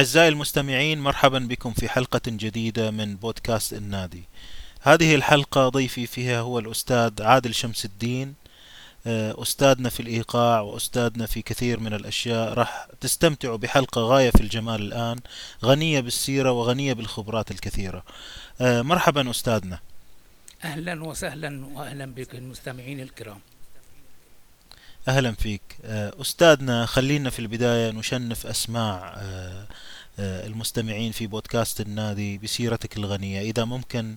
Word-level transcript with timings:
أعزائي 0.00 0.28
المستمعين 0.28 1.00
مرحبا 1.00 1.38
بكم 1.38 1.72
في 1.72 1.88
حلقة 1.88 2.20
جديدة 2.26 2.90
من 2.90 3.16
بودكاست 3.16 3.72
النادي. 3.72 4.22
هذه 4.80 5.14
الحلقة 5.14 5.68
ضيفي 5.68 6.06
فيها 6.06 6.40
هو 6.40 6.58
الأستاذ 6.58 7.22
عادل 7.22 7.54
شمس 7.54 7.84
الدين. 7.84 8.34
أستاذنا 9.06 9.88
في 9.88 10.00
الإيقاع 10.00 10.60
وأستاذنا 10.60 11.26
في 11.26 11.42
كثير 11.42 11.80
من 11.80 11.94
الأشياء. 11.94 12.52
راح 12.52 12.86
تستمتعوا 13.00 13.56
بحلقة 13.56 14.00
غاية 14.00 14.30
في 14.30 14.40
الجمال 14.40 14.82
الآن 14.82 15.18
غنية 15.64 16.00
بالسيرة 16.00 16.50
وغنية 16.50 16.92
بالخبرات 16.92 17.50
الكثيرة. 17.50 18.02
مرحبا 18.60 19.30
أستاذنا. 19.30 19.78
أهلا 20.64 21.04
وسهلا 21.04 21.66
وأهلا 21.66 22.06
بك 22.06 22.34
المستمعين 22.34 23.00
الكرام. 23.00 23.40
أهلا 25.08 25.32
فيك. 25.32 25.62
أستاذنا 26.20 26.86
خلينا 26.86 27.30
في 27.30 27.38
البداية 27.38 27.90
نشنف 27.90 28.46
أسماع 28.46 29.20
المستمعين 30.18 31.12
في 31.12 31.26
بودكاست 31.26 31.80
النادي 31.80 32.38
بسيرتك 32.38 32.96
الغنية. 32.96 33.40
إذا 33.40 33.64
ممكن 33.64 34.16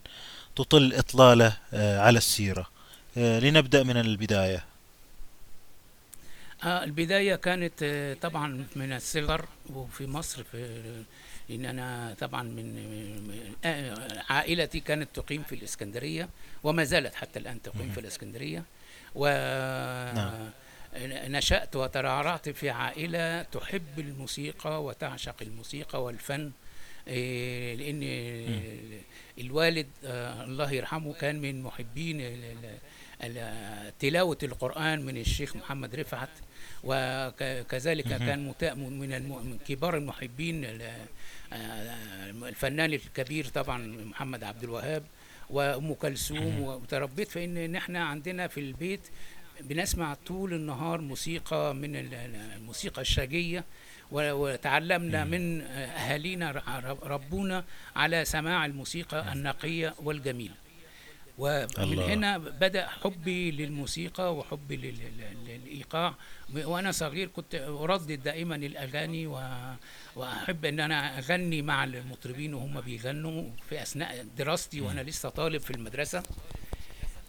تطل 0.55 0.93
إطلالة 0.93 1.57
على 1.73 2.17
السيرة. 2.17 2.69
لنبدأ 3.15 3.83
من 3.83 3.97
البداية. 3.97 4.65
آه 6.63 6.83
البداية 6.83 7.35
كانت 7.35 7.83
طبعا 8.21 8.65
من 8.75 8.93
الصغر 8.93 9.45
وفي 9.73 10.07
مصر 10.07 10.43
في 10.43 10.81
لأن 11.49 11.65
أنا 11.65 12.15
طبعا 12.19 12.43
من 12.43 12.67
عائلتي 14.29 14.79
كانت 14.79 15.09
تقيم 15.13 15.43
في 15.43 15.55
الإسكندرية 15.55 16.29
وما 16.63 16.83
زالت 16.83 17.15
حتى 17.15 17.39
الآن 17.39 17.61
تقيم 17.61 17.91
في 17.91 17.99
الإسكندرية. 17.99 18.63
و 19.15 19.27
نعم. 20.15 20.49
نشأت 21.27 21.75
وترعرعت 21.75 22.49
في 22.49 22.69
عائلة 22.69 23.41
تحب 23.43 23.99
الموسيقى 23.99 24.83
وتعشق 24.83 25.35
الموسيقى 25.41 26.03
والفن 26.03 26.51
لأن 27.77 28.03
الوالد 29.39 29.87
الله 30.43 30.71
يرحمه 30.71 31.13
كان 31.13 31.41
من 31.41 31.63
محبين 31.63 32.35
تلاوة 33.99 34.37
القرآن 34.43 35.05
من 35.05 35.17
الشيخ 35.17 35.55
محمد 35.55 35.95
رفعت 35.95 36.29
وكذلك 36.83 38.07
كان 38.07 38.53
من 38.75 39.57
كبار 39.67 39.97
المحبين 39.97 40.79
الفنان 42.43 42.93
الكبير 42.93 43.45
طبعا 43.45 43.77
محمد 43.87 44.43
عبد 44.43 44.63
الوهاب 44.63 45.03
وأم 45.49 45.93
كلثوم 45.93 46.61
وتربيت 46.61 47.27
في 47.31 47.43
ان 47.43 47.71
نحن 47.71 47.95
عندنا 47.95 48.47
في 48.47 48.59
البيت 48.59 49.01
بنسمع 49.61 50.13
طول 50.13 50.53
النهار 50.53 51.01
موسيقى 51.01 51.75
من 51.75 51.95
الموسيقى 51.95 53.01
الشاجية 53.01 53.63
وتعلمنا 54.11 55.25
من 55.25 55.61
أهالينا 55.61 56.51
ربونا 57.03 57.65
على 57.95 58.25
سماع 58.25 58.65
الموسيقى 58.65 59.33
النقية 59.33 59.93
والجميلة. 59.99 60.53
ومن 61.37 61.67
الله. 61.77 62.13
هنا 62.13 62.37
بدأ 62.37 62.87
حبي 62.87 63.51
للموسيقى 63.51 64.35
وحبي 64.35 64.75
للإيقاع. 65.47 66.15
وأنا 66.53 66.91
صغير 66.91 67.27
كنت 67.27 67.55
أردد 67.55 68.23
دائما 68.23 68.55
الأغاني 68.55 69.27
و... 69.27 69.41
وأحب 70.15 70.65
إن 70.65 70.79
أنا 70.79 71.19
أغني 71.19 71.61
مع 71.61 71.83
المطربين 71.83 72.53
وهم 72.53 72.81
بيغنوا 72.81 73.49
في 73.69 73.81
أثناء 73.81 74.25
دراستي 74.37 74.81
وأنا 74.81 75.01
لسه 75.01 75.29
طالب 75.29 75.61
في 75.61 75.71
المدرسة. 75.71 76.23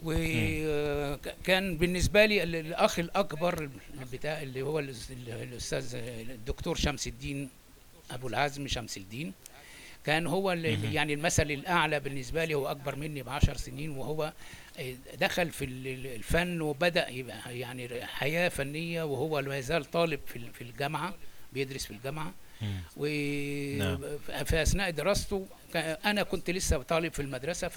وكان 0.05 1.77
بالنسبة 1.77 2.25
لي 2.27 2.43
الأخ 2.43 2.99
الأكبر 2.99 3.71
بتاع 4.13 4.43
اللي 4.43 4.63
هو 4.63 4.79
الأستاذ 4.79 5.95
الدكتور 6.31 6.77
شمس 6.77 7.07
الدين 7.07 7.49
أبو 8.11 8.29
العزم 8.29 8.67
شمس 8.69 8.97
الدين. 8.97 9.33
كان 10.07 10.27
هو 10.27 10.53
يعني 10.93 11.15
المثل 11.15 11.51
الأعلى 11.51 12.01
بالنسبة 12.01 12.45
لي 12.45 12.55
هو 12.55 12.71
أكبر 12.71 12.97
مني 12.97 13.23
بعشر 13.23 13.57
سنين 13.57 13.91
وهو 13.91 14.33
دخل 15.21 15.51
في 15.51 15.65
الفن 15.65 16.61
وبدأ 16.61 17.09
يبقى 17.09 17.59
يعني 17.59 18.07
حياة 18.07 18.49
فنية 18.49 19.03
وهو 19.03 19.43
ما 19.43 19.59
يزال 19.59 19.85
طالب 19.85 20.21
في 20.27 20.61
الجامعة 20.63 21.15
بيدرس 21.53 21.85
في 21.85 21.91
الجامعة. 21.91 22.35
وفي 22.97 24.63
أثناء 24.63 24.91
دراسته 24.91 25.47
أنا 25.77 26.23
كنت 26.23 26.51
لسه 26.51 26.83
طالب 26.83 27.13
في 27.13 27.23
المدرسة 27.23 27.69
ف 27.69 27.77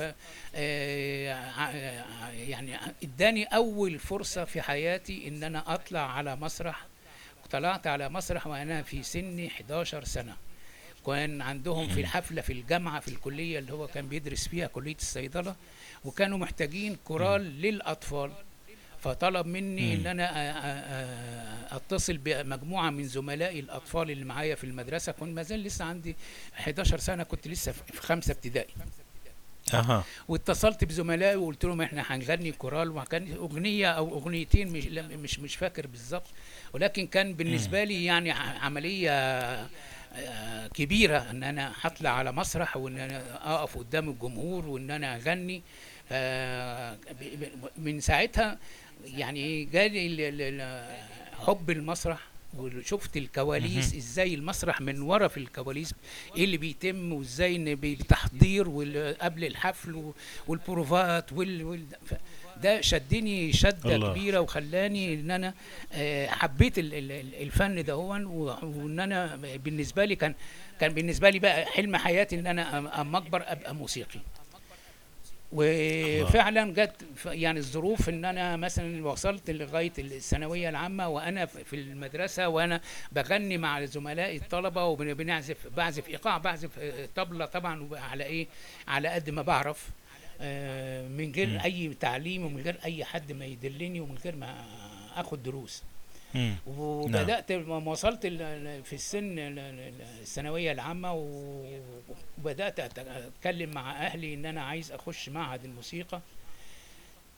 يعني 2.33 2.77
إداني 3.03 3.43
أول 3.43 3.99
فرصة 3.99 4.45
في 4.45 4.61
حياتي 4.61 5.27
إن 5.27 5.43
أنا 5.43 5.73
أطلع 5.73 6.11
على 6.11 6.35
مسرح. 6.35 6.85
طلعت 7.51 7.87
على 7.87 8.09
مسرح 8.09 8.47
وأنا 8.47 8.83
في 8.83 9.03
سني 9.03 9.47
11 9.47 10.03
سنة. 10.03 10.35
كان 11.05 11.41
عندهم 11.41 11.87
في 11.87 12.01
الحفلة 12.01 12.41
في 12.41 12.53
الجامعة 12.53 12.99
في 12.99 13.07
الكلية 13.07 13.59
اللي 13.59 13.73
هو 13.73 13.87
كان 13.87 14.07
بيدرس 14.07 14.47
فيها 14.47 14.67
كلية 14.67 14.95
الصيدلة 14.95 15.55
وكانوا 16.05 16.37
محتاجين 16.37 16.97
كورال 17.05 17.61
للأطفال. 17.61 18.31
فطلب 19.03 19.45
مني 19.45 19.93
إن 19.95 20.07
أنا 20.07 21.75
أتصل 21.75 22.17
بمجموعة 22.17 22.89
من 22.89 23.07
زملائي 23.07 23.59
الأطفال 23.59 24.11
اللي 24.11 24.25
معايا 24.25 24.55
في 24.55 24.63
المدرسة. 24.63 25.11
كنت 25.11 25.35
ما 25.35 25.43
زال 25.43 25.63
لسه 25.63 25.85
عندي 25.85 26.15
11 26.59 26.97
سنة 26.97 27.23
كنت 27.23 27.47
لسه 27.47 27.71
في 27.71 28.01
خمسه 28.01 28.31
ابتدائي. 28.31 28.73
أها. 29.73 30.03
واتصلت 30.27 30.83
بزملائي 30.83 31.35
وقلت 31.35 31.65
لهم 31.65 31.81
إحنا 31.81 32.03
هنغني 32.07 32.51
كورال 32.51 32.89
وكان 32.89 33.33
أغنية 33.33 33.91
أو 33.91 34.17
أغنيتين 34.17 34.67
مش 34.67 34.85
مش 34.87 35.39
مش 35.39 35.55
فاكر 35.55 35.87
بالظبط. 35.87 36.27
ولكن 36.73 37.07
كان 37.07 37.33
بالنسبة 37.33 37.83
لي 37.83 38.05
يعني 38.05 38.31
عملية 38.31 39.67
كبيرة 40.73 41.17
إن 41.31 41.43
أنا 41.43 41.73
هطلع 41.81 42.09
على 42.09 42.31
مسرح 42.31 42.77
وإن 42.77 42.97
أنا 42.97 43.23
أقف 43.53 43.77
قدام 43.77 44.09
الجمهور 44.09 44.65
وإن 44.67 44.91
أنا 44.91 45.15
أغني. 45.15 45.61
من 47.77 47.99
ساعتها 47.99 48.57
يعني 49.05 49.65
جالي 49.65 50.87
حب 51.47 51.69
المسرح 51.69 52.19
وشفت 52.57 53.17
الكواليس 53.17 53.95
إزاي 53.95 54.33
المسرح 54.33 54.81
من 54.81 55.01
ورا 55.01 55.27
في 55.27 55.37
الكواليس 55.37 55.93
إيه 56.37 56.43
اللي 56.43 56.57
بيتم 56.57 57.13
وإزاي 57.13 57.75
بالتحضير 57.75 58.63
قبل 59.21 59.45
الحفل 59.45 60.11
والبروفات 60.47 61.33
وال, 61.33 61.63
وال 61.63 61.85
ده 62.63 62.81
شدني 62.81 63.53
شدة 63.53 63.95
الله. 63.95 64.11
كبيرة 64.13 64.39
وخلاني 64.39 65.13
إن 65.13 65.31
أنا 65.31 65.53
حبيت 66.31 66.73
الفن 66.77 67.83
ده 67.83 67.97
وإن 67.97 68.99
أنا 68.99 69.35
بالنسبة 69.35 70.05
لي 70.05 70.15
كان 70.15 70.33
كان 70.79 70.93
بالنسبة 70.93 71.29
لي 71.29 71.39
بقى 71.39 71.65
حلم 71.65 71.95
حياتي 71.95 72.39
إن 72.39 72.47
أنا 72.47 73.01
أما 73.01 73.17
أكبر 73.17 73.43
أبقى 73.47 73.75
موسيقي 73.75 74.19
وفعلا 75.51 76.73
جت 76.73 77.05
يعني 77.25 77.59
الظروف 77.59 78.09
إن 78.09 78.25
أنا 78.25 78.55
مثلا 78.57 79.07
وصلت 79.07 79.49
لغاية 79.49 79.93
الثانوية 79.99 80.69
العامة 80.69 81.07
وأنا 81.07 81.45
في 81.45 81.75
المدرسة 81.75 82.47
وأنا 82.47 82.81
بغني 83.11 83.57
مع 83.57 83.85
زملائي 83.85 84.37
الطلبة 84.37 84.85
وبنعزف 84.85 85.67
بعزف 85.77 86.07
إيقاع 86.09 86.37
بعزف 86.37 86.69
طبلة 87.15 87.45
طبعا 87.45 87.89
على 87.91 88.23
إيه 88.23 88.47
على 88.87 89.07
قد 89.07 89.29
ما 89.29 89.41
بعرف 89.41 89.89
من 91.09 91.31
غير. 91.35 91.63
أي 91.63 91.93
تعليم 91.99 92.45
ومن 92.45 92.61
غير 92.61 92.77
أي 92.85 93.05
حد 93.05 93.31
ما 93.31 93.45
يدلني 93.45 93.99
ومن 93.99 94.17
غير 94.25 94.35
ما 94.35 94.65
أخد 95.15 95.43
دروس. 95.43 95.83
وبدأت 96.67 97.51
لما 97.51 97.91
وصلت 97.91 98.25
في 98.83 98.93
السن 98.93 99.35
الثانوية 99.39 100.71
العامة 100.71 101.13
وبدأت 102.37 102.79
أتكلم 102.99 103.69
مع 103.69 104.05
أهلي 104.05 104.33
إن 104.33 104.45
أنا 104.45 104.63
عايز 104.63 104.91
أخش 104.91 105.29
معهد 105.29 105.65
الموسيقى 105.65 106.21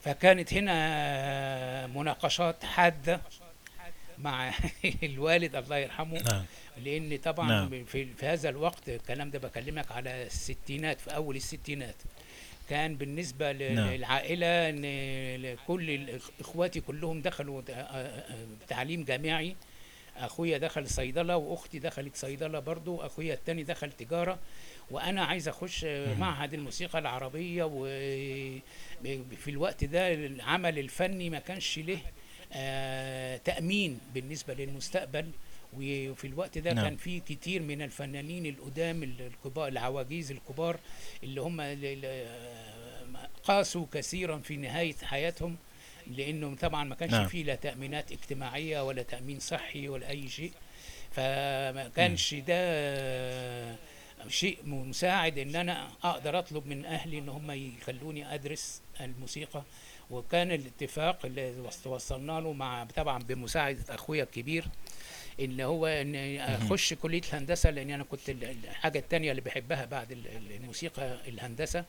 فكانت 0.01 0.53
هنا 0.53 1.87
مناقشات 1.87 2.65
حادة 2.65 3.21
مع 4.17 4.53
الوالد 5.03 5.55
الله 5.55 5.77
يرحمه 5.77 6.21
نعم. 6.21 6.45
لأن 6.83 7.17
طبعا 7.17 7.49
نعم. 7.49 7.85
في, 7.85 8.05
في 8.05 8.25
هذا 8.25 8.49
الوقت 8.49 8.89
الكلام 8.89 9.31
ده 9.31 9.39
بكلمك 9.39 9.91
على 9.91 10.23
الستينات 10.23 11.01
في 11.01 11.15
أول 11.15 11.35
الستينات 11.35 11.95
كان 12.69 12.95
بالنسبة 12.95 13.51
للعائلة 13.51 14.69
إن 14.69 15.57
كل 15.67 16.09
إخواتي 16.39 16.81
كلهم 16.81 17.21
دخلوا 17.21 17.61
تعليم 18.67 19.03
جامعي. 19.03 19.55
أخويا 20.17 20.57
دخل 20.57 20.87
صيدلة 20.87 21.37
وأختي 21.37 21.79
دخلت 21.79 22.15
صيدلة 22.15 22.59
برضو. 22.59 23.01
أخويا 23.01 23.33
الثاني 23.33 23.63
دخل 23.63 23.91
تجارة. 23.91 24.39
وأنا 24.91 25.23
عايز 25.23 25.47
أخش 25.47 25.85
معهد 26.19 26.53
الموسيقى 26.53 26.99
العربية 26.99 27.63
وفي 27.63 28.61
الوقت 29.47 29.83
ده 29.83 30.13
العمل 30.13 30.79
الفني 30.79 31.29
ما 31.29 31.39
كانش 31.39 31.79
له 31.79 31.99
تأمين 33.37 33.99
بالنسبة 34.13 34.53
للمستقبل. 34.53 35.31
وفي 35.73 36.27
الوقت 36.27 36.57
ده 36.57 36.73
نعم. 36.73 36.85
كان 36.85 36.95
في 36.97 37.19
كتير 37.19 37.61
من 37.61 37.81
الفنانين 37.81 38.45
القدام 38.45 39.03
الكبار 39.03 39.67
العواجيز 39.67 40.31
الكبار 40.31 40.79
اللي 41.23 41.41
هم 41.41 41.61
قاسوا 43.43 43.85
كثيرا 43.93 44.37
في 44.37 44.55
نهاية 44.57 44.95
حياتهم 45.03 45.55
لأنه 46.07 46.55
طبعا 46.55 46.83
ما 46.83 46.95
كانش 46.95 47.13
نعم. 47.13 47.27
فيه 47.27 47.43
لا 47.43 47.55
تأمينات 47.55 48.11
اجتماعية 48.11 48.83
ولا 48.83 49.01
تأمين 49.03 49.39
صحي 49.39 49.87
ولا 49.87 50.09
أي 50.09 50.29
شيء 50.29 50.51
فما 51.11 51.91
كانش 51.95 52.33
ده 52.35 53.77
شيء 54.27 54.57
مساعد 54.65 55.37
إن 55.37 55.55
أنا 55.55 55.87
أقدر 56.03 56.39
أطلب 56.39 56.67
من 56.67 56.85
أهلي 56.85 57.17
إن 57.17 57.29
هم 57.29 57.51
يخلوني 57.51 58.33
أدرس 58.33 58.81
الموسيقى 59.01 59.63
وكان 60.09 60.51
الاتفاق 60.51 61.25
اللي 61.25 61.59
وص- 61.59 61.87
وصلنا 61.87 62.31
له 62.39 62.53
مع 62.53 62.83
طبعا 62.95 63.23
بمساعدة 63.23 63.83
أخويا 63.95 64.23
الكبير 64.23 64.65
إن 65.39 65.61
هو 65.61 65.87
إن 65.87 66.15
أخش 66.39 66.93
كلية 66.93 67.21
الهندسة 67.29 67.69
لأن 67.69 67.89
أنا 67.89 68.03
كنت 68.03 68.29
ال- 68.29 68.43
الحاجة 68.43 68.99
الثانية 68.99 69.31
اللي 69.31 69.41
بحبها 69.41 69.85
بعد 69.85 70.11
ال- 70.11 70.27
ال- 70.27 70.51
الموسيقى 70.51 71.17
الهندسة. 71.27 71.85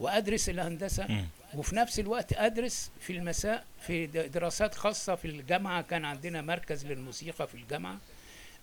وأدرس 0.00 0.48
الهندسة. 0.48 1.06
وفي 1.54 1.76
نفس 1.76 2.00
الوقت 2.00 2.32
أدرس 2.32 2.90
في 3.00 3.12
المساء 3.12 3.64
في 3.86 4.06
دراسات 4.06 4.74
خاصة 4.74 5.14
في 5.14 5.24
الجامعة. 5.24 5.82
كان 5.82 6.04
عندنا 6.04 6.42
مركز 6.42 6.86
للموسيقى 6.86 7.46
في 7.48 7.54
الجامعة 7.54 7.98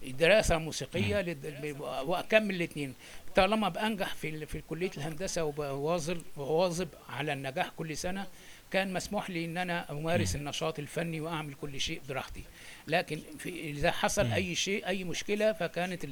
دراسة 0.04 0.58
موسيقية 0.58 1.22
لد- 1.22 1.76
وأكمل 1.82 2.56
الاثنين 2.56 2.94
طالما 3.36 3.70
بأنجح 3.70 4.16
في 4.16 4.30
ال- 4.30 4.48
في 4.48 4.62
كلية 4.62 4.92
الهندسة 4.98 5.44
وبواظب 5.44 6.22
وواظب 6.38 6.88
على 7.10 7.34
النجاح 7.34 7.70
كل 7.78 7.98
سنة 7.98 8.28
كان 8.72 8.94
مسموح 8.94 9.30
لي 9.30 9.46
إن 9.46 9.58
أنا 9.58 9.92
أمارس 9.92 10.36
النشاط 10.36 10.80
الفني 10.80 11.22
وأعمل 11.22 11.54
كل 11.54 11.82
شيء 11.82 12.02
براحتي. 12.10 12.44
لكن 12.90 13.22
في 13.40 13.70
إذا 13.70 13.92
حصل 13.92 14.26
مم. 14.26 14.34
أي 14.34 14.56
شيء 14.56 14.88
أي 14.88 15.04
مشكلة 15.04 15.54
فكانت 15.54 16.06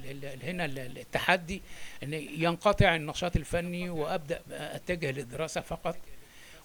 هنا 0.43 0.65
ال- 0.65 0.79
ال- 0.79 0.97
التحدي 0.97 1.61
إن 2.03 2.13
ينقطع 2.13 2.95
النشاط 2.95 3.35
الفني 3.35 3.89
وأبدأ 3.89 4.41
أتجه 4.51 5.11
للدراسة 5.11 5.61
فقط 5.61 5.97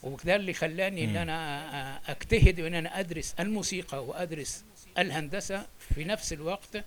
وده 0.03 0.37
اللي 0.37 0.53
خلاني 0.53 1.05
إن. 1.05 1.17
أنا 1.17 2.01
أجتهد 2.11 2.61
ان 2.61 2.75
أنا 2.75 3.01
أدرس 3.01 3.35
الموسيقى 3.41 4.05
وأدرس 4.07 4.65
الهندسة 4.99 5.67
في 5.95 6.05
نفس 6.05 6.33
الوقت 6.33 6.85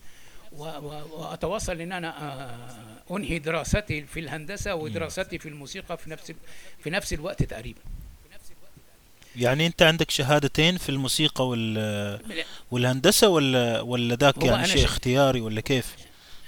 وأتواصل 0.51 1.81
إن 1.81 1.91
أنا 1.91 2.13
أنهي 3.11 3.39
دراستي 3.39 4.01
في 4.03 4.19
الهندسة 4.19 4.75
ودراستي 4.75 5.39
في 5.39 5.49
الموسيقى 5.49 5.97
في 5.97 6.09
نفس 6.09 6.33
في 6.79 6.89
نفس 6.89 7.13
الوقت 7.13 7.43
تقريبا 7.43 7.79
يعني 9.35 9.67
انت 9.67 9.81
عندك 9.81 10.11
شهادتين 10.11 10.77
في 10.77 10.89
الموسيقى 10.89 11.47
وال 11.47 12.19
والهندسة 12.71 13.27
ولا 13.29 13.81
ولا 13.81 14.15
ذاك 14.15 14.43
يعني 14.43 14.67
شيء 14.67 14.81
ش- 14.81 14.83
اختياري 14.83 15.41
ولا 15.41 15.61
كيف؟ 15.61 15.95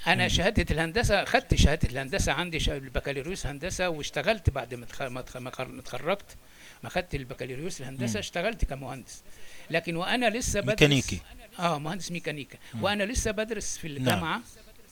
أنا 0.06 0.28
شهادة 0.28 0.66
الهندسة 0.70 1.24
خدت 1.24 1.54
شهادة 1.54 1.88
الهندسة 1.88 2.32
عندي 2.32 2.58
البكالوريوس 2.68 3.46
هندسة 3.46 3.88
واشتغلت 3.88 4.50
بعد 4.50 4.74
ما 4.74 4.84
اتخ- 4.86 5.02
ما 5.02 5.20
اتخ- 5.20 5.36
ما 5.36 5.50
خر- 5.50 5.68
ما 5.68 5.80
اتخرجت 5.80 6.36
ما 6.82 6.88
خدت 6.90 7.14
البكالوريوس 7.14 7.80
الهندسة 7.80 8.12
مم. 8.12 8.18
اشتغلت 8.18 8.64
كمهندس 8.64 9.22
لكن 9.70 9.96
وأنا 9.96 10.30
لسه 10.30 10.60
بدرس 10.60 10.70
ميكانيكي. 10.72 11.20
آه 11.58 11.78
مهندس 11.78 12.12
ميكانيكا 12.12 12.58
وأنا 12.80 13.02
لسه 13.04 13.30
بدرس 13.30 13.78
في 13.78 13.88
نعم. 13.88 13.96
الجامعة 13.96 14.40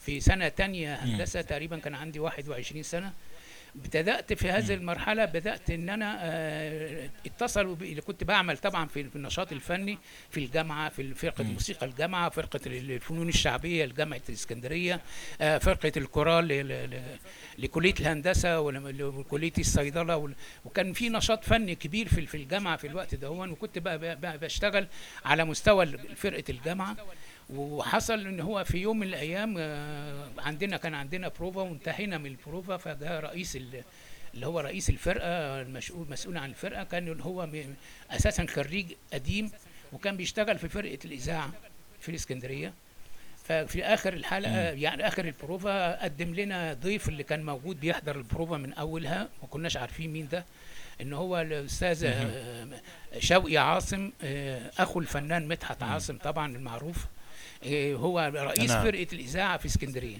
في 0.05 0.19
سنة 0.19 0.47
تانية 0.47 0.95
هندسة 0.95 1.41
تقريبا 1.41 1.77
كان 1.79 1.95
عندي 1.95 2.19
21 2.19 2.83
سنة 2.83 3.13
بدأت 3.77 4.33
في 4.33 4.51
هذه 4.51 4.73
المرحلة 4.73 5.25
بدأت 5.25 5.69
إن 5.69 5.89
أنا 5.89 6.17
آه، 6.21 7.09
اتصلوا 7.25 7.75
بي 7.75 7.89
اللي 7.89 8.01
كنت 8.01 8.23
بعمل 8.23 8.57
طبعا 8.57 8.87
في 8.87 9.07
النشاط 9.15 9.51
الفني 9.51 9.97
في 10.29 10.39
الجامعة 10.39 10.89
في 10.89 11.13
فرقة 11.13 11.43
موسيقى 11.43 11.85
الجامعة 11.85 12.29
فرقة 12.29 12.59
الفنون 12.65 13.29
الشعبية 13.29 13.85
لجامعة 13.85 14.21
الإسكندرية 14.29 15.01
آه، 15.41 15.57
فرقة 15.57 15.91
الكورال 15.97 16.47
ل- 16.47 16.89
ل- 16.89 17.01
لكلية 17.57 17.93
الهندسة 17.99 18.59
ول- 18.59 19.03
وكلية 19.03 19.53
الصيدلة 19.59 20.17
وال- 20.17 20.35
وكان 20.65 20.93
في 20.93 21.09
نشاط 21.09 21.43
فني 21.43 21.75
كبير 21.75 22.07
في 22.07 22.35
الجامعة 22.37 22.77
في 22.77 22.87
الوقت 22.87 23.15
ده 23.15 23.29
وكنت 23.31 23.79
بقى- 23.79 24.37
بشتغل 24.43 24.87
على 25.25 25.43
مستوى 25.45 25.85
فرقة 26.15 26.43
الجامعة. 26.49 26.95
وحصل 27.49 28.27
إن 28.27 28.39
هو 28.39 28.63
في 28.63 28.77
يوم 28.77 28.99
من 28.99 29.07
الأيام 29.07 29.55
آه، 29.59 30.27
عندنا 30.37 30.77
كان 30.77 30.93
عندنا 30.93 31.27
بروفا 31.27 31.61
وانتهينا 31.61 32.17
من 32.17 32.25
البروفا 32.25 32.77
فجاء 32.77 33.19
رئيس 33.19 33.55
ال- 33.55 33.83
اللي 34.33 34.47
هو 34.47 34.59
رئيس 34.59 34.89
الفرقة 34.89 35.61
المسؤول 35.61 36.07
مسؤول 36.09 36.37
عن 36.37 36.49
الفرقة 36.49 36.83
كان 36.83 37.07
اللي 37.07 37.23
هو 37.23 37.49
أساسا 38.11 38.45
خريج 38.45 38.85
قديم 39.13 39.51
وكان 39.93 40.17
بيشتغل 40.17 40.57
في 40.59 40.69
فرقة 40.69 40.99
الإذاعة 41.05 41.51
في 42.01 42.09
الإسكندرية. 42.09 42.73
ففي 43.47 43.83
آخر 43.83 44.13
الحلقة 44.13 44.59
يعني 44.59 45.07
آخر 45.07 45.25
البروفا 45.25 46.03
قدم 46.03 46.35
لنا 46.35 46.73
ضيف 46.73 47.09
اللي 47.09 47.23
كان 47.23 47.43
موجود 47.45 47.79
بيحضر 47.79 48.15
البروفا 48.15 48.57
من 48.57 48.73
أولها 48.73 49.29
ما 49.41 49.47
كناش 49.47 49.77
عارفين 49.77 50.13
مين 50.13 50.27
ده 50.27 50.45
إن 51.01 51.13
هو 51.13 51.41
الأستاذ 51.41 52.03
آه، 52.05 52.67
شوقي 53.19 53.57
عاصم 53.57 54.11
آه، 54.23 54.71
أخو 54.79 54.99
الفنان 54.99 55.47
مدحت 55.47 55.83
عاصم 55.83 56.17
طبعا 56.17 56.55
المعروف. 56.55 57.05
هو 57.95 58.31
رئيس 58.35 58.71
نعم. 58.71 58.83
فرقة 58.83 59.07
الإذاعة 59.13 59.57
في 59.57 59.65
اسكندرية. 59.65 60.17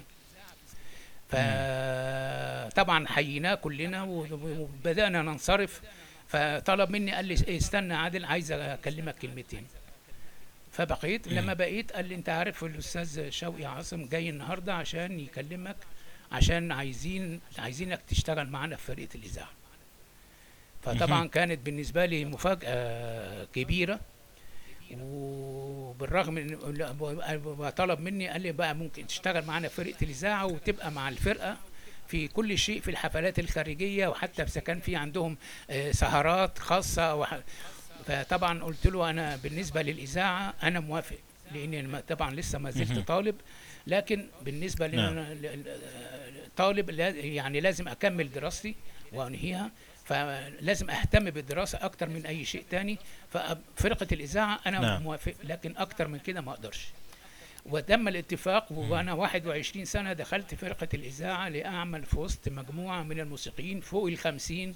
فطبعا 1.29 3.07
حييناه 3.07 3.55
كلنا 3.55 4.03
وبدأنا 4.03 5.21
ننصرف. 5.21 5.81
فطلب 6.27 6.89
مني 6.89 7.11
قال 7.11 7.25
لي 7.25 7.35
إيه، 7.47 7.57
استنى 7.57 7.93
عادل 7.93 8.25
عايز 8.25 8.51
أكلمك 8.51 9.15
كلمتين. 9.15 9.67
فبقيت 10.71 11.27
لما 11.27 11.53
بقيت 11.53 11.91
قال 11.91 12.05
لي 12.05 12.15
أنت 12.15 12.29
عارف 12.29 12.63
الأستاذ 12.63 13.29
شوقي 13.29 13.65
عاصم 13.65 14.05
جاي 14.05 14.29
النهارده 14.29 14.73
عشان 14.73 15.19
يكلمك 15.19 15.75
عشان 16.31 16.71
عايزين 16.71 17.41
عايزينك 17.59 18.01
تشتغل 18.09 18.49
معانا 18.49 18.75
في 18.75 18.83
فرقة 18.83 19.07
الإذاعة. 19.15 19.49
فطبعا 20.83 21.27
كانت 21.27 21.65
بالنسبة 21.65 22.05
لي 22.05 22.25
مفاجأة 22.25 23.47
كبيرة. 23.55 23.99
وبالرغم 25.01 26.37
إن 26.37 27.69
طلب 27.77 27.99
مني 27.99 28.27
قال 28.27 28.41
لي 28.41 28.51
بقى 28.51 28.75
ممكن 28.75 29.07
تشتغل 29.07 29.45
معانا 29.45 29.67
في 29.67 29.75
فرقة 29.83 29.95
الإذاعة 30.01 30.45
وتبقى 30.45 30.91
مع 30.91 31.09
الفرقة 31.09 31.57
في 32.07 32.27
كل 32.27 32.57
شيء 32.57 32.81
في 32.81 32.91
الحفلات 32.91 33.39
الخارجية 33.39 34.07
وحتى 34.07 34.43
إذا 34.43 34.61
كان 34.61 34.79
في 34.79 34.95
عندهم 34.95 35.37
آه، 35.69 35.91
سهرات 35.91 36.59
خاصة 36.59 37.15
وح... 37.15 37.39
فطبعا 38.07 38.63
قلت 38.63 38.87
له 38.87 39.09
أنا 39.09 39.35
بالنسبة 39.35 39.81
للإذاعة 39.81 40.53
أنا 40.63 40.79
موافق 40.79 41.17
لأن 41.53 42.01
طبعا 42.09 42.35
لسه 42.35 42.59
ما 42.59 42.71
زلت. 42.71 43.07
طالب 43.07 43.35
لكن 43.87 44.27
بالنسبة 44.41 44.87
نعم. 44.87 45.19
لي 45.19 45.63
طالب 46.57 46.89
لا- 46.89 47.09
يعني 47.09 47.59
لازم 47.59 47.87
أكمل 47.87 48.31
دراستي 48.31 48.75
وأنهيها 49.13 49.71
فلازم 50.07 50.89
أهتم 50.89 51.29
بالدراسة 51.29 51.79
أكتر 51.85 52.09
من 52.09 52.25
أي 52.25 52.45
شيء 52.45 52.63
تاني. 52.71 52.97
ففرقة 53.33 54.07
الإذاعة 54.11 54.59
أنا 54.65 54.79
نعم. 54.79 55.03
موافق 55.03 55.33
لكن 55.43 55.77
أكتر 55.77 56.07
من 56.07 56.19
كده 56.19 56.41
ما 56.41 56.51
أقدرش. 56.51 56.87
وتم 57.65 58.07
الاتفاق 58.07 58.71
وأنا 58.71 59.13
21 59.13 59.85
سنة 59.85 60.13
دخلت 60.13 60.55
فرقة 60.55 60.87
الإذاعة 60.93 61.49
لأعمل 61.49 62.05
في 62.05 62.19
وسط 62.19 62.47
مجموعة 62.47 63.03
من 63.03 63.19
الموسيقيين 63.19 63.81
فوق 63.81 64.07
ال 64.07 64.17
50 64.17 64.75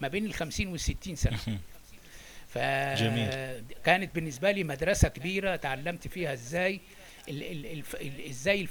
ما 0.00 0.08
بين 0.08 0.26
ال 0.26 0.34
50 0.34 0.66
وال 0.66 0.80
60 0.80 1.16
سنه. 1.16 1.38
فكانت 2.48 4.14
بالنسبة 4.14 4.50
لي 4.50 4.64
مدرسة 4.64 5.08
كبيرة 5.08 5.56
تعلمت 5.56 6.08
فيها 6.08 6.32
إزاي 6.32 6.80
إزاي 8.30 8.68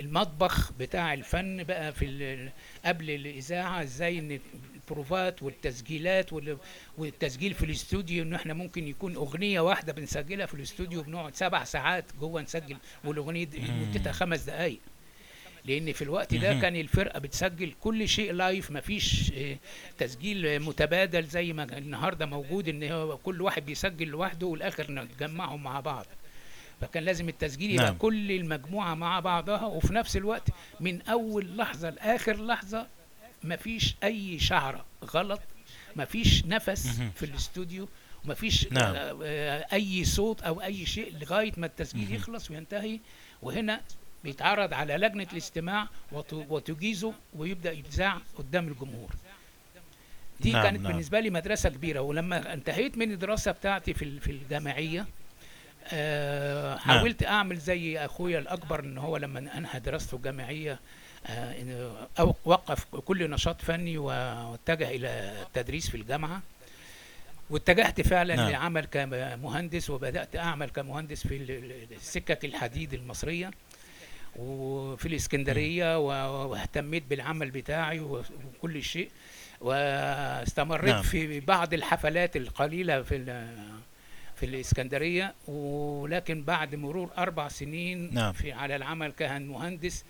المطبخ 0.00 0.72
بتاع 0.72 1.14
الفن 1.14 1.62
بقى 1.64 1.92
في 1.92 2.04
ال- 2.04 2.50
قبل 2.84 3.10
الإذاعة 3.10 3.82
إزاي 3.82 4.18
إن 4.18 4.40
البروفات 4.90 5.42
والتسجيلات 5.42 6.32
وال- 6.32 6.58
والتسجيل 6.98 7.54
في 7.54 7.64
الاستوديو 7.64 8.22
ان 8.22 8.34
إحنا 8.34 8.54
ممكن 8.54 8.88
يكون 8.88 9.14
أغنية 9.14 9.60
واحدة 9.60 9.92
بنسجلها 9.92 10.46
في 10.46 10.54
الاستوديو 10.54 11.02
بنقعد 11.02 11.34
سبع 11.36 11.64
ساعات 11.64 12.04
جوه 12.20 12.42
نسجل 12.42 12.76
والأغنية 13.04 13.48
مدتها 13.80 14.12
خمس 14.12 14.40
دقائق 14.42 14.78
لأن 15.64 15.92
في 15.92 16.02
الوقت 16.02 16.34
ده. 16.34 16.60
كان 16.60 16.76
الفرقة 16.76 17.18
بتسجل 17.18 17.72
كل 17.80 18.08
شيء 18.08 18.32
لايف 18.32 18.70
مفيش 18.70 19.32
آه، 19.32 19.56
تسجيل 19.98 20.60
متبادل 20.62 21.24
زي 21.24 21.52
ما 21.52 21.78
النهارده 21.78 22.26
موجود 22.26 22.68
إن 22.68 22.82
هو 22.92 23.16
كل 23.16 23.42
واحد 23.42 23.66
بيسجل 23.66 24.08
لوحده 24.08 24.46
والآخر 24.46 24.90
نجمعهم 24.90 25.62
مع 25.62 25.80
بعض 25.80 26.06
فكان 26.80 27.02
لازم 27.02 27.28
التسجيل 27.28 27.70
يبقى 27.70 27.84
نعم. 27.86 27.96
كل 27.96 28.32
المجموعة 28.32 28.94
مع 28.94 29.20
بعضها 29.20 29.66
وفي 29.66 29.94
نفس 29.94 30.16
الوقت 30.16 30.48
من 30.80 31.02
أول 31.02 31.56
لحظة 31.56 31.90
لآخر 31.90 32.46
لحظة 32.46 32.86
مفيش 33.44 33.94
أي 34.04 34.38
شعره 34.38 34.84
غلط 35.04 35.40
مفيش 35.96 36.44
نفس. 36.44 37.00
في 37.14 37.22
الاستوديو 37.26 37.88
مفيش 38.24 38.72
نعم. 38.72 38.94
آه، 38.94 39.18
آه، 39.24 39.66
أي 39.72 40.04
صوت 40.04 40.42
أو 40.42 40.62
أي 40.62 40.86
شيء 40.86 41.16
لغاية 41.18 41.52
ما 41.56 41.66
التسجيل 41.66 42.14
يخلص 42.14 42.50
وينتهي 42.50 43.00
وهنا 43.42 43.80
بيتعرض 44.24 44.74
على 44.74 44.96
لجنة 44.96 45.26
الاستماع 45.32 45.88
وت- 46.12 46.32
وتجيزه 46.32 47.12
ويبدأ 47.34 47.72
يتذاع 47.72 48.18
قدام 48.38 48.68
الجمهور 48.68 49.10
دي 50.40 50.52
نعم، 50.52 50.62
كانت 50.62 50.80
نعم. 50.80 50.92
بالنسبة 50.92 51.20
لي 51.20 51.30
مدرسة 51.30 51.68
كبيرة 51.70 52.00
ولما 52.00 52.52
انتهيت 52.52 52.98
من 52.98 53.12
الدراسة 53.12 53.50
بتاعتي 53.52 53.94
في 53.94 54.20
في 54.20 54.30
الجامعية 54.32 55.06
آه، 55.92 56.76
حاولت 56.76 57.22
أعمل 57.24 57.56
زي 57.58 57.98
أخويا 57.98 58.38
الأكبر 58.38 58.80
إن 58.80 58.98
هو 58.98 59.16
لما 59.16 59.38
أنهى 59.58 59.80
دراسته 59.80 60.14
الجامعية 60.16 60.72
آه، 60.72 60.78
وقف 62.44 62.84
كل 62.84 63.30
نشاط 63.30 63.62
فني 63.62 63.98
واتجه 63.98 64.90
إلى 64.90 65.42
التدريس 65.42 65.90
في 65.90 65.96
الجامعة. 65.96 66.42
واتجهت 67.50 68.00
فعلا 68.00 68.36
نعم. 68.36 68.48
للعمل 68.48 68.84
كمهندس 68.84 69.90
وبدأت 69.90 70.36
أعمل 70.36 70.70
كمهندس 70.70 71.26
في 71.26 71.36
ال- 71.36 71.50
ال- 71.50 71.92
السكك 71.96 72.44
الحديد 72.44 72.94
المصرية 72.94 73.50
وفي. 74.36 75.06
الإسكندرية 75.08 75.98
و- 75.98 76.48
واهتميت 76.50 77.02
بالعمل 77.10 77.50
بتاعي 77.50 78.00
وكل 78.00 78.82
شيء. 78.82 79.10
واستمريت 79.60 80.94
نعم. 80.94 81.02
في 81.02 81.40
بعض 81.40 81.74
الحفلات 81.74 82.36
القليلة 82.36 83.02
في 83.02 83.16
في 84.36 84.46
الإسكندرية 84.46 85.34
ولكن 85.48 86.42
بعد 86.42 86.74
مرور 86.74 87.10
أربع 87.18 87.48
سنين 87.48 88.14
نعم. 88.14 88.32
في 88.32 88.52
على 88.52 88.76
العمل 88.76 89.12
كمهندس 89.12 90.04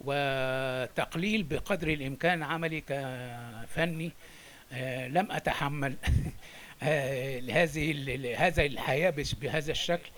وتقليل 0.00 1.42
بقدر 1.42 1.88
الإمكان 1.88 2.42
عملي 2.42 2.80
كفني 2.80 4.10
آه، 4.72 5.08
لم 5.08 5.32
أتحمل 5.32 5.94
آه، 6.82 7.40
هذه 7.50 8.36
هذا 8.46 8.62
الحياة 8.64 9.14
بهذا 9.40 9.70
الشكل. 9.72 10.10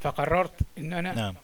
فقررت 0.00 0.52
إن 0.78 0.92
أنا 0.92 1.14
نعم. 1.14 1.34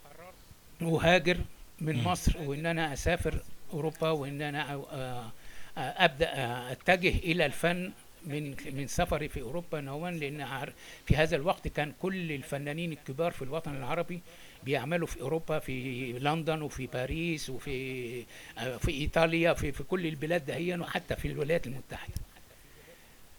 أهاجر 0.82 1.38
من. 1.80 2.02
مصر 2.04 2.38
وإن 2.38 2.66
أنا 2.66 2.92
أسافر 2.92 3.38
أوروبا 3.72 4.10
وإن 4.10 4.42
أنا 4.42 4.64
أ- 4.66 4.94
آه، 4.94 5.30
أبدأ 5.76 6.28
آه، 6.34 6.72
أتجه 6.72 7.08
إلى 7.18 7.46
الفن 7.46 7.92
من 8.26 8.54
من 8.72 8.86
سفري 8.86 9.28
في 9.28 9.42
أوروبا 9.42 9.80
نوعا 9.80 10.10
لأن 10.10 10.46
في 11.06 11.16
هذا 11.16 11.36
الوقت 11.36 11.68
كان 11.68 11.92
كل 12.02 12.32
الفنانين 12.32 12.92
الكبار 12.92 13.32
في 13.32 13.42
الوطن 13.42 13.76
العربي 13.76 14.20
بيعملوا 14.64 15.06
في 15.06 15.20
أوروبا 15.20 15.58
في 15.58 16.12
لندن 16.12 16.62
وفي 16.62 16.86
باريس 16.86 17.50
وفي 17.50 18.24
آه، 18.58 18.76
في 18.76 18.90
إيطاليا 18.90 19.52
في 19.52 19.72
في 19.72 19.82
كل 19.82 20.06
البلاد 20.06 20.46
دهيا 20.46 20.76
وحتى 20.76 21.16
في 21.16 21.28
الولايات 21.28 21.66
المتحدة. 21.66 22.14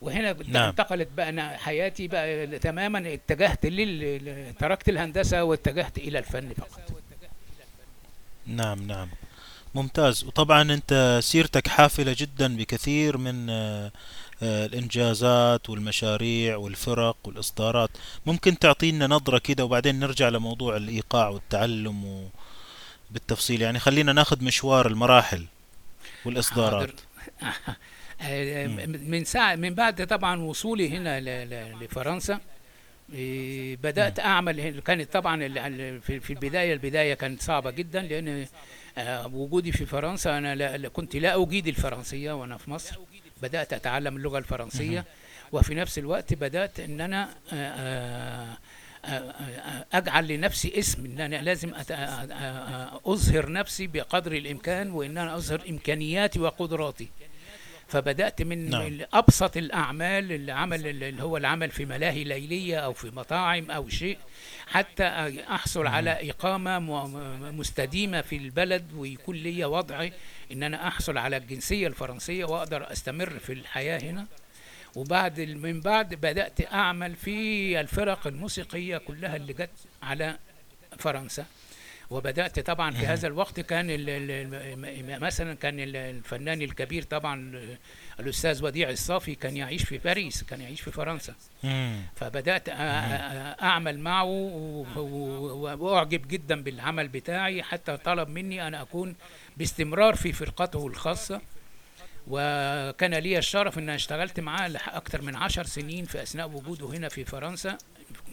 وهنا 0.02 0.34
نعم. 0.48 0.70
انتقلت 0.70 1.08
بقى 1.18 1.30
أنا 1.30 1.58
حياتي 1.58 2.08
بقى 2.08 2.60
تماما 2.60 3.14
اتجهت 3.14 3.66
لل 3.66 4.54
تركت 4.60 4.90
الهندسة 4.90 5.44
واتجهت 5.44 5.98
إلى 5.98 6.20
الفن 6.20 6.54
فقط. 6.54 7.02
نعم 8.48 8.88
نعم. 8.88 9.10
ممتاز. 9.76 10.24
وطبعا 10.24 10.62
أنت 10.62 11.20
سيرتك 11.24 11.68
حافلة 11.68 12.16
جدا 12.18 12.58
بكثير 12.58 13.18
من 13.18 13.50
آه، 13.50 13.92
الإنجازات 14.42 15.70
والمشاريع 15.70 16.56
والفرق 16.58 17.18
والإصدارات. 17.26 17.90
ممكن 18.26 18.60
تعطينا 18.60 19.08
نظرة 19.08 19.38
كده 19.38 19.66
وبعدين 19.66 20.00
نرجع 20.00 20.30
لموضوع 20.30 20.78
الإيقاع 20.78 21.30
والتعلم 21.30 22.30
وبالتفصيل 23.12 23.62
يعني 23.62 23.80
خلينا 23.80 24.14
ناخذ 24.14 24.44
مشوار 24.44 24.88
المراحل 24.88 25.46
والإصدارات. 26.26 26.90
آه، 28.22 28.68
مم. 28.68 29.00
من 29.08 29.24
ساعة 29.26 29.56
من 29.56 29.74
بعد 29.74 30.08
طبعا 30.08 30.42
وصولي 30.42 30.90
هنا 30.90 31.20
لفرنسا. 31.84 32.40
إيه، 33.14 33.76
أعمل 34.20 34.60
هنا- 34.60 34.82
كانت 34.82 35.14
طبعا 35.14 35.48
في 36.00 36.30
البداية 36.30 36.74
البداية 36.74 37.14
كانت 37.14 37.42
صعبة 37.42 37.72
جدا 37.72 38.02
لأن 38.02 38.48
آه، 38.98 39.28
وجودي 39.28 39.72
في 39.72 39.86
فرنسا 39.86 40.40
لا 40.40 40.78
لا- 40.78 40.90
كنت 40.90 41.16
لا 41.16 41.44
أجيد 41.44 41.68
الفرنسية 41.68 42.32
وأنا 42.32 42.58
في 42.58 42.72
مصر. 42.72 42.96
بدأت 43.42 43.74
أتعلم 43.74 44.18
اللغة. 44.18 44.38
الفرنسية 44.38 45.06
وفي 45.52 45.76
نفس 45.76 45.98
الوقت 45.98 46.34
بدأت 46.34 46.80
إن 46.80 47.02
أنا 47.02 47.30
آه، 47.54 47.56
آه، 47.56 48.58
آه، 49.06 49.86
أجعل 49.94 50.28
لنفسي 50.28 50.80
اسم 50.80 51.06
إن 51.06 51.20
أنا 51.22 51.36
لازم 51.36 51.74
أظهر 53.06 53.52
نفسي 53.52 53.88
بقدر 53.88 54.32
الإمكان 54.32 54.92
وإن 54.92 55.18
أنا 55.18 55.36
أظهر 55.36 55.62
إمكانياتي 55.70 56.40
وقدراتي 56.40 57.08
فبدأت 57.88 58.42
من 58.42 58.70
نعم 58.70 58.86
من 58.86 59.06
أبسط 59.14 59.58
الأعمال 59.58 60.32
العمل 60.32 60.88
اللي 60.88 61.24
هو 61.24 61.38
العمل 61.38 61.72
في 61.72 61.86
ملاهي 61.86 62.24
ليلية 62.24 62.78
أو 62.78 62.94
في 62.94 63.12
مطاعم 63.16 63.72
أو 63.72 63.90
شيء 63.90 64.18
حتى 64.68 65.04
أحصل 65.50 65.84
مهم. 65.84 65.94
على 65.94 66.30
إقامة 66.30 66.80
م- 66.80 66.90
م- 67.14 67.60
مستديمة 67.60 68.22
في 68.22 68.36
البلد 68.38 68.94
ويكون 68.96 69.36
لي 69.36 69.66
وضعي 69.66 70.14
إن 70.52 70.64
أنا 70.64 70.88
أحصل 70.88 71.18
على 71.18 71.38
الجنسية 71.38 71.88
الفرنسية 71.88 72.46
وأقدر 72.46 72.92
أستمر 72.92 73.30
في 73.40 73.54
الحياة 73.54 74.00
هنا. 74.00 74.26
وبعد 74.96 75.40
من 75.40 75.82
بعد 75.82 76.14
بدأت 76.16 76.74
أعمل 76.74 77.16
في 77.16 77.80
الفرق 77.80 78.28
الموسيقية 78.28 78.98
كلها 78.98 79.36
اللي 79.36 79.54
جت 79.54 79.70
على 80.04 80.38
فرنسا. 81.00 81.46
وبدأت 82.10 82.60
طبعا 82.60 82.92
في. 82.92 83.06
هذا 83.06 83.28
الوقت 83.28 83.60
كان 83.60 83.90
ال- 83.90 84.10
ال- 84.10 85.18
م- 85.20 85.24
مثلا 85.24 85.54
كان 85.54 85.80
ال- 85.80 85.96
الفنان 85.96 86.62
الكبير 86.62 87.04
طبعا 87.04 87.62
الأستاذ 88.20 88.64
وديع 88.64 88.90
الصافي 88.90 89.36
كان 89.36 89.58
يعيش 89.58 89.84
في 89.84 89.98
باريس 89.98 90.44
كان 90.44 90.62
يعيش 90.62 90.82
في 90.82 90.92
فرنسا. 90.92 91.36
مهم. 91.64 92.02
أعمل 93.62 94.00
معه 94.00 94.24
و- 94.24 94.86
و- 94.98 95.78
وأعجب 95.86 96.28
جدا 96.28 96.62
بالعمل 96.64 97.08
بتاعي. 97.08 97.64
حتى 97.64 97.98
طلب 97.98 98.30
مني 98.30 98.68
أن 98.68 98.76
أكون 98.76 99.16
باستمرار 99.58 100.16
في 100.16 100.34
فرقته 100.34 100.88
الخاصة. 100.88 101.42
وكان 102.28 103.14
لي 103.14 103.38
الشرف 103.38 103.78
إن 103.80 103.90
اشتغلت 103.90 104.40
معاه 104.40 104.72
أكتر 104.88 105.22
من 105.22 105.36
عشر 105.36 105.64
سنين 105.66 106.06
في 106.06 106.22
أثناء 106.24 106.50
وجوده 106.50 106.88
هنا 106.88 107.10
في 107.10 107.26
فرنسا 107.26 107.78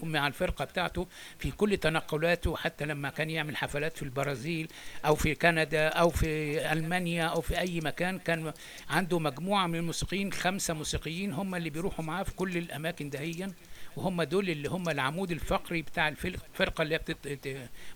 مع 0.03 0.27
الفرقة 0.27 0.65
بتاعته 0.65 1.07
في 1.39 1.51
كل 1.51 1.77
تنقلاته 1.77 2.55
حتى 2.55 2.85
لما 2.85 3.09
كان 3.09 3.29
يعمل 3.29 3.57
حفلات 3.57 3.97
في 3.97 4.03
البرازيل 4.03 4.67
أو 5.05 5.15
في 5.15 5.35
كندا 5.35 5.87
أو 5.87 6.09
في 6.09 6.61
ألمانيا 6.73 7.25
أو 7.25 7.41
في 7.41 7.59
أي 7.59 7.79
مكان 7.81 8.19
كان 8.19 8.53
عنده 8.89 9.19
مجموعة 9.19 9.67
من 9.67 9.75
الموسيقيين 9.75 10.33
خمسة 10.33 10.73
موسيقيين 10.73 11.33
هم 11.33 11.55
اللي 11.55 11.69
بيروحوا 11.69 12.05
معاه 12.05 12.23
في 12.23 12.31
كل 12.33 12.57
الأماكن 12.57 13.09
دهيا. 13.09 13.51
وهم 13.95 14.23
دول 14.23 14.49
اللي 14.49 14.69
هم 14.69 14.89
العمود 14.89 15.31
الفقري 15.31 15.81
بتاع 15.81 16.07
الفرق- 16.07 16.45
الفرقة 16.53 16.81
اللي 16.81 16.99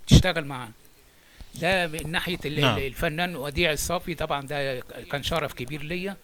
بتشتغل 0.05 0.45
معاه. 0.45 0.69
ده 1.55 1.87
من 1.87 2.15
ال- 2.45 2.61
نعم. 2.61 2.77
الفنان 2.77 3.35
وديع 3.35 3.71
الصافي 3.71 4.15
طبعا 4.15 4.41
ده 4.47 4.79
كان 5.11 5.23
شرف 5.23 5.53
كبير 5.53 5.83
ليا. 5.83 6.17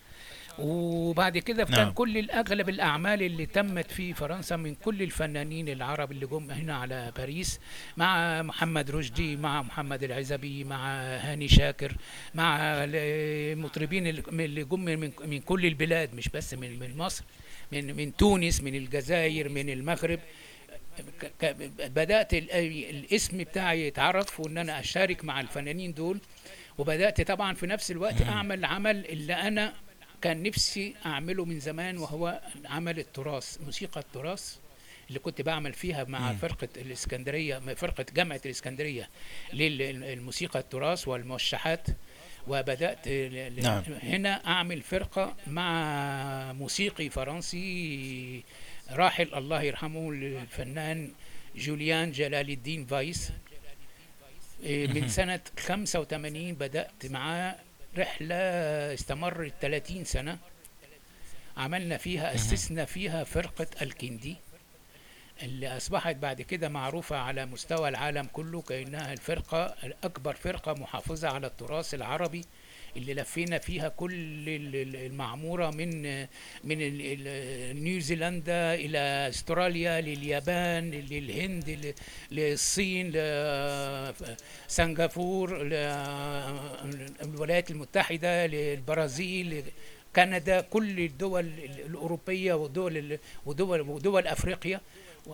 وبعد 0.60 1.38
كده 1.38 1.64
كان 1.64 1.76
نعم. 1.76 1.92
كل 1.92 2.18
الاغلب 2.18 2.70
الأعمال 2.70 3.24
اللي 3.24 3.46
تمت 3.46 3.92
في 3.92 4.14
فرنسا 4.14 4.56
من 4.56 4.76
كل 4.76 5.02
الفنانين 5.02 5.70
العرب 5.70 6.12
اللي 6.12 6.26
جم 6.28 6.52
هنا 6.52 6.76
على 6.76 7.12
باريس 7.18 7.60
مع 7.98 8.42
محمد 8.42 8.92
رشدي 8.92 9.36
مع 9.36 9.62
محمد 9.62 10.04
العزبي 10.04 10.64
مع 10.64 10.98
هاني 11.18 11.48
شاكر 11.48 11.96
مع 12.36 12.58
المطربين 12.62 14.08
اللي 14.08 14.64
جم 14.64 14.80
من 14.86 15.12
من 15.26 15.40
كل 15.40 15.66
البلاد 15.66 16.14
مش 16.16 16.30
بس 16.30 16.54
من 16.54 16.80
من 16.80 16.98
مصر 16.98 17.24
من 17.72 17.96
من 17.96 18.16
تونس 18.16 18.62
من 18.62 18.76
الجزائر 18.76 19.50
من 19.50 19.70
المغرب. 19.70 20.20
بدأت 21.80 22.34
ال- 22.34 22.52
الاسم 22.90 23.38
بتاعي 23.38 23.88
يتعرف 23.88 24.40
وان 24.40 24.58
أنا 24.58 24.80
أشارك 24.80 25.26
مع 25.26 25.42
الفنانين 25.42 25.94
دول 25.94 26.20
وبدأت 26.78 27.22
طبعا 27.22 27.54
في 27.54 27.68
نفس 27.68 27.92
الوقت. 27.92 28.22
أعمل 28.22 28.66
عمل 28.66 29.06
اللي 29.06 29.34
أنا 29.34 29.74
كان 30.22 30.44
نفسي 30.44 30.96
أعمله 31.06 31.46
من 31.46 31.60
زمان 31.60 31.98
وهو 31.98 32.42
عمل 32.66 33.00
التراث 33.00 33.58
موسيقى 33.66 34.00
التراث 34.02 34.56
اللي 35.08 35.20
كنت 35.20 35.42
بعمل 35.42 35.74
فيها 35.74 36.04
مع 36.04 36.32
مم. 36.32 36.38
فرقة 36.38 36.68
الإسكندرية 36.78 37.60
فرقة 37.60 38.06
جامعة 38.16 38.42
الإسكندرية 38.46 39.10
للموسيقى 39.54 40.60
التراث 40.60 41.08
والموشحات 41.08 41.88
وبدأت 42.48 43.08
نعم 43.08 43.84
هنا 44.04 44.48
أعمل 44.48 44.82
فرقة 44.82 45.36
مع 45.48 46.54
موسيقي 46.54 47.10
فرنسي 47.10 48.44
راحل 48.92 49.34
الله 49.36 49.62
يرحمه 49.62 50.10
الفنان 50.12 51.12
جوليان 51.56 52.12
جلال 52.12 52.50
الدين 52.50 52.86
فايس 52.86 53.32
إيه، 54.64 54.88
من. 54.88 55.10
سنة 55.10 55.40
85 55.60 56.54
بدأت 56.54 57.06
معاه 57.06 57.56
رحلة 57.98 58.36
استمرت 58.94 59.54
30 59.62 60.04
سنة 60.04 60.38
عملنا 61.58 61.98
فيها. 61.98 62.36
أسسنا 62.36 62.86
فيها 62.86 63.24
فرقة 63.24 63.68
الكندي 63.82 64.36
اللي 65.44 65.78
أصبحت 65.78 66.16
بعد 66.16 66.42
كده 66.42 66.70
معروفة 66.70 67.18
على 67.18 67.46
مستوى 67.46 67.90
العالم 67.90 68.28
كله 68.34 68.62
كأنها 68.62 69.14
الفرقة 69.14 69.76
الأكبر 69.84 70.34
فرقة 70.34 70.74
محافظة 70.74 71.30
على 71.30 71.48
التراث 71.48 71.94
العربي 71.94 72.46
اللي 72.98 73.14
لفينا 73.14 73.58
فيها 73.58 73.90
كل 73.90 74.14
ال- 74.14 74.76
ال- 74.76 74.96
المعمورة 74.96 75.70
من 75.70 76.22
من 76.64 76.78
نيوزيلندا 77.84 78.74
إلى 78.74 78.98
أستراليا 79.30 80.02
لليابان 80.02 80.92
للهند 80.92 81.94
للصين 82.32 83.12
لسنغافور 84.68 85.64
للولايات 87.24 87.72
المتحدة 87.72 88.46
للبرازيل 88.48 89.64
كندا 90.16 90.62
كل 90.62 91.00
الدول 91.00 91.46
الأوروبية 91.86 92.54
ودول 92.54 93.20
ودول 93.46 93.82
ودول 93.82 94.28
أفريقيا. 94.28 94.82
و- 95.28 95.34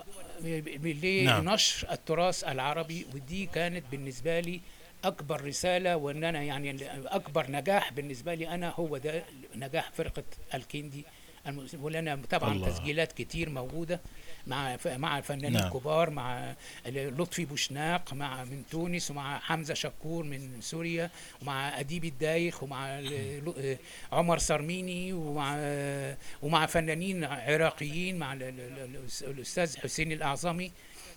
نعم. 1.24 1.42
لنشر 1.50 1.92
التراث 1.92 2.44
العربي 2.44 3.06
ودي 3.16 3.46
كانت 3.46 3.84
بالنسبة 3.92 4.40
لي 4.40 4.62
أكبر 5.04 5.46
رسالة 5.46 5.98
وإن 5.98 6.24
أنا 6.24 6.42
يعني 6.44 6.76
أكبر 7.08 7.52
نجاح 7.52 7.94
بالنسبة 7.94 8.34
لي 8.34 8.48
أنا 8.48 8.70
هو 8.70 8.98
ده 8.98 9.24
نجاح 9.56 9.92
فرقة 9.92 10.24
الكندي 10.54 11.06
ولنا 11.80 12.20
طبعا 12.30 12.54
الله. 12.54 12.70
تسجيلات 12.70 13.12
كتير 13.12 13.50
موجودة 13.50 14.00
مع 14.48 14.78
مع 14.86 15.22
فنانين 15.22 15.54
نعم. 15.54 15.70
كبار 15.70 16.10
مع 16.10 16.56
لطفي 16.88 17.46
بوشناق 17.46 18.14
مع 18.14 18.44
من 18.44 18.64
تونس 18.72 19.12
ومع 19.12 19.40
حمزة 19.40 19.74
شكور 19.74 20.24
من 20.24 20.62
سوريا 20.62 21.10
ومع 21.42 21.80
أديب 21.80 22.06
الدايخ 22.06 22.64
ومع 22.64 23.02
عمر 24.12 24.38
صرميني 24.38 25.14
ومع 25.14 25.58
ومع 26.42 26.66
فنانين 26.66 27.24
عراقيين 27.24 28.20
مع 28.20 28.34
ال- 28.34 28.44
ال- 28.44 28.60
ال- 28.80 29.30
الأستاذ 29.30 29.78
حسين 29.78 30.12
الأعظمي 30.12 30.72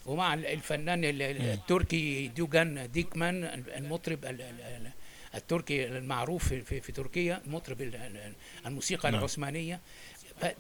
ومع 0.06 0.34
ال- 0.34 0.46
الفنان 0.46 1.04
ال- 1.04 1.22
ال- 1.22 1.42
التركي 1.42 2.28
دوغان 2.28 2.90
ديكمان 2.92 3.44
المطرب 3.76 4.24
ال- 4.24 4.40
ال- 4.40 4.60
ال- 4.60 4.90
التركي 5.34 5.86
المعروف 5.86 6.48
في, 6.48 6.80
في, 6.80 6.92
تركيا 6.92 7.42
مطرب 7.46 7.82
ال- 7.82 7.96
ال- 7.96 8.32
الموسيقى 8.66 9.10
نعم. 9.10 9.18
العثمانية. 9.20 9.80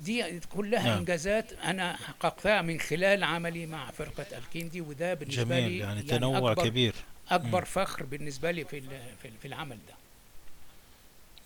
دي 0.00 0.40
كلها 0.40 0.82
نعم. 0.88 0.98
إنجازات 0.98 1.52
أنا 1.52 1.96
حققتها 1.96 2.62
من 2.62 2.80
خلال 2.80 3.24
عملي 3.24 3.66
مع 3.66 3.90
فرقة 3.90 4.26
الكندي 4.38 4.80
وده 4.80 5.14
بالنسبة 5.14 5.42
جميل 5.44 5.70
لي 5.72 5.78
يعني 5.78 6.02
تنوع 6.02 6.38
أكبر 6.38 6.64
كبير. 6.68 6.94
أكبر 7.30 7.64
فخر 7.64 8.04
بالنسبة 8.04 8.50
لي 8.50 8.64
في 8.64 8.80
في 8.80 9.28
ال- 9.28 9.32
في 9.42 9.48
العمل 9.48 9.76
ده. 9.88 9.94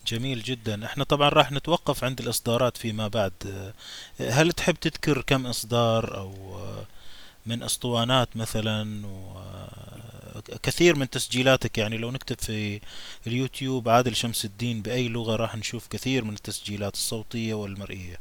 جميل 0.07 0.41
جدا. 0.41 0.85
إحنا 0.85 1.03
طبعا 1.03 1.29
راح 1.29 1.51
نتوقف 1.51 2.03
عند 2.03 2.19
الإصدارات 2.19 2.77
فيما 2.77 3.07
بعد. 3.07 3.33
هل 4.19 4.51
تحب 4.51 4.75
تذكر 4.75 5.21
كم 5.21 5.45
إصدار 5.45 6.17
أو 6.17 6.59
من 7.45 7.63
أسطوانات 7.63 8.37
مثلا 8.37 9.05
وكثير 10.49 10.95
من 10.95 11.09
تسجيلاتك 11.09 11.77
يعني 11.77 11.97
لو 11.97 12.11
نكتب 12.11 12.41
في 12.41 12.79
اليوتيوب 13.27 13.89
عادل 13.89 14.15
شمس 14.15 14.45
الدين 14.45 14.81
بأي 14.81 15.07
لغة 15.07 15.35
راح 15.35 15.55
نشوف 15.55 15.87
كثير 15.87 16.23
من 16.23 16.33
التسجيلات 16.33 16.93
الصوتية 16.93 17.53
والمرئية. 17.53 18.17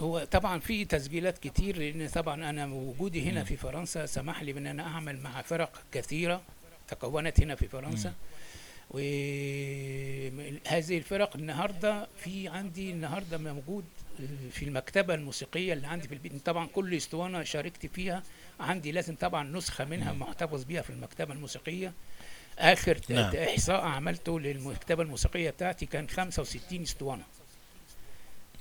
هو 0.00 0.26
طبعا 0.30 0.60
في 0.60 0.84
تسجيلات 0.84 1.38
كتير 1.38 1.78
لأن 1.78 2.08
طبعا 2.08 2.50
أنا 2.50 2.66
وجودي 2.66 3.22
هنا 3.22 3.40
مم. 3.40 3.46
في 3.46 3.56
فرنسا. 3.56 4.06
سمح 4.06 4.42
لي 4.42 4.52
بأن 4.52 4.66
أنا 4.66 4.82
أعمل 4.82 5.20
مع 5.20 5.42
فرق 5.42 5.82
كثيرة 5.92 6.42
تكونت 6.88 7.40
هنا 7.40 7.54
في 7.54 7.68
فرنسا. 7.68 8.12
وهذه 8.90 9.02
الفرق 10.98 11.36
النهارده 11.36 12.08
في 12.24 12.48
عندي 12.48 12.90
النهارده 12.90 13.38
موجود 13.38 13.84
في 14.52 14.64
المكتبة 14.64 15.14
الموسيقية 15.14 15.72
اللي 15.72 15.86
عندي 15.86 16.08
في 16.08 16.14
البيت. 16.14 16.46
طبعا 16.46 16.66
كل 16.66 16.94
أسطوانة 16.94 17.42
شاركت 17.42 17.86
فيها. 17.86 18.22
عندي 18.60 18.92
لازم 18.92 19.14
طبعا 19.16 19.44
نسخة 19.44 19.84
منها 19.84 20.12
محتفظ 20.12 20.64
بيها 20.64 20.82
في 20.82 20.90
المكتبة 20.90 21.34
الموسيقية. 21.34 21.92
آخر 22.58 22.96
ت- 22.98 23.12
نعم. 23.12 23.36
إحصاء 23.36 23.80
عملته 23.80 24.40
للمكتبة 24.40 25.02
الموسيقية 25.02 25.50
بتاعتي 25.50 25.86
كان 25.86 26.08
65 26.08 26.82
أسطوانة. 26.82 27.22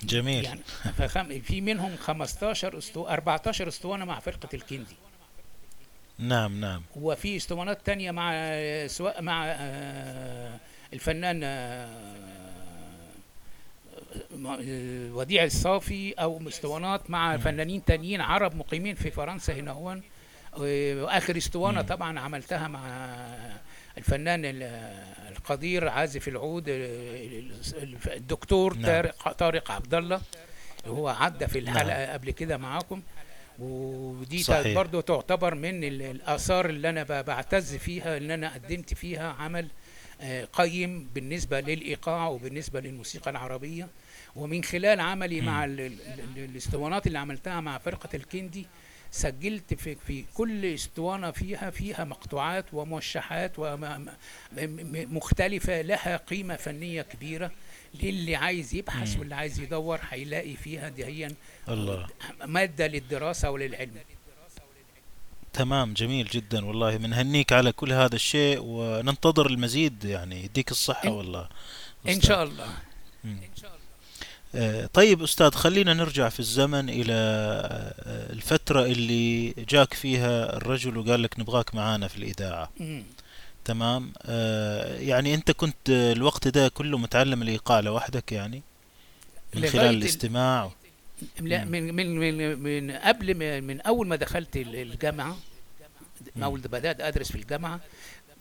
جميل. 0.04 0.44
يعني 0.46 0.60
فخم 0.98 1.40
في 1.42 1.62
منهم 1.62 1.96
15 1.98 2.78
اسطو 2.78 3.08
14 3.08 3.68
أسطوانة 3.68 4.06
مع 4.06 4.20
فرقة 4.20 4.50
الكندي. 4.54 4.96
نعم 6.20 6.62
نعم. 6.62 6.84
وفي 6.96 7.38
أسطوانات 7.38 7.86
تانية 7.86 8.12
مع 8.12 8.34
سواء 8.88 9.22
مع 9.22 9.46
آه، 9.48 10.60
الفنان 10.94 11.42
آه، 11.44 12.51
وديع 15.14 15.44
الصافي 15.44 16.14
أو 16.14 16.48
اسطوانات 16.48 17.10
مع 17.10 17.38
فنانين 17.38 17.86
تانيين 17.86 18.22
عرب 18.22 18.56
مقيمين 18.56 18.96
في 18.96 19.12
فرنسا 19.12 19.54
هنا 19.54 19.72
هون 19.72 20.02
وآخر 20.58 21.38
أسطوانة 21.38 21.82
مم. 21.82 21.88
طبعا 21.88 22.20
عملتها 22.20 22.68
مع 22.68 22.88
الفنان 23.98 24.46
ال- 24.46 24.64
القدير 25.32 25.88
عازف 25.88 26.28
العود 26.28 26.66
آه، 26.70 27.44
الدكتور 28.08 28.74
نعم. 28.74 28.86
طارق 28.86 29.32
طارق 29.32 29.72
عبد 29.72 29.94
الله 29.94 30.22
هو 30.88 31.08
عدى 31.08 31.48
في 31.48 31.60
الحلقة 31.60 32.06
نعم. 32.06 32.10
قبل 32.14 32.32
كده 32.32 32.58
معاكم 32.58 33.02
ودي 33.60 34.44
صحيح. 34.44 34.76
برضو 34.76 35.02
تعتبر 35.02 35.56
من 35.56 35.84
ال- 35.84 36.02
الآثار 36.02 36.66
اللي 36.70 36.90
أنا 36.90 37.04
ب- 37.04 37.26
بعتز 37.26 37.76
فيها 37.76 38.18
إن 38.18 38.32
أنا 38.32 38.54
قدمت 38.54 38.94
فيها 38.94 39.32
عمل 39.40 39.68
آه، 40.22 40.46
قيم 40.54 41.10
بالنسبة 41.16 41.60
للإيقاع 41.60 42.28
وبالنسبة 42.28 42.80
للموسيقى 42.80 43.32
العربية 43.32 43.88
ومن 44.36 44.64
خلال 44.64 45.00
عملي 45.00 45.42
مع 45.42 45.66
ال- 45.66 45.82
ال- 45.82 46.02
ال- 46.02 46.38
الاسطوانات 46.50 47.08
اللي 47.08 47.20
عملتها 47.20 47.62
مع 47.62 47.78
فرقة 47.78 48.10
الكندي 48.14 48.68
سجلت 49.12 49.74
في 49.74 49.96
في 50.08 50.26
كل 50.34 50.66
اسطوانة 50.66 51.32
فيها 51.32 51.70
فيها 51.70 52.04
مقطوعات 52.04 52.66
وموشحات 52.74 53.52
ومختلفة 54.58 55.82
لها 55.82 56.18
قيمة 56.18 56.56
فنية 56.56 57.02
كبيرة 57.02 57.52
للي 58.04 58.36
عايز 58.36 58.76
يبحث. 58.76 59.18
واللي 59.20 59.36
عايز 59.36 59.60
يدور 59.60 60.00
هيلاقي 60.10 60.56
فيها 60.56 60.90
دهيا 60.90 61.32
الله 61.70 62.08
مادة 62.46 62.88
للدراسة 62.88 63.50
وللعلم 63.52 63.92
تمام 65.54 65.94
جميل 65.94 66.28
جدا 66.28 66.66
والله 66.66 66.98
بنهنيك 66.98 67.54
على 67.54 67.72
كل 67.72 67.92
هذا 67.94 68.16
الشيء 68.16 68.60
وننتظر 68.62 69.46
المزيد 69.48 70.04
يعني 70.04 70.44
يديك 70.44 70.72
الصحة 70.72 71.02
إن- 71.10 71.12
والله 71.12 71.50
إن. 72.08 72.22
شاء 72.22 72.44
الله 72.44 72.68
مم. 73.24 73.38
آه، 73.64 73.71
طيب 74.94 75.24
أستاذ 75.24 75.52
خلينا 75.52 75.94
نرجع 75.94 76.30
في 76.30 76.40
الزمن 76.40 76.90
إلى 76.90 77.14
آه، 77.14 78.34
الفترة 78.34 78.86
اللي 78.86 79.50
جاك 79.50 79.94
فيها 79.94 80.58
الرجل 80.58 80.98
وقال 80.98 81.24
لك 81.24 81.40
نبغاك 81.40 81.76
معانا 81.76 82.08
في 82.08 82.18
الإذاعة. 82.18 82.70
تمام 83.66 84.14
آه، 84.26 84.98
يعني 85.00 85.34
أنت 85.34 85.52
كنت 85.52 85.90
آه، 85.90 86.12
الوقت 86.14 86.48
ده 86.48 86.68
كله 86.70 86.98
متعلم 86.98 87.42
الإيقاع 87.42 87.80
لوحدك 87.80 88.32
يعني 88.32 88.62
من 89.56 89.66
خلال 89.70 89.86
ال- 89.86 89.96
الاستماع 89.96 90.72
لا. 91.40 91.64
من 91.66 91.94
من 91.96 92.18
من 92.20 92.60
من 92.60 92.92
قبل 92.92 93.62
من 93.62 93.82
أول 93.82 94.08
ما 94.08 94.16
دخلت 94.16 94.58
ال- 94.58 94.76
الجامعة. 94.76 95.38
أول 96.44 96.60
بدأت 96.60 97.02
أدرس 97.02 97.32
في 97.32 97.36
الجامعة 97.38 97.80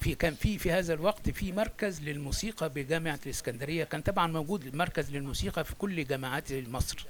في 0.01 0.15
كان 0.15 0.35
في 0.35 0.59
في 0.59 0.73
هذا 0.73 0.95
الوقت 0.95 1.31
في 1.31 1.53
مركز 1.53 2.01
للموسيقى 2.01 2.69
بجامعة 2.69 3.19
الإسكندرية 3.27 3.85
كان 3.85 4.01
طبعا 4.01 4.27
موجود 4.27 4.75
مركز 4.77 5.11
للموسيقى 5.11 5.65
في 5.65 5.75
كل 5.75 6.05
جامعات 6.05 6.53
مصر 6.53 7.07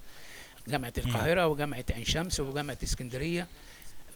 جامعة 0.68 0.92
القاهرة 0.98 1.46
وجامعة 1.46 1.84
عين 1.90 2.04
شمس 2.04 2.40
وجامعة 2.40 2.78
إسكندرية. 2.82 3.46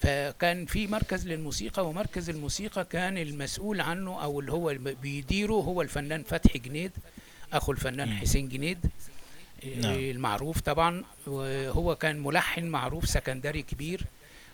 فكان 0.02 0.66
في 0.66 0.86
مركز 0.86 1.26
للموسيقى 1.28 1.88
ومركز 1.88 2.30
الموسيقى 2.30 2.84
كان 2.84 3.18
المسؤول 3.18 3.80
عنه 3.80 4.22
أو 4.22 4.40
اللي 4.40 4.52
هو 4.52 4.76
بيديره 5.02 5.52
هو 5.52 5.82
الفنان 5.82 6.22
فتحي 6.22 6.58
جنيد 6.58 6.90
أخو 7.52 7.72
الفنان. 7.72 8.10
حسين 8.16 8.48
جنيد 8.48 8.78
نعم. 9.76 9.94
المعروف 9.94 10.60
طبعا. 10.60 11.04
وهو 11.26 11.94
كان 11.96 12.20
ملحن 12.22 12.64
معروف 12.66 13.08
سكندري 13.08 13.62
كبير. 13.62 14.04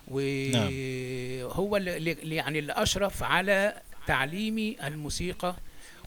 وهو 0.09 1.77
اللي 1.77 1.97
اللي- 1.97 2.37
يعني 2.37 2.59
اللي 2.59 2.73
اشرف 2.73 3.23
على 3.23 3.75
تعليمي 4.07 4.77
الموسيقى 4.87 5.57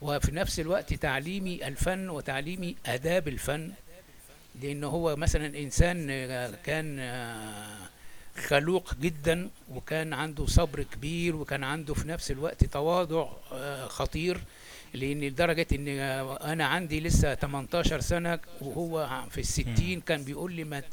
وفي 0.01 0.31
نفس 0.31 0.59
الوقت 0.59 0.93
تعليمي 0.93 1.67
الفن 1.67 2.09
وتعليمي 2.09 2.75
آداب 2.85 3.27
الفن. 3.27 3.71
لأنه 4.61 4.87
هو 4.87 5.15
مثلا 5.15 5.59
إنسان 5.59 6.07
آه، 6.09 6.53
كان 6.65 6.99
آه، 6.99 7.77
خلوق 8.47 8.93
جدا 8.95 9.49
وكان 9.69 10.13
عنده 10.13 10.45
صبر 10.45 10.83
كبير 10.83 11.35
وكان 11.35 11.63
عنده 11.63 11.93
في 11.93 12.07
نفس 12.07 12.31
الوقت 12.31 12.63
تواضع 12.65 13.27
آه، 13.51 13.87
خطير. 13.87 14.39
لأن 14.93 15.21
لدرجة 15.21 15.67
إن 15.71 15.87
أنا 16.51 16.65
عندي 16.65 16.99
لسه 16.99 17.35
18 17.35 17.99
سنة 18.01 18.39
وهو 18.61 19.23
في 19.31 19.41
الستين 19.41 20.01
كان 20.01 20.23
بيقول 20.23 20.53
لي 20.53 20.63
ما 20.63 20.83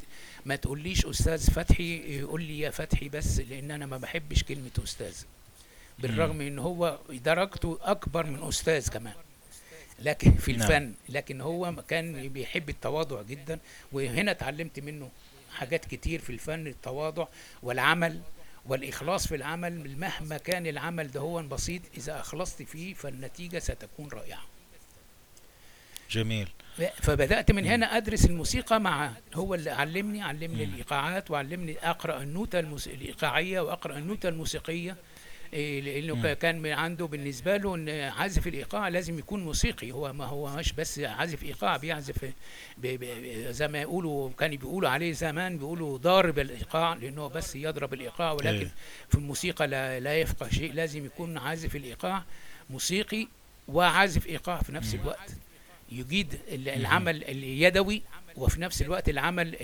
ما 0.45 0.55
تقوليش 0.55 1.05
أستاذ 1.05 1.51
فتحي 1.51 2.17
يقول 2.19 2.43
لي 2.43 2.59
يا 2.59 2.69
فتحي 2.69 3.09
بس 3.09 3.39
لأن 3.39 3.71
أنا 3.71 3.85
ما 3.85 3.97
بحبش 3.97 4.43
كلمة 4.43 4.71
أستاذ. 4.83 5.13
بالرغم 6.01 6.41
إن 6.41 6.59
هو 6.59 6.99
درجته 7.09 7.79
أكبر 7.81 8.25
من 8.25 8.47
أستاذ 8.47 8.89
كمان. 8.89 9.13
لكن 9.99 10.31
في 10.35 10.51
نعم. 10.51 10.61
الفن 10.61 10.93
لكن 11.09 11.41
هو 11.41 11.75
كان 11.87 12.29
بيحب 12.29 12.69
التواضع 12.69 13.21
جدا. 13.21 13.59
وهنا 13.91 14.31
اتعلمت 14.31 14.79
منه 14.79 15.09
حاجات 15.53 15.85
كتير 15.85 16.21
في 16.21 16.29
الفن 16.29 16.67
التواضع 16.67 17.27
والعمل 17.63 18.21
والإخلاص 18.65 19.27
في 19.27 19.35
العمل. 19.35 19.97
مهما 19.97 20.37
كان 20.37 20.67
العمل 20.67 21.11
ده 21.11 21.19
هو 21.19 21.43
بسيط 21.43 21.81
إذا 21.97 22.19
أخلصت 22.19 22.61
فيه 22.61 22.93
فالنتيجة 22.93 23.59
ستكون 23.59 24.09
رائعة. 24.09 24.41
جميل. 26.11 26.47
فبدأت 27.01 27.51
من 27.51 27.65
هنا 27.65 27.97
أدرس 27.97 28.25
الموسيقى 28.25 28.79
مع 28.79 29.11
هو 29.33 29.55
اللي 29.55 29.69
علمني 29.69 30.21
علمني 30.21 30.63
الإيقاعات 30.63 31.31
وعلمني 31.31 31.77
أقرأ 31.89 32.21
النوتة 32.21 32.59
الموس... 32.59 32.87
الإيقاعية 32.87 33.59
وأقرأ 33.59 33.97
النوتة 33.97 34.29
الموسيقية. 34.29 34.95
إيه، 35.53 35.81
لأنه 35.81 36.15
مم. 36.15 36.33
كان 36.33 36.59
من 36.59 36.71
عنده 36.71 37.05
بالنسبة 37.05 37.57
له 37.57 37.75
إن 37.75 37.89
عازف 37.89 38.47
الإيقاع 38.47 38.87
لازم 38.87 39.19
يكون 39.19 39.43
موسيقي. 39.43 39.91
هو 39.91 40.13
ما 40.13 40.25
هو 40.25 40.55
مش 40.55 40.73
بس 40.73 40.99
عازف 40.99 41.43
إيقاع 41.43 41.77
بيعزف 41.77 42.25
زي 43.49 43.67
ما 43.67 43.81
يقولوا 43.81 44.29
كان 44.39 44.55
بيقولوا 44.55 44.89
عليه 44.89 45.11
زمان 45.11 45.57
بيقولوا 45.57 45.97
ضارب 45.97 46.39
الإيقاع 46.39 46.93
لأنه 46.93 47.27
بس 47.27 47.55
يضرب 47.55 47.93
الإيقاع 47.93 48.31
ولكن 48.31 48.47
أيه. 48.57 48.71
في 49.09 49.15
الموسيقى 49.15 49.67
لا, 49.67 49.99
لا 49.99 50.19
يفقه 50.19 50.49
شيء. 50.49 50.73
لازم 50.73 51.05
يكون 51.05 51.37
عازف 51.37 51.75
الإيقاع 51.75 52.23
موسيقي 52.69 53.27
وعازف 53.67 54.27
إيقاع 54.27 54.61
في 54.61 54.71
نفس 54.71 54.95
الوقت. 54.95 55.31
يجيد 55.91 56.39
العمل 56.49 57.23
اليدوي 57.23 58.01
وفي 58.35 58.61
نفس 58.61 58.81
الوقت 58.81 59.09
العمل 59.09 59.55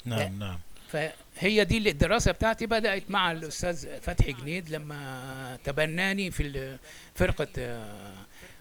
نعم 0.05 0.39
نعم. 0.39 0.59
فهي 0.89 1.65
دي 1.65 1.91
الدراسة 1.91 2.33
بتاعتي 2.33 2.67
بدأت 2.67 3.11
مع 3.11 3.33
الأستاذ 3.33 4.01
فتحي 4.01 4.33
جنيد 4.33 4.69
لما 4.71 5.59
تبناني 5.65 6.31
في 6.31 6.77
فرقة 7.15 7.49
آه، 7.59 8.15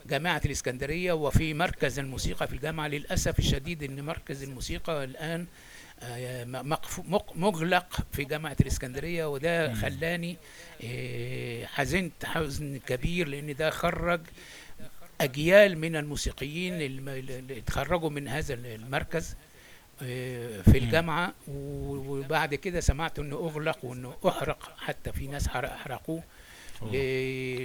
جامعة 0.06 0.42
الإسكندرية 0.46 1.14
وفي 1.14 1.54
مركز 1.54 2.00
الموسيقى 2.00 2.48
في 2.48 2.54
الجامعة. 2.54 2.88
للأسف 2.88 3.40
الشديد 3.40 3.84
أن 3.84 4.06
مركز 4.06 4.44
الموسيقى 4.44 5.04
الآن 5.04 5.46
آه، 6.02 6.44
مغلق 7.36 7.98
في 8.14 8.24
جامعة 8.24 8.58
الإسكندرية 8.62 9.26
وده 9.26 9.74
خلاني 9.74 10.38
آه، 10.84 11.66
حزنت 11.66 12.26
حزن 12.26 12.78
كبير 12.88 13.28
لأن 13.28 13.56
ده 13.56 13.70
خرج 13.70 14.22
أجيال 15.24 15.78
من 15.78 15.96
الموسيقيين 15.96 16.82
الم- 16.82 17.10
اللي 17.10 17.58
اتخرجوا 17.58 18.10
من 18.10 18.28
هذا 18.28 18.54
المركز 18.54 19.36
آه، 20.02 20.62
في 20.62 20.78
و- 21.48 21.96
وبعد 22.20 22.56
كده 22.56 22.80
سمعت 22.80 23.20
إنه 23.20 23.36
أغلق 23.36 23.86
وإنه 23.86 24.14
أحرق 24.28 24.72
حتى 24.78 25.12
في 25.12 25.28
ناس 25.28 25.48
حرق- 25.48 25.72
احرقوه 25.74 26.24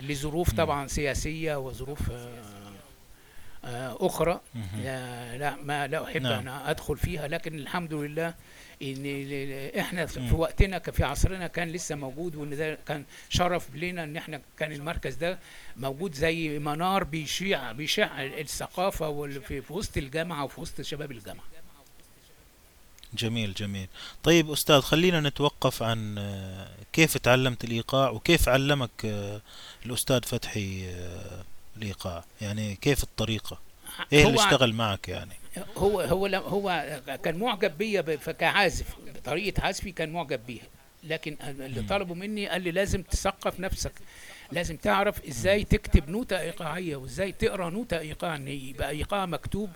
لظروف. 0.01 0.51
طبعا 0.53 0.87
سياسية 0.87 1.57
وظروف 1.57 2.11
آه، 2.11 2.43
آه، 3.65 3.97
أخرى. 4.01 4.41
لا 5.39 5.57
ما 5.63 5.87
لا 5.87 6.05
أحب 6.05 6.23
نعم. 6.23 6.33
أن 6.33 6.49
أدخل 6.49 6.97
فيها 6.97 7.29
لكن 7.29 7.55
الحمد 7.59 7.95
لله 7.95 8.35
إن 8.83 9.71
إحنا 9.79 10.07
في 10.07 10.35
وقتنا 10.35 10.79
في 10.79 11.05
عصرنا 11.05 11.47
كان 11.47 11.69
لسه 11.69 11.95
موجود 11.95 12.37
وإن 12.37 12.57
ده 12.57 12.79
كان 12.87 13.05
شرف 13.29 13.75
لنا 13.75 14.05
إن 14.05 14.17
إحنا 14.17 14.41
كان 14.59 14.73
المركز 14.73 15.15
ده 15.15 15.39
موجود 15.77 16.15
زي 16.15 16.59
منار 16.59 17.05
بيشيع 17.05 17.73
بيشع 17.73 18.23
الثقافة 18.23 19.27
في 19.41 19.63
وسط 19.71 19.97
الجامعة 19.97 20.45
وفي 20.45 20.61
وسط 20.61 20.81
شباب 20.81 21.13
الجامعة. 21.13 21.45
جميل 23.15 23.55
جميل. 23.55 23.89
طيب 24.23 24.51
أستاذ 24.51 24.81
خلينا 24.81 25.21
نتوقف 25.21 25.83
عن 25.83 26.19
آه، 26.19 26.69
كيف 26.93 27.17
تعلمت 27.17 27.65
الإيقاع 27.65 28.11
وكيف 28.11 28.49
علمك 28.49 28.91
آه، 29.05 29.41
الأستاذ 29.87 30.23
فتحي 30.23 30.89
آه، 30.89 31.45
الإيقاع؟ 31.77 32.25
يعني 32.41 32.77
كيف 32.77 33.03
الطريقة؟ 33.03 33.59
إيه 34.13 34.27
اللي 34.27 34.45
اشتغل 34.45 34.73
معك 34.73 35.09
يعني؟ 35.09 35.33
هو 35.77 36.01
هو 36.01 36.27
لم- 36.27 36.43
هو 36.43 36.99
كان 37.23 37.39
معجب 37.39 37.79
بيا 37.79 38.01
كعازف 38.17 38.87
طريقة 39.25 39.67
عزفي 39.67 39.93
كان 39.93 40.11
معجب 40.13 40.41
بيها. 40.47 40.65
لكن 41.05 41.37
اللي. 41.43 41.83
طلبوا 41.83 42.15
مني 42.17 42.49
قال 42.49 42.63
لي 42.63 42.71
لازم 42.71 43.03
تثقف 43.03 43.61
نفسك 43.61 43.93
لازم 44.53 44.77
تعرف 44.77 45.27
إزاي 45.27 45.65
تكتب 45.65 46.09
نوتة 46.09 46.41
إيقاعية 46.41 46.97
وإزاي 46.97 47.33
تقرأ 47.33 47.71
نوتة 47.71 47.99
إيقاع 47.99 48.37
يبقى 48.37 48.91
إيقاع 48.91 49.27
مكتوب 49.27 49.71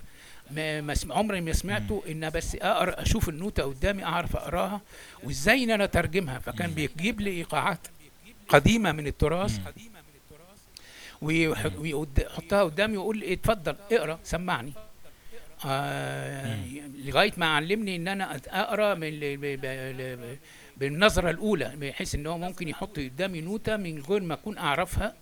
ما 0.51 0.95
عمري 1.11 1.41
ما 1.41 1.53
سمعته 1.53 2.03
إن 2.09 2.31
بس 2.31 2.55
أقرأ 2.57 3.03
أشوف 3.03 3.29
النوتة 3.29 3.63
قدامي 3.63 4.05
أعرف 4.05 4.37
أقراها 4.37 4.81
وإزاي 5.25 5.65
إن 5.65 5.71
أنا 5.71 5.85
أترجمها. 5.85 6.39
فكان. 6.39 6.71
بيجيب 6.71 7.21
لي 7.21 7.31
إيقاعات 7.31 7.79
قديمة 8.49 8.93
من 8.93 9.07
التراث 9.07 9.59
ويحطها 11.23 12.63
قدامي 12.63 12.97
ويقول 12.97 13.19
لي 13.19 13.33
اتفضل 13.33 13.77
اقرأ 13.93 14.19
سمعني. 14.25 14.73
آه 15.67 16.57
لغاية 17.05 17.33
ما 17.37 17.47
علمني 17.47 17.97
إن 17.97 18.09
أنا 18.09 18.37
أقرأ 18.49 18.95
من 18.95 19.21
بالنظرة 20.77 21.31
الأولى 21.31 21.73
بحيث 21.77 22.15
إن 22.15 22.27
هو 22.27 22.39
ممكن 22.39 22.69
يحط 22.69 22.97
قدامي 22.97 23.41
نوتة 23.41 23.77
من 23.77 24.03
غير 24.03 24.21
ما 24.21 24.35
أكون 24.35 24.59
أعرفها 24.59 25.15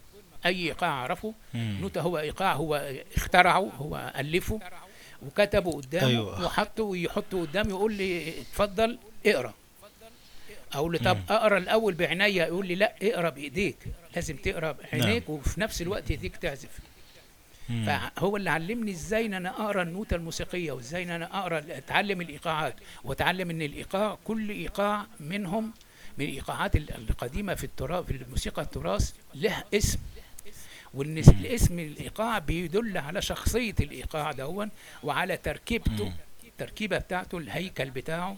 أي 0.47 0.57
إيقاع 0.67 0.89
أعرفه. 0.91 1.35
نوتة 1.55 2.01
هو 2.01 2.19
إيقاع 2.19 2.53
هو 2.53 2.93
اخترعه 3.17 3.59
هو 3.79 4.13
ألفه 4.19 4.61
وكتبه 5.27 5.73
قدامه 5.73 6.07
أيوة. 6.07 6.45
وحطه 6.45 6.83
ويحطه 6.83 7.41
قدامي 7.41 7.73
ويقول 7.73 7.93
لي 7.95 8.41
اتفضل 8.41 8.99
اقرأ 9.27 9.55
أقول 10.73 10.93
له 10.93 10.99
طب. 10.99 11.19
أقرأ 11.31 11.59
الأول 11.59 11.95
بعناية 11.95 12.43
يقول 12.43 12.67
لي 12.67 12.75
لا 12.75 12.95
اقرأ 13.03 13.31
بإيديك 13.31 13.77
لازم 14.17 14.37
تقرأ 14.37 14.73
بعينيك 14.73 15.29
وفي 15.29 15.61
نفس 15.61 15.83
الوقت 15.83 16.11
إيديك 16.11 16.37
تعزف. 16.37 16.79
فهو 17.87 18.37
اللي 18.37 18.51
علمني 18.51 18.91
إزاي 18.91 19.27
إن 19.27 19.35
أنا 19.35 19.51
أقرأ 19.51 19.83
النوتة 19.83 20.15
الموسيقية 20.17 20.73
وإزاي 20.73 21.03
إن 21.03 21.11
أنا 21.11 21.39
أقرأ 21.39 21.59
أتعلم 21.59 22.21
الإيقاعات 22.21 22.75
وأتعلم 23.05 23.51
إن 23.51 23.63
الإيقاع 23.63 24.19
كل 24.25 24.51
إيقاع 24.51 25.07
منهم 25.21 25.73
من 26.19 26.25
الإيقاعات 26.25 26.77
ال- 26.77 26.95
القديمة 26.95 27.55
في 27.55 27.65
التراث 27.65 28.05
في 28.07 28.11
الموسيقى 28.17 28.63
التراث 28.63 29.13
له 29.35 29.65
اسم. 29.75 29.99
وإن 30.95 31.19
الاسم 31.19 31.79
الإيقاع 31.79 32.39
بيدل 32.39 32.99
على 32.99 33.23
شخصية 33.23 33.75
الإيقاع 33.81 34.33
دون 34.33 34.71
وعلى 35.03 35.37
تركيبته 35.37 36.05
مم. 36.09 36.15
التركيبة 36.45 36.99
بتاعته 36.99 37.39
الهيكل 37.39 37.91
بتاعه. 37.91 38.37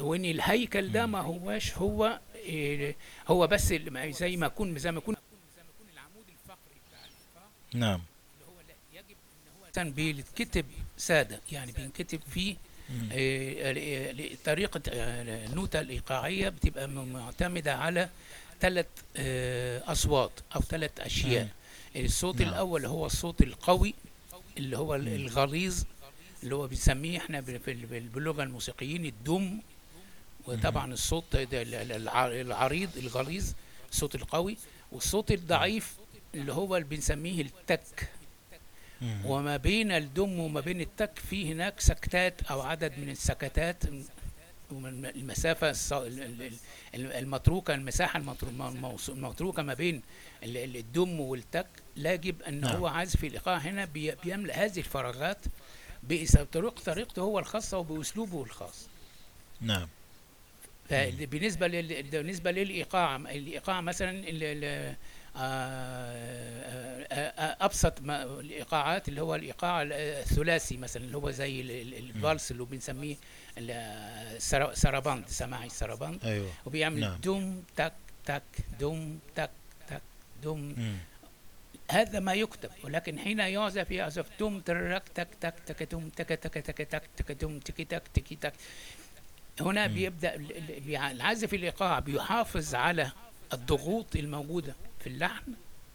وإن 0.00 0.24
الهيكل 0.24 0.92
ده 0.92 1.06
ما 1.06 1.20
هواش 1.20 1.72
هو 1.76 2.20
إيه 2.34 2.96
هو 3.28 3.46
بس 3.46 3.74
زي 4.08 4.36
ما 4.36 4.46
يكون 4.46 4.78
زي 4.78 4.92
ما 4.92 4.98
يكون 4.98 5.16
نعم. 7.74 8.00
مثلا 8.00 8.11
بيتكتب 9.78 10.66
سادة 10.96 11.40
يعني 11.52 11.72
بينكتب 11.72 12.20
فيه 12.34 12.56
آه، 13.12 13.72
آه، 13.72 14.28
طريقة 14.44 14.80
آه، 14.88 15.46
النوتة 15.46 15.80
الإيقاعية 15.80 16.48
بتبقى 16.48 16.88
معتمدة 16.88 17.74
على 17.74 18.08
ثلاث 18.60 18.86
أصوات 19.86 20.30
أو 20.56 20.60
ثلاث 20.60 21.00
أشياء. 21.00 21.48
الصوت 21.96 22.40
الأول 22.40 22.86
هو 22.86 23.06
الصوت 23.06 23.42
القوي 23.42 23.94
اللي 24.58 24.78
هو 24.78 24.94
الغليظ 24.94 25.82
اللي 26.42 26.54
هو 26.54 26.66
بنسميه 26.66 27.18
إحنا 27.18 27.40
باللغة 27.90 28.42
الموسيقيين 28.42 29.06
الدم. 29.06 29.58
وطبعا 30.46 30.92
الصوت 30.92 31.24
العريض 31.34 32.90
الغليظ 32.96 33.52
الصوت 33.92 34.14
القوي. 34.14 34.56
والصوت 34.92 35.30
الضعيف 35.30 35.94
اللي 36.34 36.52
هو 36.52 36.76
اللي 36.76 36.88
بنسميه 36.88 37.42
التك. 37.42 38.08
وما 39.24 39.56
بين 39.56 39.92
الدم 39.92 40.40
وما 40.40 40.60
بين 40.60 40.80
التك 40.80 41.18
في 41.18 41.52
هناك 41.52 41.80
سكتات 41.80 42.42
أو 42.42 42.60
عدد 42.60 42.92
من 42.98 43.10
السكتات 43.10 43.82
المسافة 44.72 45.72
المتروكة 46.94 47.74
المساحة 47.74 48.22
المتروكة 49.08 49.62
ما 49.62 49.74
بين 49.74 50.02
الدم 50.44 51.20
والتك 51.20 51.66
لا 51.96 52.12
يجب 52.12 52.42
أن 52.42 52.60
نعم. 52.60 52.76
هو 52.76 52.86
عازف 52.86 53.24
الإيقاع 53.24 53.56
هنا 53.56 53.84
بيملأ 54.24 54.64
هذه 54.64 54.78
الفراغات 54.78 55.38
بطريقته 56.02 57.22
هو 57.22 57.38
الخاصة 57.38 57.78
وبأسلوبه 57.78 58.42
الخاص. 58.42 58.88
نعم. 59.60 59.88
بالنسبة 60.90 61.66
بالنسبة 62.10 62.50
للإيقاع 62.50 63.16
الإيقاع 63.16 63.80
مثلا 63.80 64.28
آه، 65.36 65.40
آه، 67.12 67.16
آه، 67.16 67.64
ابسط 67.64 68.00
ما 68.00 68.22
الايقاعات 68.22 69.08
اللي 69.08 69.20
هو 69.22 69.34
الايقاع 69.34 69.82
الثلاثي 69.82 70.76
مثلا 70.76 71.04
اللي 71.04 71.16
هو 71.16 71.30
زي 71.30 71.60
ال- 71.60 71.70
ال- 71.70 71.94
الفالس 71.94 72.50
اللي 72.50 72.64
بنسميه 72.64 73.16
ال- 73.58 73.70
السرا- 74.36 74.74
سراباند 74.74 75.28
سماعي 75.28 75.66
السراباند 75.66 76.24
أيوة 76.24 76.50
وبيعمل 76.66 77.00
نعم. 77.00 77.18
دم 77.24 77.62
تك 77.76 77.92
تك 78.24 78.42
دم 78.80 79.18
تك 79.36 79.50
تك 79.88 80.02
دم 80.42 80.74
مم. 80.76 80.96
هذا 81.90 82.20
ما 82.20 82.34
يكتب 82.34 82.70
ولكن 82.84 83.18
حين 83.18 83.38
يعزف 83.38 83.90
يعزف 83.90 84.26
دم 84.40 84.60
ترك 84.60 85.02
تك 85.14 85.28
تك 85.40 85.54
تك 85.66 85.82
دم 85.82 86.08
تك 86.08 86.28
تك 86.28 86.52
تك 86.54 86.76
تك 86.76 87.02
تك 87.16 87.32
دم 87.32 87.58
تك 87.58 87.76
تك 87.76 88.02
تك 88.14 88.34
تك 88.40 88.52
هنا. 89.60 89.86
بيبدا 89.86 90.34
العازف 91.10 91.54
الايقاع 91.54 91.98
بيحافظ 91.98 92.74
على 92.74 93.12
الضغوط 93.52 94.16
الموجوده 94.16 94.74
في 95.02 95.06
اللحن 95.06 95.52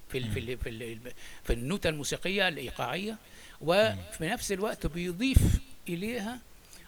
في 0.10 0.18
ال 0.18 0.32
في 0.32 0.40
ال 0.40 0.58
في, 0.58 0.70
ال 0.70 1.00
في 1.44 1.54
النوتة 1.54 1.90
الموسيقية 1.90 2.48
الإيقاعية 2.48 3.18
وفي 3.62 4.26
نفس 4.28 4.52
الوقت 4.52 4.88
بيضيف 4.88 5.40
إليها 5.90 6.40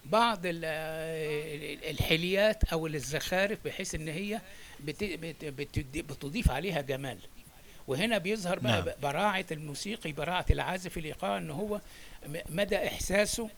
بعض 0.06 0.46
ال- 0.46 0.66
ال- 0.66 1.90
الحليات 1.90 2.64
أو 2.64 2.88
الزخارف 2.88 3.60
بحيث 3.66 3.96
إن 3.96 4.08
هي 4.08 4.42
بت 4.80 5.04
بت 5.04 5.46
بت 5.46 5.80
بتضيف 5.98 6.52
عليها 6.52 6.82
جمال 6.82 7.18
وهنا 7.88 8.18
بيظهر 8.18 8.60
بقى 8.60 8.82
نعم. 8.86 8.94
براعة 9.04 9.46
الموسيقي 9.52 10.12
براعة 10.12 10.46
العازف 10.52 10.98
الإيقاع 10.98 11.38
إن 11.38 11.50
هو 11.50 11.82
مدى 12.50 12.78
إحساسه 12.88 13.50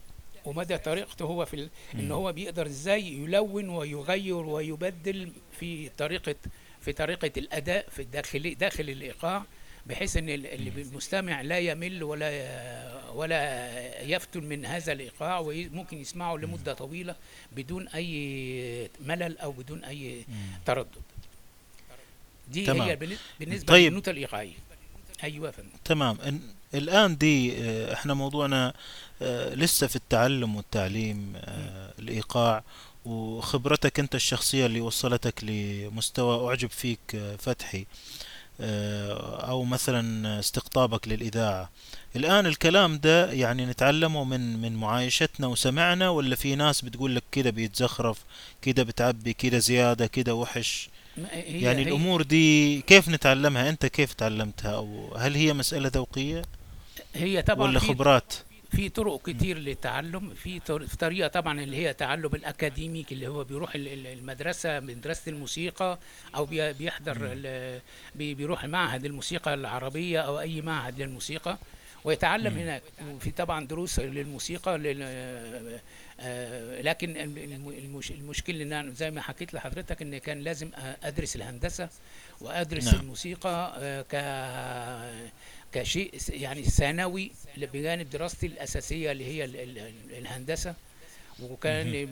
ومدى 0.44 0.78
طريقته 0.78 1.24
هو 1.24 1.44
في 1.44 1.54
ال... 1.54 1.68
إن 1.94 2.04
مم. 2.04 2.12
هو 2.12 2.32
بيقدر 2.32 2.66
إزاي 2.66 3.12
يلون 3.12 3.68
ويغير 3.68 4.34
ويبدل 4.36 5.32
في 5.60 5.88
طريقة 5.88 6.34
في 6.82 6.92
طريقة 6.92 7.30
الأداء 7.36 7.86
في 7.90 8.02
الداخل 8.02 8.54
داخل 8.54 8.90
الإيقاع 8.90 9.44
بحيث 9.86 10.16
إن 10.16 10.28
المستمع 10.28 11.40
لا 11.40 11.58
يمل 11.58 12.02
ولا 12.02 12.30
ولا 13.14 14.02
يفتن 14.02 14.44
من 14.44 14.66
هذا 14.66 14.92
الإيقاع 14.92 15.38
وممكن 15.38 15.98
يسمعه 15.98 16.36
لمدة 16.36 16.72
طويلة 16.74 17.14
بدون 17.52 17.88
أي 17.88 18.90
ملل 19.00 19.38
أو 19.38 19.52
بدون 19.52 19.84
أي. 19.84 20.24
تردد. 20.66 20.88
دي 22.48 22.66
تمام. 22.66 22.82
هي 22.88 22.96
بالن- 22.96 23.18
بالنسبة 23.40 23.66
طيب. 23.72 23.86
للنوتة 23.88 24.10
الإيقاعية. 24.10 24.54
أيوه 25.24 25.50
فندم. 25.50 25.68
تمام. 25.84 26.16
إن- 26.16 26.74
الآن 26.76 27.16
دي 27.16 27.52
آه، 27.62 27.92
إحنا 27.94 28.14
موضوعنا 28.14 28.72
آه، 29.22 29.54
لسه 29.54 29.86
في 29.86 29.96
التعلم 29.96 30.56
والتعليم 30.56 31.32
آه، 31.36 31.92
الإيقاع. 31.98 32.64
وخبرتك 33.04 34.00
أنت 34.00 34.14
الشخصية 34.14 34.66
اللي 34.66 34.80
وصلتك 34.80 35.44
لمستوى 35.44 36.48
أعجب 36.48 36.70
فيك 36.70 37.00
آه، 37.14 37.36
فتحي 37.36 37.86
آه، 38.60 39.50
أو 39.50 39.64
مثلا 39.64 40.38
استقطابك 40.38 41.08
للإذاعة. 41.08 41.70
الآن 42.16 42.46
الكلام 42.46 42.98
ده 42.98 43.32
يعني 43.32 43.66
نتعلمه 43.66 44.24
من 44.24 44.60
من 44.60 44.76
معايشتنا 44.76 45.46
وسمعنا 45.46 46.08
ولا 46.10 46.36
في 46.36 46.54
ناس 46.54 46.82
بتقول 46.82 47.16
لك 47.16 47.22
كده 47.32 47.50
بيتزخرف 47.50 48.18
كده 48.62 48.82
بتعبي 48.82 49.32
كده 49.32 49.58
زيادة 49.58 50.06
كده 50.06 50.34
وحش؟ 50.34 50.88
هي 51.30 51.60
يعني 51.60 51.78
هي. 51.84 51.88
الأمور 51.88 52.22
دي 52.22 52.80
كيف 52.82 53.08
نتعلمها؟ 53.08 53.68
أنت 53.68 53.86
كيف 53.86 54.12
تعلمتها؟ 54.12 54.70
أو 54.76 55.14
هل 55.16 55.34
هي 55.34 55.52
مسألة 55.52 55.90
ذوقية؟ 55.94 56.42
هي 57.14 57.42
طبعا 57.42 57.68
ولا 57.68 57.78
خبرات؟ 57.80 58.32
في 58.76 58.88
طرق 58.88 59.30
كتير 59.30 59.58
للتعلم 59.58 60.34
في 60.34 60.60
طر- 60.60 60.86
في 60.86 60.96
طريقة 60.96 61.28
طبعا 61.28 61.60
اللي 61.60 61.76
هي 61.76 61.92
تعلم 61.94 62.34
الأكاديميك 62.34 63.12
اللي 63.12 63.26
هو 63.28 63.44
بيروح 63.44 63.74
ال- 63.74 63.88
ال- 63.88 64.06
المدرسة 64.06 64.80
مدرسة 64.80 65.30
الموسيقى 65.32 65.98
أو 66.34 66.44
بي- 66.44 66.72
بيحضر 66.72 67.36
بيروح 68.14 68.64
معهد 68.64 69.04
الموسيقى 69.04 69.54
العربية 69.54 70.20
أو 70.20 70.40
أي 70.40 70.60
معهد 70.60 71.00
للموسيقى 71.02 71.58
ويتعلم. 72.04 72.58
هناك 72.58 72.82
وفي 73.10 73.30
طبعا 73.30 73.66
دروس 73.66 73.98
للموسيقى 74.00 74.78
لل 74.78 75.02
آه، 76.20 76.82
لكن 76.82 77.16
الم- 77.16 77.68
المش- 77.68 78.10
المشكلة 78.10 78.62
إن 78.62 78.72
أنا 78.72 78.90
زي 78.94 79.10
ما 79.10 79.20
حكيت 79.20 79.54
لحضرتك 79.54 80.02
إن 80.02 80.18
كان 80.18 80.40
لازم 80.40 80.70
أدرس 81.02 81.36
الهندسة 81.36 81.88
وأدرس 82.40 82.84
نعم. 82.92 83.00
الموسيقى 83.00 83.74
آه، 83.78 84.02
ك 84.02 84.14
كشيء 85.72 86.14
يعني 86.30 86.62
ثانوي 86.62 87.30
بجانب 87.56 88.10
دراستي 88.10 88.46
الأساسية 88.46 89.12
اللي 89.12 89.24
هي 89.26 89.44
ال- 89.44 89.56
ال- 89.56 89.92
الهندسة. 90.18 90.74
وكان 91.42 92.06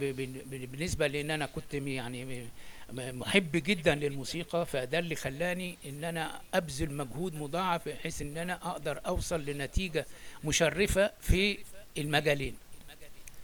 بالنسبة 0.50 1.06
لأن 1.06 1.30
أنا 1.30 1.46
كنت 1.46 1.74
يعني 1.74 2.46
محب 2.92 3.50
جدا 3.54 3.94
للموسيقى 3.94 4.66
فده 4.66 4.98
اللي 4.98 5.14
خلاني 5.14 5.78
إن 5.86 6.04
أنا 6.04 6.40
أبذل 6.54 6.94
مجهود 6.94 7.34
مضاعف 7.34 7.88
بحيث 7.88 8.22
إن 8.22 8.38
أنا 8.38 8.54
أقدر 8.54 9.00
أوصل 9.06 9.44
لنتيجة 9.44 10.06
مشرفة 10.44 11.10
في 11.20 11.58
المجالين. 11.98 12.54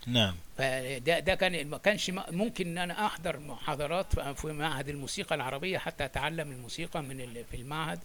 نعم. 0.06 0.34
فده 0.58 1.18
ده 1.18 1.34
كان 1.34 1.66
ما 1.66 1.78
كانش 1.78 2.10
ممكن 2.10 2.66
إن 2.68 2.78
أنا 2.78 3.06
أحضر 3.06 3.38
محاضرات 3.38 4.20
في 4.20 4.46
معهد 4.52 4.88
الموسيقى 4.88 5.34
العربية 5.34 5.78
حتى 5.78 6.04
أتعلم 6.04 6.52
الموسيقى 6.52 7.02
من 7.02 7.44
في 7.50 7.56
المعهد. 7.56 7.98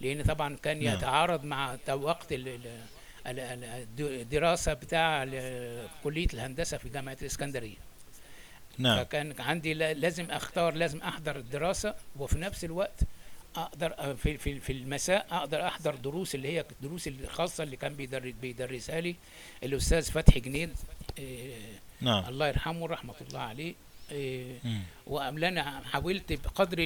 لأن 0.00 0.22
طبعا 0.22 0.56
كان 0.56 0.84
نعم. 0.84 0.94
يتعارض 0.96 1.44
مع 1.44 1.76
وقت 1.88 2.32
ال- 2.32 2.48
ال- 2.48 2.66
ال- 3.26 3.40
ال- 3.40 3.64
الد- 3.64 4.00
الدراسة 4.00 4.72
بتاع 4.74 5.24
كلية 6.04 6.26
الهندسة 6.34 6.76
في 6.76 6.88
جامعة 6.88 7.16
الإسكندرية. 7.22 7.76
نعم. 8.78 8.98
فكان 9.04 9.34
عندي 9.38 9.74
لا- 9.74 9.92
لازم 9.94 10.30
أختار 10.30 10.74
لازم 10.74 11.02
أحضر 11.02 11.36
الدراسة 11.36 11.94
وفي 12.18 12.38
نفس 12.38 12.64
الوقت 12.64 13.00
أقدر 13.56 13.90
أ- 13.92 14.02
في 14.16 14.38
في 14.38 14.60
في 14.60 14.72
المساء 14.72 15.26
أقدر 15.30 15.66
أحضر 15.66 15.94
دروس 15.94 16.34
اللي 16.34 16.48
هي 16.48 16.64
الدروس 16.72 17.08
الخاصة 17.08 17.64
اللي 17.64 17.76
كان 17.76 17.94
بيدر- 17.94 18.34
بيدرسها 18.42 19.00
لي 19.00 19.16
الأستاذ 19.64 20.02
فتحي 20.10 20.40
جنيد 20.40 20.70
إيه، 21.18 21.54
نعم. 22.00 22.24
الله 22.28 22.48
يرحمه 22.48 22.86
رحمة 22.86 23.14
الله 23.28 23.40
عليه. 23.40 23.74
إيه، 24.10 24.58
مم. 24.64 24.80
وأنا 25.06 25.80
حاولت 25.92 26.32
بقدر 26.32 26.78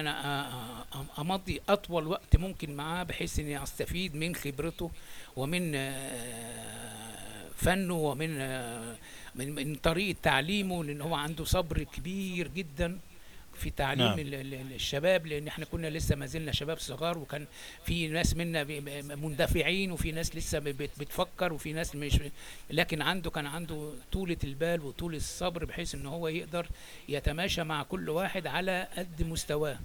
أنا 0.00 0.12
أ- 0.12 0.94
أ- 0.94 1.20
أمضي 1.20 1.60
أطول 1.68 2.06
وقت 2.06 2.36
ممكن 2.36 2.76
معاه 2.76 3.02
بحيث 3.02 3.38
إني 3.38 3.62
أستفيد 3.62 4.14
من 4.16 4.34
خبرته 4.34 4.90
ومن 5.36 5.72
آه، 5.74 7.48
فنه 7.56 7.94
ومن 7.94 8.36
آه، 8.40 8.96
من 9.54 9.74
طريقة 9.74 10.16
تعليمه 10.22 10.84
لأن 10.84 11.00
هو 11.00 11.14
عنده 11.14 11.44
صبر 11.44 11.82
كبير 11.82 12.48
جدا 12.48 12.98
في 13.62 13.70
تعليم 13.70 14.06
نعم. 14.06 14.18
ال- 14.18 14.34
ال- 14.34 14.72
الشباب 14.74 15.26
لأن 15.26 15.48
إحنا 15.48 15.64
كنا 15.64 15.86
لسه 15.90 16.16
ما 16.16 16.26
زلنا 16.26 16.52
شباب 16.52 16.78
صغار 16.78 17.18
وكان 17.18 17.46
في 17.84 18.08
ناس 18.08 18.36
منا 18.36 18.64
مندفعين 19.14 19.92
وفي 19.92 20.12
ناس 20.12 20.36
لسه 20.36 20.58
بت- 20.58 20.90
بتفكر 21.00 21.52
وفي 21.52 21.72
ناس 21.72 21.94
مش 21.96 22.18
لكن 22.70 23.02
عنده 23.02 23.30
كان 23.30 23.46
عنده 23.46 23.90
طولة 24.12 24.36
البال 24.44 24.80
وطول 24.80 25.14
الصبر 25.14 25.64
بحيث 25.64 25.94
إن 25.94 26.06
هو 26.06 26.28
يقدر 26.28 26.66
يتماشى 27.08 27.62
مع 27.64 27.82
كل 27.82 28.10
واحد 28.10 28.46
على 28.46 28.88
قد 28.96 29.22
مستواه 29.22 29.78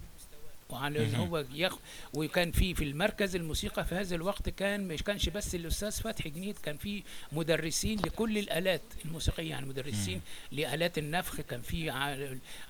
مهم. 1.13 1.15
هو 1.15 1.45
يخ... 1.53 1.75
وكان 2.13 2.51
في 2.51 2.73
في 2.73 2.83
المركز 2.83 3.35
الموسيقى 3.35 3.85
في 3.85 3.95
هذا 3.95 4.15
الوقت 4.15 4.49
كان 4.49 4.87
مش 4.87 5.03
كانش 5.03 5.29
بس 5.29 5.55
الأستاذ 5.55 5.91
فتحي 5.91 6.29
جنيد 6.29 6.57
كان 6.57 6.77
في 6.77 7.03
مدرسين 7.31 7.99
لكل 7.99 8.37
الآلات 8.37 8.81
الموسيقية 9.05 9.49
يعني 9.49 9.65
مدرسين 9.65 10.21
لآلات 10.51 10.97
النفخ 10.97 11.41
كان 11.41 11.61
في 11.61 11.89
ع- 11.89 12.17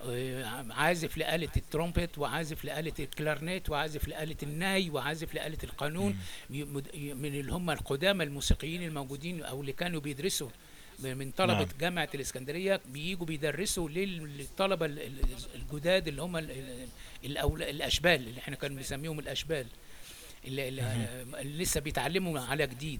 آه، 0.05 0.65
عازف 0.69 1.17
لآلة 1.17 1.49
الترومبت 1.57 2.17
وعازف 2.17 2.65
لآلة 2.65 2.93
الكلارنيت 2.99 3.69
وعازف 3.69 4.07
لآلة 4.07 4.35
الناي 4.43 4.89
وعازف 4.89 5.33
لآلة 5.33 5.57
القانون 5.63 6.17
من 6.49 7.25
اللي 7.35 7.51
هم 7.53 7.69
القدامى 7.69 8.23
الموسيقيين 8.23 8.83
الموجودين 8.83 9.43
أو 9.43 9.61
اللي 9.61 9.71
كانوا 9.73 9.99
بيدرسوا 10.01 10.49
من 10.99 11.31
طلبة 11.31 11.53
نعم. 11.53 11.67
جامعة 11.79 12.09
الإسكندرية 12.15 12.81
بييجوا 12.85 13.25
بيدرسوا 13.25 13.89
لل- 13.89 14.37
للطلبة 14.37 14.85
ال- 14.85 14.99
ال- 14.99 15.19
الجداد 15.55 16.07
اللي 16.07 16.21
هم 16.21 16.37
ال- 16.37 16.51
ال- 16.51 16.87
الأول- 17.37 17.61
الأشبال 17.61 18.11
اللي 18.27 18.39
إحنا 18.39 18.55
كنا 18.55 18.75
بنسميهم 18.75 19.19
الأشبال 19.19 19.67
اللي, 20.45 20.67
اللي 20.69 21.63
لسه 21.63 21.81
بيتعلموا 21.81 22.39
على 22.39 22.67
جديد 22.67 22.99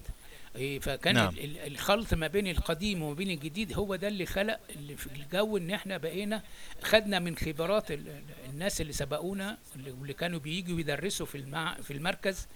إيه، 0.56 0.78
فكان 0.78 1.14
نعم. 1.14 1.28
ال- 1.34 1.44
ال- 1.44 1.58
الخلط 1.72 2.14
ما 2.14 2.26
بين 2.26 2.46
القديم 2.46 3.02
وما 3.02 3.14
بين 3.14 3.30
الجديد 3.30 3.72
هو 3.72 3.96
ده 3.96 4.08
اللي 4.08 4.26
خلق 4.26 4.60
اللي 4.76 4.96
في 4.96 5.06
الجو 5.06 5.56
إن 5.56 5.70
إحنا 5.70 5.96
بقينا 5.96 6.42
خدنا 6.82 7.18
من 7.18 7.36
خبرات 7.36 7.90
ال- 7.90 8.08
ال- 8.08 8.22
الناس 8.50 8.80
اللي 8.80 8.92
سبقونا 8.92 9.58
اللي 9.76 9.90
واللي 9.90 10.12
كانوا 10.12 10.38
بييجوا 10.38 10.80
يدرسوا 10.80 11.26
في 11.26 11.38
في 11.82 11.92
المركز 11.92 12.46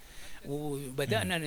وبدأنا 0.47 1.37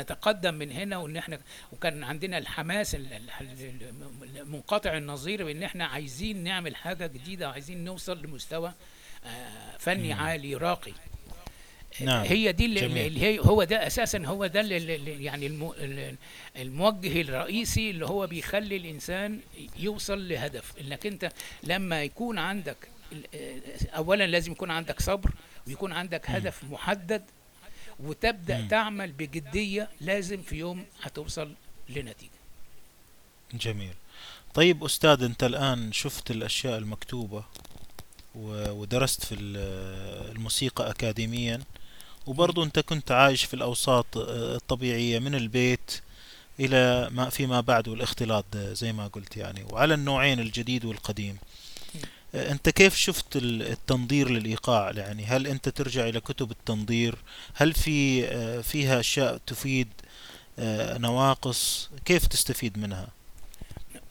نتقدم 0.00 0.54
من 0.54 0.70
هنا 0.72 0.96
وإن 0.96 1.16
إحنا 1.16 1.40
وكان 1.72 2.04
عندنا 2.04 2.38
الحماس 2.38 2.94
ال- 2.94 3.12
ال- 3.12 3.30
ال- 3.40 4.50
منقطع 4.50 4.96
النظير 4.96 5.44
بإن 5.44 5.62
إحنا 5.62 5.84
عايزين 5.86 6.44
نعمل 6.44 6.76
حاجة 6.76 7.06
جديدة 7.06 7.48
وعايزين 7.48 7.84
نوصل 7.84 8.22
لمستوى 8.22 8.72
آه، 9.24 9.76
فني 9.78 10.12
عالي 10.12 10.54
راقي 10.54 10.92
نعم. 12.00 12.24
هي 12.26 12.52
دي 12.52 12.66
اللي, 12.66 12.80
جميل. 12.80 13.06
اللي 13.06 13.20
هي 13.22 13.38
هو 13.38 13.64
ده 13.64 13.86
أساسا 13.86 14.18
هو 14.26 14.46
ده 14.46 14.60
اللي 14.60 14.76
اللي- 14.76 15.24
يعني 15.24 15.46
الم- 15.46 15.72
ال- 15.78 16.16
الموجه 16.56 17.20
الرئيسي 17.20 17.90
اللي 17.90 18.06
هو 18.06 18.26
بيخلي 18.26 18.76
الإنسان 18.76 19.40
يوصل 19.78 20.28
لهدف 20.28 20.72
إنك 20.80 21.06
أنت 21.06 21.32
لما 21.62 22.02
يكون 22.02 22.38
عندك 22.38 22.76
ال- 23.12 23.24
اولا 23.96 24.26
لازم 24.26 24.52
يكون 24.52 24.70
عندك 24.70 25.00
صبر 25.00 25.30
ويكون 25.66 25.92
عندك 25.92 26.30
هدف 26.30 26.64
محدد 26.64 27.22
وتبدأ 28.00 28.58
مم. 28.60 28.68
تعمل 28.68 29.12
بجدية 29.12 29.88
لازم 30.00 30.42
في 30.42 30.56
يوم 30.56 30.84
هتوصل 31.02 31.52
لنتيجة. 31.88 32.30
جميل. 33.54 33.92
طيب 34.54 34.84
أستاذ 34.84 35.22
أنت 35.22 35.44
الآن 35.44 35.92
شفت 35.92 36.30
الأشياء 36.30 36.78
المكتوبة 36.78 37.44
و- 38.34 38.70
ودرست 38.70 39.24
في 39.24 39.34
ال- 39.34 40.30
الموسيقى 40.36 40.90
أكاديميا 40.90 41.60
وبرضو 42.26 42.62
أنت 42.64 42.78
كنت 42.78 43.10
عايش 43.12 43.44
في 43.44 43.54
الأوساط 43.54 44.16
آه، 44.18 44.56
الطبيعية 44.56 45.18
من 45.18 45.34
البيت 45.34 46.00
إلى 46.60 47.10
ما 47.12 47.30
فيما 47.30 47.60
بعد 47.60 47.88
والاختلاط 47.88 48.44
ده 48.52 48.72
زي 48.72 48.92
ما 48.92 49.06
قلت 49.06 49.36
يعني 49.36 49.64
وعلى 49.70 49.94
النوعين 49.94 50.40
الجديد 50.40 50.84
والقديم. 50.84 51.36
آه، 52.34 52.52
أنت 52.52 52.68
كيف 52.68 52.96
شفت 52.96 53.36
ال- 53.36 53.62
التنظير 53.62 54.28
للإيقاع؟ 54.30 54.90
يعني 54.90 55.24
هل 55.24 55.46
أنت 55.46 55.68
ترجع 55.68 56.08
إلى 56.08 56.20
كتب 56.20 56.50
التنظير؟ 56.50 57.14
هل 57.54 57.72
في 57.72 58.26
آه، 58.28 58.60
فيها 58.60 59.00
أشياء 59.00 59.36
تفيد 59.46 59.88
آه، 60.58 60.98
نواقص؟ 60.98 61.90
كيف 62.04 62.26
تستفيد 62.26 62.78
منها؟ 62.78 63.08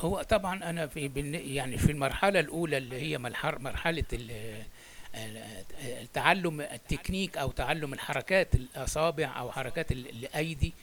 هو 0.02 0.22
طبعا 0.22 0.70
أنا 0.70 0.88
في 0.88 1.12
يعني 1.56 1.78
في 1.78 1.92
المرحلة 1.92 2.40
الأولى 2.40 2.78
اللي 2.78 3.02
هي 3.02 3.18
مرحلة 3.60 4.04
التعلم 6.02 6.62
التكنيك 6.62 7.38
أو 7.38 7.52
تعلم 7.52 7.94
الحركات 7.94 8.56
الأصابع 8.56 9.40
أو 9.40 9.52
حركات 9.52 9.92
ال- 9.92 10.10
الأيدي 10.10 10.74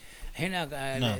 هنا 0.41 0.65
نعم. 0.99 1.19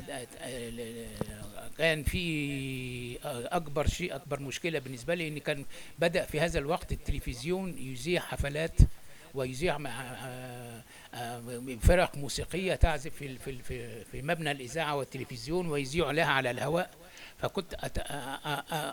كان 1.78 2.02
في 2.02 3.18
أكبر 3.24 3.86
شيء 3.86 4.14
أكبر 4.16 4.40
مشكلة 4.40 4.78
بالنسبة 4.78 5.14
لي 5.14 5.28
إن 5.28 5.38
كان 5.38 5.64
بدأ 5.98 6.24
في 6.24 6.40
هذا 6.40 6.58
الوقت 6.58 6.92
التلفزيون 6.92 7.78
يذيع 7.78 8.20
حفلات 8.20 8.76
ويذيع 9.34 9.78
مع 9.78 9.90
آه، 9.90 10.82
آه، 11.14 11.60
فرق 11.82 12.16
موسيقية 12.16 12.74
تعزف 12.74 13.14
في 13.14 13.38
في 13.38 13.62
في- 14.12 14.22
مبنى 14.22 14.50
الإذاعة 14.50 14.96
والتلفزيون 14.96 15.66
ويذيع 15.68 16.10
لها 16.10 16.26
على 16.26 16.50
الهواء 16.50 16.90
فكنت 17.38 17.74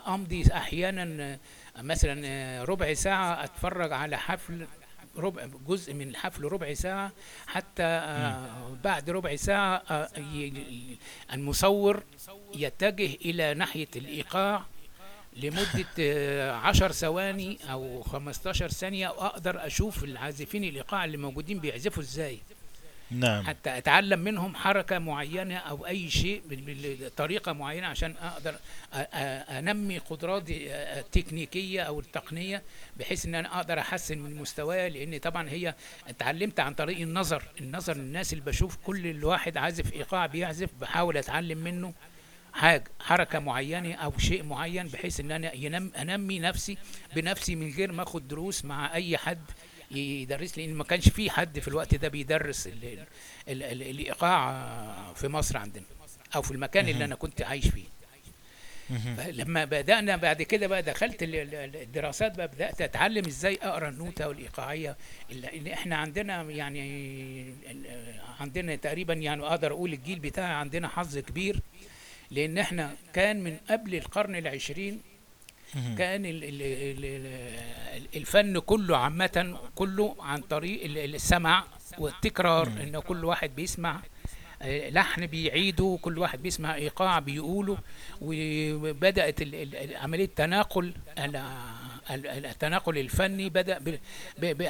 أمضي 0.08 0.44
أحيانا 0.52 1.38
مثلا 1.78 2.64
ربع 2.64 2.94
ساعة 2.94 3.44
أتفرج 3.44 3.92
على 3.92 4.18
حفل 4.18 4.66
ربع 5.20 5.46
جزء 5.68 5.94
من 5.94 6.08
الحفل 6.08 6.44
ربع 6.44 6.74
ساعة 6.74 7.12
حتى 7.46 7.82
آه، 7.82 8.76
بعد 8.84 9.10
ربع 9.10 9.36
ساعة 9.36 9.82
آه، 9.90 10.08
المصور 11.32 12.02
يتجه 12.54 13.14
إلى 13.14 13.54
ناحية 13.54 13.88
الإيقاع 13.96 14.64
لمدة 15.36 15.86
آه، 16.00 16.52
عشر 16.52 16.92
ثواني 16.92 17.58
أو 17.72 18.02
15 18.02 18.68
ثانية 18.68 19.08
وأقدر 19.08 19.66
أشوف 19.66 20.04
العازفين 20.04 20.64
الإيقاع 20.64 21.04
اللي 21.04 21.16
موجودين 21.16 21.58
بيعزفوا 21.58 22.02
إزاي. 22.02 22.38
نعم. 23.10 23.46
حتى 23.46 23.78
أتعلم 23.78 24.18
منهم 24.18 24.54
حركة 24.54 24.98
معينة 24.98 25.56
أو 25.56 25.86
أي 25.86 26.10
شيء 26.10 26.42
بطريقه 26.48 27.52
معينة 27.52 27.86
عشان 27.86 28.14
أقدر 28.22 28.54
أنمي 29.58 29.98
قدراتي 29.98 30.74
التكنيكية 30.74 31.82
أو 31.82 32.00
التقنية 32.00 32.62
بحيث 32.96 33.26
إن 33.26 33.34
أنا 33.34 33.56
أقدر 33.56 33.78
أحسن 33.78 34.18
من 34.18 34.36
مستواي 34.36 34.90
لأن 34.90 35.18
طبعا 35.18 35.48
هي 35.48 35.74
اتعلمت 36.08 36.60
عن 36.60 36.74
طريق 36.74 37.00
النظر. 37.00 37.42
النظر 37.60 37.96
الناس 37.96 38.32
اللي 38.32 38.44
بشوف 38.44 38.76
كل 38.76 39.06
الواحد 39.06 39.56
عازف 39.56 39.92
إيقاع 39.92 40.26
بيعزف 40.26 40.68
بحاول 40.80 41.16
أتعلم 41.16 41.58
منه 41.58 41.92
حاجة 42.52 42.84
حركة 43.00 43.38
معينة 43.38 43.94
أو 43.94 44.12
شيء 44.18 44.42
معين 44.42 44.88
بحيث 44.88 45.20
إن 45.20 45.32
أنا 45.32 45.54
ينم 45.54 45.92
أنمي 45.96 46.38
نفسي 46.38 46.78
بنفسي 47.16 47.54
من 47.56 47.70
غير 47.72 47.92
ما 47.92 48.02
آخد 48.02 48.28
دروس 48.28 48.64
مع 48.64 48.94
أي 48.94 49.16
حد 49.18 49.40
يدرس 49.90 50.58
لي 50.58 50.66
ما 50.66 50.84
كانش 50.84 51.08
في 51.08 51.30
حد 51.30 51.58
في 51.58 51.68
الوقت 51.68 51.94
ده 51.94 52.08
بيدرس 52.08 52.66
ال 52.66 52.84
ال 52.84 52.98
ال 53.48 53.62
ال 53.62 53.82
الإيقاع 53.82 55.12
في 55.14 55.28
مصر 55.28 55.56
عندنا 55.58 55.84
أو 56.34 56.42
في 56.42 56.50
المكان 56.50 56.88
اللي 56.88 57.04
أنا 57.04 57.14
كنت 57.14 57.42
عايش 57.42 57.68
فيه. 57.68 57.84
لما 59.32 59.64
بدأنا 59.64 60.16
بعد 60.16 60.42
كده 60.42 60.66
بقى 60.66 60.82
دخلت 60.82 61.22
ال- 61.22 61.34
ال- 61.54 61.76
الدراسات 61.76 62.36
بقى 62.36 62.48
بدأت 62.48 62.80
أتعلم 62.80 63.26
إزاي 63.26 63.58
أقرأ 63.62 63.88
النوتة 63.88 64.28
والإيقاعية 64.28 64.96
اللي 65.30 65.72
إحنا 65.74 65.96
عندنا 65.96 66.42
يعني 66.42 67.54
عندنا 68.40 68.76
تقريبا 68.76 69.14
يعني 69.14 69.42
أقدر 69.42 69.72
أقول 69.72 69.92
الجيل 69.92 70.18
بتاعي 70.18 70.52
عندنا 70.54 70.88
حظ 70.88 71.18
كبير 71.18 71.60
لأن 72.30 72.58
إحنا 72.58 72.94
كان 73.12 73.40
من 73.44 73.56
قبل 73.70 73.94
القرن 73.94 74.36
العشرين. 74.36 75.00
كان 75.98 76.26
ال- 76.26 76.44
ال- 76.44 76.62
ال- 76.62 77.04
ال- 77.96 78.16
الفن 78.16 78.58
كله 78.58 78.96
عامة 78.96 79.58
كله 79.74 80.16
عن 80.20 80.40
طريق 80.40 80.84
ال- 80.84 80.98
ال- 80.98 81.14
السمع 81.14 81.64
والتكرار 81.98 82.66
ان 82.66 82.98
كل 83.00 83.24
واحد 83.24 83.50
بيسمع 83.56 84.00
آه، 84.62 84.90
لحن 84.90 85.26
بيعيده 85.26 85.98
كل 86.02 86.18
واحد 86.18 86.42
بيسمع 86.42 86.74
ايقاع 86.74 87.18
بيقوله 87.18 87.78
وبدات 88.20 89.38
عمليه 89.96 90.28
تناقل 90.36 90.92
ال- 91.18 91.36
ال- 92.10 92.26
ال- 92.26 92.46
التناقل 92.46 92.98
الفني 92.98 93.48
بدا 93.48 93.80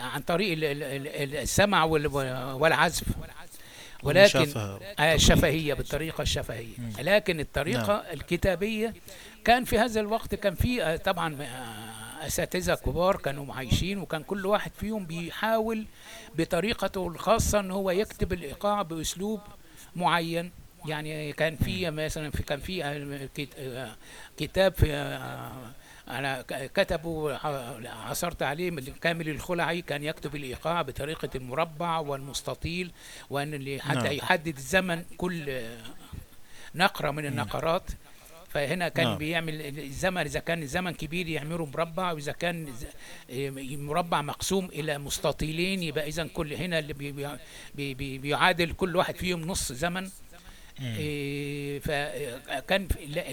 عن 0.00 0.20
طريق 0.20 0.52
ال- 0.52 0.64
ال- 0.64 0.82
ال- 1.08 1.36
السمع 1.36 1.84
وال- 1.84 2.06
والعزف 2.54 3.04
ولكن. 4.02 4.38
آه، 4.98 5.14
الشفهية 5.14 5.74
بالطريقة 5.74 6.22
الشفهية 6.22 6.74
لكن 7.00 7.40
الطريقة 7.40 7.92
الكتابية 8.12 8.94
كان 9.44 9.64
في 9.64 9.78
هذا 9.78 10.00
الوقت 10.00 10.34
كان 10.34 10.54
في 10.54 10.82
آه، 10.84 10.96
طبعا 10.96 11.42
آه، 11.42 12.26
أساتذة 12.26 12.74
كبار 12.74 13.16
كانوا 13.16 13.54
عايشين 13.54 13.98
وكان 13.98 14.22
كل 14.22 14.46
واحد 14.46 14.70
فيهم 14.80 15.06
بيحاول 15.06 15.86
بطريقته 16.38 17.06
الخاصة 17.06 17.60
إن 17.60 17.70
هو 17.70 17.90
يكتب 17.90 18.32
الإيقاع 18.32 18.82
بأسلوب 18.82 19.40
معين. 19.96 20.50
يعني 20.86 21.32
كان 21.32 21.56
في 21.56 21.90
مثلا 21.90 22.30
في 22.30 22.42
كان 22.42 22.60
في 22.60 22.84
آه، 22.84 23.28
كت- 23.34 23.88
كتاب 24.36 24.74
في 24.74 24.92
أنا 26.08 26.44
كتبوا 26.48 27.32
عثرت 27.88 28.42
عليه 28.42 28.70
كامل 29.00 29.28
الخلعي 29.28 29.82
كان 29.82 30.04
يكتب 30.04 30.36
الإيقاع 30.36 30.82
بطريقة 30.82 31.28
المربع 31.34 31.98
والمستطيل 31.98 32.92
وإن 33.30 33.54
اللي 33.54 33.80
حتى 33.80 33.98
نعم. 33.98 34.12
يحدد 34.12 34.56
الزمن 34.56 35.04
كل 35.16 35.60
نقرة 36.74 37.10
من 37.10 37.26
النقرات. 37.26 37.90
فهنا 38.50 38.88
كان 38.88 39.06
نعم. 39.06 39.18
بيعمل 39.18 39.78
الزمن 39.78 40.22
إذا 40.22 40.40
كان 40.40 40.62
الزمن 40.62 40.90
كبير 40.90 41.28
يعمله 41.28 41.66
مربع 41.66 42.12
وإذا 42.12 42.32
كان 42.32 42.68
آه، 43.30 43.50
مربع 43.76 44.22
مقسوم 44.22 44.64
إلى 44.64 44.98
مستطيلين 44.98 45.82
يبقى 45.82 46.08
إذا 46.08 46.26
كل 46.26 46.52
هنا 46.54 46.78
اللي 46.78 46.92
بي 46.92 47.12
بي 47.12 47.28
بي 47.74 47.94
بي 47.94 48.18
بيعادل 48.18 48.72
كل 48.72 48.96
واحد 48.96 49.16
فيهم 49.16 49.40
نص 49.40 49.72
زمن 49.72 50.10
إيه، 50.80 51.78
فكان 51.78 52.88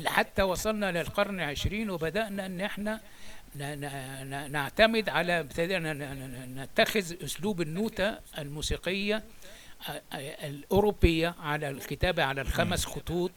حتى 0.06 0.42
وصلنا 0.42 0.92
للقرن 0.92 1.40
العشرين 1.40 1.90
وبدأنا 1.90 2.46
إن 2.46 2.62
إحنا 2.62 3.02
نعتمد 4.50 5.10
على 5.10 5.40
ابتدينا 5.40 5.94
نتخذ 6.56 7.24
أسلوب 7.24 7.62
النوتة 7.62 8.18
الموسيقية 8.38 9.24
الأوروبية 10.44 11.36
على 11.40 11.70
الكتابة 11.70 12.24
على 12.24 12.42
الخمس 12.42 12.86
خطوط 12.86 13.32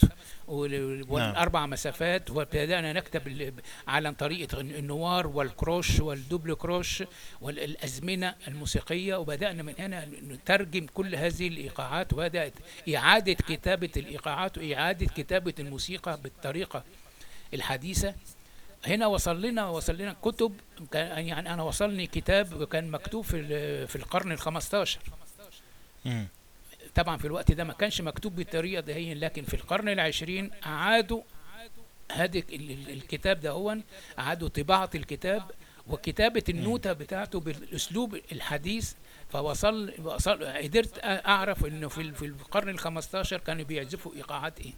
وال- 0.47 1.05
والأربع 1.09 1.67
مسافات 1.67 2.31
وابتدأنا 2.31 2.93
نكتب 2.93 3.27
ال- 3.29 3.53
على 3.89 4.13
طريقة 4.13 4.61
النوار 4.61 5.27
والكروش 5.27 6.01
والدوبل 6.01 6.55
كروش 6.55 7.03
والأزمنة 7.41 8.35
الموسيقية 8.49 9.15
وبدأنا 9.17 9.63
من 9.63 9.75
هنا 9.79 10.07
نترجم 10.29 10.87
كل 10.95 11.15
هذه 11.15 11.49
الإيقاعات 11.49 12.13
وبدأت 12.13 12.53
إعادة 12.95 13.33
كتابة 13.33 13.91
الإيقاعات 13.97 14.59
وإعادة 14.59 15.07
كتابة 15.07 15.55
الموسيقى 15.59 16.21
بالطريقة 16.23 16.85
الحديثة. 17.55 18.15
هنا 18.87 19.07
وصل 19.07 19.43
لنا 19.43 19.69
وصل 19.69 19.97
لنا 19.97 20.17
كتب 20.23 20.53
يعني 20.95 21.39
أنا 21.55 21.63
وصلني 21.63 22.07
كتاب 22.07 22.65
كان 22.65 22.91
مكتوب 22.91 23.25
في 23.25 23.37
ال- 23.37 23.89
القرن 23.97 24.33
الخمستاشر. 24.33 25.01
مم. 26.05 26.27
طبعا 26.95 27.17
في 27.17 27.25
الوقت 27.25 27.53
ده 27.53 27.65
ما 27.65 27.73
كانش 27.73 28.01
مكتوب 28.01 28.37
بالطريقة 28.37 28.81
دي 28.81 29.15
لكن 29.15 29.43
في 29.45 29.55
القرن 29.55 29.89
العشرين 29.89 30.51
أعادوا 30.67 31.23
هذا 32.13 32.39
ال- 32.39 32.91
الكتاب 32.91 33.41
ده 33.41 33.51
هو 33.51 33.77
أعادوا 34.19 34.49
طباعة 34.49 34.91
الكتاب 34.95 35.51
وكتابة 35.87 36.43
النوتة 36.49 36.93
بتاعته 36.93 37.41
بالأسلوب 37.41 38.19
الحديث 38.33 38.93
فوصل 39.31 39.93
وصل 40.03 40.45
قدرت 40.45 40.99
أعرف 41.05 41.65
إنه 41.67 41.89
في 41.89 42.13
في 42.13 42.25
القرن 42.27 42.69
ال 42.69 42.79
15 42.79 43.39
كانوا 43.39 43.65
بيعزفوا 43.65 44.15
إيقاعات 44.15 44.61
إيه 44.61 44.73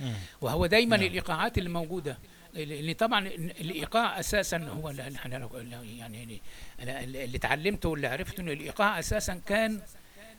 مم. 0.00 0.14
وهو 0.40 0.66
دايما 0.66 0.96
نعم. 0.96 1.06
الإيقاعات 1.06 1.58
اللي 1.58 1.68
موجوده 1.70 2.18
اللي 2.56 2.94
طبعا 2.94 3.26
الإيقاع 3.26 4.20
أساسا 4.20 4.56
هو 4.58 4.90
اللي 4.90 5.16
إحنا 5.16 5.36
لو- 5.36 5.82
يعني 5.98 6.40
أنا 6.82 7.00
اللي 7.04 7.36
اتعلمته 7.36 7.88
واللي 7.88 8.06
عرفته 8.06 8.40
ان 8.40 8.48
الإيقاع 8.48 8.98
أساسا 8.98 9.40
كان 9.46 9.80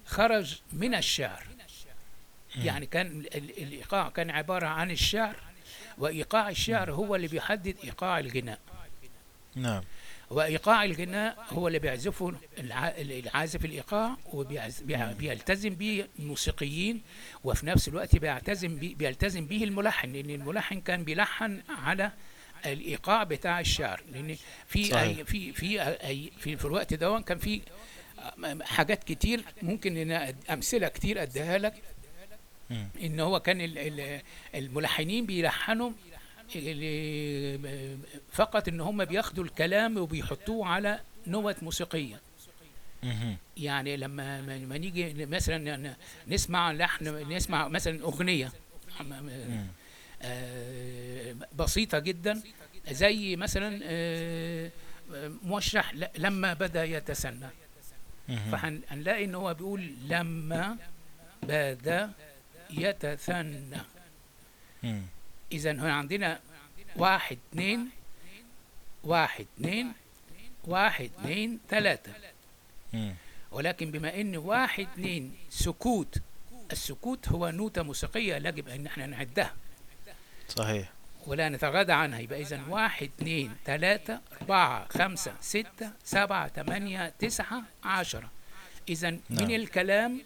خرج 0.06 0.60
من 0.74 0.96
الشعر. 0.96 1.44
يعني 2.56 2.86
كان 2.86 3.08
ال- 3.08 3.36
الإيقاع 3.64 4.10
كان 4.10 4.30
عبارة 4.30 4.68
عن 4.68 4.92
الشعر 4.92 5.36
وإيقاع 5.98 6.50
الشعر 6.50 6.92
هو 6.92 7.16
اللي 7.16 7.28
بيحدد 7.28 7.76
إيقاع 7.84 8.20
الغناء. 8.20 8.60
نعم. 9.56 9.84
وإيقاع 10.34 10.84
الغناء 10.84 11.46
هو 11.50 11.68
اللي 11.68 11.80
بيعزفه 11.80 12.34
الع- 12.60 12.88
العازف 12.98 13.66
الإيقاع 13.66 14.18
وبيلتزم 14.34 15.70
به 15.70 16.06
الموسيقيين 16.20 17.02
وفي 17.44 17.66
نفس 17.66 17.88
الوقت 17.88 18.16
بيلتزم 18.16 18.76
بيه 18.76 18.96
بيلتزم 18.96 19.46
به 19.46 19.64
الملحن 19.64 20.12
لأن 20.14 20.30
الملحن 20.30 20.82
كان 20.82 21.04
بيلحن 21.04 21.62
على 21.70 22.12
الإيقاع 22.66 23.24
بتاع 23.24 23.60
الشعر 23.60 24.02
لأن 24.12 24.36
في 24.68 24.84
صحيح. 24.86 25.18
أي 25.18 25.26
في 25.26 25.52
في 25.54 25.82
أي 25.82 26.32
في, 26.38 26.58
في 26.58 26.66
الوقت 26.66 26.94
ده 26.94 27.20
كان 27.20 27.38
في 27.38 27.62
حاجات 28.62 29.04
كتير 29.04 29.44
ممكن 29.62 29.98
إن 29.98 30.34
أمثلة 30.50 30.88
كتير 30.88 31.22
أديها 31.22 31.58
لك. 31.58 31.74
إن 33.04 33.20
هو 33.20 33.40
كان 33.40 33.62
ال- 33.62 33.78
ال- 33.78 34.22
الملحنين 34.56 35.26
بيلحنوا 35.26 35.92
فقط 38.32 38.68
إن 38.68 38.82
هم 38.82 39.06
بياخدوا 39.06 39.44
الكلام 39.44 39.98
وبيحطوه 39.98 40.68
على 40.68 41.00
نوت 41.28 41.64
موسيقية. 41.64 42.22
يعني 43.58 43.98
لما 43.98 44.42
ما 44.42 44.78
نيجي 44.78 45.26
مثلا 45.26 45.96
نسمع 46.28 46.72
لحن 46.72 47.32
نسمع 47.32 47.68
مثلا 47.68 48.02
أغنية. 48.02 48.52
آه، 50.22 51.36
بسيطة 51.60 52.00
جدا 52.00 52.42
زي 52.92 53.36
مثلا 53.36 53.80
آه، 53.84 54.72
موشح 55.44 55.94
لما 56.18 56.54
بدأ 56.54 56.84
يتسنى. 56.84 57.48
فهنلاقي 58.52 59.26
إن 59.26 59.36
هو 59.36 59.54
بيقول 59.54 59.94
لما 60.08 60.78
بدأ 61.44 62.12
يتثنى 62.70 63.78
إذا 65.54 65.72
هنا 65.72 65.94
عندنا 65.94 66.40
واحد 66.96 67.38
اتنين 67.52 67.90
واحد 69.04 69.46
اتنين 69.58 69.94
واحد 70.64 71.10
اتنين 71.20 71.60
تلاتة 71.70 72.12
مم. 72.94 73.16
ولكن 73.52 73.92
بما 73.92 74.22
إن 74.22 74.38
واحد 74.38 74.88
اتنين 74.94 75.36
سكوت 75.50 76.18
السكوت 76.72 77.30
هو 77.30 77.50
نوتة 77.50 77.84
موسيقية 77.84 78.36
يجب 78.36 78.68
أن 78.68 78.86
إحنا 78.86 79.06
نعدها. 79.06 79.54
صحيح. 80.50 80.90
ولا 81.28 81.50
نتغاضى 81.50 81.92
عنها. 81.94 82.20
يبقى 82.20 82.42
إذا 82.42 82.62
واحد 82.70 83.10
اثنين 83.18 83.56
ثلاثة 83.66 84.22
أربعة 84.42 84.88
خمسة 84.88 85.36
ستة 85.42 85.92
سبعة 86.04 86.48
ثمانية 86.48 87.14
تسعة 87.20 87.64
عشرة. 87.84 88.30
إذا 88.90 89.10
نعم. 89.10 89.22
من 89.30 89.56
الكلام 89.56 90.22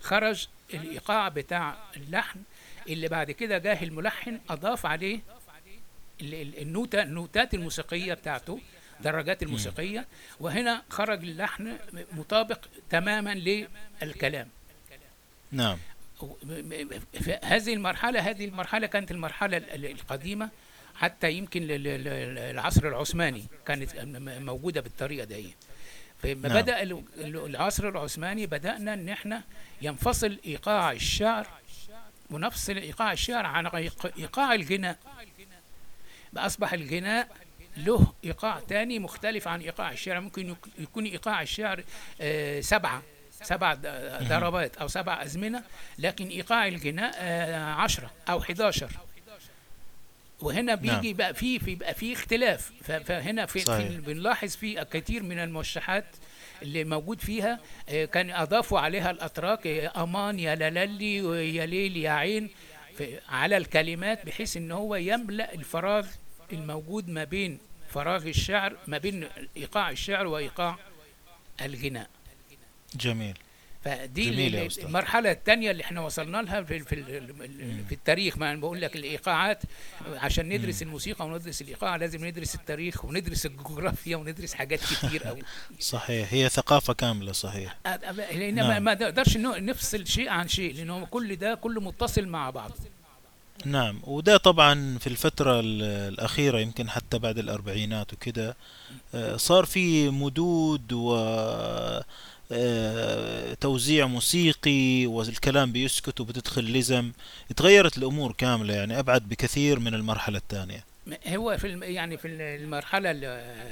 خرج 0.00 0.48
الإيقاع 0.74 1.28
بتاع 1.28 1.76
اللحن 1.96 2.40
اللي 2.88 3.08
بعد 3.08 3.30
كده 3.30 3.58
جاه 3.58 3.82
الملحن 3.84 4.40
أضاف 4.50 4.86
عليه 4.86 5.20
ال- 6.20 6.34
ال- 6.34 6.62
النوتة 6.62 7.02
النوتات 7.02 7.54
الموسيقية 7.54 8.14
بتاعته 8.14 8.60
درجات 9.00 9.42
الموسيقية 9.42 10.06
وهنا 10.40 10.82
خرج 10.90 11.22
اللحن 11.22 11.76
مطابق 12.12 12.58
تماما 12.90 13.34
للكلام. 14.02 14.48
نعم. 15.52 15.78
في 17.12 17.38
هذه 17.44 17.74
المرحلة 17.74 18.20
هذه 18.20 18.44
المرحلة 18.44 18.86
كانت 18.86 19.10
المرحلة 19.10 19.56
ال- 19.56 19.70
ال- 19.70 19.90
القديمة 19.90 20.50
حتى 20.94 21.32
يمكن 21.32 21.60
العصر 21.70 22.88
العثماني 22.88 23.44
كانت 23.66 23.90
موجودة 24.40 24.80
بالطريقة 24.80 25.24
دي. 25.24 25.54
فلما 26.22 26.48
نعم. 26.48 26.62
بدأ 26.62 26.82
ال- 26.82 27.02
ال- 27.18 27.36
العصر 27.46 27.88
العثماني 27.88 28.46
بدأنا 28.46 28.94
إن 28.94 29.08
إحنا 29.08 29.42
ينفصل 29.82 30.38
إيقاع 30.46 30.92
الشعر 30.92 31.46
ونفصل 32.30 32.76
ايقاع 32.76 33.12
الشعر 33.12 33.46
عن 33.46 33.68
إيق- 33.68 34.06
إيقاع 34.18 34.54
الغناء. 34.54 34.98
اصبح 36.36 36.72
الغناء 36.72 37.28
له 37.76 38.12
إيقاع 38.24 38.60
تاني 38.68 38.98
مختلف 38.98 39.48
عن 39.48 39.60
إيقاع 39.60 39.92
الشعر. 39.92 40.20
ممكن 40.20 40.48
يك- 40.50 40.66
يكون 40.78 41.04
إيقاع 41.04 41.42
الشعر 41.42 41.84
آه، 42.20 42.60
سبعة 42.60 43.02
سبع 43.42 43.74
ضربات 44.22 44.76
أو 44.76 44.88
سبع 44.88 45.22
أزمنة 45.22 45.62
لكن 45.98 46.26
إيقاع 46.28 46.68
الغناء 46.68 47.12
آه، 47.16 47.64
عشرة 47.72 48.10
أو 48.28 48.38
11 48.40 48.90
وهنا 50.40 50.74
بيجي 50.74 50.94
نعم. 51.08 51.12
بقى 51.16 51.34
في 51.34 51.58
في 51.58 51.74
بقى 51.74 51.94
في 51.94 52.12
اختلاف. 52.12 52.72
فهنا. 52.82 53.46
في 53.46 53.64
بنلاحظ 54.06 54.56
في 54.56 54.84
كثير 54.84 55.22
من 55.22 55.38
الموشحات 55.38 56.04
اللي 56.62 56.84
موجود 56.84 57.20
فيها 57.20 57.60
آه، 57.88 58.04
كان 58.04 58.30
أضافوا 58.30 58.78
عليها 58.80 59.10
الأتراك 59.10 59.66
آه، 59.66 60.02
أمان 60.02 60.38
يا 60.38 60.54
لالي 60.54 61.22
ويا 61.22 61.66
ليل 61.66 61.96
يا 61.96 62.10
عين 62.10 62.50
على 63.28 63.56
الكلمات 63.56 64.26
بحيث 64.26 64.56
إن 64.56 64.72
هو 64.72 64.96
يملأ 64.96 65.54
الفراغ 65.54 66.06
الموجود 66.52 67.08
ما 67.08 67.24
بين 67.24 67.58
فراغ 67.90 68.26
الشعر 68.28 68.76
ما 68.86 68.98
بين 68.98 69.28
إيقاع 69.56 69.90
الشعر 69.90 70.26
وإيقاع 70.26 70.76
الغناء. 71.60 72.10
جميل. 72.94 73.38
فدي 73.88 74.30
جميل 74.30 74.54
يا 74.54 74.62
ال- 74.62 74.66
أستاذ. 74.66 74.84
المرحلة 74.84 75.30
الثانية 75.30 75.70
اللي 75.70 75.82
إحنا 75.84 76.00
وصلنا 76.00 76.36
لها 76.42 76.62
في 76.62 76.78
في, 76.78 77.02
في 77.88 77.92
التاريخ. 77.94 78.38
ما 78.38 78.50
أنا 78.52 78.60
بقول 78.60 78.80
لك 78.80 78.96
الإيقاعات 78.96 79.62
عشان 80.16 80.48
ندرس 80.48 80.82
الموسيقى 80.82 81.26
وندرس 81.26 81.62
الإيقاع 81.62 81.96
لازم 81.96 82.24
ندرس 82.24 82.54
التاريخ 82.54 83.04
وندرس 83.04 83.46
الجغرافيا 83.46 84.16
وندرس 84.16 84.54
حاجات 84.54 84.80
كتير 84.80 85.22
قوي 85.24 85.42
صحيح. 85.80 86.32
هي 86.32 86.48
ثقافة 86.48 86.92
كاملة 86.92 87.32
صحيح. 87.32 87.76
لأن 88.34 88.54
ما- 88.54 88.62
نعم. 88.68 88.82
ما 88.84 88.94
نقدرش 88.94 89.36
نفصل 89.36 90.06
شيء 90.06 90.28
عن 90.28 90.48
شيء 90.48 90.74
لأن 90.74 90.90
هو 90.90 91.06
كل 91.06 91.36
ده 91.36 91.54
كله 91.54 91.80
متصل 91.80 92.26
مع 92.26 92.50
بعض. 92.50 92.70
نعم. 93.64 94.00
وده 94.04 94.36
طبعا 94.36 94.98
في 94.98 95.06
الفترة 95.06 95.60
ال- 95.60 95.82
الأخيرة 95.82 96.58
يمكن 96.58 96.90
حتى 96.90 97.18
بعد 97.18 97.38
الأربعينات 97.38 98.12
وكده 98.12 98.56
آه، 99.14 99.36
صار 99.36 99.64
في 99.64 100.10
مدود 100.10 100.92
و 100.92 101.16
توزيع 103.60 104.06
موسيقي 104.06 105.06
والكلام 105.06 105.72
بيسكت 105.72 106.20
وبتدخل 106.20 106.64
لزم. 106.72 107.12
تغيرت 107.56 107.98
الأمور 107.98 108.32
كاملة 108.32 108.74
يعني 108.74 108.98
أبعد 108.98 109.28
بكثير 109.28 109.78
من 109.78 109.94
المرحلة 109.94 110.38
الثانية. 110.38 110.84
هو 111.26 111.56
في 111.58 111.78
يعني 111.82 112.16
في 112.16 112.28
المرحلة 112.28 113.10
ال- 113.10 113.68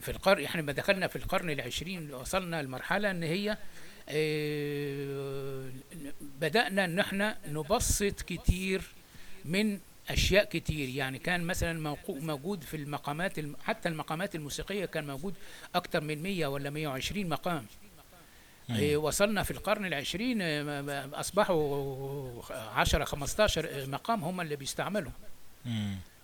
في 0.00 0.10
القرن 0.10 0.44
إحنا 0.44 0.60
لما 0.60 0.72
دخلنا 0.72 1.06
في 1.06 1.16
القرن 1.16 1.50
العشرين 1.50 2.14
وصلنا 2.14 2.62
لمرحلة 2.62 3.10
إن 3.10 3.22
هي 3.22 3.56
آه، 4.08 5.64
بدأنا 6.40 6.84
إن 6.84 6.98
إحنا 6.98 7.36
نبسط 7.48 8.20
كتير 8.22 8.82
من 9.44 9.78
أشياء 10.10 10.44
كتير. 10.44 10.88
يعني 10.88 11.18
كان 11.18 11.44
مثلا 11.44 11.94
موجود 12.08 12.62
في 12.62 12.76
المقامات 12.76 13.38
الم- 13.38 13.56
حتى 13.64 13.88
المقامات 13.88 14.34
الموسيقية 14.34 14.84
كان 14.84 15.06
موجود 15.06 15.34
أكتر 15.74 16.00
من 16.00 16.22
100 16.22 16.46
ولا 16.46 16.70
120 16.70 17.28
مقام. 17.28 17.66
وصلنا 18.96 19.42
في 19.42 19.50
القرن 19.50 19.84
العشرين 19.86 20.38
آه، 20.42 21.08
أصبحوا 21.14 22.42
10 22.52 23.04
15 23.04 23.86
مقام 23.86 24.24
هم 24.24 24.40
اللي 24.40 24.56
بيستعملوا. 24.56 25.12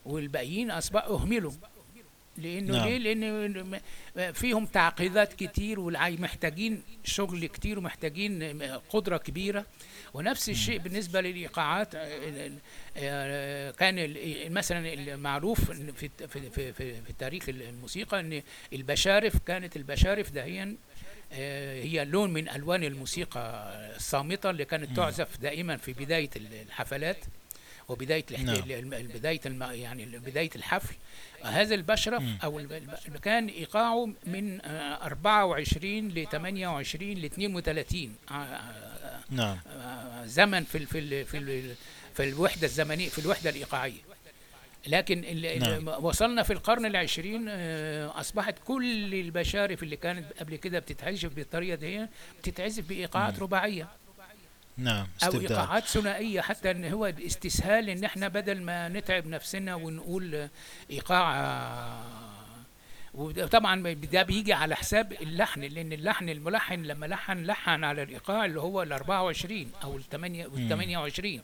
والباقيين 0.04 0.70
أصبحوا 0.70 1.16
اهملوا. 1.16 1.52
لأنه 2.38 2.72
نعم. 2.78 2.88
ليه؟ 2.88 2.98
لأن 2.98 3.80
م- 4.16 4.32
فيهم 4.32 4.66
تعقيدات 4.66 5.32
كتير 5.32 5.80
ومحتاجين 5.80 6.82
شغل 7.04 7.46
كتير 7.46 7.78
ومحتاجين 7.78 8.62
قدرة 8.90 9.16
كبيرة. 9.16 9.66
ونفس 10.14 10.48
الشيء 10.50 10.78
بالنسبة 10.78 11.20
للإيقاعات 11.20 11.94
آه، 11.94 12.50
آه، 12.96 13.70
كان 13.70 14.14
مثلا 14.52 14.92
المعروف 14.92 15.70
في 15.70 16.10
في 16.28 16.50
في 16.50 16.72
في 16.72 17.12
تاريخ 17.18 17.48
الموسيقى 17.48 18.20
إن 18.20 18.42
البشارف 18.72 19.38
كانت 19.46 19.76
البشارف 19.76 20.30
دهيا 20.30 20.64
آه، 20.64 21.01
هي 21.32 22.04
لون 22.04 22.32
من 22.32 22.48
ألوان 22.48 22.84
الموسيقى 22.84 23.72
الصامتة 23.96 24.50
اللي 24.50 24.64
كانت 24.64 24.96
تعزف 24.96 25.40
دائما 25.40 25.76
في 25.76 25.92
بداية 25.92 26.30
الحفلات 26.36 27.16
وبداية 27.88 28.24
نعم. 28.38 28.56
بداية 28.90 29.40
الم- 29.46 29.62
يعني 29.72 30.04
بداية 30.06 30.50
الحفل. 30.56 30.94
هذا 31.44 31.74
البشرف. 31.74 32.22
أو 32.44 32.62
كان 33.22 33.46
إيقاعه 33.48 34.08
من 34.26 34.60
آه، 34.64 35.06
24 35.06 36.08
ل 36.08 36.26
28 36.32 37.18
ل 37.18 37.24
32 37.24 38.14
آه، 38.30 38.34
آه، 38.34 39.20
نعم. 39.30 39.58
آه، 39.66 40.26
زمن 40.26 40.64
في 40.64 40.78
ال 40.78 40.86
في 40.86 40.98
ال 40.98 41.26
في 41.26 41.38
ال 41.38 41.74
في 42.14 42.28
الوحدة 42.28 42.66
الزمنية 42.66 43.08
في 43.08 43.18
الوحدة 43.18 43.50
الإيقاعية. 43.50 44.00
لكن 44.86 45.24
نعم. 45.60 45.88
وصلنا 45.88 46.42
في 46.42 46.52
القرن 46.52 46.86
العشرين 46.86 47.46
آه، 47.48 48.20
أصبحت 48.20 48.54
كل 48.66 49.14
البشارف 49.14 49.82
اللي 49.82 49.96
كانت 49.96 50.32
قبل 50.40 50.56
كده 50.56 50.78
بتتعزف 50.78 51.34
بالطريقة 51.34 51.74
دي 51.74 52.06
بتتعزف 52.38 52.88
بإيقاعات 52.88 53.34
مم. 53.34 53.42
رباعية 53.42 53.88
نعم 54.76 55.06
أو 55.22 55.28
استبدال 55.28 55.50
إيقاعات 55.52 55.84
ثنائية 55.84 56.40
حتى 56.40 56.70
إن 56.70 56.84
هو 56.84 57.12
استسهال 57.26 57.90
إن 57.90 58.04
إحنا 58.04 58.28
بدل 58.28 58.62
ما 58.62 58.88
نتعب 58.88 59.26
نفسنا 59.26 59.74
ونقول 59.74 60.48
إيقاع 60.90 62.02
وطبعا 63.14 63.92
ده 63.92 64.22
بيجي 64.22 64.52
على 64.52 64.76
حساب 64.76 65.12
اللحن 65.12 65.60
لأن 65.60 65.92
اللحن 65.92 66.28
الملحن 66.28 66.82
لما 66.82 67.06
لحن 67.06 67.44
لحن 67.44 67.84
على 67.84 68.02
الإيقاع 68.02 68.44
اللي 68.44 68.60
هو 68.60 68.82
ال 68.82 68.92
24 68.92 69.70
أو 69.84 69.96
ال 69.96 70.02
8 70.10 70.46
وال 70.46 70.68
28 70.68 71.40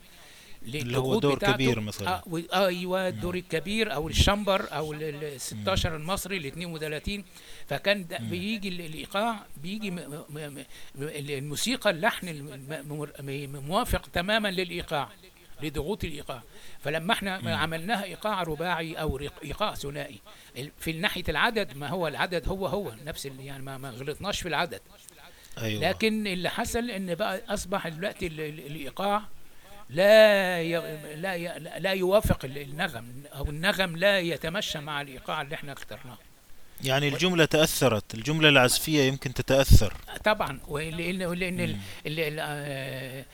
اللي 0.62 0.98
هو 0.98 1.18
دور. 1.18 1.38
كبير 1.38 1.80
مثلاً. 1.80 2.08
آه 2.08 2.22
آه 2.52 2.66
أيوه 2.66 3.08
الدور 3.08 3.34
الكبير 3.34 3.94
أو 3.94 4.08
الشمبر 4.08 4.72
أو 4.72 4.92
ال- 4.92 5.24
ال 5.24 5.40
16 5.40 5.96
المصري 5.96 6.36
ال 6.36 6.46
32 6.46 7.24
فكان 7.68 8.06
ده 8.06 8.18
بيجي 8.18 8.68
ال- 8.68 8.80
الإيقاع 8.80 9.46
بيجي 9.62 9.94
الموسيقى 11.38 11.90
اللحن 11.90 12.48
موافق 13.66 14.06
تماما 14.12 14.48
للإيقاع 14.48 15.08
لضغوط 15.62 16.04
الإيقاع. 16.04 16.42
فلما 16.80 17.12
إحنا 17.12 17.56
عملناها 17.56 18.04
إيقاع 18.04 18.42
رباعي 18.42 18.94
أو 18.94 19.20
إيقاع 19.44 19.74
ثنائي 19.74 20.20
في 20.78 20.92
ناحية 20.92 21.24
العدد 21.28 21.76
ما 21.76 21.88
هو 21.88 22.08
العدد 22.08 22.48
هو 22.48 22.66
هو 22.66 22.92
نفس 23.06 23.26
يعني 23.26 23.62
ما, 23.62 23.78
ما 23.78 23.90
غلطناش 23.90 24.40
في 24.40 24.48
العدد. 24.48 24.80
أيوة. 25.58 25.88
لكن 25.88 26.26
اللي 26.26 26.50
حصل 26.50 26.90
إن 26.90 27.14
بقى 27.14 27.42
أصبح 27.48 27.88
دلوقتي 27.88 28.26
ال- 28.26 28.40
ال- 28.40 28.66
الإيقاع 28.66 29.22
لا 29.90 30.62
ي... 30.62 30.72
لا 31.16 31.34
ي... 31.34 31.58
لا 31.78 31.92
يوافق 31.92 32.44
ال- 32.44 32.58
النغم. 32.58 33.22
أو 33.34 33.50
النغم 33.50 33.96
لا 33.96 34.18
يتمشى 34.20 34.78
مع 34.78 35.00
الإيقاع 35.00 35.42
اللي 35.42 35.54
إحنا 35.54 35.72
اخترناه. 35.72 36.18
يعني 36.84 37.08
الجملة 37.08 37.44
تأثرت. 37.44 38.14
الجملة 38.14 38.48
العزفية 38.48 39.02
يمكن 39.02 39.34
تتأثر. 39.34 39.94
طبعا. 40.24 40.60
ولان 40.68 41.18
لأن 41.34 41.60
ال- 41.60 41.76
ال- 42.06 42.20
ال- 42.20 42.40
آه، 42.40 43.24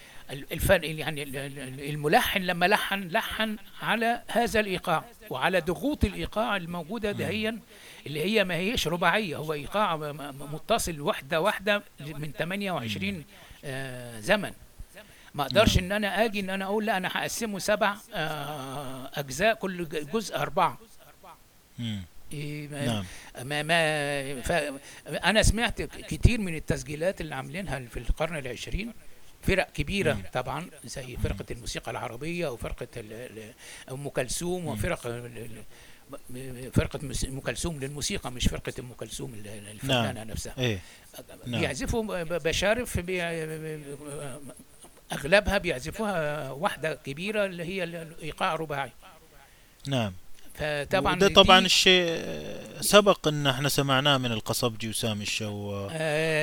يعني 0.83 1.23
ال- 1.23 1.37
ال- 1.37 1.91
الملحن 1.91 2.41
لما 2.43 2.67
لحن 2.67 3.09
لحن 3.09 3.57
على 3.83 4.23
هذا 4.29 4.61
الإيقاع 4.61 5.05
وعلى 5.31 5.61
ضغوط 5.61 6.05
الإيقاع 6.05 6.57
الموجودة 6.57 7.13
دهيا 7.13 7.59
اللي 8.07 8.21
هي 8.25 8.45
ما 8.45 8.55
هيش 8.55 8.89
رباعية. 8.89 9.37
هو 9.37 9.53
إيقاع 9.53 9.97
متصل 10.53 11.01
واحدة 11.01 11.41
واحدة 11.41 11.83
من 12.01 12.33
28 12.39 13.25
آه، 13.65 14.21
زمن. 14.21 14.53
ما 15.35 15.43
أقدرش 15.43 15.79
إن 15.79 15.93
أنا 15.93 16.25
آجي 16.25 16.41
إن 16.41 16.51
أنا 16.51 16.65
أقول 16.65 16.87
لا 16.87 16.97
أنا 16.97 17.09
هقسمه 17.13 17.59
سبع 17.59 17.97
آه، 18.15 19.11
أجزاء 19.15 19.55
كل 19.55 19.89
جزء 19.89 20.37
أربعة. 20.37 20.79
إيه 22.33 22.69
ما 22.69 22.87
نعم. 22.87 23.05
ما, 23.49 23.63
ما 23.63 24.41
ف 24.43 24.53
أنا 25.25 25.43
سمعت 25.43 25.83
كتير 25.83 26.41
من 26.41 26.55
التسجيلات 26.55 27.21
اللي 27.21 27.35
عاملينها 27.35 27.79
في 27.81 27.99
القرن 27.99 28.37
العشرين. 28.37 28.93
فرق 29.43 29.73
كبيرة 29.73 30.13
مم. 30.15 30.23
طبعا 30.33 30.71
زي 30.85 31.17
فرقة 31.17 31.45
الموسيقى 31.51 31.91
العربية 31.91 32.49
وفرقة 32.49 32.87
ال- 32.97 33.13
ال- 33.13 33.55
أم 33.91 34.09
كلثوم 34.09 34.67
وفرق 34.67 35.07
ال- 35.07 35.49
ال- 36.31 36.73
فرقة 36.73 36.99
مس- 37.03 37.25
أم 37.25 37.41
كلثوم 37.41 37.81
للموسيقى 37.81 38.33
مش 38.33 38.49
فرقة 38.49 38.73
أم 38.81 38.93
كلثوم 38.93 39.35
ال- 39.35 39.49
الفنانة 39.71 40.25
نفسها. 40.25 40.55
إيه. 40.59 40.79
نعم. 41.47 41.61
بيعزفوا 41.61 42.23
بشارف 42.23 42.99
بي- 42.99 43.21
أغلبها 45.13 45.59
بيعزفوها 45.59 46.51
واحدة 46.51 46.95
كبيرة 46.95 47.45
اللي 47.47 47.65
هي 47.65 47.85
الإيقاع 47.85 48.55
رباعي. 48.55 48.91
نعم. 49.89 50.13
فطبعا 50.55 51.19
ده 51.19 51.29
طبعا 51.29 51.59
الشيء 51.59 52.23
سبق 52.81 53.29
إن 53.29 53.47
إحنا 53.47 53.69
سمعناه 53.69 54.19
من 54.19 54.33
القصبجي 54.33 54.89
وسامي 54.89 55.23
الشوا 55.23 55.89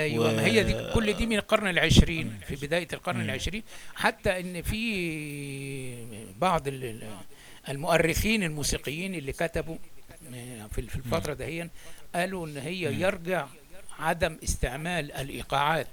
أيوه 0.03 0.29
و- 0.31 0.35
ما 0.35 0.45
هي 0.45 0.63
دي 0.63 0.91
كل 0.93 1.13
دي 1.13 1.25
من 1.25 1.35
القرن 1.35 1.67
العشرين 1.67 2.39
في 2.47 2.55
بداية 2.55 2.87
القرن 2.93 3.17
مم. 3.17 3.23
العشرين. 3.23 3.63
حتى 3.95 4.39
إن 4.39 4.61
في 4.61 6.31
بعض 6.41 6.67
ال- 6.67 6.83
ال- 6.83 7.07
المؤرخين 7.69 8.43
الموسيقيين 8.43 9.15
اللي 9.15 9.31
كتبوا 9.31 9.77
في 10.75 10.81
في 10.81 10.95
الفترة 10.95 11.33
دهيا 11.33 11.69
قالوا 12.15 12.47
إن 12.47 12.57
هي 12.57 13.01
يرجع 13.01 13.45
عدم 13.99 14.37
استعمال 14.43 15.11
الإيقاعات. 15.11 15.87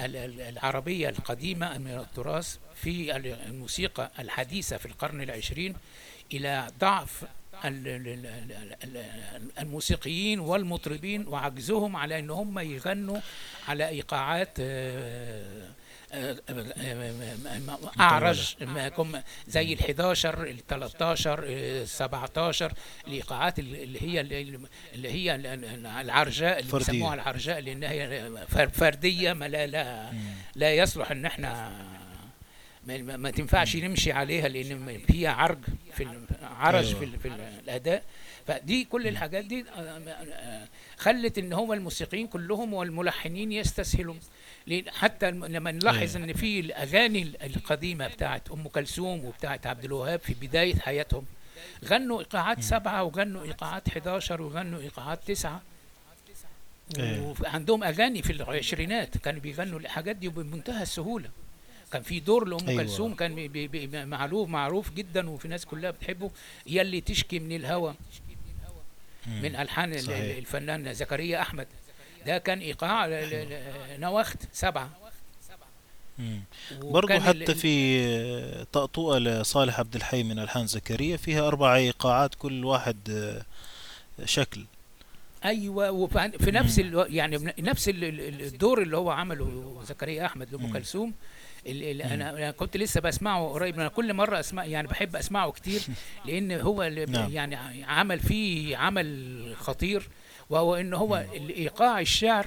ال- 0.00 0.16
ال- 0.16 0.40
العربية 0.40 1.08
القديمة 1.08 1.78
من 1.78 1.90
التراث 1.98 2.56
في 2.74 3.16
ال- 3.16 3.26
الموسيقى 3.26 4.10
الحديثة 4.18 4.76
في 4.76 4.86
القرن 4.86 5.20
العشرين 5.22 5.74
إلى 6.32 6.66
ضعف 6.80 7.24
ال- 7.64 7.88
ال- 7.88 8.08
ال- 8.08 8.26
ال- 8.26 8.96
ال- 8.96 9.50
الموسيقيين 9.58 10.40
والمطربين 10.40 11.26
وعجزهم 11.28 11.96
على 11.96 12.18
إن 12.18 12.30
هم 12.30 12.58
يغنوا 12.58 13.20
على 13.68 13.88
إيقاعات 13.88 14.50
آه، 14.60 15.68
أعرج 18.00 18.56
زي 19.48 19.72
ال 19.72 19.80
11 19.80 20.42
ال 20.42 20.66
13 20.66 21.44
ال 21.46 21.88
17 21.88 22.72
الايقاعات 23.06 23.58
اللي 23.58 24.02
هي 24.02 24.20
اللي 24.20 25.08
هي 25.12 25.34
العرجاء 26.00 26.58
اللي. 26.60 26.70
بيسموها 26.92 27.14
العرجاء 27.14 27.60
لأن 27.60 27.82
هي 27.84 28.30
فر- 28.48 28.68
فردية 28.68 29.32
ما 29.32 29.48
لا 29.48 29.66
لا 29.66 30.10
لا 30.54 30.74
يصلح 30.74 31.10
إن 31.10 31.26
إحنا 31.26 31.72
ما, 32.86 33.16
ما- 33.16 33.30
تنفعش 33.30 33.76
نمشي 33.76 34.12
عليها 34.12 34.48
لأن 34.48 34.98
فيها 35.06 35.30
عرج 35.32 35.58
في 35.96 36.06
عرج 36.42 36.86
أيوة. 36.86 37.00
في, 37.00 37.18
في 37.18 37.28
ال- 37.28 37.40
الأداء. 37.64 38.02
فدي 38.46 38.84
كل 38.84 39.06
الحاجات 39.08 39.44
دي 39.44 39.64
آه، 39.76 39.80
آه، 39.80 40.68
خلت 40.96 41.38
إن 41.38 41.52
هو 41.52 41.72
الموسيقيين 41.74 42.26
كلهم 42.26 42.74
والملحنين 42.74 43.52
يستسهلوا 43.52 44.14
حتى 44.88 45.30
لما 45.30 45.72
نلاحظ 45.72 46.16
أيوة. 46.16 46.28
إن 46.28 46.32
في 46.32 46.60
الأغاني 46.60 47.22
ال- 47.22 47.42
القديمة 47.42 48.08
بتاعت 48.08 48.50
أم 48.50 48.68
كلثوم 48.68 49.24
وبتاعت 49.24 49.66
عبد 49.66 49.84
الوهاب 49.84 50.20
في 50.20 50.34
بداية 50.34 50.74
حياتهم 50.74 51.24
غنوا 51.84 52.20
إيقاعات 52.20 52.60
سبعة 52.62 53.04
وغنوا 53.04 53.42
إيقاعات 53.44 53.88
11 53.88 54.42
وغنوا 54.42 54.80
إيقاعات 54.80 55.20
تسعة 55.26 55.62
أيوة. 56.98 57.34
وعندهم 57.40 57.84
أغاني 57.84 58.22
في 58.22 58.32
العشرينات 58.32 59.18
كانوا 59.18 59.40
بيغنوا 59.40 59.78
الحاجات 59.80 60.16
دي 60.16 60.28
بمنتهى 60.28 60.82
السهولة 60.82 61.30
كان 61.92 62.02
في 62.02 62.20
دور 62.20 62.44
لأم 62.48 62.68
أيوة. 62.68 62.82
كلثوم 62.82 63.14
كان 63.14 63.34
بي 63.48 63.68
بي 63.68 64.04
معروف 64.04 64.48
معروف 64.48 64.92
جدا 64.94 65.30
وفي 65.30 65.48
ناس 65.48 65.66
كلها 65.66 65.90
بتحبه 65.90 66.30
يلي 66.66 67.00
تشكي 67.00 67.38
من 67.38 67.52
الهوى. 67.56 67.94
من 69.26 69.56
ألحان 69.56 69.92
ال- 69.92 70.02
صحيح. 70.02 70.36
الفنان 70.36 70.94
زكريا 70.94 71.40
أحمد 71.40 71.66
ده 72.26 72.38
كان 72.38 72.58
إيقاع 72.58 73.06
نواخت 73.98 74.38
سبعة. 74.52 74.90
ال- 77.16 77.22
حتى 77.22 77.54
في 77.54 78.64
طقطوقة 78.72 79.18
لصالح 79.18 79.78
عبد 79.80 79.94
الحي 79.96 80.22
من 80.22 80.38
ألحان 80.38 80.66
زكريا 80.66 81.16
فيها 81.16 81.46
أربع 81.48 81.76
إيقاعات 81.76 82.34
كل 82.34 82.64
واحد 82.64 82.96
آه، 83.10 83.42
شكل. 84.24 84.64
أيوه 85.44 85.90
وفي 85.90 86.32
في 86.38 86.50
نفس 86.50 86.78
ال 86.78 87.06
يعني 87.08 87.54
نفس 87.58 87.88
ال- 87.88 88.04
ال- 88.04 88.42
الدور 88.42 88.82
اللي 88.82 88.96
هو 88.96 89.10
عمله 89.10 89.82
زكريا 89.88 90.26
أحمد 90.26 90.52
لأم. 90.54 90.72
كلثوم 90.72 91.12
اللي 91.66 92.04
أنا 92.04 92.30
أنا 92.30 92.50
كنت 92.50 92.76
لسه 92.76 93.00
بسمعه 93.00 93.48
قريب 93.48 93.74
أنا 93.74 93.88
كل 93.88 94.14
مرة 94.14 94.40
اسمع 94.40 94.64
يعني 94.64 94.88
بحب 94.88 95.16
أسمعه 95.16 95.50
كتير 95.52 95.82
لأن 96.26 96.52
هو 96.52 96.82
نعم. 97.08 97.30
يعني 97.32 97.84
عمل 97.84 98.20
فيه 98.20 98.76
عمل 98.76 99.54
خطير. 99.58 100.08
وهو 100.50 100.74
إن 100.76 100.94
هو 100.94 101.24
الإيقاع 101.34 102.00
الشعر 102.00 102.46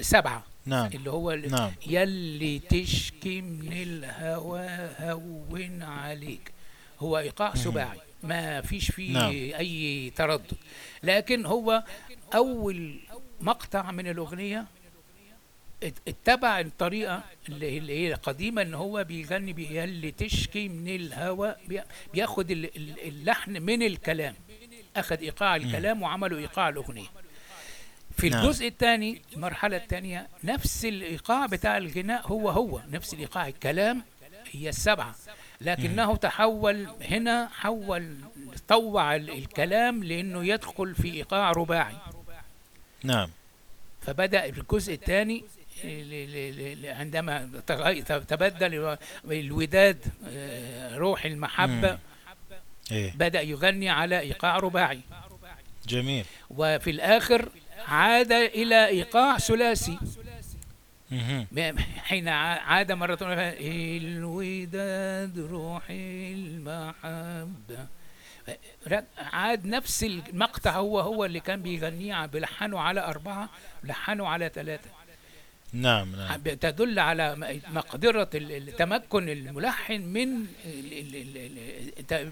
سبعة. 0.00 0.44
نعم. 0.66 0.90
اللي 0.94 1.10
هو 1.10 1.32
ال- 1.32 1.50
نعم. 1.50 1.72
يلي 1.86 2.58
تشكي 2.58 3.40
من 3.40 3.72
الهوى 3.72 4.66
هون 5.00 5.82
عليك. 5.82 6.52
هو 7.00 7.18
إيقاع 7.18 7.54
سباعي. 7.54 7.98
ما 8.22 8.60
فيش 8.60 8.90
فيه 8.90 9.12
نعم. 9.12 9.30
أي 9.32 10.12
تردد. 10.16 10.52
لكن 11.02 11.46
هو 11.46 11.84
أول 12.34 13.00
مقطع 13.40 13.90
من 13.90 14.06
الأغنية 14.08 14.64
ات- 15.82 15.98
اتبع 16.08 16.60
الطريقة 16.60 17.22
اللي 17.48 17.78
اللي 17.78 17.92
هي 17.98 18.12
القديمه 18.14 18.62
إن 18.62 18.74
هو 18.74 19.04
بيغني 19.04 19.52
بي- 19.52 19.76
يلي 19.76 20.10
تشكي 20.10 20.68
من 20.68 20.88
الهوى 20.94 21.54
بي- 21.68 21.82
بياخد 22.14 22.50
ال- 22.50 22.76
ال- 22.76 23.00
اللحن 23.08 23.62
من 23.62 23.82
الكلام. 23.82 24.34
أخذ 25.00 25.20
إيقاع 25.20 25.56
الكلام 25.56 26.02
وعملوا 26.02 26.38
إيقاع 26.38 26.68
الأغنية. 26.68 27.06
في 28.18 28.28
نعم. 28.28 28.44
الجزء 28.44 28.66
الثاني 28.68 29.22
المرحلة 29.36 29.76
الثانية 29.76 30.28
نفس 30.44 30.84
الإيقاع 30.84 31.46
بتاع 31.46 31.76
الغناء 31.76 32.26
هو 32.26 32.50
هو 32.50 32.80
نفس 32.90 33.14
الإيقاع 33.14 33.48
الكلام 33.48 34.02
هي 34.52 34.68
السبعة. 34.68 35.14
لكنه 35.60 36.16
تحول 36.16 36.86
هنا 37.10 37.48
حول 37.52 38.16
طوع 38.68 39.16
ال- 39.16 39.30
الكلام 39.30 40.04
لأنه 40.04 40.44
يدخل 40.46 40.94
في 40.94 41.12
إيقاع 41.12 41.50
رباعي. 41.52 41.96
نعم. 43.02 43.30
فبدأ 44.00 44.44
الجزء 44.44 44.94
الثاني 44.94 45.44
ل- 45.84 46.86
عندما 46.86 47.50
تبدل 48.28 48.74
الو- 48.74 48.96
الوداد 49.24 50.04
آه، 50.28 50.96
روح 50.96 51.24
المحبة 51.24 51.92
مم. 51.92 51.98
إيه. 52.92 53.12
بدأ 53.16 53.40
يغني 53.40 53.88
على 53.88 54.20
إيقاع 54.20 54.56
رباعي. 54.56 55.00
جميل. 55.88 56.24
وفي 56.50 56.90
الآخر 56.90 57.48
عاد 57.88 58.32
إلى 58.32 58.86
إيقاع 58.86 59.38
ثلاثي. 59.38 59.98
حين 61.96 62.28
عاد 62.28 62.92
مرة 62.92 63.18
الوداد 63.60 65.38
روح 65.38 65.82
المحبة. 65.90 67.86
عاد 69.18 69.66
نفس 69.66 70.04
المقطع 70.04 70.70
هو 70.70 71.00
هو 71.00 71.24
اللي 71.24 71.40
كان 71.40 71.62
بيغنيه 71.62 72.26
بلحنه 72.26 72.80
على 72.80 73.00
أربعة 73.00 73.48
لحنه 73.84 74.28
على 74.28 74.50
ثلاثة. 74.54 74.90
نعم 75.72 76.16
نعم. 76.16 76.40
تدل 76.42 76.98
على 76.98 77.60
مقدرة 77.68 78.24
تمكن 78.78 79.28
الملحن 79.28 80.00
من 80.00 80.28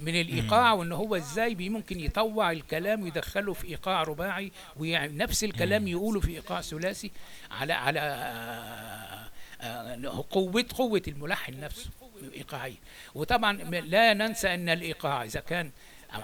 من 0.02 0.20
الإيقاع 0.20 0.72
وإن 0.72 0.92
هو 0.92 1.16
إزاي 1.16 1.54
ممكن 1.54 2.00
يطوع 2.00 2.52
الكلام 2.52 3.02
ويدخله 3.02 3.52
في 3.52 3.66
إيقاع 3.66 4.02
رباعي 4.02 4.52
ونفس 4.76 5.44
الكلام 5.44 5.88
يقوله 5.88 6.20
في 6.20 6.30
إيقاع 6.30 6.60
ثلاثي 6.60 7.10
على 7.50 7.72
على 7.72 8.00
آه، 8.00 9.28
آه، 9.60 10.24
قوة 10.30 10.64
قوة 10.74 11.02
الملحن 11.08 11.60
نفسه 11.60 11.90
إيقاعية. 12.34 12.76
وطبعا 13.14 13.52
لا 13.80 14.14
ننسى 14.14 14.54
أن 14.54 14.68
الإيقاع 14.68 15.24
إذا 15.24 15.40
كان 15.40 15.70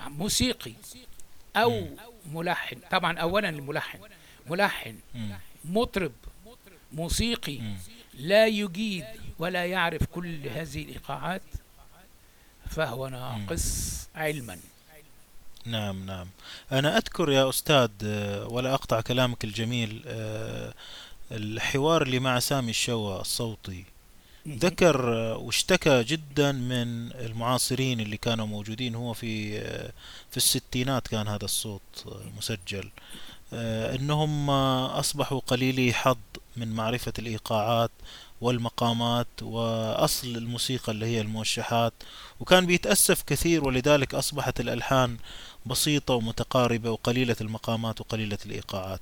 موسيقي 0.08 0.72
أو 1.56 1.86
ملحن 2.32 2.76
طبعا 2.90 3.18
أولا 3.18 3.48
الملحن 3.48 3.98
ملحن. 4.46 4.96
مطرب 5.64 6.12
موسيقي. 6.92 7.58
لا 8.14 8.46
يجيد 8.46 9.04
ولا 9.38 9.66
يعرف 9.66 10.04
كل 10.04 10.48
هذه 10.48 10.82
الإيقاعات 10.82 11.42
فهو 12.70 13.08
ناقص 13.08 14.00
علما. 14.14 14.58
نعم 15.64 16.06
نعم. 16.06 16.28
أنا 16.72 16.96
أذكر 16.96 17.30
يا 17.30 17.48
أستاذ 17.48 17.90
آه، 18.04 18.48
ولا 18.48 18.74
أقطع 18.74 19.00
كلامك 19.00 19.44
الجميل 19.44 20.02
آه، 20.06 20.74
الحوار 21.32 22.02
اللي 22.02 22.18
مع 22.18 22.38
سامي 22.38 22.70
الشوا 22.70 23.20
الصوتي. 23.20 23.84
ذكر 24.48 25.14
آه، 25.14 25.36
واشتكى 25.36 26.02
جدا 26.04 26.52
من 26.52 27.12
المعاصرين 27.12 28.00
اللي 28.00 28.16
كانوا 28.16 28.46
موجودين. 28.46 28.94
هو 28.94 29.12
في 29.12 29.60
في 30.30 30.36
الستينات 30.36 31.08
كان 31.08 31.28
هذا 31.28 31.44
الصوت 31.44 32.22
مسجل. 32.36 32.90
آه، 33.52 33.94
إنهم 33.96 34.50
آه، 34.50 34.98
أصبحوا 35.00 35.40
قليلي 35.40 35.92
حظ 35.92 36.16
من 36.56 36.72
معرفة 36.72 37.12
الإيقاعات 37.18 37.90
والمقامات 38.40 39.26
وأصل 39.42 40.28
الموسيقى 40.28 40.92
اللي 40.92 41.06
هي 41.06 41.20
الموشحات. 41.20 41.92
وكان 42.40 42.66
بيتأسف 42.66 43.22
كثير 43.22 43.64
ولذلك 43.64 44.14
أصبحت 44.14 44.60
الألحان 44.60 45.16
بسيطة 45.66 46.14
ومتقاربة 46.14 46.90
وقليلة 46.90 47.36
المقامات 47.40 48.00
وقليلة 48.00 48.38
الإيقاعات. 48.46 49.00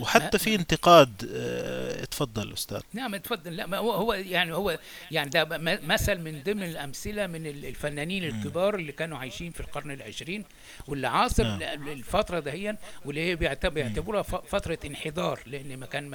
وحتى 0.00 0.38
في 0.38 0.54
انتقاد 0.54 1.30
آه 1.32 2.04
تفضل 2.04 2.52
أستاذ. 2.52 2.80
نعم 2.92 3.14
اتفضل. 3.14 3.56
لا 3.56 3.66
ما 3.66 3.78
هو 3.78 3.92
هو 3.92 4.12
يعني 4.12 4.54
هو 4.54 4.78
يعني 5.10 5.30
ده 5.30 5.44
مثل 5.82 6.18
من 6.18 6.42
ضمن 6.42 6.62
الأمثلة 6.62 7.26
من 7.26 7.46
الفنانين 7.46 8.24
الكبار 8.24 8.74
اللي 8.74 8.92
كانوا 8.92 9.18
عايشين 9.18 9.52
في 9.52 9.60
القرن 9.60 9.90
العشرين 9.90 10.44
واللي 10.88 11.08
عاصر 11.08 11.44
نعم. 11.44 11.88
الفترة 11.88 12.40
دهيا 12.40 12.76
واللي 13.04 13.20
هي 13.20 13.36
بيعتبروها 13.36 14.22
فترة 14.22 14.78
انحدار 14.84 15.40
لأن 15.46 15.76
ما 15.76 15.86
كان 15.86 16.06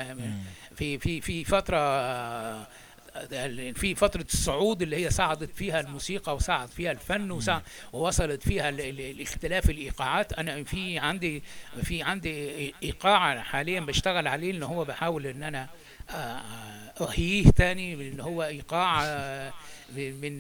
في 0.76 0.98
في 0.98 1.22
في 1.22 1.44
فترة 1.44 1.78
في 3.76 3.96
فترة 3.96 4.26
الصعود 4.34 4.82
اللي 4.82 5.06
هي 5.06 5.10
صعدت 5.10 5.56
فيها 5.56 5.80
الموسيقى 5.80 6.36
وصعد 6.36 6.70
فيها 6.70 6.92
الفن 6.92 7.32
وصعد 7.32 7.62
ووصلت 7.94 8.44
فيها 8.44 8.70
الاختلاف 8.70 9.70
الإيقاعات. 9.70 10.34
أنا 10.34 10.64
في 10.64 11.00
عندي 11.00 11.44
في 11.84 12.04
عندي 12.04 12.74
إيقاع 12.84 13.42
حاليا 13.42 13.80
بشتغل 13.80 14.28
عليه 14.28 14.52
إن 14.52 14.64
هو 14.64 14.86
بحاول 14.86 15.28
إن 15.28 15.44
أنا 15.44 15.68
أحييه 17.02 17.50
تاني 17.52 17.94
إن 17.94 18.20
هو 18.20 18.44
إيقاع 18.44 19.02
من 19.96 20.38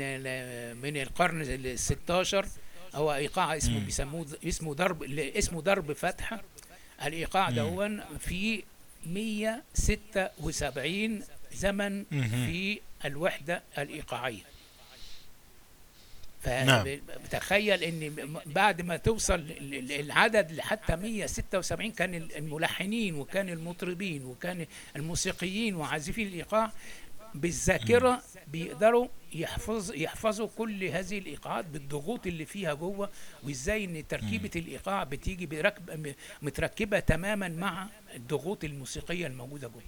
من 0.81 0.97
القرن 0.97 1.41
ال 1.41 1.79
16 1.79 2.45
هو 2.95 3.13
إيقاع 3.13 3.57
اسمه 3.57 3.79
بيسموه 3.79 4.25
اسمه 4.47 4.73
ضرب 4.73 5.03
اسمه 5.19 5.61
ضرب 5.61 5.93
فتحة 5.93 6.41
الإيقاع 7.05 7.49
دون 7.49 8.01
في 8.19 8.63
176 9.05 11.23
زمن 11.53 12.05
في 12.45 12.79
الوحدة 13.05 13.63
الإيقاعية. 13.77 14.43
فتخيل 16.43 17.83
ان 17.83 18.33
بعد 18.45 18.81
ما 18.81 18.97
توصل 18.97 19.45
العدد 19.91 20.51
لحتى 20.51 20.95
176 20.95 21.91
كان 21.91 22.15
الملحنين 22.15 23.15
وكان 23.15 23.49
المطربين 23.49 24.25
وكان 24.25 24.65
الموسيقيين 24.95 25.75
وعازفين 25.75 26.27
الإيقاع 26.27 26.71
بالذاكرة 27.35 28.23
بيقدروا 28.47 29.07
يحفظ 29.33 29.91
يحفظوا 29.95 30.47
كل 30.57 30.83
هذه 30.83 31.17
الإيقاعات 31.17 31.65
بالضغوط 31.65 32.27
اللي 32.27 32.45
فيها 32.45 32.73
جوه 32.73 33.09
وإزاي 33.43 33.85
إن 33.85 34.07
تركيبة 34.07 34.51
الإيقاع 34.55 35.03
بتيجي 35.03 35.45
بركب 35.45 36.13
متركبة 36.41 36.99
تماما 36.99 37.47
مع 37.47 37.87
الضغوط 38.15 38.63
الموسيقية 38.63 39.27
الموجودة 39.27 39.67
جوه. 39.67 39.81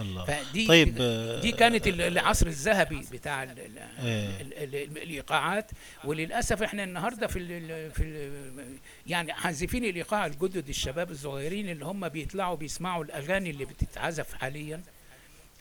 الله. 0.00 0.24
فدي 0.24 0.66
طيب 0.66 0.94
دي 1.42 1.52
كانت 1.52 1.86
العصر 1.86 2.46
الذهبي 2.46 3.04
بتاع 3.12 3.42
ال 3.42 3.50
ال 3.50 4.74
ال 4.74 4.98
الإيقاعات. 4.98 5.70
وللأسف 6.04 6.62
إحنا 6.62 6.84
النهارده 6.84 7.26
في 7.26 7.38
ال 7.38 7.90
في 7.90 8.02
ال 8.02 8.78
يعني 9.06 9.32
عازفين 9.32 9.84
الإيقاع 9.84 10.26
الجدد 10.26 10.68
الشباب 10.68 11.10
الصغيرين 11.10 11.68
اللي 11.68 11.84
هم 11.84 12.08
بيطلعوا 12.08 12.56
بيسمعوا 12.56 13.04
الأغاني 13.04 13.50
اللي 13.50 13.64
بتتعزف 13.64 14.34
حاليا 14.34 14.82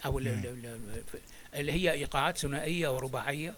أو 0.05 0.19
اللي 0.19 1.71
هي 1.71 1.91
إيقاعات 1.91 2.37
ثنائية 2.37 2.95
ورباعية. 2.95 3.53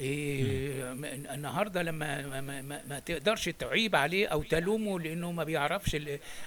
إيه 0.00 0.92
النهارده 1.34 1.82
لما 1.82 2.26
ما, 2.40 2.40
ما, 2.60 2.82
ما 2.88 2.98
تقدرش 2.98 3.48
تعيب 3.48 3.96
عليه 3.96 4.26
أو 4.26 4.42
تلومه 4.42 5.00
لأنه 5.00 5.32
ما 5.32 5.44
بيعرفش 5.44 5.96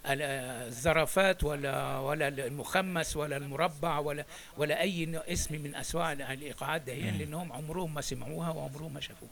الزرافات 0.06 1.44
ولا 1.44 1.98
ولا 2.00 2.28
المخمس 2.28 3.18
ولا 3.18 3.38
المربع 3.38 4.00
ولا 4.00 4.26
ولا 4.58 4.82
أي 4.82 5.22
اسم 5.28 5.56
من 5.62 5.76
اسماء 5.76 6.14
الإيقاعات. 6.14 6.82
ده 6.82 6.94
لانهم 6.94 7.52
عمرهم 7.54 7.94
ما 7.94 8.02
سمعوها 8.02 8.50
وعمرهم 8.50 8.94
ما 8.94 9.00
شافوها. 9.02 9.32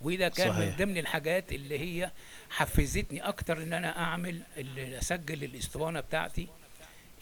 وده 0.00 0.28
كان 0.28 0.52
صحيح. 0.52 0.58
من 0.58 0.76
ضمن 0.86 0.98
الحاجات 0.98 1.52
اللي 1.52 1.78
هي 1.78 2.10
حفزتني 2.50 3.20
أكتر 3.20 3.62
إن 3.62 3.72
أنا 3.72 3.98
أعمل 3.98 4.40
اللي 4.56 4.98
أسجل 4.98 5.44
الأسطوانة 5.44 6.00
بتاعتي 6.00 6.48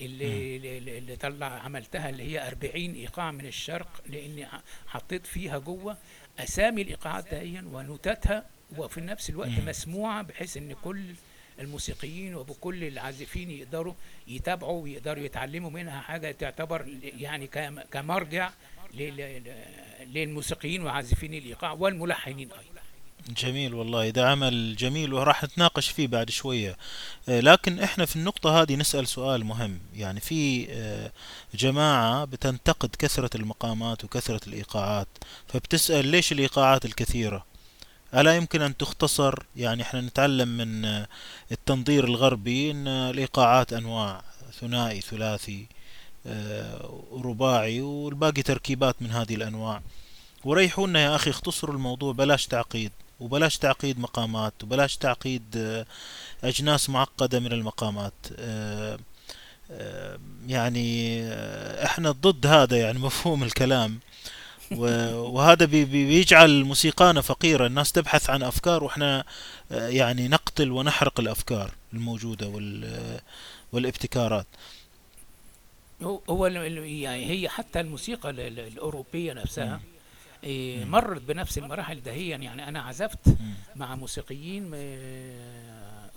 اللي, 0.01 0.57
اللي, 0.57 0.99
اللي 0.99 1.16
طلع 1.16 1.47
عملتها 1.47 2.09
اللي 2.09 2.22
هي 2.22 2.49
40 2.49 2.74
إيقاع 2.74 3.30
من 3.30 3.47
الشرق 3.47 4.03
لأني 4.07 4.47
حطيت 4.86 5.26
فيها 5.26 5.59
جوة 5.59 5.97
أسامي 6.39 6.83
الايقاعات 6.83 7.30
دهيا 7.30 7.64
ونوتاتها 7.72 8.47
وفي 8.76 9.01
نفس 9.01 9.30
الوقت 9.30 9.49
مم. 9.49 9.66
مسموعة 9.68 10.22
بحيث 10.22 10.57
إن 10.57 10.72
كل 10.85 11.05
الموسيقيين 11.61 12.35
وبكل 12.35 12.85
العازفين 12.85 13.51
يقدروا 13.51 13.95
يتابعوا 14.28 14.83
ويقدروا 14.83 15.24
يتعلموا 15.24 15.70
منها 15.70 16.01
حاجة 16.01 16.30
تعتبر 16.33 16.87
يعني 17.03 17.47
كمرجع 17.91 18.51
للموسيقيين 20.07 20.83
وعازفين 20.83 21.35
الإيقاع 21.35 21.72
والملحنين 21.72 22.49
أيضا 22.53 22.72
جميل 23.29 23.75
والله 23.75 24.11
ده 24.11 24.31
عمل 24.31 24.77
جميل 24.77 25.14
وراح 25.14 25.45
نتناقش 25.45 25.89
فيه 25.89 26.07
بعد 26.07 26.31
شوية. 26.31 26.77
لكن 27.29 27.79
إحنا 27.81 28.07
في 28.07 28.16
النقطة 28.16 28.62
هذه 28.62 28.77
نسأل 28.77 29.07
سؤال 29.09 29.45
مهم. 29.45 29.79
يعني 29.95 30.20
في 30.20 30.66
جماعة 31.55 32.25
بتنتقد 32.25 32.91
كثرة 32.99 33.31
المقامات 33.37 34.05
وكثرة 34.05 34.41
الإيقاعات 34.47 35.09
فبتسأل 35.49 36.07
ليش 36.07 36.33
الإيقاعات 36.33 36.85
الكثيرة؟ 36.85 37.45
ألا 38.14 38.37
يمكن 38.37 38.62
أن 38.62 38.77
تختصر؟ 38.77 39.35
يعني 39.57 39.83
إحنا 39.83 40.01
نتعلم 40.01 40.49
من 40.49 41.05
التنظير 41.53 42.05
الغربي 42.05 42.70
أن 42.70 42.89
الإيقاعات 42.89 43.73
أنواع 43.73 44.23
ثنائي 44.61 45.01
ثلاثي 45.01 45.66
رباعي 47.12 47.81
والباقي 47.81 48.43
تركيبات 48.43 49.03
من 49.03 49.11
هذه 49.11 49.35
الأنواع. 49.35 49.83
وريحونا 50.45 51.01
يا 51.01 51.16
أخي 51.16 51.31
اختصروا 51.31 51.75
الموضوع 51.75 52.12
بلاش 52.12 52.47
تعقيد. 52.47 52.93
وبلاش 53.23 53.59
تعقيد 53.59 53.99
مقامات 53.99 54.55
وبلاش 54.62 54.97
تعقيد 54.97 55.85
أجناس 56.45 56.91
معقدة 56.91 57.41
من 57.41 57.53
المقامات. 57.53 58.12
يعني 60.47 61.23
إحنا 61.85 62.11
ضد 62.11 62.47
هذا 62.47 62.77
يعني 62.77 62.99
مفهوم 63.09 63.43
الكلام. 63.43 63.99
وهذا 65.35 65.64
بيجعل 65.64 66.64
موسيقانا 66.64 67.20
فقيرة. 67.20 67.66
الناس 67.66 67.93
تبحث 67.93 68.31
عن 68.31 68.43
أفكار 68.43 68.85
وإحنا 68.85 69.25
يعني 69.70 70.29
نقتل 70.29 70.70
ونحرق 70.70 71.20
الأفكار 71.20 71.70
الموجودة 71.93 72.62
والابتكارات. 73.73 74.47
هو 76.31 76.47
يعني 76.47 77.31
هي 77.31 77.49
حتى 77.49 77.81
الموسيقى 77.81 78.31
الأوروبية 78.31 79.33
نفسها 79.33 79.81
إيه 79.85 79.91
مرت 80.84 81.22
بنفس 81.22 81.59
المراحل 81.59 82.03
دهيا. 82.03 82.36
يعني 82.36 82.68
أنا 82.68 82.82
عزفت 82.82 83.36
مع 83.76 83.95
موسيقيين 83.95 84.70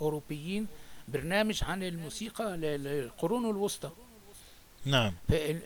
أوروبيين 0.01 0.67
برنامج 1.07 1.63
عن 1.63 1.83
الموسيقى 1.83 2.57
للقرون 2.57 3.49
الوسطى. 3.49 3.91
نعم. 4.85 5.13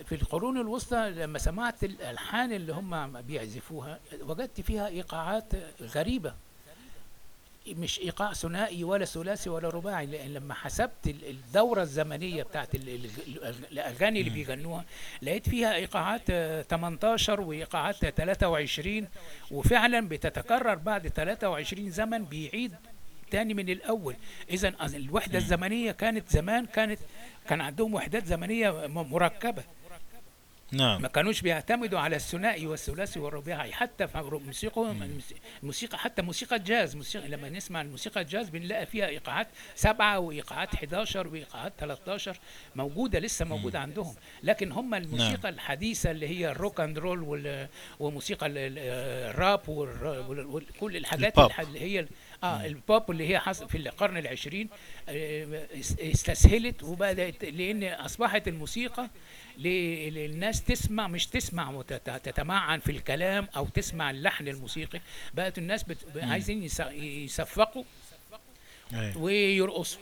في 0.05 0.16
القرون 0.16 0.57
الوسطى 0.57 1.10
لما 1.10 1.39
سمعت 1.39 1.84
الألحان 1.84 2.51
اللي 2.51 2.74
هم 2.74 3.22
بيعزفوها 3.22 3.99
وجدت 4.22 4.62
فيها 4.62 4.88
إيقاعات 4.88 5.53
غريبة. 5.82 6.34
مش 7.68 7.99
إيقاع 7.99 8.34
ثنائي 8.34 8.84
ولا 8.84 9.05
ثلاثي 9.05 9.49
ولا 9.49 9.70
رباعي 9.70 10.05
لأن 10.05 10.34
لما 10.34 10.53
حسبت 10.53 11.07
الدورة 11.07 11.82
الزمنية 11.82 12.43
بتاعت 12.43 12.76
الأغاني 13.72 14.20
اللي 14.20 14.30
بيغنوها 14.32 14.86
لقيت 15.22 15.49
فيها 15.49 15.76
إيقاعات 15.76 16.32
18 16.70 17.41
وإيقاعات 17.41 17.95
23 18.05 19.07
وفعلا 19.51 20.07
بتتكرر 20.07 20.76
بعد 20.76 21.07
23 21.07 21.91
زمن 21.91 22.26
بيعيد 22.26 22.76
تاني 23.32 23.53
من 23.53 23.70
الأول. 23.70 24.16
اذا 24.49 24.74
الوحدة 24.95 25.38
الزمنية 25.38 25.91
كانت 25.91 26.30
زمان 26.30 26.66
كانت 26.66 26.99
كان 27.49 27.62
عندهم 27.62 27.93
وحدات 27.93 28.26
زمنية 28.26 28.88
مركبة. 28.88 29.64
نعم. 30.72 31.01
ما 31.01 31.07
كانوش 31.07 31.41
بيعتمدوا 31.41 31.99
على 31.99 32.15
الثنائي 32.15 32.67
والثلاثي 32.67 33.20
والرباعي 33.20 33.72
حتى 33.72 34.07
في 34.07 34.39
موسيقى 34.45 34.95
موسيقى 35.63 35.97
حتى 35.97 36.22
موسيقى 36.22 36.55
الجاز 36.55 36.95
موسيقى 36.95 37.28
لما 37.28 37.49
نسمع 37.49 37.82
الموسيقى 37.82 38.22
الجاز 38.22 38.49
بنلاقي 38.49 38.86
فيها 38.86 39.07
إيقاعات 39.07 39.47
سبعة 39.76 40.20
وإيقاعات 40.20 40.74
11 40.74 41.28
وإيقاعات 41.28 41.74
13 41.80 42.38
موجودة 42.76 43.20
لسه 43.20 43.45
موجودة 43.45 43.80
عندهم. 43.80 44.15
لكن 44.43 44.72
هم 44.72 44.93
الموسيقى 44.95 45.41
نعم. 45.43 45.53
الحديثة 45.53 46.11
اللي 46.11 46.28
هي 46.28 46.51
ال 46.51 46.57
rock 46.57 46.80
and 46.80 46.99
roll 46.99 47.68
وموسيقى 47.99 48.47
الراب 48.49 49.61
وكل 49.67 50.97
الحاجات 50.97 51.38
اللي 51.59 51.80
هي 51.82 52.07
آه 52.43 52.65
البوب 52.65 53.11
اللي 53.11 53.36
هي 53.36 53.41
في 53.53 53.78
القرن 53.78 54.17
العشرين 54.17 54.70
استسهلت 55.99 56.84
وبدأت 56.84 57.45
لأن 57.45 57.84
أصبحت 57.84 58.47
الموسيقى 58.47 59.09
للناس 59.60 60.64
تسمع 60.64 61.07
مش 61.07 61.28
تسمع 61.28 61.70
وتتمعن 61.70 62.80
في 62.80 62.91
الكلام 62.91 63.47
أو 63.55 63.66
تسمع 63.66 64.12
اللحن 64.12 64.47
الموسيقي. 64.47 65.01
بقت 65.34 65.57
الناس 65.57 65.84
بت... 65.84 65.97
عايزين 66.16 66.70
يصفقوا 66.93 67.84
ويرقصوا. 69.16 70.01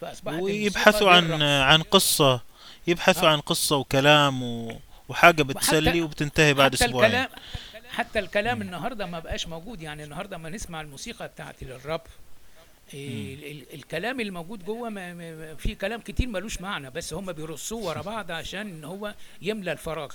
فأصبحت 0.00 0.40
ويبحثوا 0.40 1.10
عن 1.10 1.42
عن 1.42 1.82
قصة 1.82 2.40
يبحثوا 2.86 3.28
آه. 3.28 3.32
عن 3.32 3.40
قصة 3.40 3.76
وكلام 3.76 4.42
و... 4.42 4.80
وحاجة 5.08 5.42
بتسلي 5.42 6.02
وبتنتهي 6.02 6.54
بعد 6.54 6.74
أسبوعين. 6.74 7.26
حتى 7.90 8.18
الكلام 8.18 8.62
النهارده 8.62 9.06
ما 9.06 9.18
بقاش 9.18 9.46
موجود. 9.48 9.82
يعني 9.82 10.04
النهارده 10.04 10.38
ما 10.38 10.50
نسمع 10.50 10.80
الموسيقى 10.80 11.28
بتاعت 11.28 11.62
الراب 11.62 12.00
ال- 12.00 12.06
ال- 12.06 12.21
الكلام 12.94 14.20
اللي 14.20 14.32
موجود 14.32 14.64
جوه 14.64 14.88
في 15.54 15.74
كلام 15.80 16.00
كتير 16.00 16.28
ملوش 16.28 16.60
معنى 16.60 16.90
بس 16.90 17.14
هم 17.14 17.32
بيرصوه 17.32 17.84
ورا 17.84 18.02
بعض 18.02 18.30
عشان 18.30 18.60
ان 18.60 18.84
هو 18.84 19.14
يملى 19.42 19.72
الفراغ. 19.72 20.12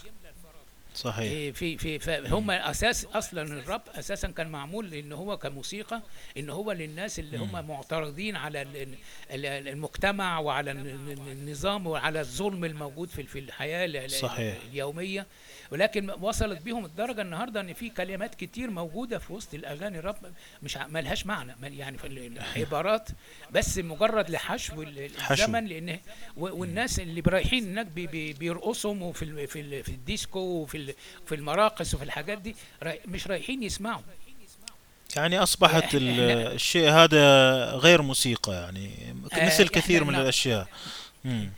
صحيح. 0.96 1.20
إيه 1.32 1.52
في 1.52 1.78
في 1.78 2.00
فهم 2.00 2.52
أساس 2.52 3.06
أصلا 3.06 3.42
الراب 3.42 3.82
أساسا 3.96 4.28
كان 4.28 4.48
معمول 4.50 4.94
إن 4.94 5.12
هو 5.12 5.38
كموسيقى 5.38 6.02
إن 6.38 6.50
هو 6.50 6.72
للناس 6.72 7.20
اللي 7.20 7.38
هم 7.38 7.68
معترضين 7.68 8.36
على 8.36 8.62
ال- 8.62 8.96
ال- 9.32 9.68
المجتمع 9.68 10.40
وعلى 10.40 10.72
ال- 10.72 10.88
ال- 10.88 11.32
النظام 11.32 11.88
وعلى 11.88 12.20
الظلم 12.20 12.66
الموجود 12.66 13.10
في 13.10 13.24
في 13.24 13.40
الحياة 13.40 13.86
ال- 13.86 13.96
ال- 13.98 14.12
صحيح. 14.12 14.58
اليومية. 14.72 15.26
ولكن 15.72 16.12
وصلت 16.22 16.62
بيهم 16.62 16.86
الدرجة 16.86 17.22
النهارده 17.22 17.62
إن 17.62 17.74
في 17.74 17.90
كلمات 17.90 18.36
كتير 18.36 18.70
موجودة 18.70 19.18
في 19.20 19.34
وسط 19.34 19.54
الأغاني 19.54 20.00
الراب 20.00 20.16
مش 20.64 20.78
ملهاش 20.78 21.26
معنى 21.26 21.56
يعني 21.64 21.98
في 21.98 22.08
ال- 22.08 22.38
العبارات 22.56 23.10
بس 23.52 23.78
مجرد 23.78 24.30
لحشو 24.30 24.82
ال- 24.82 25.10
حشو. 25.22 25.44
الزمن 25.44 25.66
لأن 25.66 26.00
والناس 26.38 27.00
اللي 27.00 27.22
رايحين 27.28 27.64
هناك 27.72 27.86
بي- 27.86 28.08
بي- 28.08 28.34
بيرقصوا 28.34 28.94
وفي 28.94 29.22
ال- 29.26 29.48
في 29.48 29.60
ال- 29.62 29.84
في 29.84 29.90
الديسكو 29.90 30.40
وفي 30.40 30.78
ال- 30.78 30.94
في 31.26 31.36
المراقص 31.36 31.94
وفي 31.94 32.04
الحاجات 32.04 32.38
دي 32.38 32.56
مش 33.06 33.28
رايحين 33.28 33.64
يسمعوا 33.64 34.02
يعني 35.16 35.40
إحنا- 35.84 35.88
الشيء 36.54 36.90
هذا 36.90 37.66
غير 37.72 38.02
موسيقى 38.02 38.54
يعني 38.54 38.90
مثل 39.46 39.68
كثير 39.68 40.04
من 40.04 40.14
لا- 40.14 40.22
الأشياء 40.22 40.68
مم. 41.26 41.50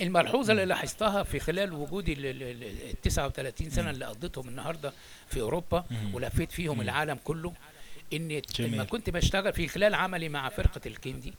الملحوظة 0.00 0.52
اللي 0.52 0.64
لاحظتها 0.64 1.22
في 1.22 1.38
خلال 1.40 1.72
وجودي 1.72 2.12
ال 2.12 2.26
ال- 2.26 2.42
ال- 2.42 2.62
ال 2.90 3.00
39 3.02 3.70
سنة 3.70 3.90
اللي 3.90 4.04
قضيتهم 4.04 4.48
النهارده 4.48 4.92
في 5.28 5.40
أوروبا. 5.40 5.84
ولفيت 6.12 6.52
فيهم 6.52 6.80
العالم 6.80 7.18
كله 7.24 7.52
إن. 8.12 8.42
لما 8.58 8.84
كنت 8.84 9.10
بشتغل 9.10 9.52
في 9.52 9.68
خلال 9.68 9.94
عملي 9.94 10.28
مع 10.28 10.48
فرقة 10.48 10.80
الكندي 10.86 11.34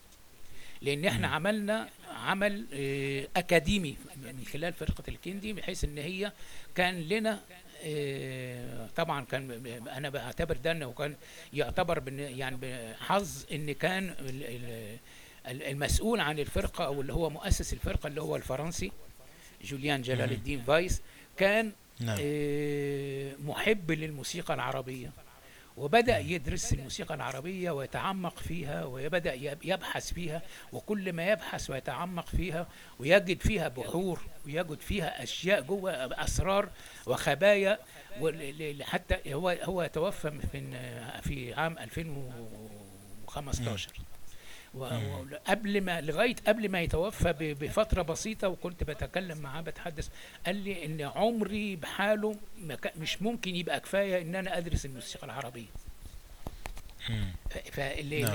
لأن 0.82 1.06
إحنا 1.06 1.28
عملنا 1.28 1.89
عمل 2.26 2.66
آه، 2.74 3.28
أكاديمي 3.38 3.96
من 4.24 4.44
خلال 4.54 4.74
فرقة 4.74 5.04
الكندي 5.08 5.54
بحيث 5.54 5.84
إن 5.84 5.98
هي 5.98 6.32
كان 6.76 7.02
لنا 7.02 7.39
آه، 7.84 8.88
طبعا 8.96 9.26
كان 9.26 9.66
أنا 9.88 10.10
بعتبر 10.10 10.58
ده 10.58 10.72
إنه 10.72 10.92
كان 10.92 11.16
يعتبر 11.54 12.04
يعني 12.10 12.58
بحظ 12.62 13.46
إن 13.52 13.72
كان 13.72 14.16
المسؤول 15.48 16.20
عن 16.20 16.39
الفرقة 16.39 16.86
أو 16.86 17.02
اللي 17.02 17.14
هو 17.14 17.30
مؤسس 17.30 17.74
الفرقة 17.74 18.08
اللي 18.08 18.22
هو 18.22 18.36
الفرنسي 18.36 18.92
جوليان 19.64 20.02
جلال. 20.02 20.32
الدين 20.32 20.62
فايس 20.62 21.02
كان 21.38 21.72
نعم. 22.00 22.18
آه، 22.22 23.36
محب 23.39 23.92
للموسيقى 23.92 24.54
العربية. 24.54 25.12
وبدأ 25.78 26.18
يدرس 26.18 26.74
الموسيقى 26.74 27.16
العربية 27.16 27.72
ويتعمق 27.72 28.39
فيها 28.39 28.86
وبدأ 28.86 29.34
يب- 29.34 29.64
يبحث 29.66 30.14
فيها 30.14 30.42
وكل 30.74 31.14
ما 31.14 31.32
يبحث 31.32 31.70
ويتعمق 31.70 32.28
فيها 32.28 32.68
ويجد 33.00 33.42
فيها 33.42 33.68
بحور 33.68 34.20
ويجد 34.46 34.80
فيها 34.80 35.24
أشياء 35.24 35.62
جوه 35.62 35.92
أسرار 36.24 36.70
وخبايا 37.06 37.80
حتى 38.82 39.34
هو 39.34 39.50
هو 39.50 39.86
توفى 39.94 40.32
في 40.52 40.62
في 41.22 41.54
عام 41.54 41.78
2015 41.78 43.89
وقبل 44.74 45.82
ما 45.82 46.01
لغاية 46.01 46.36
قبل 46.47 46.69
ما 46.69 46.82
يتوفى 46.82 47.34
بفترة 47.59 48.01
بسيطة 48.01 48.47
وكنت 48.47 48.84
بتكلم 48.84 49.38
معاه 49.38 49.61
بتحدث 49.61 50.09
قال 50.45 50.55
لي 50.55 50.86
إن 50.86 51.01
عمري 51.01 51.76
بحاله 51.76 52.36
مش 52.97 53.22
ممكن 53.22 53.55
يبقى 53.55 53.80
كفاية 53.80 54.22
إن 54.22 54.36
أنا 54.36 54.57
أدرس 54.57 54.86
الموسيقى 54.86 55.26
العربية 55.26 55.65
مم. 57.09 57.32
نعم. 58.22 58.32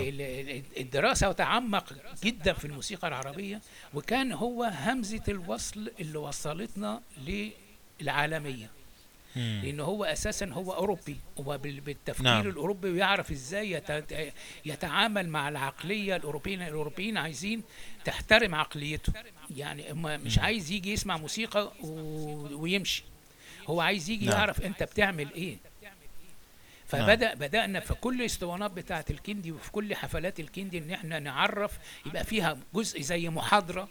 فالدراسه 0.77 1.33
تعمق 1.33 1.93
جدا 2.25 2.53
في 2.53 2.65
الموسيقى 2.65 3.09
العربية 3.09 3.61
وكان 3.95 4.33
هو 4.33 4.65
همزة 4.65 5.23
الوصل 5.29 5.91
اللي 6.01 6.19
وصلتنا 6.19 7.01
للعالمية 8.01 8.71
مم. 9.37 9.61
لأن 9.65 9.81
هو 9.81 10.05
أساسا 10.05 10.47
هو 10.47 10.73
أوروبي 10.73 11.17
هو 11.41 11.59
بال- 11.59 11.81
بالتفكير 11.81 12.25
نعم. 12.25 12.43
نعم. 12.43 12.51
الأوروبي 12.51 12.91
ويعرف 12.91 13.31
إزاي 13.31 13.71
يت- 13.71 14.33
يتعامل 14.67 15.29
مع 15.29 15.49
العقلية 15.49 16.17
الأوروبيين 16.17 16.63
الأوروبيين 16.63 17.17
عايزين 17.17 17.63
تحترم 18.05 18.55
عقليته 18.55 19.13
يعني 19.57 19.93
مش 19.95 20.39
عايز 20.39 20.71
يجي 20.71 20.93
يسمع 20.93 21.17
موسيقى 21.17 21.73
و- 21.83 22.57
ويمشي 22.63 23.03
هو 23.67 23.81
عايز 23.81 24.11
يجي 24.11 24.25
نعم. 24.25 24.35
نعم. 24.35 24.39
يعرف 24.41 24.61
أنت 24.63 24.83
بتعمل 24.83 25.33
إيه 25.33 25.57
فبدا 26.87 27.35
بدأنا 27.35 27.81
في 27.81 27.95
كل 27.95 28.21
الاسطوانات 28.21 28.71
بتاعة 28.71 29.05
الكندي 29.11 29.53
وفي 29.53 29.71
كل 29.71 29.95
حفلات 29.95 30.41
الكندي 30.41 30.79
إن 30.79 30.91
إحنا 30.91 31.19
نعرف 31.19 31.79
يبقى 32.07 32.25
فيها 32.25 32.59
جزء 32.75 33.01
زي 33.01 33.29
محاضرة 33.29 33.89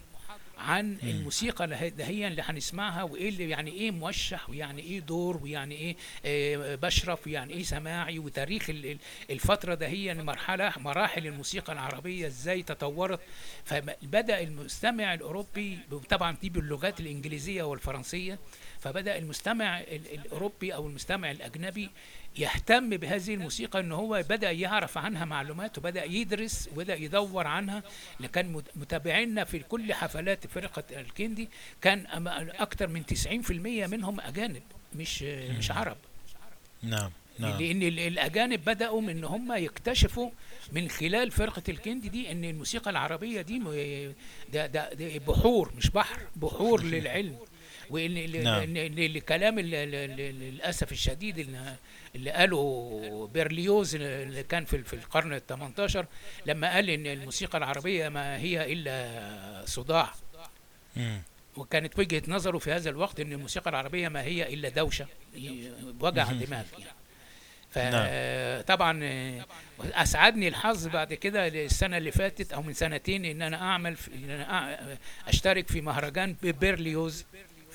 عن 0.57 0.97
الموسيقى 1.03 1.63
اللي 1.65 1.75
هي- 1.75 2.27
اللي 2.27 2.41
هنسمعها 2.45 3.03
وإيه 3.03 3.29
اللي 3.29 3.49
يعني 3.49 3.71
إيه 3.71 3.91
موشح 3.91 4.49
ويعني 4.49 4.81
إيه 4.81 4.99
دور 4.99 5.37
ويعني 5.37 5.75
إيه 5.75 5.95
آه، 6.25 6.75
بشرف 6.75 7.27
ويعني 7.27 7.53
إيه 7.53 7.63
سماعي 7.63 8.19
وتاريخ 8.19 8.69
ال- 8.69 8.85
ال- 8.85 8.97
الفترة 9.29 9.73
ده 9.73 9.87
هي 9.87 10.13
مرحله 10.13 10.73
مراحل 10.77 11.27
الموسيقى 11.27 11.73
العربية 11.73 12.27
إزاي 12.27 12.63
تطورت. 12.63 13.19
فبدأ 13.65 14.41
المستمع 14.41 15.13
الأوروبي 15.13 15.79
طبعا 16.09 16.37
دي 16.41 16.49
باللغات 16.49 16.99
الإنجليزية 16.99 17.63
والفرنسية 17.63 18.39
فبدأ 18.79 19.17
المستمع 19.17 19.79
ال- 19.79 20.13
الأوروبي 20.13 20.73
أو 20.73 20.87
المستمع 20.87 21.31
الأجنبي 21.31 21.89
يهتم 22.37 22.89
بهذه 22.89 23.33
الموسيقى 23.33 23.79
ان 23.79 23.91
هو 23.91 24.23
بدأ 24.29 24.51
يعرف 24.51 24.97
عنها 24.97 25.25
معلومات 25.25 25.77
وبدأ 25.77 26.03
يدرس 26.03 26.69
وبدأ 26.73 26.95
يدور 26.95 27.47
عنها. 27.47 27.83
اللي 28.17 28.27
كان 28.27 28.51
مت- 28.53 28.71
متابعينا 28.75 29.43
في 29.43 29.59
كل 29.59 29.93
حفلات 29.93 30.47
فرقة 30.47 30.83
الكندي 30.91 31.49
كان 31.81 32.05
أكتر 32.59 32.87
من 32.87 33.03
90% 33.05 33.87
منهم 33.87 34.19
أجانب 34.21 34.63
مش 34.95 35.21
مش 35.57 35.71
عرب. 35.71 35.97
نعم 36.83 37.11
نعم. 37.39 37.59
لأن 37.59 37.83
ال- 37.83 37.99
الأجانب 37.99 38.65
بدأوا 38.65 39.01
من 39.01 39.09
إن 39.09 39.23
هم 39.23 39.53
يكتشفوا 39.53 40.29
من 40.71 40.89
خلال 40.89 41.31
فرقة 41.31 41.63
الكندي 41.69 42.09
دي 42.09 42.31
إن 42.31 42.43
الموسيقى 42.45 42.91
العربية 42.91 43.41
دي 43.41 43.59
ده 44.53 44.65
ده, 44.67 44.93
ده 44.93 45.17
بحور 45.27 45.71
مش 45.77 45.89
بحر 45.89 46.19
بحور 46.35 46.83
للعلم. 46.93 47.37
وإن 47.89 48.17
ال- 48.17 48.43
نعم. 48.43 48.61
إن- 48.63 48.77
إن 48.77 48.99
الكلام 48.99 49.59
للأسف 49.59 50.91
الشديد 50.91 51.37
اللي 52.15 52.31
قاله 52.31 53.29
بيرليوز 53.33 53.95
اللي 53.95 54.43
كان 54.43 54.65
في 54.65 54.83
في 54.83 54.93
القرن 54.93 55.33
ال 55.33 55.47
18 55.47 56.05
لما 56.45 56.73
قال 56.73 56.89
إن 56.89 57.07
الموسيقى 57.07 57.57
العربية 57.57 58.09
ما 58.09 58.37
هي 58.37 58.73
إلا 58.73 59.63
صداع. 59.65 60.13
وكانت 61.57 61.99
وجهة 61.99 62.21
نظره 62.27 62.57
في 62.57 62.71
هذا 62.71 62.89
الوقت 62.89 63.19
إن 63.19 63.31
الموسيقى 63.33 63.69
العربية 63.69 64.07
ما 64.09 64.21
هي 64.21 64.53
إلا 64.53 64.69
دوشة 64.69 65.07
وجع 65.99 66.23
دماغ. 66.31 66.63
يعني 66.79 66.89
فطبعا 68.63 68.99
أسعدني 69.93 70.47
الحظ 70.47 70.87
بعد 70.87 71.13
كده 71.13 71.47
السنة 71.47 71.97
اللي 71.97 72.11
فاتت 72.11 72.53
أو 72.53 72.61
من 72.61 72.73
سنتين 72.73 73.25
إن 73.25 73.41
أنا 73.41 73.57
أعمل 73.61 73.95
في 73.95 74.11
إن 74.15 74.29
أنا 74.29 74.97
أشترك 75.27 75.67
في 75.67 75.81
مهرجان 75.81 76.35
بيرليوز. 76.43 77.25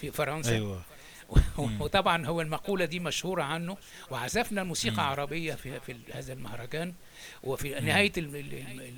في 0.01 0.11
فرنسا. 0.11 0.53
أيوه. 0.55 0.83
وطبعا 1.81 2.27
هو 2.27 2.41
المقولة 2.41 2.85
دي 2.85 3.01
مشهورة 3.01 3.43
عنه. 3.43 3.77
وعزفنا 4.11 4.63
الموسيقى 4.63 5.11
عربية 5.11 5.55
في 5.55 5.81
في 5.81 5.97
هذا 6.15 6.33
المهرجان. 6.33 6.95
وفي 7.43 7.79
الم- 8.19 8.35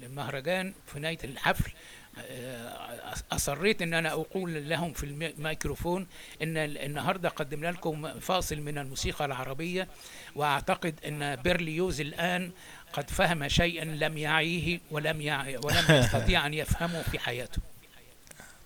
المهرجان 0.02 0.74
في 0.86 1.00
نهاية 1.00 1.18
الحفل 1.24 1.72
آه، 2.18 3.14
أصريت 3.32 3.82
إن 3.82 3.94
أنا 3.94 4.12
أقول 4.12 4.68
لهم 4.68 4.92
في 4.92 5.04
الميكروفون 5.06 6.06
إن 6.42 6.56
ال- 6.56 6.78
النهارده 6.78 7.28
قدمنا 7.28 7.68
لكم 7.68 8.20
فاصل 8.20 8.60
من 8.60 8.78
الموسيقى 8.78 9.24
العربية. 9.24 9.88
وأعتقد 10.36 10.94
إن 11.06 11.36
بيرليوز 11.36 12.00
الآن 12.00 12.50
قد 12.92 13.10
فهم 13.10 13.48
شيئا 13.48 13.84
لم 13.84 14.18
يعيه 14.18 14.80
ولم 14.90 15.20
يعي 15.20 15.56
ولم 15.56 15.84
يستطيع 15.90 16.46
أن 16.46 16.54
يفهمه 16.54 17.02
في 17.02 17.18
حياته. 17.18 17.62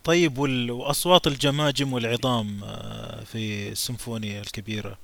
طيب 0.06 0.38
وأصوات 0.70 1.26
الجماجم 1.26 1.92
والعظام 1.92 2.64
آه، 2.64 3.24
في 3.24 3.68
السيمفونية 3.68 4.40
الكبيرة. 4.40 4.98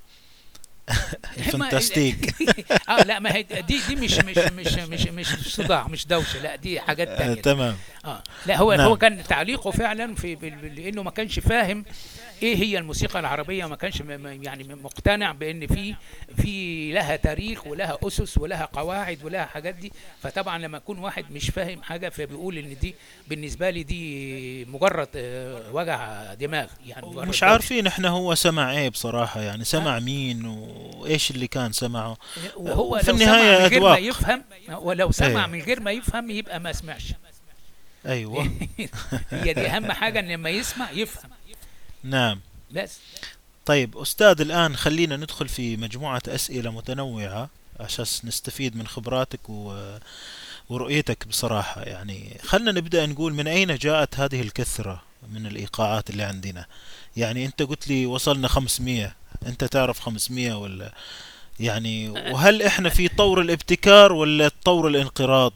ال 1.39 1.47
Fantastique 1.47 2.35
آه 2.89 3.03
لا 3.03 3.19
ما 3.19 3.35
هي 3.35 3.43
دي 3.43 3.81
دي 3.89 3.97
مش 3.97 4.19
مش 4.19 4.39
مش 4.39 4.79
مش 4.79 5.07
مش 5.09 5.55
صداع 5.55 5.89
مش 5.89 6.07
دوشة 6.07 6.43
لا 6.43 6.57
دي 6.57 6.81
حاجات 6.81 7.09
آه، 7.09 7.19
تانية. 7.19 7.35
تمام. 7.43 7.77
آه 8.05 8.23
لا 8.47 8.57
هو 8.59 8.73
نعم. 8.73 8.87
هو 8.87 8.97
كان 8.97 9.25
تعليقه 9.25 9.71
فعلا 9.71 10.15
في 10.15 10.35
لأنه 10.77 11.03
ما 11.03 11.11
كانش 11.11 11.39
فاهم 11.39 11.85
إيه 12.43 12.57
هي 12.57 12.79
الموسيقى 12.79 13.21
العربية 13.21 13.67
ما 13.67 13.77
كانش 13.77 14.03
يعني 14.43 14.75
مقتنع 14.75 15.33
بإن 15.33 15.67
في 15.67 15.95
في 16.37 16.93
لها 16.93 17.17
تاريخ 17.17 17.67
ولها 17.67 17.99
أسس 18.03 18.39
ولها 18.39 18.65
قواعد 18.73 19.19
ولها 19.25 19.45
حاجات 19.45 19.75
دي. 19.75 19.93
فطبعا 20.23 20.59
لما 20.59 20.79
يكون 20.79 20.99
واحد 20.99 21.25
مش 21.31 21.51
فاهم 21.51 21.83
حاجة 21.83 22.09
فبيقول 22.09 22.59
إن 22.59 22.77
دي 22.81 22.95
بالنسبة 23.29 23.71
لي 23.71 23.83
دي 23.83 24.65
مجرد 24.65 25.09
آه، 25.17 25.73
وجع 25.73 26.35
دماغ 26.35 26.67
يعني 26.87 27.07
مجرد 27.07 27.29
مش. 27.29 27.43
عارفين 27.43 27.87
إحنا 27.87 28.09
هو 28.09 28.35
سمع 28.35 28.73
إيه 28.73 28.89
بصراحة 28.89 29.41
يعني 29.41 29.65
سمع 29.65 29.99
مين 29.99 30.47
و... 30.47 30.72
وايش 30.97 31.31
اللي 31.31 31.47
كان 31.47 31.73
سمعه؟ 31.73 32.17
وهو 32.57 32.99
في 32.99 33.11
لو 33.11 33.17
النهاية 33.17 33.69
سمع 33.69 33.69
من 33.69 33.69
غير 33.69 33.83
ما. 33.83 33.97
يفهم 33.99 34.45
ولو 34.69 35.13
سمع 35.13 35.45
إيه. 35.45 35.51
من 35.51 35.61
غير 35.61 35.81
ما 35.81 35.91
يفهم 35.91 36.31
يبقى 36.31 36.61
ما 36.61 36.73
سمعش. 36.73 37.13
أيوه. 38.07 38.51
هي 39.31 39.55
دي 39.55 39.67
أهم 39.67 39.93
حاجة 39.93 40.19
إن 40.19 40.29
لما 40.29 40.51
يسمع 40.51 40.91
يفهم. 40.91 41.31
نعم. 42.05 42.41
بس. 42.71 42.99
طيب 43.67 43.99
أستاذ 43.99 44.41
الآن 44.41 44.77
خلينا 44.77 45.17
ندخل 45.17 45.49
في 45.49 45.77
مجموعة 45.77 46.23
أسئلة 46.29 46.71
متنوعة 46.71 47.49
عشان 47.81 48.05
نستفيد 48.25 48.77
من 48.77 48.87
خبراتك 48.87 49.41
و... 49.49 49.97
ورؤيتك 50.69 51.27
بصراحة. 51.27 51.83
يعني 51.83 52.41
خلنا 52.43 52.73
نبدأ 52.73 53.07
نقول 53.07 53.35
من 53.35 53.49
أين 53.49 53.77
جاءت 53.77 54.21
هذه 54.21 54.41
الكثرة 54.41 55.03
من 55.33 55.47
الإيقاعات 55.47 56.11
اللي 56.11 56.23
عندنا؟ 56.23 56.67
يعني 57.17 57.47
أنت 57.47 57.63
قلت 57.63 57.89
لي 57.89 58.07
وصلنا 58.07 58.49
500 58.49 59.15
أنت 59.47 59.65
تعرف 59.65 60.01
500 60.01 60.53
ولا؟ 60.55 60.95
يعني 61.61 62.09
وهل 62.09 62.63
إحنا 62.63 62.89
في 62.89 63.09
طور 63.09 63.41
الابتكار 63.41 64.13
ولا 64.13 64.51
طور 64.65 64.89
الانقراض؟ 64.89 65.53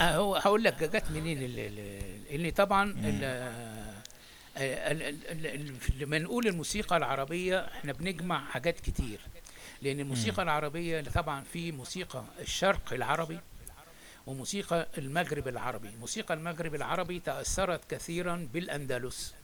هو 0.00 0.36
هقول 0.36 0.64
لك 0.64 0.82
جت 0.84 1.10
منين 1.10 1.42
ال- 1.42 1.58
ال- 1.58 2.34
اللي 2.34 2.50
طبعا 2.50 2.84
لما 5.98 6.18
نقول 6.18 6.46
الموسيقى 6.46 6.96
العربية 6.96 7.58
إحنا 7.58 7.92
بنجمع 7.92 8.44
حاجات 8.50 8.80
كتير 8.80 9.18
لأن 9.82 10.00
الموسيقى 10.00 10.42
العربية 10.42 11.00
طبعا 11.00 11.44
في 11.52 11.72
موسيقى 11.72 12.24
الشرق 12.40 12.92
العربي 12.92 13.38
وموسيقى 14.26 14.88
المغرب 14.98 15.48
العربي. 15.48 15.90
موسيقى 16.00 16.34
المغرب 16.34 16.74
العربي 16.74 17.20
تأثرت 17.20 17.80
كثيرا 17.90 18.48
بالأندلس. 18.52 19.34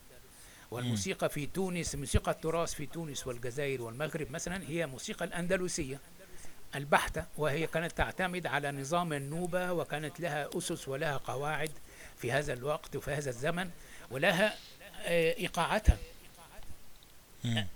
والموسيقى 0.71 1.29
في 1.29 1.45
تونس 1.45 1.95
موسيقى 1.95 2.31
التراث 2.31 2.73
في 2.73 2.85
تونس 2.85 3.27
والجزائر 3.27 3.81
والمغرب 3.81 4.31
مثلا 4.31 4.69
هي 4.69 4.87
موسيقى 4.87 5.25
الأندلسية 5.25 5.99
البحتة 6.75 7.25
وهي 7.37 7.67
كانت 7.67 7.91
تعتمد 7.91 8.47
على 8.47 8.71
نظام 8.71 9.13
النوبة 9.13 9.71
وكانت 9.71 10.19
لها 10.19 10.49
أسس 10.57 10.87
ولها 10.87 11.17
قواعد 11.17 11.71
في 12.17 12.31
هذا 12.31 12.53
الوقت 12.53 12.95
وفي 12.95 13.11
هذا 13.11 13.29
الزمن 13.29 13.69
ولها 14.11 14.55
آه، 15.05 15.37
إيقاعاتها. 15.37 15.97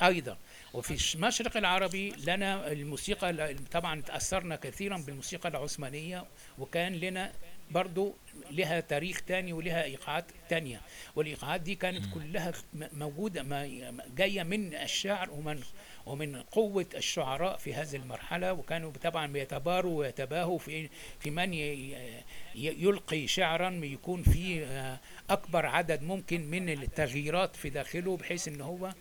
أيضا 0.02 0.38
وفي 0.74 1.16
المشرق 1.16 1.58
العربي 1.58 2.10
لنا 2.10 2.72
الموسيقى 2.72 3.56
طبعا 3.72 4.02
تأثرنا 4.02 4.56
كثيرا 4.56 4.98
بالموسيقى 4.98 5.50
العثمانية 5.50 6.26
وكان 6.60 6.96
لنا 6.96 7.34
برضو 7.72 8.16
لها 8.52 8.80
تاريخ 8.80 9.22
تاني 9.22 9.54
ولها 9.54 9.84
إيقاعات 9.84 10.26
تانية. 10.50 10.82
والإيقاعات 11.16 11.62
دي 11.62 11.76
كانت 11.76 12.14
كلها 12.14 12.54
م- 12.74 12.84
موجودة 12.94 13.44
ما 13.44 13.92
جاية 14.18 14.44
من 14.44 14.76
الشعر 14.76 15.32
ومن 15.32 15.60
ومن 16.06 16.42
قوة 16.42 16.86
الشعراء 16.96 17.58
في 17.58 17.74
هذه 17.74 17.96
المرحلة 17.96 18.54
وكانوا 18.54 18.92
طبعا 19.04 19.28
بيتباروا 19.28 20.00
ويتباهوا 20.00 20.58
في 20.58 20.90
في 21.20 21.30
من 21.30 21.54
يلقي 22.56 23.28
شعرا 23.28 23.70
يكون 23.84 24.24
فيه 24.24 24.66
آه، 24.66 25.00
أكبر 25.30 25.66
عدد 25.66 26.02
ممكن 26.04 26.42
من 26.50 26.70
التغييرات 26.70 27.56
في 27.56 27.70
داخله 27.70 28.18
بحيث 28.18 28.48
إن 28.48 28.62
هو 28.62 28.94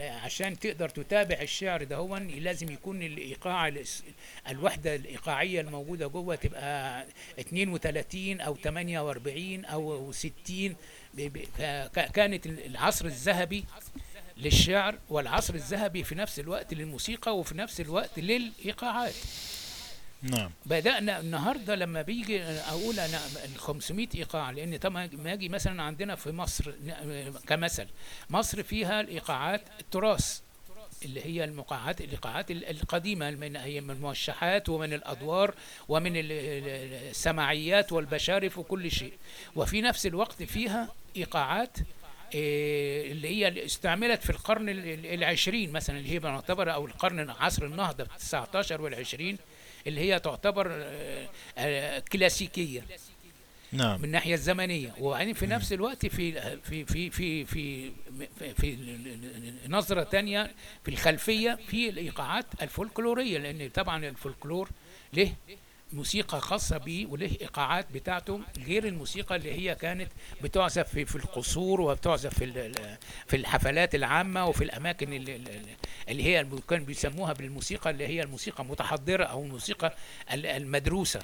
عشان 0.00 0.58
تقدر 0.58 0.88
تتابع 0.88 1.40
الشعر 1.42 1.84
ده 1.84 1.96
هو 1.96 2.16
لازم 2.16 2.70
يكون 2.72 3.02
الإيقاع 3.02 3.68
الس- 3.68 4.02
الوحدة 4.48 4.94
الإيقاعية 4.94 5.60
الموجودة 5.60 6.06
جوه 6.06 6.34
تبقى 6.34 7.06
32 7.38 8.40
أو 8.40 8.56
48 8.56 9.64
أو 9.64 10.12
60 10.12 10.76
ب- 11.14 11.20
ب- 11.20 11.44
فك- 11.58 12.10
كانت 12.12 12.46
العصر 12.46 13.04
الذهبي 13.04 13.64
للشعر 14.36 14.98
والعصر 15.10 15.54
الذهبي 15.54 16.04
في 16.04 16.14
نفس 16.14 16.40
الوقت 16.40 16.74
للموسيقى 16.74 17.38
وفي 17.38 17.56
نفس 17.56 17.80
الوقت 17.80 18.18
للإيقاعات. 18.18 19.14
نعم. 20.22 20.50
بدأنا 20.66 21.20
النهارده 21.20 21.74
لما 21.74 22.02
بيجي 22.02 22.42
أقول 22.42 23.00
أنا 23.00 23.20
ال 23.44 23.58
500 23.58 24.08
إيقاع 24.14 24.50
لأن 24.50 24.76
طبعا 24.76 25.08
ما 25.12 25.32
أجي 25.32 25.48
مثلا 25.48 25.82
عندنا 25.82 26.14
في 26.16 26.30
مصر 26.32 26.72
كمثل 27.46 27.86
مصر 28.30 28.62
فيها 28.62 29.00
الإيقاعات 29.00 29.62
التراث 29.80 30.40
اللي 31.04 31.24
هي 31.24 31.44
المقاعات 31.44 32.00
الإيقاعات 32.00 32.50
ال- 32.50 32.64
القديمة 32.70 33.30
من 33.30 33.56
هي 33.56 33.80
من 33.80 33.90
الموشحات 33.90 34.68
ومن 34.68 34.92
الأدوار 34.92 35.54
ومن 35.88 36.16
ال- 36.16 36.32
ال- 36.32 37.08
السماعيات 37.10 37.92
والبشارف 37.92 38.58
وكل 38.58 38.90
شيء. 38.90 39.12
وفي 39.56 39.80
نفس 39.80 40.06
الوقت 40.06 40.42
فيها 40.42 40.88
إيقاعات 41.16 41.76
إيه، 42.34 43.12
اللي 43.12 43.28
هي 43.28 43.64
استعملت 43.64 44.22
في 44.22 44.30
القرن 44.30 44.68
ال- 44.68 44.86
ال- 44.88 45.06
العشرين 45.06 45.72
مثلا 45.72 45.98
اللي 45.98 46.10
هي 46.10 46.18
بنعتبر 46.18 46.72
أو 46.74 46.86
القرن 46.86 47.30
عصر 47.30 47.64
النهضة 47.66 48.04
في 48.04 48.18
19 48.18 48.80
والعشرين. 48.82 49.38
اللي 49.86 50.00
هي 50.00 50.20
تعتبر 50.20 50.68
آه، 50.72 51.28
آه، 51.58 51.98
كلاسيكية. 52.12 52.84
نعم. 53.72 53.98
من 53.98 54.04
الناحيه 54.04 54.34
الزمنية. 54.34 54.94
وبعدين 55.00 55.34
في 55.34 55.46
نفس 55.46 55.72
الوقت 55.72 56.06
في 56.06 56.32
في 56.62 56.84
في 56.84 57.10
في 57.10 57.44
في 57.44 57.90
في, 58.38 58.54
في 58.54 58.78
نظرة 59.68 60.02
تانية 60.02 60.50
في 60.84 60.90
الخلفية 60.90 61.58
في 61.68 61.88
الإيقاعات 61.88 62.46
الفولكلورية 62.62 63.38
لأن 63.38 63.68
طبعا 63.68 64.08
الفولكلور 64.08 64.68
له 65.12 65.34
موسيقى 65.92 66.40
خاصة 66.40 66.78
بيه 66.78 67.06
وله 67.06 67.26
إيقاعات 67.40 67.86
بتاعته 67.92 68.40
غير 68.66 68.84
الموسيقى 68.86 69.36
اللي 69.36 69.52
هي 69.52 69.74
كانت 69.74 70.08
بتعزف 70.42 70.88
في, 70.88 71.04
في 71.04 71.16
القصور 71.16 71.80
وبتعزف 71.80 72.34
في 72.38 72.72
في 73.26 73.36
الحفلات 73.36 73.94
العامة 73.94 74.46
وفي 74.46 74.64
الأماكن 74.64 75.12
اللي, 75.12 75.40
اللي 76.08 76.22
هي 76.24 76.46
كانوا 76.68 76.86
بيسموها 76.86 77.32
بالموسيقى 77.32 77.90
اللي 77.90 78.06
هي 78.06 78.22
الموسيقى 78.22 78.62
المتحضرة 78.64 79.24
أو 79.24 79.42
الموسيقى 79.42 79.94
ال- 80.32 80.46
المدروسة. 80.46 81.20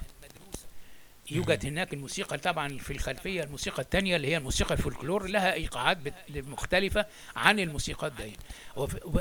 يوجد 1.31 1.65
هناك 1.65 1.93
الموسيقى 1.93 2.37
طبعا 2.37 2.77
في 2.77 2.91
الخلفية 2.93 3.43
الموسيقى 3.43 3.81
الثانية 3.83 4.15
اللي 4.15 4.27
هي 4.27 4.37
الموسيقى 4.37 4.73
الفولكلور 4.75 5.27
لها 5.27 5.53
إيقاعات 5.53 5.97
مختلفة 6.29 7.05
عن 7.35 7.59
الموسيقى 7.59 8.09
دي 8.09 8.33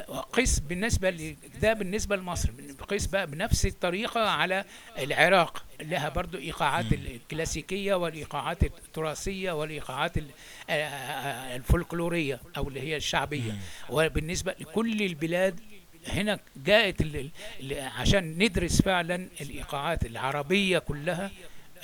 وقيس 0.08 0.58
بالنسبة 0.60 1.10
ل- 1.10 1.36
ده 1.62 1.72
بالنسبة 1.72 2.16
لمصر 2.16 2.50
قيس 2.88 3.06
بقى 3.06 3.26
بنفس 3.26 3.66
الطريقة 3.66 4.28
على 4.28 4.64
العراق 4.98 5.64
لها 5.80 6.08
برضو 6.08 6.38
إيقاعات 6.38 6.92
الكلاسيكية 6.92 7.94
والإيقاعات 7.94 8.64
التراثية 8.64 9.52
والإيقاعات 9.52 10.18
ال- 10.18 10.30
آه، 10.70 10.72
آه، 10.72 11.56
الفولكلورية 11.56 12.40
أو 12.56 12.68
اللي 12.68 12.80
هي 12.80 12.96
الشعبية. 12.96 13.52
وبالنسبة 13.90 14.54
لكل 14.60 15.02
البلاد 15.02 15.60
هنا 16.08 16.38
جاءت 16.56 17.00
ال- 17.00 17.30
عشان 17.72 18.38
ندرس 18.38 18.82
فعلا 18.82 19.28
الإيقاعات 19.40 20.06
العربية 20.06 20.78
كلها 20.78 21.30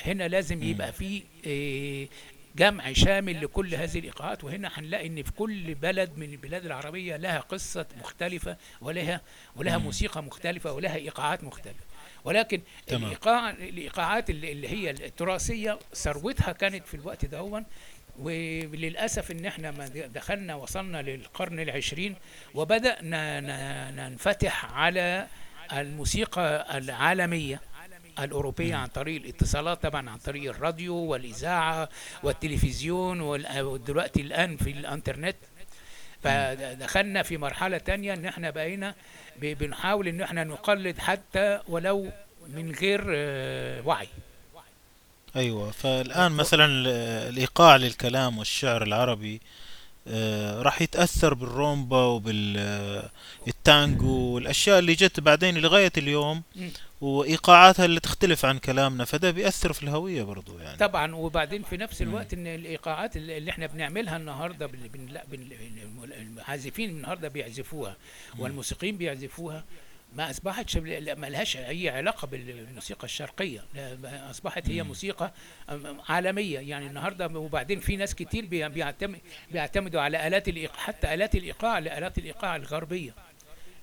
هنا 0.04 0.28
لازم 0.28 0.62
يبقى 0.62 0.92
في 0.92 1.22
آه، 1.46 2.08
جمع 2.56 2.92
شامل 2.92 3.44
لكل 3.44 3.74
هذه 3.74 3.98
الإيقاعات 3.98 4.44
وهنا 4.44 4.70
هنلاقي 4.74 5.06
إن 5.06 5.22
في 5.22 5.32
كل 5.32 5.74
بلد 5.74 6.10
من 6.16 6.32
البلاد 6.32 6.66
العربية 6.66 7.16
لها 7.16 7.40
قصة 7.40 7.86
مختلفة 8.00 8.56
ولها 8.80 9.20
ولها 9.56 9.78
موسيقى 9.78 10.22
مختلفة 10.22 10.72
ولها 10.72 10.96
إيقاعات 10.96 11.44
مختلفة. 11.44 11.84
ولكن 12.24 12.60
تمام. 12.86 13.04
الإيقاع 13.04 13.50
الإيقاعات 13.50 14.30
اللي 14.30 14.68
هي 14.68 14.90
التراثية 14.90 15.78
ثروتها 15.94 16.52
كانت 16.52 16.86
في 16.86 16.94
الوقت 16.94 17.24
دهون 17.24 17.64
وللأسف 18.18 19.30
إن 19.30 19.44
إحنا 19.46 19.70
ما 19.70 19.86
دخلنا 19.88 20.54
وصلنا 20.54 21.02
للقرن 21.02 21.60
العشرين 21.60 22.14
وبدأنا 22.54 23.40
ننفتح 23.90 24.72
على 24.72 25.26
الموسيقى 25.72 26.78
العالمية. 26.78 27.60
الأوروبية 28.18 28.74
عن 28.74 28.88
طريق 28.88 29.22
الاتصالات 29.22 29.82
طبعا 29.82 30.10
عن 30.10 30.18
طريق 30.18 30.50
الراديو 30.54 30.94
والإذاعة 30.96 31.88
والتلفزيون 32.22 33.20
وال- 33.20 33.60
ودلوقتي 33.60 34.20
الآن 34.20 34.56
في 34.56 34.70
الإنترنت. 34.70 35.36
فدخلنا 36.22 37.22
في 37.22 37.36
مرحلة 37.36 37.78
تانية 37.78 38.14
إن 38.14 38.24
إحنا 38.26 38.50
بقينا 38.50 38.94
بنحاول 39.36 40.08
إن 40.08 40.20
إحنا 40.20 40.44
نقلد 40.44 40.98
حتى 40.98 41.60
ولو 41.68 42.10
من 42.48 42.72
غير 42.80 43.04
آه، 43.14 43.86
وعي. 43.86 44.08
أيوه 45.36 45.70
فالآن 45.70 46.32
مثلا 46.32 46.64
ال- 46.64 46.86
الإيقاع 47.32 47.76
للكلام 47.76 48.38
والشعر 48.38 48.82
العربي 48.82 49.40
راح 50.62 50.82
يتاثر 50.82 51.34
بالرومبا 51.34 52.04
وبالتانجو 53.46 54.08
والاشياء 54.34 54.78
اللي 54.78 54.94
جت 54.94 55.20
بعدين 55.20 55.58
لغايه 55.58 55.92
اليوم. 55.96 56.42
وايقاعاتها 57.00 57.84
اللي 57.84 58.00
تختلف 58.00 58.44
عن 58.44 58.58
كلامنا 58.58 59.04
فده 59.04 59.30
بيأثر 59.30 59.72
في 59.72 59.82
الهويه 59.82 60.22
برضو 60.22 60.58
يعني 60.58 60.78
طبعا 60.78 61.14
وبعدين 61.14 61.62
في 61.62 61.76
نفس 61.76 62.02
الوقت 62.02 62.32
ان 62.34 62.46
الايقاعات 62.46 63.16
اللي 63.16 63.38
اللي 63.38 63.50
إحنا 63.50 63.66
بنعملها 63.66 64.16
النهارده 64.16 64.66
بن 64.66 64.78
بن 64.94 65.06
لا 65.06 65.24
بن 65.30 65.46
العازفين 66.38 66.90
النهارده 66.90 67.28
بيعزفوها 67.28 67.96
والموسيقيين 68.38 68.96
بيعزفوها 68.96 69.64
ما 70.16 70.30
اصبحتش 70.30 70.76
ما 70.76 71.26
لهاش 71.30 71.56
أي 71.56 71.88
علاقة 71.88 72.26
بالموسيقى 72.26 73.04
الشرقية. 73.04 73.64
أصبحت 74.30 74.68
هي 74.68 74.82
موسيقى 74.82 75.32
عالمية. 76.08 76.58
يعني 76.60 76.86
النهارده 76.86 77.26
وبعدين 77.26 77.80
في 77.80 77.96
ناس 77.96 78.14
كتير 78.14 78.46
بي- 78.46 78.68
بيعتمد 78.68 79.20
بيعتمدوا 79.52 80.00
على 80.00 80.26
آلات 80.26 80.48
الايقاع 80.48 80.78
حتى 80.78 81.14
آلات 81.14 81.34
الإيقاع 81.34 81.78
لالات 81.78 82.18
الإيقاع 82.18 82.56
الغربية. 82.56 83.14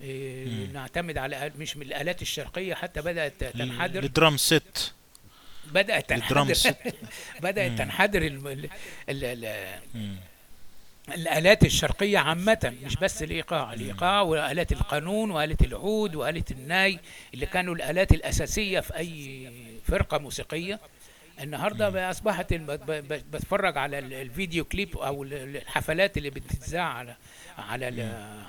إيه،. 0.02 0.68
نعتمد 0.74 1.18
على 1.18 1.52
مش 1.58 1.78
من 1.78 1.82
الآلات 1.86 2.22
الشرقية 2.22 2.74
حتى 2.74 3.02
بدأت 3.02 3.44
تنحدر. 3.44 4.04
الدرام 4.04 4.38
ست. 4.38 4.94
الدرام 6.12 6.48
تنحدر. 6.48 6.92
مم. 7.70 7.76
تنحدر 7.78 8.22
ال- 8.22 8.48
ال- 8.48 8.70
ال- 9.10 9.46
ال- 9.46 9.80
مم. 9.94 10.16
الآلات 11.14 11.66
الشرقية 11.66 12.18
عامة 12.18 12.74
مش 12.86 12.95
بس 12.95 13.24
الإيقاع. 13.24 13.74
الإيقاع 13.74 14.22
وآلات 14.22 14.72
القانون 14.72 15.32
وآلة 15.32 15.57
العود 15.62 16.16
وآلة 16.16 16.43
الناي 16.51 16.99
اللي 17.34 17.45
كانوا 17.45 17.76
الآلات 17.76 18.12
الأساسية 18.12 18.80
في 18.80 18.97
أي 18.97 19.49
فرقة 19.88 20.18
موسيقية. 20.18 20.80
النهارده 21.43 22.10
أصبحت 22.10 22.53
بتفرج 22.53 23.78
على 23.78 23.99
ال- 23.99 24.14
الفيديو 24.14 24.66
كليب 24.66 24.97
أو 24.97 25.24
ال- 25.24 25.34
ال- 25.34 25.57
الحفلات 25.57 26.18
اللي 26.18 26.30
بتتذاع 26.30 26.86
على 26.93 27.16
على 27.57 27.91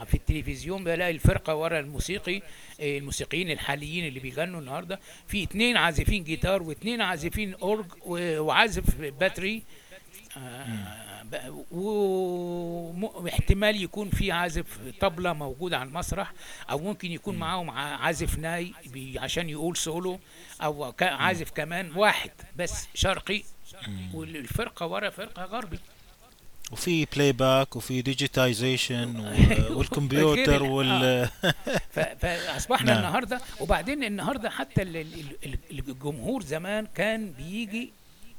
في 0.06 0.14
التلفزيون 0.14 0.84
بلاقي 0.84 1.10
الفرقة 1.10 1.54
ورا 1.54 1.80
الموسيقي 1.80 2.42
الموسيقيين 2.80 3.50
الحاليين 3.50 4.06
اللي 4.06 4.20
بيغنوا 4.20 4.60
النهارده. 4.60 5.00
في 5.26 5.42
اتنين 5.42 5.76
عازفين 5.76 6.24
جيتار 6.24 6.62
واتنين 6.62 7.00
عازفين 7.00 7.54
أورج 7.54 7.86
وعازف 8.06 9.00
batterie. 9.00 9.62
آه، 10.36 11.09
واحتمال 13.14 13.82
يكون 13.82 14.10
في 14.10 14.32
عازف 14.32 14.66
طبلة 15.00 15.32
موجود 15.32 15.74
على 15.74 15.88
المسرح 15.88 16.32
أو 16.70 16.78
ممكن 16.78 17.12
يكون 17.12 17.36
معاهم 17.36 17.70
عازف 17.70 18.38
ناي 18.38 18.72
عشان 19.16 19.48
يقول 19.48 19.76
سولو 19.76 20.18
أو 20.62 20.94
عازف 21.00 21.50
كمان 21.50 21.92
واحد 21.96 22.30
بس 22.56 22.86
شرقي. 22.94 23.42
والفرقة 24.14 24.86
ورا 24.86 25.10
فرقة 25.10 25.44
غربي. 25.44 25.78
وفي 26.72 27.04
playback 27.04 27.76
وفي 27.76 28.02
digitization 28.02 29.20
والكمبيوتر 29.76 30.62
وال 30.62 31.28
ف- 31.94 31.98
فأصبحنا 32.00 32.92
نعم. 32.94 32.98
النهارده 33.04 33.40
وبعدين 33.60 34.04
النهارده 34.04 34.50
حتى 34.50 34.82
ال- 34.82 34.96
ال- 34.96 35.36
ال- 35.46 35.58
الجمهور 35.88 36.42
زمان 36.42 36.86
كان 36.94 37.32
بيجي 37.32 37.92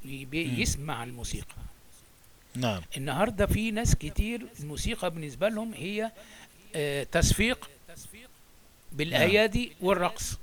بي- 0.05 0.61
يسمع 0.61 1.03
الموسيقى. 1.03 1.55
نعم. 2.55 2.81
النهارده 2.97 3.45
في 3.45 3.71
ناس 3.71 3.95
كتير 3.95 4.45
الموسيقى 4.59 5.11
بالنسبة 5.11 5.49
لهم 5.49 5.73
هي 5.73 6.11
آه، 6.75 7.03
تصفيق 7.03 7.69
بالأيادي 8.91 9.71
والرقص. 9.81 10.37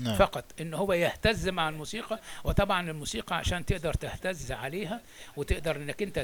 نعم. 0.00 0.16
فقط 0.16 0.44
إن 0.60 0.74
هو 0.74 0.92
يهتز 0.92 1.48
مع 1.48 1.68
الموسيقى 1.68 2.20
وطبعا 2.44 2.90
الموسيقى 2.90 3.36
عشان 3.36 3.66
تقدر 3.66 3.94
تهتز 3.94 4.52
عليها 4.52 5.00
وتقدر 5.36 5.76
إنك 5.76 6.02
أنت 6.02 6.18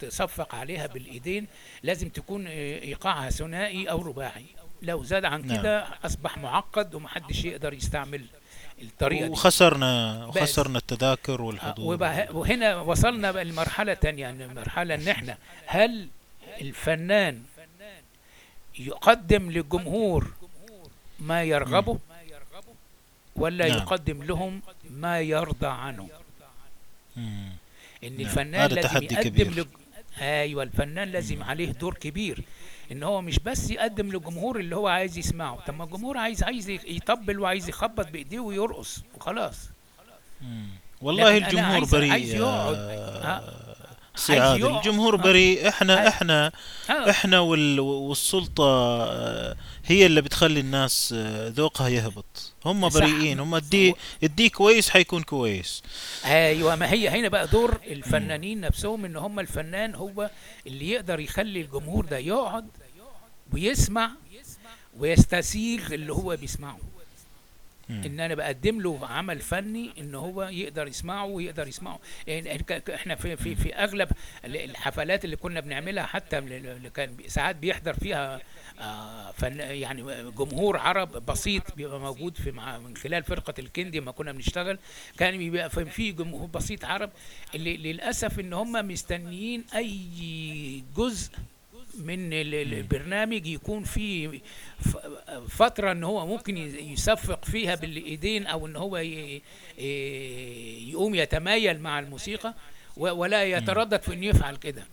تصفق 0.00 0.54
عليها 0.54 0.86
بالإيدين 0.86 1.46
لازم 1.82 2.08
تكون 2.08 2.46
آه، 2.46 2.50
إيقاعها 2.82 3.30
ثنائي 3.30 3.90
أو 3.90 4.02
رباعي. 4.02 4.44
لو 4.82 5.04
زاد 5.04 5.24
عن 5.24 5.46
نعم. 5.46 5.60
كده 5.60 5.86
أصبح 6.04 6.38
معقد 6.38 6.94
ومحدش 6.94 7.44
يقدر 7.44 7.72
يستعمل. 7.72 8.24
الطريقة 8.82 9.24
دي 9.26 9.30
وخسرنا. 9.32 10.24
وخسرنا 10.26 10.78
التذاكر 10.78 11.40
آه، 11.40 11.42
والحضور 11.42 11.94
وبه- 11.94 12.30
وهنا 12.36 12.76
وصلنا 12.80 13.30
بقى 13.32 13.44
لمرحلة 13.44 13.94
تانية 13.94 14.22
يعني 14.22 14.46
مرحلة 14.46 14.94
إن 14.94 15.08
إحنا 15.08 15.38
هل 15.66 16.08
الفنان 16.60 17.42
يقدم 18.78 19.50
للجمهور 19.50 20.32
ما 21.20 21.42
يرغبه 21.42 21.98
ولا 23.36 23.68
نعم. 23.68 23.78
يقدم 23.78 24.22
لهم 24.22 24.62
ما 24.90 25.20
يرضى 25.20 25.66
عنه 25.66 26.08
مم. 27.16 27.48
إن 28.04 28.12
نعم. 28.12 28.20
الفنان 28.20 28.70
لازم 28.70 29.02
يقدم. 29.02 29.50
لج... 29.60 29.66
أيوه 30.20 30.62
الفنان 30.62 31.08
لازم 31.08 31.42
عليه 31.42 31.70
دور 31.72 31.94
كبير 31.94 32.42
إن 32.92 33.02
هو 33.02 33.20
مش 33.20 33.38
بس 33.38 33.70
يقدم 33.70 34.12
للجمهور 34.12 34.60
اللي 34.60 34.76
هو 34.76 34.88
عايز 34.88 35.18
يسمعه 35.18 35.58
طب 35.66 35.74
ما 35.76 35.84
الجمهور 35.84 36.18
عايز 36.18 36.42
عايز 36.42 36.68
يطبل 36.70 37.40
وعايز 37.40 37.68
يخبط 37.68 38.08
بإيديه 38.10 38.38
ويرقص 38.40 38.98
وخلاص. 39.14 39.56
والله 41.02 41.36
الجمهور 41.36 41.74
عايز- 41.74 41.90
بريء 41.94 42.10
عايز 42.12 42.34
يقعد. 42.34 42.74
آه، 42.74 43.54
عايز. 44.28 44.64
الجمهور 44.64 45.14
آه. 45.14 45.18
بريء 45.18 45.68
إحنا 45.68 46.04
آه. 46.04 46.08
إحنا 46.08 46.52
آه. 46.90 47.10
إحنا 47.10 47.40
وال- 47.40 47.80
والسلطة 47.80 48.64
آه، 49.02 49.56
هي 49.86 50.06
اللي 50.06 50.20
بتخلي 50.22 50.60
الناس 50.60 51.12
ذوقها 51.48 51.88
يهبط 51.88 52.47
هم. 52.64 52.88
بريئين. 52.88 53.40
هم 53.40 53.54
ادي 53.54 53.94
ادي 54.24 54.48
كويس 54.48 54.90
حيكون 54.90 55.22
كويس. 55.22 55.82
أيوه 56.24 56.76
ما 56.76 56.92
هي 56.92 57.08
هنا 57.08 57.28
بقى 57.28 57.46
دور 57.46 57.80
الفنانين 57.86 58.60
نفسهم 58.60 59.04
إن 59.04 59.16
هم 59.16 59.40
الفنان 59.40 59.94
هو 59.94 60.30
اللي 60.66 60.88
يقدر 60.90 61.20
يخلي 61.20 61.60
الجمهور 61.60 62.04
ده 62.04 62.18
يقعد 62.18 62.68
ويسمع 63.52 64.10
ويستسيغ 64.98 65.94
اللي 65.94 66.12
هو 66.12 66.36
بيسمعه. 66.36 66.78
مم. 67.88 68.02
إن 68.04 68.20
أنا 68.20 68.34
بقدم 68.34 68.80
له 68.80 69.06
عمل 69.06 69.38
فني 69.40 69.90
إن 69.98 70.14
هو 70.14 70.42
يقدر 70.42 70.86
يسمعه 70.86 71.24
ويقدر 71.24 71.68
يسمعه. 71.68 71.98
يعني 72.26 72.64
إحنا 72.94 73.14
في 73.14 73.36
في 73.36 73.54
في 73.54 73.74
أغلب 73.74 74.08
ال- 74.44 74.56
الحفلات 74.56 75.24
اللي 75.24 75.36
كنا 75.36 75.60
بنعملها 75.60 76.06
حتى 76.06 76.38
اللي 76.38 76.90
كان 76.90 77.16
ساعات 77.26 77.56
بيحضر 77.56 77.94
فيها 77.94 78.40
آه، 78.80 79.30
فن 79.32 79.58
يعني 79.60 80.02
جمهور 80.30 80.76
عرب 80.78 81.26
بسيط 81.26 81.74
بيبقى 81.76 82.00
موجود 82.00 82.36
في 82.36 82.50
مع 82.50 82.78
من 82.78 82.96
خلال 82.96 83.22
فرقة 83.24 83.54
الكندي 83.58 84.00
لما 84.00 84.12
كنا 84.12 84.32
بنشتغل. 84.32 84.78
كان 85.18 85.38
بيبقى 85.38 85.70
في- 85.70 85.84
في 85.84 86.12
جمهور 86.12 86.46
بسيط 86.46 86.84
عرب 86.84 87.10
اللي 87.54 87.76
للأسف 87.76 88.40
إن 88.40 88.52
هم 88.52 88.72
مستنيين 88.88 89.64
أي 89.74 90.84
جزء 90.96 91.32
من 91.94 92.32
ال- 92.32 92.54
ال- 92.54 92.74
البرنامج 92.74 93.46
يكون 93.46 93.84
في 93.84 94.40
فترة 95.48 95.92
إن 95.92 96.04
هو 96.04 96.26
ممكن 96.26 96.56
يصفق 96.92 97.44
فيها 97.44 97.74
بالإيدين 97.74 98.46
أو 98.46 98.66
إن 98.66 98.76
هو 98.76 98.96
يقوم 100.88 101.14
يتمايل 101.14 101.80
مع 101.80 101.98
الموسيقى 101.98 102.54
ولا 102.96 103.44
يتردد 103.44 104.02
في 104.02 104.14
إنه 104.14 104.26
يفعل 104.26 104.56
كده. 104.56 104.84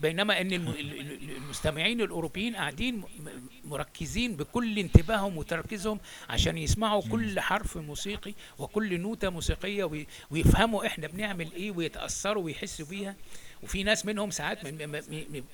بينما 0.00 0.40
إن 0.40 0.52
الم- 0.52 0.68
ال- 0.68 1.00
ال- 1.00 1.30
المستمعين 1.36 2.00
الأوروبيين 2.00 2.56
قاعدين 2.56 3.02
مركزين 3.64 4.36
بكل 4.36 4.78
انتباههم 4.78 5.36
وتركيزهم 5.36 6.00
عشان 6.30 6.58
يسمعوا 6.58 7.02
كل 7.02 7.40
حرف 7.40 7.76
موسيقي 7.76 8.34
وكل 8.58 9.00
نوتة 9.00 9.30
موسيقية 9.30 9.84
وي- 9.84 10.06
ويفهموا 10.30 10.86
إحنا 10.86 11.06
بنعمل 11.06 11.52
إيه 11.52 11.70
ويتأثروا 11.70 12.42
ويحسوا 12.44 12.86
بيها. 12.86 13.14
وفي 13.62 13.82
ناس 13.82 14.06
منهم 14.06 14.30
ساعات 14.30 14.64
من 14.66 15.02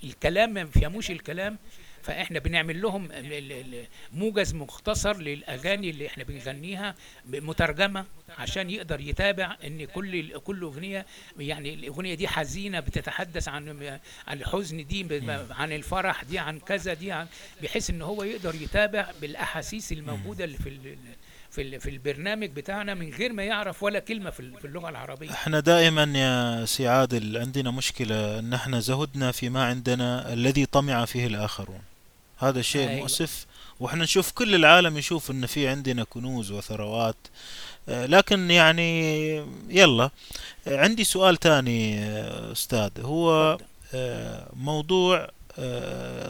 الكلام 0.04 0.54
ما 0.54 0.62
بيفهموش 0.62 1.10
الكلام 1.10 1.58
فإحنا 2.02 2.38
بنعمل 2.38 2.82
لهم 2.82 3.08
موجز 4.12 4.54
مختصر 4.54 5.16
للأغاني 5.16 5.90
اللي 5.90 6.06
إحنا 6.06 6.24
بنغنيها 6.24 6.94
مترجمة 7.26 8.04
عشان 8.38 8.70
يقدر 8.70 9.00
يتابع 9.00 9.56
إن 9.64 9.84
كل 9.84 10.38
كل 10.38 10.62
أغنية 10.62 11.06
يعني 11.38 11.74
الأغنية 11.74 12.14
دي 12.14 12.28
حزينة 12.28 12.80
بتتحدث 12.80 13.48
عن 13.48 13.98
عن 14.26 14.38
الحزن 14.40 14.86
دي 14.86 15.06
عن 15.50 15.72
الفرح 15.72 16.24
دي 16.24 16.38
عن 16.38 16.60
كذا 16.60 16.94
دي 16.94 17.12
عن 17.12 17.26
بحيث 17.62 17.90
إن 17.90 18.02
هو 18.02 18.22
يقدر 18.22 18.54
يتابع 18.54 19.10
بالأحاسيس 19.20 19.92
الموجودة 19.92 20.44
اللي 20.44 20.56
في 20.58 20.96
في 21.58 21.78
في 21.78 21.90
البرنامج 21.90 22.50
بتاعنا 22.50 22.94
من 22.94 23.10
غير 23.14 23.32
ما 23.32 23.42
يعرف 23.44 23.82
ولا 23.82 23.98
كلمة 23.98 24.30
في 24.30 24.40
ال- 24.40 24.58
في 24.60 24.64
اللغة 24.66 24.88
العربية. 24.88 25.30
إحنا 25.30 25.60
دائما 25.60 26.02
يا 26.18 26.64
سي 26.64 26.88
عادل 26.88 27.36
عندنا 27.38 27.70
مشكلة 27.70 28.38
إن 28.38 28.52
إحنا 28.54 28.80
زهدنا 28.80 29.32
فيما 29.32 29.64
عندنا 29.64 30.32
الذي 30.32 30.66
طمع 30.66 31.04
فيه 31.04 31.26
الآخرون. 31.26 31.80
هذا 32.38 32.62
شيء 32.62 32.88
أيوة. 32.88 33.00
مؤسف 33.00 33.46
وإحنا 33.80 34.04
نشوف 34.04 34.32
كل 34.32 34.54
العالم 34.54 34.98
يشوف 34.98 35.30
إن 35.30 35.46
في 35.46 35.68
عندنا 35.68 36.04
كنوز 36.04 36.50
وثروات. 36.52 37.16
آه، 37.88 38.06
لكن 38.06 38.50
يعني 38.50 39.36
يلا 39.68 40.10
آه، 40.66 40.78
عندي 40.80 41.04
سؤال 41.04 41.36
تاني 41.36 41.98
آه، 42.04 42.52
أستاذ. 42.52 42.90
هو 43.00 43.58
موضوع 44.56 45.30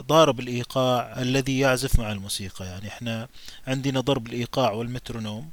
ضارب 0.00 0.40
الإيقاع 0.40 1.20
الذي 1.20 1.58
يعزف 1.58 1.98
مع 1.98 2.12
الموسيقى. 2.12 2.64
يعني 2.66 2.88
إحنا 2.88 3.28
عندنا 3.66 4.00
ضرب 4.00 4.26
الإيقاع 4.26 4.70
والمترونوم 4.72 5.50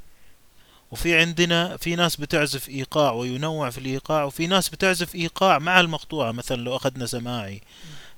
وفي 0.91 1.19
عندنا 1.19 1.77
في 1.77 1.95
ناس 1.95 2.15
بتعزف 2.15 2.69
إيقاع 2.69 3.11
وينوع 3.11 3.69
في 3.69 3.77
الإيقاع 3.77 4.23
وفي 4.23 4.47
ناس 4.47 4.69
بتعزف 4.69 5.15
إيقاع 5.15 5.59
مع 5.59 5.79
المقطوعة. 5.79 6.31
مثلا 6.31 6.61
لو 6.61 6.75
أخذنا 6.75 7.05
سماعي 7.05 7.61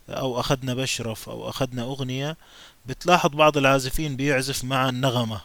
أو 0.09 0.39
أخذنا 0.39 0.73
بشرف 0.73 1.29
أو 1.29 1.49
أخذنا 1.49 1.83
أغنية 1.83 2.37
بتلاحظ 2.85 3.29
بعض 3.29 3.57
العازفين 3.57 4.15
بيعزف 4.15 4.63
مع 4.63 4.89
النغمة 4.89 5.41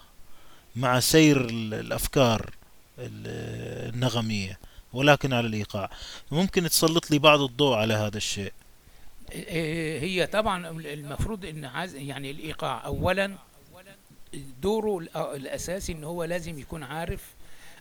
مع 0.77 1.01
سير 1.01 1.41
ال- 1.51 1.75
الأفكار 1.75 2.51
ال- 2.99 3.95
النغمية 3.95 4.59
ولكن 4.93 5.33
على 5.33 5.47
الإيقاع. 5.47 5.91
ممكن 6.31 6.69
تسلط 6.69 7.11
لي 7.11 7.19
بعض 7.19 7.41
الضوء 7.41 7.77
على 7.77 7.95
هذا 7.95 8.17
الشيء. 8.17 8.53
هي 10.01 10.27
طبعا 10.27 10.69
المفروض 10.71 11.45
إن 11.45 11.65
عايز 11.65 11.95
يعني 11.95 12.31
الإيقاع 12.31 12.85
اولا 12.87 13.35
دوره 14.63 15.05
الأ- 15.05 15.17
الأساسي 15.17 15.93
إن 15.93 16.05
هو 16.05 16.25
لازم 16.25 16.59
يكون 16.59 16.83
عارف 16.83 17.33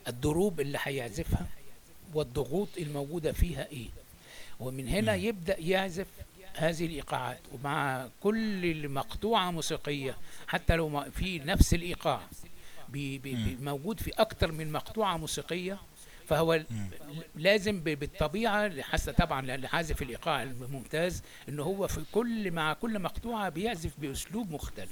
الضروب 0.08 0.60
اللي 0.60 0.80
هيعزفها 0.82 1.48
والضغوط 2.14 2.68
الموجودة 2.78 3.32
فيها 3.32 3.68
إيه. 3.72 3.88
ومن 4.60 4.88
هنا. 4.88 5.16
يبدأ 5.16 5.60
يعزف 5.60 6.08
هذه 6.54 6.86
الإيقاعات. 6.86 7.40
ومع 7.54 8.08
كل 8.24 8.90
مقطوعة 8.90 9.52
موسيقية 9.52 10.18
حتى 10.48 10.76
لو 10.76 11.04
في 11.16 11.40
نفس 11.40 11.74
الإيقاع 11.74 12.22
بي 12.90 13.18
بي 13.18 13.58
موجود 13.62 14.00
في 14.00 14.12
أكتر 14.18 14.52
من 14.52 14.72
مقطوعة 14.72 15.18
موسيقية 15.18 15.78
فهو 16.32 16.62
لازم 17.36 17.80
ب- 17.80 18.00
بالطبيعة 18.00 18.82
حتى 18.82 19.12
طبعا 19.12 19.42
لعازف 19.42 20.02
الإيقاع 20.02 20.44
الممتاز 20.44 21.24
إن 21.50 21.60
هو 21.60 21.88
في 21.88 22.02
كل 22.12 22.52
مع 22.52 22.74
كل 22.74 23.00
مقطوعة 23.00 23.50
بيعزف 23.50 23.92
بأسلوب 23.98 24.52
مختلف. 24.52 24.90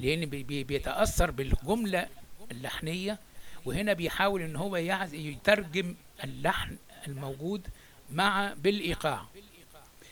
لأن 0.00 0.26
بي- 0.26 0.42
بي- 0.42 0.64
بيتأثر 0.64 1.30
بالجملة 1.30 2.06
اللحنية 2.50 3.18
وهنا 3.64 3.92
بيحاول 3.92 4.42
إن 4.42 4.56
هو 4.56 4.76
يترجم 5.12 5.94
اللحن 6.24 6.76
الموجود 7.06 7.66
مع 8.12 8.52
بالإيقاع. 8.56 9.22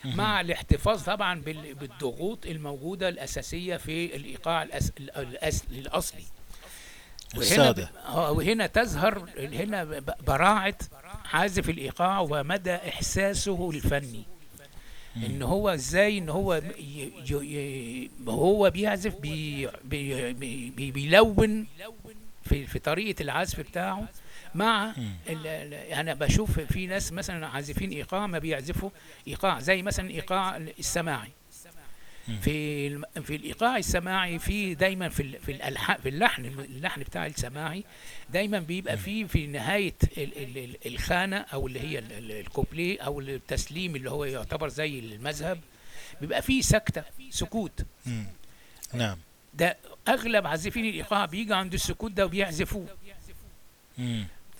مع 0.04 0.40
الاحتفاظ 0.40 1.02
طبعا 1.02 1.40
بال- 1.40 1.74
بالضغوط 1.74 2.46
الموجودة 2.46 3.08
الأساسية 3.08 3.76
في 3.76 4.16
الإيقاع 4.16 4.62
الأس... 4.62 4.92
الأس... 4.98 5.64
وهنا. 7.36 7.44
آه، 8.06 8.30
وهنا 8.32 8.66
تظهر 8.66 9.28
هنا 9.38 9.84
ب- 9.84 10.14
براعة 10.26 10.74
عازف 11.32 11.68
الإيقاع 11.70 12.20
ومدى 12.20 12.74
إحساسه 12.74 13.70
الفني 13.70 14.22
إن 15.16 15.42
هو 15.42 15.68
إزاي 15.68 16.18
إن 16.18 16.28
هو. 16.28 16.62
هو 18.28 18.70
بيعزف 18.70 19.14
بي... 19.16 19.68
بي... 19.84 20.32
بي... 20.32 20.70
بي... 20.70 20.90
بيلون 20.90 21.66
في 22.42 22.66
في 22.66 22.78
طريقة 22.78 23.22
العزف 23.22 23.60
بتاعه 23.60 24.08
مع. 24.54 24.94
أنا 25.92 26.14
بشوف 26.14 26.60
في 26.60 26.86
ناس 26.86 27.12
مثلا 27.12 27.46
عازفين 27.46 27.90
إيقاع 27.90 28.26
ما 28.26 28.38
بيعزفوا 28.38 28.90
إيقاع 29.28 29.60
زي 29.60 29.82
مثلا 29.82 30.10
إيقاع 30.10 30.56
السماعي 30.56 31.28
في 32.42 32.88
في 33.22 33.36
الإيقاع 33.36 33.76
السماعي 33.76 34.38
في 34.38 34.74
دايما 34.74 35.08
في 35.08 35.38
في 35.38 35.52
الالحان 35.52 35.96
في 36.00 36.08
اللحن 36.08 36.44
اللحن 36.44 37.00
بتاع 37.00 37.26
السماعي 37.26 37.84
دايما 38.32 38.58
بيبقى 38.58 38.96
فيه 38.96 39.24
في 39.24 39.46
نهاية 39.46 39.94
ال- 40.18 40.38
ال- 40.42 40.58
ال- 40.58 40.86
الخانة 40.94 41.36
أو 41.36 41.66
اللي 41.66 41.80
هي 41.80 41.98
ال- 41.98 42.12
ال- 42.12 42.32
الكوبليه 42.32 43.00
أو 43.00 43.20
التسليم 43.20 43.96
اللي 43.96 44.10
هو 44.10 44.24
يعتبر 44.24 44.68
زي 44.68 44.98
المذهب 44.98 45.60
بيبقى 46.20 46.42
فيه 46.42 46.60
سكتة 46.60 47.02
سكوت. 47.30 47.80
نعم. 48.94 49.18
ده 49.54 49.76
أغلب 50.08 50.46
عازفين 50.46 50.84
الإيقاع 50.84 51.24
بيجي 51.24 51.54
عند 51.54 51.74
السكوت 51.74 52.12
ده 52.12 52.24
وبيعزفوه. 52.24 52.86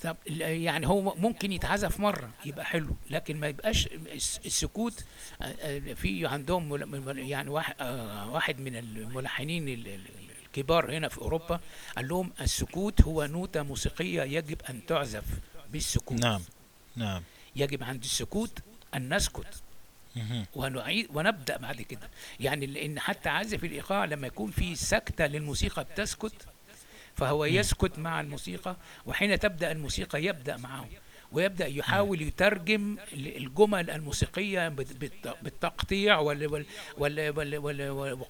طب 0.03 0.17
يعني 0.27 0.87
هو 0.87 1.15
ممكن 1.15 1.53
يتعزف 1.53 2.01
مرة 2.01 2.31
يبقى 2.45 2.65
حلو 2.65 2.97
لكن 3.11 3.37
ما 3.41 3.47
يبقاش 3.49 3.87
الس- 3.87 4.41
السكوت 4.47 5.05
آه، 5.43 5.45
آه، 5.45 5.79
في 5.95 6.27
عندهم 6.27 6.95
يعني 7.19 7.51
واحد 7.51 7.75
آه، 7.81 8.31
واحد 8.31 8.61
من 8.61 8.77
الملحنين 8.77 9.69
ال- 9.69 9.89
ال- 9.89 10.07
الكبار 10.47 10.97
هنا 10.97 11.09
في 11.09 11.19
أوروبا 11.19 11.61
قال 11.97 12.09
لهم 12.09 12.33
السكوت 12.41 13.03
هو 13.03 13.25
نوتة 13.27 13.63
موسيقية 13.63 14.23
يجب 14.23 14.63
أن 14.71 14.87
تعزف 14.87 15.25
بالسكوت. 15.73 16.21
نعم 16.21 16.41
نعم. 16.97 17.23
يجب 17.57 17.83
عند 17.85 18.05
السكوت 18.05 18.59
أن 18.95 19.15
نسكت. 19.15 19.63
ونعيد 20.55 21.09
ونبدأ 21.15 21.57
بعد 21.57 21.83
كده. 21.83 22.09
يعني 22.41 22.67
لأن 22.67 23.01
حتى 23.01 23.29
عازف 23.29 23.65
الإيقاع 23.65 24.05
لما 24.05 24.27
يكون 24.27 24.51
في 24.51 24.75
سكتة 24.75 25.27
للموسيقى 25.27 25.85
بتسكت 25.85 26.33
فهو 27.19 27.45
يسكت 27.45 27.99
مع 27.99 28.21
الموسيقى 28.21 28.77
وحين 29.07 29.39
تبدأ 29.39 29.73
الموسيقى 29.73 30.25
يبدأ 30.25 30.57
معه 30.57 30.89
ويبدأ 31.33 31.67
يحاول 31.67 32.23
يترجم 32.23 32.97
الجمل 33.13 33.91
الموسيقية 33.91 34.69
بالتقطيع 35.43 36.19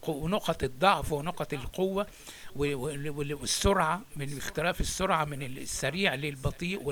ونقط 0.09 0.62
الضعف 0.64 1.12
ونقط 1.12 1.53
القوة 1.53 2.07
والسرعة 2.57 4.03
من 4.16 4.36
اختلاف 4.39 4.80
السرعة 4.80 5.24
من 5.24 5.43
السريع 5.43 6.14
للبطيء 6.14 6.82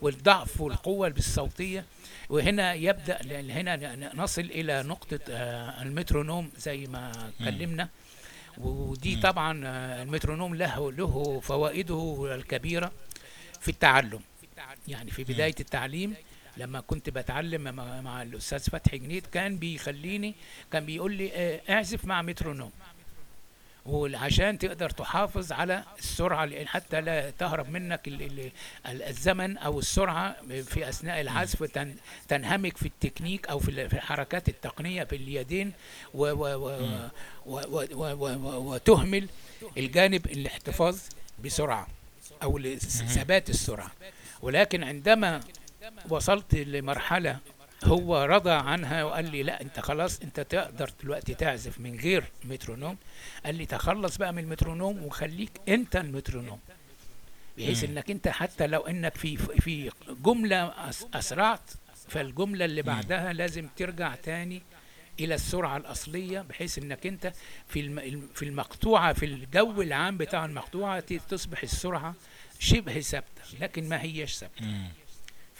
والضعف 0.00 0.60
والقوة 0.60 1.08
الصوتية 1.08 1.84
وهنا 2.28 2.74
يبدأ 2.74 3.18
هنا 3.52 4.10
نصل 4.14 4.42
إلى 4.42 4.82
نقطة 4.82 5.20
آه، 5.30 5.82
المترونوم 5.82 6.50
زي 6.56 6.86
ما 6.86 7.12
اتكلمنا. 7.40 7.88
ودي 8.58 9.16
طبعا 9.16 9.66
آه، 9.66 10.02
المترونوم 10.02 10.54
له 10.54 10.92
له 10.92 11.40
فوائده 11.40 12.34
الكبيرة 12.34 12.92
في 13.60 13.68
التعلم. 13.68 14.20
يعني 14.88 15.10
في 15.10 15.24
بداية 15.24 15.54
التعليم 15.60 16.14
لما 16.56 16.80
كنت 16.80 17.10
بتعلم 17.10 17.74
مع, 18.04 18.22
الأستاذ 18.22 18.58
فتحي 18.58 18.98
جنيد 18.98 19.26
كان 19.26 19.56
بيخليني 19.56 20.34
كان 20.72 20.84
بيقول 20.86 21.12
لي 21.12 21.30
آه، 21.34 21.60
اعزف 21.70 22.04
مع 22.04 22.22
مترونوم. 22.22 22.70
وعشان 23.86 24.58
تقدر 24.58 24.90
تحافظ 24.90 25.52
على 25.52 25.84
السرعة 25.98 26.64
حتى 26.64 27.00
لا 27.00 27.30
تهرب 27.30 27.68
منك 27.68 28.00
الزمن 28.86 29.58
أو 29.58 29.78
السرعة 29.78 30.36
في 30.62 30.88
أثناء 30.88 31.20
العزف 31.20 31.62
تنهمك 32.28 32.76
في 32.76 32.86
التكنيك 32.86 33.48
أو 33.48 33.58
في 33.58 33.68
الحركات 33.68 34.48
التقنية 34.48 35.04
في 35.04 35.16
اليدين 35.16 35.72
وتهمل 38.44 39.28
الجانب 39.76 40.26
الاحتفاظ 40.26 40.98
بسرعة 41.44 41.86
أو 42.42 42.60
ثبات 42.78 43.50
السرعة. 43.50 43.90
ولكن 44.42 44.84
عندما 44.84 45.40
وصلت 46.08 46.54
لمرحلة 46.54 47.38
هو 47.84 48.24
رضى 48.24 48.50
عنها 48.50 49.04
وقال 49.04 49.30
لي 49.30 49.42
لا 49.42 49.60
انت 49.60 49.80
خلاص 49.80 50.20
انت 50.20 50.40
تقدر 50.40 50.90
دلوقتي 51.02 51.34
تعزف 51.34 51.80
من 51.80 51.98
غير 52.00 52.24
مترونوم. 52.44 52.96
قال 53.44 53.54
لي 53.54 53.66
تخلص 53.66 54.16
بقى 54.16 54.32
من 54.32 54.42
المترونوم 54.44 55.02
وخليك 55.04 55.50
انت 55.68 55.96
المترونوم. 55.96 56.60
بحيث 57.58 57.84
انك 57.84 58.10
انت 58.10 58.28
حتى 58.28 58.66
لو 58.66 58.80
انك 58.80 59.14
في 59.16 59.36
في 59.36 59.90
جملة 60.24 60.70
أس- 60.90 61.04
أسرعت 61.14 61.60
فالجملة 62.08 62.64
اللي 62.64 62.82
بعدها 62.82 63.32
لازم 63.32 63.68
ترجع 63.76 64.14
تاني 64.14 64.62
إلى 65.20 65.34
السرعة 65.34 65.76
الأصلية 65.76 66.40
بحيث 66.40 66.78
انك 66.78 67.06
انت 67.06 67.32
في 67.68 67.80
في 68.34 68.44
المقطوعة 68.44 69.12
في 69.12 69.26
الجو 69.26 69.82
العام 69.82 70.16
بتاع 70.16 70.44
المقطوعة 70.44 71.00
ت- 71.00 71.12
تصبح 71.12 71.62
السرعة 71.62 72.14
شبه 72.58 73.00
ثابتة 73.00 73.42
لكن 73.60 73.88
ما 73.88 74.02
هيش 74.02 74.34
ثابتة. 74.36 74.64
مم. 74.64 74.88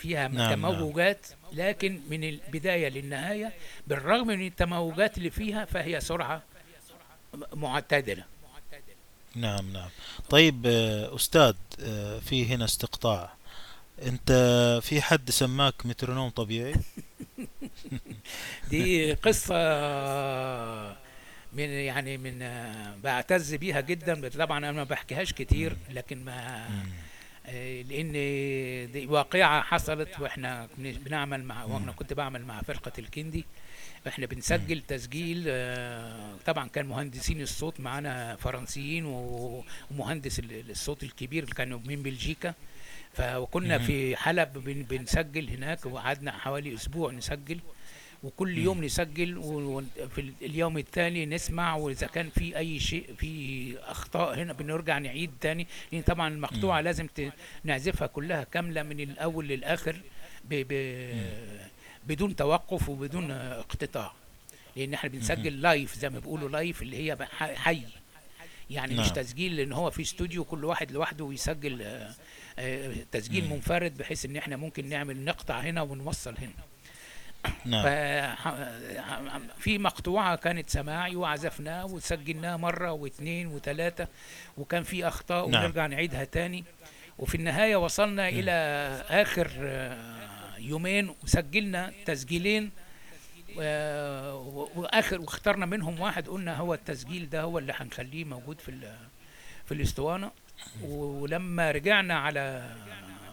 فيها 0.01 0.29
نعم، 0.29 0.55
تموجات 0.55 1.27
لكن 1.53 2.01
من 2.11 2.25
البداية 2.25 2.89
للنهاية 2.89 3.53
بالرغم 3.87 4.27
من 4.27 4.47
التموجات 4.47 5.19
اللي 5.19 5.31
فيها 5.31 5.65
فهي 5.65 6.01
سرعة 6.01 6.43
معتدلة. 7.55 8.25
نعم 9.35 9.73
نعم. 9.73 9.89
طيب 10.31 10.67
آه، 10.67 11.15
أستاذ 11.15 11.55
آه، 11.81 12.19
في 12.19 12.47
هنا 12.47 12.65
استقطاع. 12.65 13.35
أنت 14.03 14.33
في 14.83 15.03
حد 15.03 15.31
سماك 15.31 15.87
مترونوم 15.87 16.31
طبيعي؟ 16.31 16.75
دي 18.71 19.13
قصة 19.13 19.55
من 21.53 21.69
يعني 21.69 22.19
من 22.19 22.43
آه، 22.43 22.97
بعتز 23.03 23.55
بيها 23.55 23.81
جدا 23.81 24.29
طبعا 24.29 24.59
أنا 24.59 24.73
ما 24.73 24.85
بحكيهاش 24.85 25.33
كتير 25.33 25.77
لكن 25.91 26.25
ما 26.25 26.69
لأن 27.89 28.13
دي 28.93 29.07
واقعة 29.07 29.63
حصلت 29.63 30.21
وإحنا 30.21 30.69
بنعمل 30.79 31.45
مع 31.45 31.65
وأنا 31.65 31.93
كنت 31.93 32.13
بعمل 32.13 32.45
مع 32.45 32.63
فرقة 32.63 32.93
الكندي. 32.99 33.45
إحنا 34.09 34.27
بنسجل 34.27 34.81
تسجيل 34.89 35.45
آه، 35.49 36.35
طبعا 36.47 36.69
كان 36.69 36.87
مهندسين 36.87 37.41
الصوت 37.41 37.81
معانا 37.81 38.37
فرنسيين 38.37 39.05
ومهندس 39.91 40.39
ال- 40.39 40.71
الصوت 40.71 41.03
الكبير 41.03 41.43
اللي 41.43 41.55
كانوا 41.55 41.81
من 41.87 42.03
بلجيكا. 42.03 42.55
فكنا. 43.13 43.79
في 43.79 44.17
حلب 44.17 44.53
بن- 44.53 44.83
بنسجل 44.83 45.51
هناك 45.51 45.87
وقعدنا 45.87 46.33
حوالي 46.33 46.75
أسبوع 46.75 47.13
نسجل. 47.13 47.61
وكل 48.23 48.59
يوم 48.59 48.85
نسجل 48.85 49.39
وفي 49.39 50.33
اليوم 50.43 50.79
التالي 50.79 51.27
نسمع 51.27 51.75
وإذا 51.77 52.07
كان 52.07 52.31
في 52.31 52.57
أي 52.59 52.81
شيء 52.81 53.15
في 53.19 53.75
أخطاء 53.79 54.35
هنا 54.39 54.53
بنرجع 54.53 54.99
نعيد 54.99 55.31
تاني. 55.41 55.67
لأن 55.93 56.03
طبعا 56.03 56.29
المقطوعة 56.29 56.81
لازم 56.81 57.09
نعزفها 57.65 58.07
كلها 58.07 58.45
كاملة 58.45 58.83
من 58.83 59.01
الأول 59.01 59.49
للآخر 59.49 59.97
ب 60.45 60.55
ب 60.69 61.11
بدون 62.07 62.37
توقف 62.37 62.89
وبدون 62.89 63.31
اقتطاع. 63.31 64.13
لأن 64.77 64.95
إحنا 64.95 65.11
بنسجل 65.11 65.61
live 65.61 65.95
زي 65.95 66.11
ما 66.11 66.19
بيقولوا 66.19 66.49
live 66.49 66.83
اللي 66.83 66.97
هي 66.97 67.29
حي. 67.37 67.83
يعني 68.71 68.93
مش 68.93 69.07
نعم. 69.07 69.15
تسجيل 69.15 69.57
لأن 69.57 69.73
هو 69.73 69.91
في 69.91 70.03
استوديو 70.03 70.45
كل 70.45 70.65
واحد 70.65 70.93
لوحده 70.93 71.25
ويسجل 71.25 71.83
آه، 71.83 72.15
آه، 72.59 72.95
تسجيل. 73.13 73.49
منفرد 73.51 73.99
بحيث 73.99 74.25
إن 74.25 74.37
إحنا 74.37 74.57
ممكن 74.57 74.89
نعمل 74.89 75.25
نقطع 75.25 75.61
هنا 75.61 75.83
ونوصل 75.83 76.35
هنا. 76.39 76.70
نعم. 77.65 77.85
في 79.59 79.79
مقطوعة 79.79 80.37
كانت 80.37 80.71
سماعي 80.71 81.17
وعزفناها 81.17 81.85
وسجلناها 81.85 82.57
مرة 82.57 82.93
واثنين 82.93 83.47
وثلاثة 83.47 84.09
وكان 84.59 84.83
في 84.83 85.09
أخطاء 85.09 85.49
نعم. 85.49 85.65
ونرجع 85.65 85.87
نعيدها 85.87 86.25
تاني. 86.25 86.65
وفي 87.19 87.35
النهاية 87.35 87.77
وصلنا 87.77 88.29
إلى 88.29 88.51
آخر 89.11 89.51
آه، 89.61 90.57
يومين 90.59 91.15
وسجلنا 91.25 91.93
تسجيلين 92.07 92.71
و- 93.57 94.71
وآخر 94.81 95.21
واخترنا 95.21 95.67
منهم 95.67 96.01
واحد 96.01 96.29
قلنا 96.29 96.57
هو 96.57 96.75
التسجيل 96.75 97.31
ده 97.31 97.43
هو 97.43 97.59
اللي 97.59 97.73
هنخليه 97.77 98.25
موجود 98.25 98.61
في 98.61 98.93
في 99.67 99.75
الأسطوانة. 99.75 100.31
ولما 100.83 101.71
رجعنا 101.71 102.19
على 102.19 102.71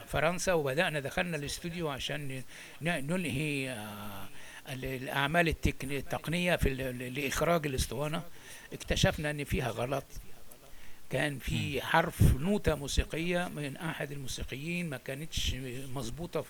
فرنسا 0.07 0.53
وبدأنا 0.53 0.99
دخلنا 0.99 1.37
الاستوديو 1.37 1.89
عشان 1.89 2.43
ننهي 2.81 3.69
آه، 3.69 4.27
ال- 4.69 4.85
الأعمال 4.85 5.47
التكن- 5.47 5.91
التقنية 5.91 6.55
في 6.55 6.69
ال- 6.69 7.13
لإخراج 7.13 7.65
الأسطوانة. 7.67 8.23
اكتشفنا 8.73 9.31
إن 9.31 9.43
فيها 9.43 9.69
غلط. 9.69 10.05
كان 11.09 11.39
في 11.39 11.81
حرف 11.81 12.21
نوتة 12.35 12.75
موسيقية 12.75 13.47
من 13.47 13.77
أحد 13.77 14.11
الموسيقيين 14.11 14.89
ما 14.89 14.97
كانتش 14.97 15.53
مظبوطة 15.93 16.45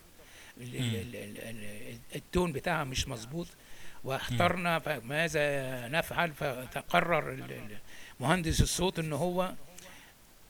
ال- 0.57 0.75
ال- 0.75 1.15
ال- 1.15 1.37
ال- 1.37 1.97
التون 2.15 2.51
بتاعها 2.51 2.83
مش 2.83 3.07
مظبوط. 3.07 3.47
واخترنا 4.03 4.79
فماذا 4.79 5.87
نفعل؟ 5.87 6.31
فتقرر 6.33 7.47
مهندس 8.19 8.61
الصوت 8.61 8.99
إن 8.99 9.13
هو 9.13 9.53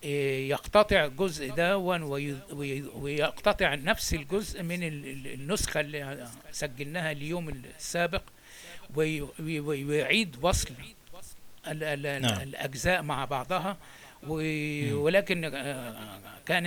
يقتطع 0.04 1.06
الجزء 1.06 1.52
ده 1.54 1.78
وي- 2.04 2.38
وي- 2.52 2.82
ويقتطع 2.84 3.76
نفس 3.76 4.14
الجزء 4.14 4.64
من 4.64 4.84
ال- 4.84 5.06
ال- 5.06 5.28
النسخة 5.34 5.80
اللي 5.80 6.28
سجلناها 6.52 7.12
اليوم 7.12 7.50
السابق 7.50 8.22
وي- 8.96 9.22
وي- 9.22 9.60
وي- 9.60 9.84
ويعيد 9.86 10.36
وصل 10.42 10.70
نعم. 12.22 12.42
الأجزاء 12.42 13.02
مع 13.02 13.26
بعضها 13.26 13.78
ولكن 14.94 15.46
آه، 15.56 16.20
كان 16.46 16.64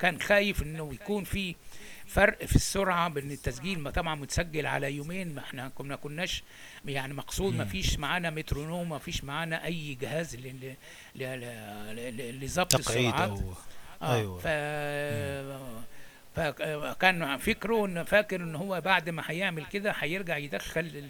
كان 0.00 0.20
خايف 0.20 0.62
إنه 0.62 0.94
يكون 0.94 1.24
في 1.24 1.54
فرق 2.10 2.44
في 2.44 2.56
السرعة 2.56 3.08
بين 3.08 3.30
التسجيل 3.30 3.78
ما 3.78 3.90
طبعا 3.90 4.14
متسجل 4.14 4.66
على 4.66 4.92
يومين 4.92 5.34
ما 5.34 5.40
إحنا 5.40 5.68
كنا 5.68 5.96
كناش 5.96 6.42
يعني 6.84 7.14
مقصود 7.14 7.54
ما 7.54 7.64
فيش 7.64 7.98
معانا 7.98 8.30
مترونوم 8.30 8.88
ما 8.88 8.98
فيش 8.98 9.24
معانا 9.24 9.64
أي 9.64 9.94
جهاز 9.94 10.36
لضبط 11.14 12.74
السرعات. 12.74 13.30
أو 13.30 13.54
آه 14.02 14.14
أيوة. 14.14 14.38
ف... 14.38 14.46
فكان 16.36 17.36
فكره 17.36 17.86
إن 17.86 18.04
فاكر 18.04 18.40
إن 18.40 18.54
هو 18.54 18.80
بعد 18.80 19.10
ما 19.10 19.22
هيعمل 19.26 19.66
كده 19.66 19.90
هيرجع 19.98 20.36
يدخل 20.36 21.04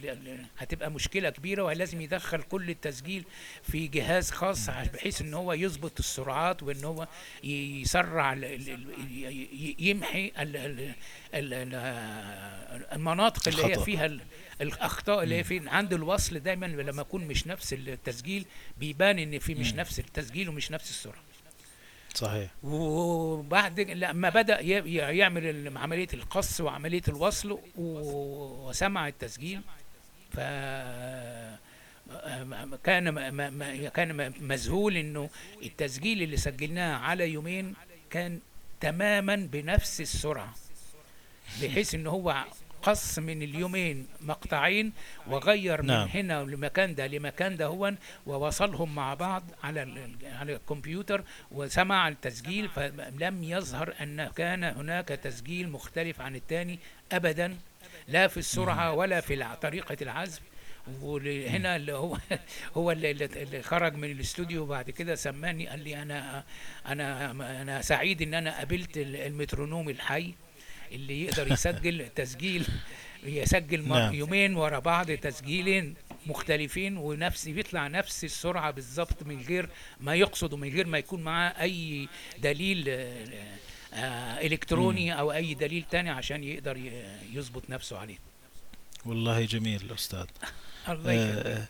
هتبقى 0.58 0.90
مشكلة 0.90 1.30
كبيرة 1.30 1.62
ولازم 1.62 2.00
يدخل 2.00 2.42
كل 2.42 2.70
التسجيل 2.70 3.24
في 3.62 3.86
جهاز 3.88 4.30
خاص 4.30 4.68
بحيث 4.70 5.20
إن 5.20 5.34
هو 5.34 5.52
يظبط 5.52 5.98
السرعات 5.98 6.62
وإن 6.62 6.84
هو 6.84 7.08
يسرع 7.44 8.32
يمحي 9.78 10.32
ال- 10.38 10.56
ال- 10.56 10.94
ال- 11.34 11.54
ال- 11.54 12.86
المناطق 12.92 13.48
اللي 13.48 13.62
هي. 13.64 13.84
فيها 13.84 14.06
ال- 14.06 14.20
الأخطاء 14.60 15.22
اللي 15.22 15.34
هي 15.34 15.44
في 15.44 15.68
عند 15.68 15.92
الوصل 15.92 16.38
دايما 16.40 16.66
لما 16.66 17.00
يكون 17.02 17.24
مش 17.24 17.46
نفس 17.46 17.72
التسجيل 17.72 18.44
بيبان 18.78 19.18
إن 19.18 19.38
في 19.38 19.54
مش 19.54 19.74
نفس 19.74 19.98
التسجيل 19.98 20.48
ومش 20.48 20.70
نفس 20.70 20.90
السرعة. 20.90 21.22
صحيح. 22.14 22.50
وبعد 22.62 23.80
لما 23.80 24.28
بدأ 24.28 24.60
يعمل 24.60 25.72
عملية 25.78 26.08
القص 26.14 26.60
وعملية 26.60 27.02
الوصل 27.08 27.58
وسمع 27.76 29.08
التسجيل. 29.08 29.60
ف 30.32 30.40
كان 32.84 33.14
كان 33.88 34.32
مذهول 34.40 34.96
إنه 34.96 35.30
التسجيل 35.62 36.22
اللي 36.22 36.36
سجلناه 36.36 36.96
على 36.96 37.30
يومين 37.30 37.74
كان 38.10 38.40
تماما 38.80 39.36
بنفس 39.36 40.00
السرعة 40.00 40.54
بحيث 41.62 41.94
ان 41.94 42.06
هو 42.06 42.44
قص 42.82 43.18
من 43.18 43.42
اليومين 43.42 44.06
مقطعين 44.20 44.92
وغير 45.26 45.82
من 45.82 45.88
نعم. 45.88 46.08
هنا 46.08 46.42
لمكان 46.42 46.94
ده 46.94 47.06
لمكان 47.06 47.56
ده 47.56 47.66
هو 47.66 47.92
ووصلهم 48.26 48.94
مع 48.94 49.14
بعض 49.14 49.42
على 49.64 50.08
على 50.24 50.52
الكمبيوتر 50.54 51.24
وسمع 51.50 52.08
التسجيل 52.08 52.68
فلم 52.68 53.44
يظهر 53.44 53.94
أن 54.00 54.26
كان 54.36 54.64
هناك 54.64 55.08
تسجيل 55.08 55.68
مختلف 55.70 56.20
عن 56.20 56.36
الثاني 56.36 56.78
ابدا 57.12 57.56
لا 58.08 58.28
في 58.28 58.36
السرعة 58.36 58.92
ولا 58.92 59.20
في 59.20 59.46
طريقة 59.62 59.96
العزف. 60.02 60.40
وهنا 61.02 61.76
اللي 61.76 61.92
هو 61.92 62.16
هو 62.76 62.90
اللي, 62.92 63.10
اللي 63.10 63.62
خرج 63.62 63.94
من 63.94 64.10
الاستوديو 64.10 64.66
بعد 64.66 64.90
كده 64.90 65.14
سماني 65.14 65.66
قال 65.68 65.80
لي 65.84 66.02
أنا 66.02 66.44
أنا 66.86 67.30
أنا 67.62 67.82
سعيد 67.82 68.22
إن 68.22 68.34
أنا 68.34 68.58
قابلت 68.58 68.96
ال- 68.98 69.16
المترونوم 69.16 69.88
الحي. 69.88 70.34
اللي 70.92 71.24
يقدر 71.24 71.52
يسجل 71.52 72.08
تسجيل 72.16 72.66
يسجل 73.24 73.88
نعم. 73.88 74.14
يومين 74.14 74.56
ورا 74.56 74.78
بعض 74.78 75.10
تسجيلين 75.10 75.94
مختلفين 76.26 76.96
ونفس 76.96 77.48
بيطلع 77.48 77.86
نفس 77.86 78.24
السرعة 78.24 78.70
بالظبط 78.70 79.22
من 79.22 79.42
غير 79.42 79.68
ما 80.00 80.14
يقصد 80.14 80.52
ومن 80.52 80.68
غير 80.68 80.86
ما 80.86 80.98
يكون 80.98 81.22
معاه 81.22 81.62
أي 81.62 82.08
دليل 82.38 82.84
آه، 82.88 83.26
آه، 83.94 84.46
إلكتروني 84.46 85.18
أو 85.18 85.32
أي 85.32 85.54
دليل 85.54 85.84
تاني 85.90 86.10
عشان 86.10 86.44
يقدر 86.44 86.80
يظبط 87.32 87.70
نفسه 87.70 87.98
عليه. 87.98 88.18
والله 89.06 89.44
جميل 89.44 89.92
أستاذ. 89.92 90.26
الله 90.88 91.12
يكرمك 91.12 91.46
آه، 91.46 91.68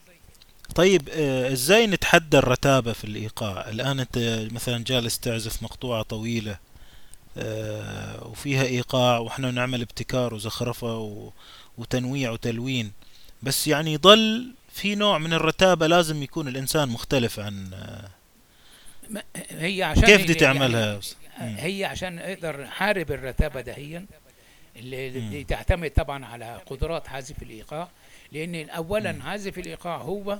طيب 0.74 1.08
آه، 1.12 1.52
إزاي 1.52 1.86
نتحدى 1.86 2.38
الرتابة 2.38 2.92
في 2.92 3.04
الإيقاع؟ 3.04 3.68
الآن 3.68 4.00
أنت 4.00 4.48
مثلا 4.52 4.84
جالس 4.84 5.18
تعزف 5.18 5.62
مقطوعة 5.62 6.02
طويلة 6.02 6.52
آه، 6.52 6.58
وفيها 8.22 8.62
إيقاع 8.64 9.18
وإحنا 9.18 9.50
نعمل 9.50 9.80
ابتكار 9.82 10.34
وزخرفة 10.34 10.98
و- 10.98 11.32
وتنويع 11.78 12.30
وتلوين 12.30 12.92
بس 13.42 13.66
يعني 13.66 13.96
ضل 13.96 14.52
في 14.72 14.94
نوع 14.94 15.18
من 15.18 15.32
الرتابة 15.32 15.86
لازم 15.86 16.22
يكون 16.22 16.48
الإنسان 16.48 16.88
مختلف 16.88 17.40
عن 17.40 17.70
آه، 17.74 18.08
هي 19.50 19.82
عشان 19.82 20.02
كيف 20.04 20.22
بدي 20.22 20.32
يعني- 20.44 20.58
تعملها؟ 20.58 21.00
مم. 21.40 21.56
هي 21.58 21.84
عشان 21.84 22.18
أقدر 22.18 22.66
حارب 22.66 23.12
الرتابة 23.12 23.60
دهيا 23.60 24.06
اللي. 24.76 25.44
تعتمد 25.44 25.90
طبعا 25.90 26.24
على 26.26 26.60
قدرات 26.66 27.08
عازف 27.08 27.42
الإيقاع 27.42 27.88
لأن 28.32 28.70
اولا. 28.70 29.18
عازف 29.24 29.58
الإيقاع 29.58 29.96
هو 29.96 30.38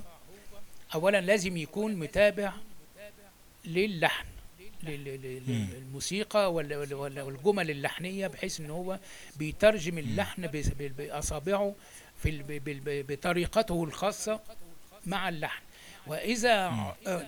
اولا 0.95 1.21
لازم 1.21 1.57
يكون 1.57 1.95
متابع 1.95 2.53
للحن. 3.65 4.25
للموسيقى 4.83 6.53
والجمل 6.53 7.71
اللحنية 7.71 8.27
بحيث 8.27 8.59
إن 8.59 8.69
هو 8.69 8.99
بيترجم 9.35 9.97
اللحن 9.97 10.47
بأصابعه 10.77 11.75
في 12.23 12.43
بطريقته 13.09 13.83
الخاصة 13.83 14.39
مع 15.05 15.29
اللحن. 15.29 15.63
وإذا. 16.07 16.51
آه، 17.07 17.25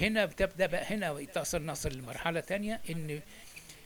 هنا 0.00 0.24
بتبدأ 0.24 0.66
بقى 0.66 0.84
هنا 0.94 1.24
تصل 1.34 1.66
نصل 1.66 1.92
لمرحلة 1.98 2.40
تانية 2.40 2.80
إن 2.90 3.20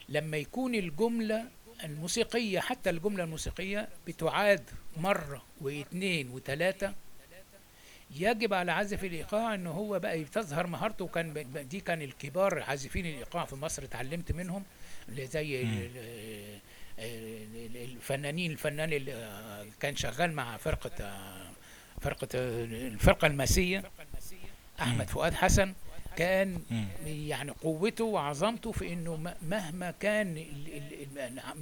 لما 0.09 0.37
يكون 0.37 0.75
الجملة 0.75 1.45
الموسيقية 1.85 2.61
حتى 2.61 2.91
الجملة 2.91 3.25
الموسيقية 3.25 3.89
بتعاد 4.07 4.71
مرة 4.97 5.43
واثنين 5.61 6.31
وثلاثه 6.31 6.95
يجب 8.11 8.55
على 8.55 8.73
عازف 8.73 9.05
الإيقاع 9.05 9.55
ان 9.55 9.67
هو 9.67 9.99
بقى 9.99 10.25
تظهر 10.25 10.67
مهارته 10.67 11.07
ب- 11.33 11.59
دي 11.69 11.81
كان 11.81 12.03
الكبار 12.03 12.63
عازفين 12.63 13.07
الإيقاع 13.07 13.45
في 13.45 13.57
مصر 13.57 13.85
اتعلمت 13.85 14.33
منهم 14.33 14.65
اللي 15.09 15.27
زي 15.27 15.67
الفنانين 17.75 18.51
الفنان 18.53 18.93
اللي 18.93 19.31
كان 19.81 19.97
شغال 19.97 20.33
مع 20.33 20.57
فرقة 20.57 20.91
فرقة 22.01 22.29
الفرقة 22.35 23.27
الماسيه 23.27 23.83
أحمد. 24.81 25.09
فؤاد 25.09 25.35
حسن 25.35 25.75
كان. 26.17 26.63
يعني 27.07 27.51
قوته 27.51 28.05
وعظمته 28.05 28.73
في 28.73 28.93
إنه 28.93 29.35
مهما 29.43 29.91
كان 30.01 30.47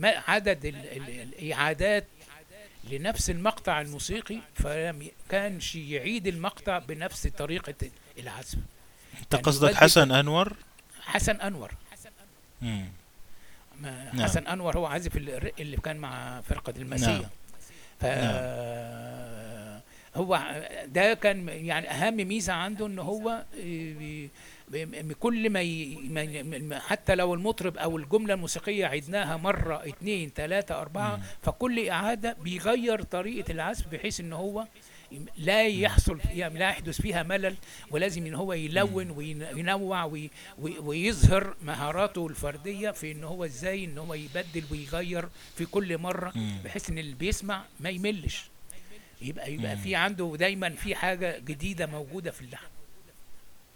عدد 0.04 0.64
ال- 0.64 0.86
ال- 0.96 1.20
الإعادات 1.42 2.06
لنفس 2.90 3.30
المقطع 3.30 3.80
الموسيقي 3.80 4.38
فلم 4.54 5.08
كانش 5.28 5.74
يعيد 5.74 6.26
المقطع 6.26 6.78
بنفس 6.78 7.26
طريقة 7.26 7.90
العزف 8.18 8.58
أنت 9.20 9.32
يعني 9.34 9.44
قصدك 9.44 9.74
حسن 9.74 10.12
أنور 10.12 10.56
حسن 11.00 11.40
أنور 11.40 11.72
مم. 12.62 12.88
ما 13.80 14.12
نعم. 14.12 14.24
حسن 14.24 14.46
أنور 14.46 14.76
هو 14.76 14.86
عازف 14.86 15.16
اللي 15.60 15.76
كان 15.76 15.96
مع 15.96 16.40
فرقة 16.40 16.74
المسيح 16.76 17.08
نعم. 17.08 17.30
ف 18.00 18.04
هو 20.16 20.60
ده 20.86 21.14
كان 21.14 21.48
يعني 21.48 21.90
أهم 21.90 22.16
ميزة 22.16 22.52
عنده 22.52 22.86
إن 22.86 22.98
هو 22.98 23.44
بي- 23.54 24.30
كل 25.20 25.50
ما, 25.50 26.78
حتى 26.78 27.14
لو 27.14 27.34
المطرب 27.34 27.76
أو 27.76 27.96
الجملة 27.96 28.34
الموسيقية 28.34 28.86
عدناها 28.86 29.36
مرة 29.36 29.88
اثنين 29.88 30.30
ثلاثة 30.36 30.80
أربعة. 30.80 31.20
فكل 31.42 31.88
إعادة 31.88 32.36
بيغير 32.42 33.02
طريقة 33.02 33.52
العزف 33.52 33.86
بحيث 33.88 34.20
إن 34.20 34.32
هو 34.32 34.66
لا 35.38 35.66
يحصل 35.66 36.18
يعني 36.34 36.58
لا 36.58 36.68
يحدث 36.68 37.00
فيها 37.00 37.22
ملل 37.22 37.54
ولازم 37.90 38.26
إن 38.26 38.34
هو 38.34 38.52
يلون 38.52 39.10
وينوع 39.10 40.04
وي- 40.04 40.30
وي- 40.58 40.78
ويظهر 40.78 41.54
مهاراته 41.64 42.26
الفردية 42.26 42.90
في 42.90 43.12
إن 43.12 43.24
هو 43.24 43.44
إزاي 43.44 43.84
إن 43.84 43.98
هو 43.98 44.14
يبدل 44.14 44.64
ويغير 44.70 45.28
في 45.56 45.64
كل 45.66 45.98
مرة. 45.98 46.32
بحيث 46.64 46.90
إن 46.90 46.98
اللي 46.98 47.14
بيسمع 47.14 47.62
ما 47.80 47.90
يملش 47.90 48.44
يبقى 49.24 49.52
يبقى. 49.54 49.76
في 49.76 49.94
عنده 49.94 50.36
دايما 50.38 50.70
في 50.70 50.94
حاجة 50.94 51.38
جديدة 51.38 51.86
موجودة 51.86 52.30
في 52.30 52.40
اللحن. 52.40 52.66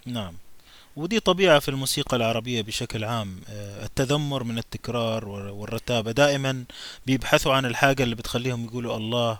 نعم. 0.06 0.34
ودي 0.96 1.20
طبيعة 1.20 1.58
في 1.58 1.68
الموسيقى 1.68 2.16
العربية 2.16 2.62
بشكل 2.62 3.04
عام. 3.04 3.40
آه، 3.48 3.84
التذمر 3.84 4.44
من 4.44 4.58
التكرار 4.58 5.28
وال- 5.28 5.50
والرتابة. 5.50 6.12
دائما 6.12 6.64
بيبحثوا 7.06 7.54
عن 7.54 7.66
الحاجة 7.66 8.02
اللي 8.02 8.14
بتخليهم 8.14 8.64
يقولوا 8.64 8.96
الله 8.96 9.38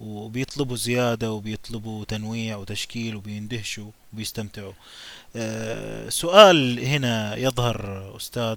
وبيطلبوا 0.00 0.76
زيادة 0.76 1.32
وبيطلبوا 1.32 2.04
تنويع 2.04 2.56
وتشكيل 2.56 3.16
وبيندهشوا 3.16 3.90
وبيستمتعوا. 4.12 4.72
آه، 5.36 6.08
سؤال 6.08 6.80
هنا 6.84 7.36
يظهر 7.36 8.12
أستاذ. 8.16 8.56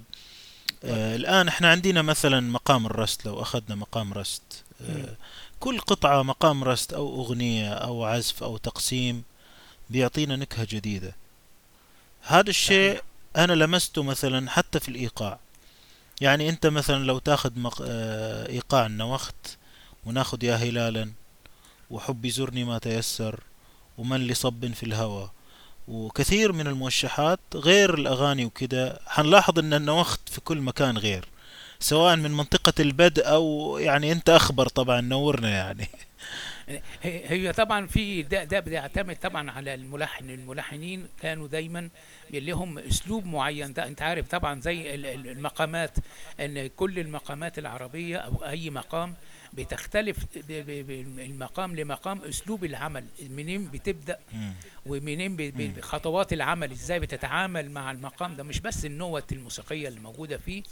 آه، 0.84 1.16
الآن 1.16 1.48
إحنا 1.48 1.70
عندنا 1.70 2.02
مثلا 2.02 2.40
مقام 2.40 2.86
الرست. 2.86 3.26
لو 3.26 3.42
أخذنا 3.42 3.74
مقام 3.74 4.12
رست 4.12 4.64
كل 5.64 5.80
قطعة 5.80 6.22
مقام 6.22 6.64
رست 6.64 6.92
أو 6.92 7.20
أغنية 7.20 7.72
أو 7.72 8.04
عزف 8.04 8.42
أو 8.42 8.56
تقسيم 8.56 9.22
بيعطينا 9.90 10.36
نكهة 10.36 10.66
جديدة. 10.70 11.16
هذا 12.22 12.50
الشيء 12.50 13.02
أنا 13.36 13.52
لمسته 13.52 14.02
مثلا 14.02 14.50
حتى 14.50 14.80
في 14.80 14.88
الإيقاع. 14.88 15.38
يعني 16.20 16.48
أنت 16.48 16.66
مثلا 16.66 17.04
لو 17.04 17.18
تاخذ 17.18 17.58
مق... 17.58 17.82
آه، 17.86 18.48
إيقاع 18.48 18.86
النوخت 18.86 19.58
وناخذ 20.06 20.44
يا 20.44 20.54
هلالا 20.54 21.10
وحب 21.90 22.24
يزورني 22.24 22.64
ما 22.64 22.78
تيسر 22.78 23.40
ومن 23.98 24.26
لصب 24.26 24.72
في 24.72 24.82
الهوى. 24.82 25.30
وكثير 25.88 26.52
من 26.52 26.66
الموشحات 26.66 27.40
غير 27.54 27.94
الأغاني 27.94 28.44
وكده. 28.44 29.00
حنلاحظ 29.06 29.58
أن 29.58 29.74
النوخت 29.74 30.28
في 30.28 30.40
كل 30.40 30.58
مكان 30.58 30.98
غير. 30.98 31.28
سواء 31.78 32.16
من 32.16 32.30
منطقة 32.30 32.72
البدء 32.80 33.28
أو 33.28 33.78
يعني 33.78 34.12
أنت 34.12 34.30
أخبر 34.30 34.68
طبعا 34.68 35.00
نورنا 35.00 35.50
يعني 35.50 35.86
هي 37.02 37.22
هي 37.30 37.52
طبعا 37.52 37.86
في 37.86 38.22
ده 38.22 38.44
ده 38.44 38.60
بيعتمد 38.60 39.16
طبعا 39.16 39.50
على 39.50 39.74
الملحن 39.74 40.30
الملحنين 40.30 41.06
كانوا 41.22 41.48
دايما 41.48 41.88
لهم 42.30 42.78
أسلوب 42.78 43.26
معين 43.26 43.72
ده 43.72 43.86
أنت 43.86 44.02
عارف 44.02 44.28
طبعا 44.28 44.60
زي 44.60 44.94
ال- 44.94 45.06
ال- 45.06 45.28
المقامات 45.28 45.90
إن 46.40 46.66
كل 46.66 46.98
المقامات 46.98 47.58
العربية 47.58 48.16
أو 48.16 48.44
أي 48.44 48.70
مقام 48.70 49.14
بتختلف 49.52 50.16
المقام 51.18 51.76
لمقام 51.76 52.22
أسلوب 52.22 52.64
العمل 52.64 53.04
منين 53.30 53.66
بتبدأ. 53.70 54.18
ومنين. 54.86 55.36
بخطوات 55.72 56.32
العمل 56.32 56.70
إزاي 56.70 57.00
بتتعامل 57.00 57.70
مع 57.70 57.90
المقام 57.90 58.36
ده 58.36 58.42
مش 58.44 58.60
بس 58.60 58.84
النوت 58.84 59.32
الموسيقية 59.32 59.88
اللي 59.88 60.00
موجودة 60.00 60.36
فيه 60.36 60.62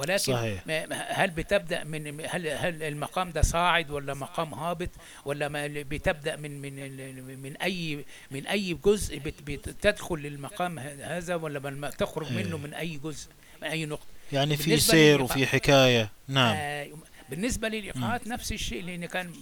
ولكن 0.00 0.32
صحيح 0.32 0.62
هل 0.90 1.30
بتبدأ 1.30 1.84
من 1.84 2.20
هل 2.28 2.48
هل 2.48 2.82
المقام 2.82 3.30
ده 3.30 3.42
صاعد 3.42 3.90
ولا 3.90 4.14
مقام 4.14 4.54
هابط 4.54 4.90
ولا 5.24 5.48
ما 5.48 5.66
بتبدأ 5.66 6.36
من 6.36 6.60
من 6.62 7.36
من 7.42 7.56
اي 7.56 8.04
من 8.30 8.46
أي 8.46 8.74
جزء 8.84 9.18
بت- 9.18 9.42
بتدخل 9.42 10.16
للمقام 10.16 10.78
هذا 10.78 11.34
ولا 11.34 11.58
ما 11.70 11.90
تخرج 11.90 12.32
منه 12.32 12.56
إيه. 12.56 12.62
من 12.62 12.74
أي 12.74 12.96
جزء 13.04 13.28
من 13.62 13.68
أي 13.68 13.86
نقطة 13.86 14.06
يعني 14.32 14.56
في 14.56 14.76
سير. 14.76 15.22
وفي 15.22 15.46
حكاية 15.46 16.10
نعم 16.28 16.54
آه، 16.56 16.88
بالنسبة 17.30 17.68
للإيقاعات 17.68 18.26
نفس 18.26 18.52
الشيء 18.52 18.84
لأن 18.84 19.06
كان 19.06 19.32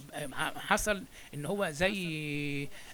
حصل 0.55 1.03
إن 1.33 1.45
هو 1.45 1.69
زي 1.69 1.97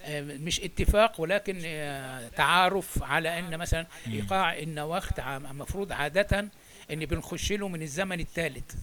آه، 0.05 0.21
مش 0.21 0.59
اتفاق 0.61 1.21
ولكن 1.21 1.61
آه، 1.65 2.27
تعارف 2.27 3.03
على 3.03 3.39
أن 3.39 3.57
مثلا. 3.57 3.87
إيقاع 4.07 4.57
النواخت 4.57 5.19
المفروض 5.19 5.91
عادة 5.91 6.47
إن 6.91 7.05
بنخش 7.05 7.51
له 7.51 7.67
من 7.67 7.81
الزمن 7.81 8.19
الثالث. 8.19 8.75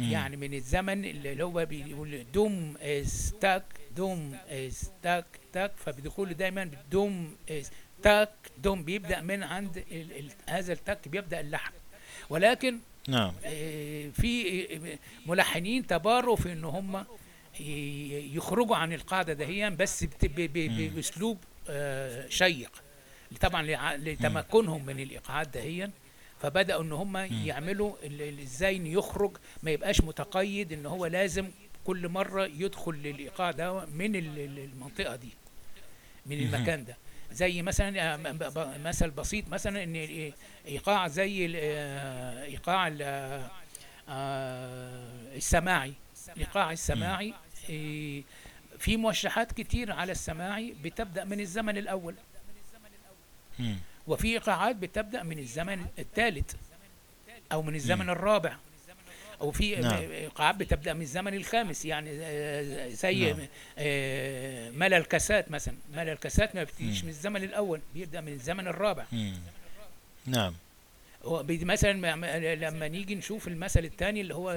يعني 0.00 0.36
من 0.36 0.54
الزمن 0.54 1.04
اللي 1.04 1.44
هو 1.44 1.66
بيقول 1.66 2.24
دوم 2.34 2.74
إز 2.80 3.34
تاك 3.40 3.64
دوم 3.96 4.36
إز 4.48 4.90
تاك 5.02 5.72
فبيدخل 5.76 6.34
دايما 6.34 6.70
دوم 6.90 7.36
تاك 8.02 8.30
دوم 8.58 8.84
بيبدأ 8.84 9.20
من 9.20 9.42
عند 9.42 9.76
ال 9.76 10.18
ال 10.18 10.30
هذا 10.48 10.72
التاك 10.72 11.08
بيبدأ 11.08 11.40
اللحن. 11.40 11.72
ولكن 12.30 12.78
نعم. 13.08 13.34
آه، 13.44 14.08
في 14.08 14.96
ملحنين 15.26 15.86
تباروا 15.86 16.36
في 16.36 16.52
إن 16.52 16.64
هم 16.64 17.04
يخرجوا 18.34 18.76
عن 18.76 18.92
القاعدة 18.92 19.32
دهيا 19.32 19.68
بس. 19.68 20.04
بأسلوب 20.22 21.38
آه، 21.68 22.28
شيق. 22.28 22.70
طبعا 23.40 23.96
لتمكنهم 23.96 24.86
من 24.86 25.00
الإيقاعات 25.00 25.48
دهيا. 25.48 25.90
فبدأوا 26.42 26.82
إن 26.82 26.92
هم 26.92 27.16
يعملوا 27.16 27.92
إزاي 28.42 28.92
يخرج 28.92 29.36
ما 29.62 29.70
يبقاش 29.70 30.00
متقيد 30.00 30.72
إن 30.72 30.86
هو 30.86 31.06
لازم 31.06 31.50
كل 31.84 32.08
مرة 32.08 32.44
يدخل 32.46 32.92
للإيقاع 32.92 33.50
ده 33.50 33.84
من 33.86 34.16
ال- 34.16 34.38
ال- 34.38 34.58
المنطقة 34.58 35.16
دي 35.16 35.28
من. 36.26 36.38
المكان 36.40 36.84
ده. 36.84 36.96
زي 37.32 37.62
مثلا 37.62 38.14
آه، 38.14 38.78
مثل 38.78 39.10
بسيط 39.10 39.48
مثلا 39.48 39.82
إن 39.84 39.96
ال- 39.96 40.32
إيقاع 40.66 41.08
زي 41.08 41.52
آه، 41.56 42.44
إيقاع 42.44 42.88
آه، 43.00 43.50
آه، 44.08 45.36
السماعي. 45.36 45.92
الايقاع 46.36 46.72
السماعي 46.72 47.34
في 48.78 48.96
موشحات 48.96 49.52
كتير 49.52 49.92
على 49.92 50.12
السماعي 50.12 50.74
بتبدأ 50.82 51.24
من 51.24 51.40
الزمن 51.40 51.76
الأول. 51.78 52.14
وفي 54.06 54.28
ايقاعات 54.28 54.76
بتبدأ 54.76 55.22
من 55.22 55.38
الزمن 55.38 55.86
الثالث 55.98 56.54
أو 57.52 57.62
من 57.62 57.74
الزمن. 57.74 58.10
الرابع 58.10 58.56
أو 59.40 59.50
في 59.50 59.76
نعم. 59.76 59.94
ايقاعات 60.10 60.54
بتبدأ 60.54 60.92
من 60.94 61.02
الزمن 61.02 61.34
الخامس 61.34 61.84
يعني 61.84 62.10
آه، 62.22 62.88
زي 62.88 63.32
نعم. 63.32 63.46
آه، 63.78 64.70
ملأ 64.70 64.96
الكاسات 64.96 65.50
مثلا 65.50 65.74
ملأ 65.94 66.12
الكاسات 66.12 66.54
ما 66.54 66.64
بتجيش. 66.64 67.02
من 67.04 67.08
الزمن 67.10 67.42
الأول 67.42 67.80
بيبدأ 67.94 68.20
من 68.20 68.32
الزمن 68.32 68.66
الرابع 68.68 69.04
مم. 69.12 69.36
نعم 70.26 70.54
مثلا 71.46 71.92
ما- 71.92 72.14
ما- 72.14 72.54
لما 72.54 72.88
نيجي 72.88 73.14
نشوف 73.14 73.48
المثل 73.48 73.84
الثاني 73.84 74.20
اللي 74.20 74.34
هو 74.34 74.50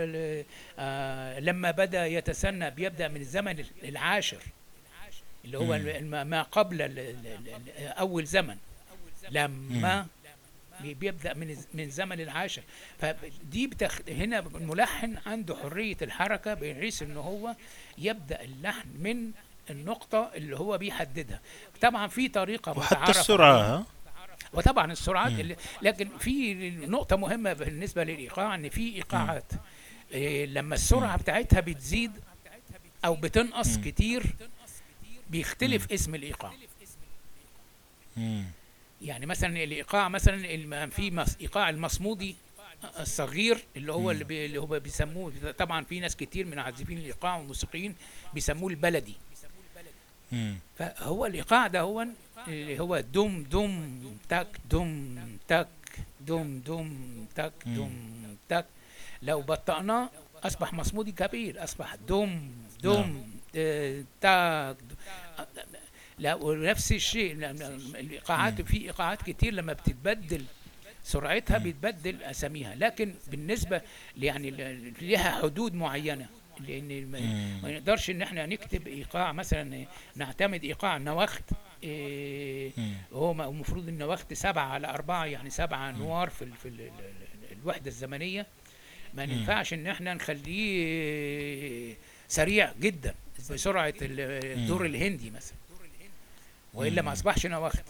آه، 0.79 1.39
لما 1.39 1.71
بدأ 1.71 2.05
يتسنى 2.05 2.71
بيبدأ 2.71 3.07
من 3.07 3.21
الزمن 3.21 3.65
العاشر 3.83 4.41
اللي 5.45 5.57
هو 5.57 5.79
ما 6.23 6.41
قبل 6.41 6.81
أول 7.79 8.25
زمن 8.25 8.57
لما 9.31 10.07
بي- 10.81 10.93
بيبدأ 10.93 11.33
من 11.33 11.57
من 11.73 11.83
الزمن 11.83 12.21
العاشر 12.21 12.61
فدي 12.99 13.67
بتخ... 13.67 13.99
هنا 14.07 14.39
الملحن 14.39 15.17
عنده 15.25 15.55
حرية 15.55 15.97
الحركة 16.01 16.53
بحيث 16.53 17.01
إن 17.01 17.17
هو 17.17 17.55
يبدأ 17.97 18.41
اللحن 18.41 18.89
من 18.99 19.31
النقطة 19.69 20.31
اللي 20.35 20.57
هو 20.57 20.77
بيحددها 20.77 21.39
طبعا 21.81 22.07
في 22.07 22.27
طريقة 22.27 22.77
وحتى. 22.77 23.11
ها؟ 23.75 23.85
وطبعا 24.53 24.91
السرعات. 24.91 25.31
اللي 25.31 25.55
لكن 25.81 26.17
في 26.17 26.53
نقطة 26.71 27.15
مهمة 27.15 27.53
بالنسبة 27.53 28.03
للإيقاع 28.03 28.55
إن 28.55 28.69
في 28.69 28.95
إيقاعات 28.95 29.51
إيه 30.11 30.45
لما 30.45 30.75
السرعة 30.75 31.17
بتاعتها 31.17 31.59
بتزيد 31.59 32.11
أو 33.05 33.15
بتنقص 33.15 33.77
مم. 33.77 33.83
كتير 33.83 34.23
بيختلف 35.29 35.91
اسم 35.91 36.15
الإيقاع 36.15 36.51
مم. 38.17 38.43
يعني 39.01 39.25
مثلا 39.25 39.63
الإيقاع 39.63 40.09
مثلا 40.09 40.35
الم- 40.53 40.89
في 40.89 41.25
إيقاع 41.41 41.69
المصمودي 41.69 42.35
الصغير 42.99 43.63
اللي 43.75 43.93
هو. 43.93 44.11
اللي, 44.11 44.23
بي 44.23 44.45
اللي 44.45 44.57
هو 44.61 44.79
بيسموه 44.79 45.51
طبعا 45.57 45.83
في 45.83 45.99
ناس 45.99 46.15
كتير 46.15 46.45
من 46.45 46.59
عازفين 46.59 46.97
الإيقاع 46.97 47.37
والموسيقيين 47.37 47.95
بيسموه 48.33 48.69
البلدي. 48.69 49.15
فهو 50.79 51.25
الإيقاع 51.25 51.67
ده 51.67 51.81
هو 51.81 52.07
اللي 52.47 52.79
هو 52.79 52.99
دوم 52.99 53.43
دوم 53.43 54.01
تك 54.29 54.47
دوم 54.69 55.19
تك 55.47 55.67
دوم 56.21 56.59
دوم 56.59 57.27
تك. 57.35 57.53
دوم 57.65 58.37
تك 58.49 58.65
لو 59.21 59.41
بطأناه 59.41 60.09
أصبح 60.43 60.73
مصمودي 60.73 61.11
كبير 61.11 61.63
أصبح 61.63 61.95
دوم 61.95 62.51
دوم 62.83 63.31
تك 64.21 64.77
دو- 64.89 64.95
آه، 65.39 65.45
لا 66.19 66.35
ونفس 66.35 66.91
الشيء 66.91 67.31
الإيقاعات. 67.33 68.61
في 68.61 68.77
إيقاعات 68.77 69.21
كتير 69.21 69.53
لما 69.53 69.73
بتتبدل 69.73 70.43
سرعتها. 71.03 71.57
بيتبدل 71.57 72.23
أساميها 72.23 72.75
لكن 72.75 73.13
بالنسبة 73.27 73.81
يعني 74.17 74.51
لها 75.01 75.41
حدود 75.41 75.73
معينة 75.73 76.27
لأن 76.67 77.05
ما- 77.63 77.71
نقدرش 77.71 78.09
إن 78.09 78.21
إحنا 78.21 78.45
نكتب 78.45 78.87
إيقاع 78.87 79.31
مثلا 79.31 79.85
نعتمد 80.15 80.63
إيقاع 80.63 80.97
نواخت 80.97 81.43
إيه. 81.83 82.71
هو 83.13 83.31
المفروض 83.31 83.87
النواخت 83.87 84.33
سبعة 84.33 84.65
على 84.65 84.87
أربعة 84.89 85.25
يعني 85.25 85.49
سبعة 85.49 85.89
أنوار 85.89 86.29
في, 86.29 86.41
ال 86.41 86.53
في 86.53 86.67
ال 86.67 86.81
ال 86.81 86.87
ال 87.51 87.57
الوحدة 87.61 87.87
الزمنية 87.87 88.47
ما. 89.13 89.23
ينفعش 89.23 89.73
إن 89.73 89.87
إحنا 89.87 90.13
نخليه 90.13 91.95
سريع 92.27 92.73
جدا 92.81 93.15
بسرعة 93.51 93.93
ال- 94.01 94.19
الدور 94.59 94.85
الهندي 94.85 95.29
مثلا 95.29 95.55
وإلا. 96.75 97.01
ما 97.01 97.13
أصبحش 97.13 97.45
نواخت 97.45 97.83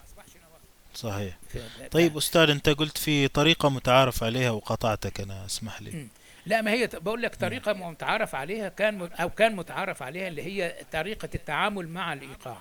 صحيح. 0.96 1.38
ف- 1.54 1.88
طيب 1.92 2.18
أستاذ 2.18 2.50
أنت 2.50 2.70
قلت 2.70 2.98
في 2.98 3.28
طريقة 3.28 3.70
متعارف 3.70 4.24
عليها 4.24 4.52
وقطعتك 4.52 5.22
أنا 5.22 5.46
أسمح 5.46 5.82
لي. 5.82 6.08
لا 6.46 6.62
ما 6.62 6.72
هي 6.72 6.88
بقول 6.94 7.22
لك 7.22 7.36
طريقة 7.36 7.74
متعارف 7.74 8.36
عليها 8.36 8.70
كان 8.70 9.02
أو 9.02 9.30
كان 9.30 9.56
متعارف 9.56 10.04
عليها 10.04 10.28
اللي 10.28 10.44
هي 10.44 10.76
طريقة 10.92 11.30
التعامل 11.36 11.88
مع 11.88 12.14
الإيقاع. 12.14 12.58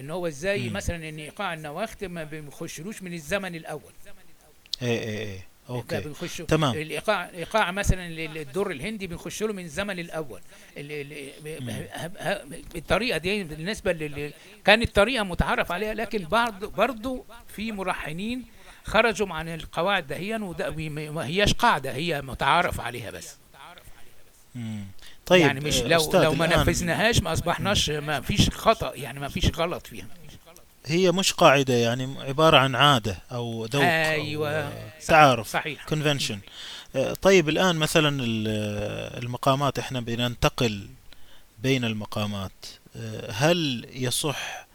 إن 0.00 0.10
هو 0.10 0.26
إزاي 0.26 0.68
مم. 0.68 0.72
مثلا 0.76 1.08
إن 1.08 1.18
إيقاع 1.18 1.54
النواخت 1.54 2.04
ما 2.04 2.24
بنخشلوش 2.24 3.02
من 3.02 3.12
الزمن 3.14 3.54
الأول. 3.54 3.92
إيه 4.82 4.98
إيه 4.98 5.18
إيه. 5.18 5.46
أوكي. 5.68 6.00
بنخش 6.00 6.36
تمام. 6.36 6.74
الإيقاع 6.74 7.30
إيقاع 7.34 7.70
مثلا 7.70 8.06
الدور 8.08 8.70
الهندي 8.70 9.06
بنخش 9.06 9.42
له 9.42 9.52
من 9.52 9.64
الزمن 9.64 9.98
الأول. 9.98 10.40
الطريقة 12.76 13.18
دي 13.18 13.44
بالنسبة 13.44 13.92
لل 13.92 14.32
كانت 14.64 14.96
طريقه 14.96 15.24
متعارف 15.24 15.72
عليها 15.72 15.94
لكن 15.94 16.28
برضه 16.28 16.70
برضه 16.70 17.24
في 17.48 17.72
ملحنين 17.72 18.44
خرجوا 18.84 19.28
عن 19.28 19.48
القواعد 19.48 20.06
دهيا 20.06 20.38
وده 20.38 20.70
ما 21.10 21.26
هياش 21.26 21.54
قاعدة 21.54 21.92
هي 21.92 22.22
متعارف 22.22 22.80
عليها 22.80 23.10
بس. 23.10 23.36
مم. 24.54 24.84
طيب 25.26 25.40
يعني 25.40 25.60
مش 25.60 25.82
لو 25.82 26.10
لو 26.12 26.34
ما 26.34 26.46
نفذناهاش 26.46 27.22
ما 27.22 27.32
أصبحناش 27.32 27.90
ما 27.90 28.20
فيش 28.20 28.50
خطأ 28.50 28.92
يعني 28.94 29.20
ما 29.20 29.28
فيش 29.28 29.50
غلط 29.58 29.86
فيها. 29.86 30.06
هي 30.86 31.12
مش 31.12 31.32
قاعدة 31.32 31.74
يعني 31.74 32.14
عبارة 32.20 32.56
عن 32.58 32.74
عادة 32.74 33.18
أو 33.32 33.64
ذوق 33.64 33.84
أيوة. 33.84 34.50
أو 34.50 34.68
آه، 34.68 34.92
تعارف 35.06 35.48
صحيح. 35.48 35.86
convention. 35.88 36.36
آه، 36.96 37.14
طيب 37.22 37.48
الآن 37.48 37.76
مثلا 37.76 38.24
آه، 38.48 39.18
المقامات 39.18 39.78
إحنا 39.78 40.00
بننتقل 40.00 40.88
بين 41.62 41.84
المقامات. 41.84 42.52
هل 43.30 43.86
يصح 43.92 44.66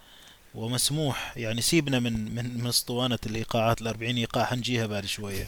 ومسموح 0.56 1.34
يعني 1.38 1.62
سيبنا 1.62 2.00
من 2.00 2.36
من 2.36 2.58
من 2.58 2.68
أسطوانة 2.68 3.20
الإيقاعات 3.26 3.82
الأربعين 3.82 4.18
إيقاع 4.18 4.46
حنجيها 4.46 4.86
بعد 4.88 5.06
شوية. 5.06 5.48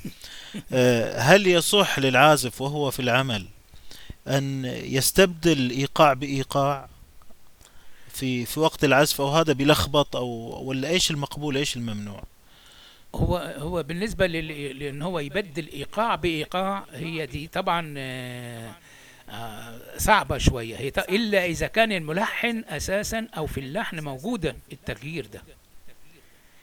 هل 1.16 1.48
يصح 1.48 2.00
للعازف 2.00 2.62
وهو 2.62 2.92
في 2.92 3.00
العمل 3.02 3.46
أن 4.28 4.66
يستبدل 4.66 5.70
إيقاع 5.70 6.14
بإيقاع؟ 6.14 6.90
في 8.14 8.46
في 8.46 8.60
وقت 8.60 8.84
العزف 8.84 9.22
أو 9.22 9.28
هذا 9.30 9.54
بيلخبط 9.54 10.16
أو 10.16 10.28
ولا 10.64 10.90
إيش 10.90 11.12
المقبول 11.12 11.58
إيش 11.58 11.76
الممنوع؟ 11.78 12.24
هو 13.16 13.38
هو 13.38 13.84
بالنسبة 13.84 14.28
لل- 14.28 14.80
لأن 14.80 15.02
هو 15.02 15.20
يبدل 15.20 15.68
إيقاع 15.74 16.16
بإيقاع 16.16 16.86
هي 16.94 17.26
دي 17.26 17.48
طبعا 17.48 17.94
آه، 17.98 18.72
آه، 19.30 19.80
صعبة 19.98 20.38
شوية. 20.38 20.76
هي 20.78 20.92
إلا 21.10 21.46
إذا 21.46 21.68
كان 21.68 21.92
الملحن 21.92 22.64
أساسا 22.70 23.28
أو 23.38 23.48
في 23.48 23.60
اللحن 23.60 24.00
موجودا 24.00 24.56
التغيير 24.72 25.26
ده. 25.26 25.42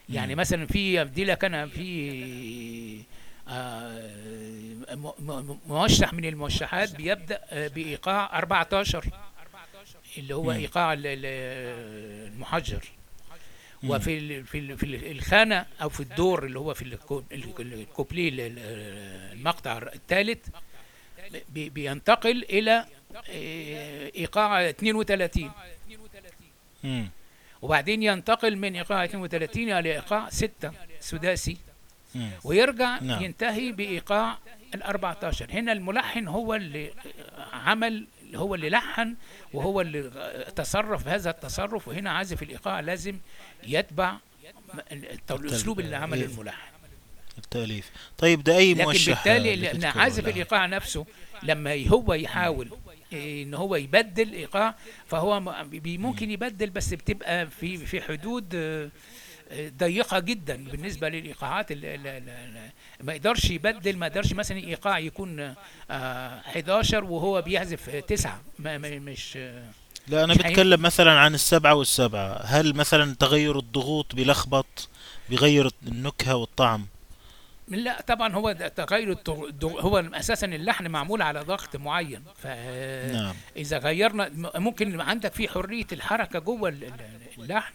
يعني. 0.08 0.34
مثلا 0.34 0.66
في 0.66 1.04
دي 1.04 1.24
لك 1.24 1.44
أنا 1.44 1.66
في 1.66 3.02
آه، 3.48 4.08
موشح 5.68 6.12
من 6.12 6.24
الموشحات 6.24 6.96
بيبدأ 6.96 7.40
آه، 7.50 7.68
بإيقاع 7.68 8.38
14 8.38 9.04
اللي 10.18 10.34
هو. 10.34 10.52
إيقاع 10.52 10.92
ال- 10.92 11.06
ال- 11.06 12.28
المحجر. 12.32 12.84
وفي 13.84 14.18
ال- 14.18 14.44
في 14.46 14.58
ال- 14.58 14.78
في 14.78 14.82
ال- 14.86 15.10
الخانة 15.10 15.66
أو 15.82 15.88
في 15.88 16.00
الدور 16.00 16.46
اللي 16.46 16.58
هو 16.58 16.74
في 16.74 16.82
الكو- 16.84 17.22
ال- 17.32 17.72
الكوبليه 17.72 18.28
ال- 18.28 18.40
ال- 18.40 18.58
المقطع 19.38 19.78
الثالث 19.78 20.48
بي- 21.48 21.68
بينتقل 21.68 22.44
إلى 22.50 22.84
آه، 23.30 24.10
إيقاع 24.16 24.68
32 24.68 25.50
مم. 26.84 27.08
وبعدين 27.62 28.02
ينتقل 28.02 28.56
من 28.56 28.74
إيقاع 28.76 29.04
32 29.04 29.70
إلى 29.72 29.92
إيقاع 29.94 30.28
6 30.30 30.72
سداسي 31.00 31.56
مم. 32.14 32.30
ويرجع 32.44 32.98
نعم. 32.98 33.22
ينتهي 33.22 33.72
بإيقاع 33.72 34.38
ال 34.74 34.82
14 34.82 35.50
هنا 35.50 35.72
الملحن 35.72 36.28
هو 36.28 36.54
اللي 36.54 36.90
عمل 37.52 38.06
هو 38.34 38.54
اللي 38.54 38.70
لحن 38.70 39.14
وهو 39.54 39.80
اللي 39.80 40.10
تصرف 40.56 41.04
بهذا 41.04 41.30
التصرف 41.30 41.88
وهنا 41.88 42.10
عازف 42.10 42.42
الإيقاع 42.42 42.80
لازم 42.80 43.18
يتبع 43.66 44.16
الاسلوب 45.30 45.80
اللي 45.80 45.96
عمل 45.96 46.18
إيه. 46.18 46.26
الملحن 46.26 46.68
التأليف 47.38 47.90
طيب 48.18 48.42
ده 48.42 48.56
أي 48.56 48.74
لكن 48.74 48.84
موشح 48.84 49.12
بالتالي 49.12 49.56
لأن 49.56 49.84
عازف؟ 49.84 50.28
الإيقاع 50.28 50.66
نفسه 50.66 51.06
لما 51.42 51.86
هو 51.88 52.14
يحاول 52.14 52.68
إن 53.12 53.54
هو 53.54 53.76
يبدل 53.76 54.32
إيقاع 54.32 54.74
فهو 55.06 55.40
ممكن 55.84 56.30
يبدل 56.30 56.70
بس 56.70 56.94
بتبقى 56.94 57.46
في 57.46 57.76
في 57.76 58.00
حدود 58.00 58.54
آه، 58.54 58.90
ضيقة 59.78 60.18
جدا 60.18 60.64
بالنسبة 60.70 61.08
للإيقاعات. 61.08 61.72
ما 63.00 63.12
يقدرش 63.12 63.50
يبدل 63.50 63.96
ما 63.96 64.06
يقدرش 64.06 64.32
مثلا 64.32 64.58
إيقاع 64.58 64.98
يكون 64.98 65.54
آه، 65.90 66.40
11 66.46 67.04
وهو 67.04 67.42
بيعزف 67.42 67.90
9 67.90 68.40
ما 68.58 68.78
ما- 68.78 68.98
مش 68.98 69.34
آه، 69.36 69.64
لا 70.08 70.24
هي- 70.32 70.34
بتكلم 70.34 70.82
مثلا 70.82 71.10
عن 71.20 71.34
السبعة 71.34 71.74
والسبعة. 71.74 72.40
هل 72.44 72.74
مثلا 72.74 73.14
تغير 73.14 73.58
الضغوط 73.58 74.14
بيلخبط 74.14 74.88
بيغير 75.30 75.70
النكهة 75.86 76.34
والطعم؟ 76.36 76.86
لا 77.68 78.00
طبعا 78.06 78.32
هو 78.34 78.52
تغير 78.76 79.16
هو 79.64 79.98
أساسا 79.98 80.46
اللحن 80.46 80.88
معمول 80.88 81.22
على 81.22 81.40
ضغط 81.40 81.76
معين. 81.76 82.22
ف 82.42 82.46
نعم. 83.12 83.34
إذا 83.56 83.78
غيرنا 83.78 84.30
ممكن 84.54 85.00
عندك 85.00 85.32
في 85.32 85.48
حرية 85.48 85.86
الحركة 85.92 86.38
جوه 86.38 86.68
ال- 86.68 86.84
ال- 86.84 86.92
اللحن 87.38 87.74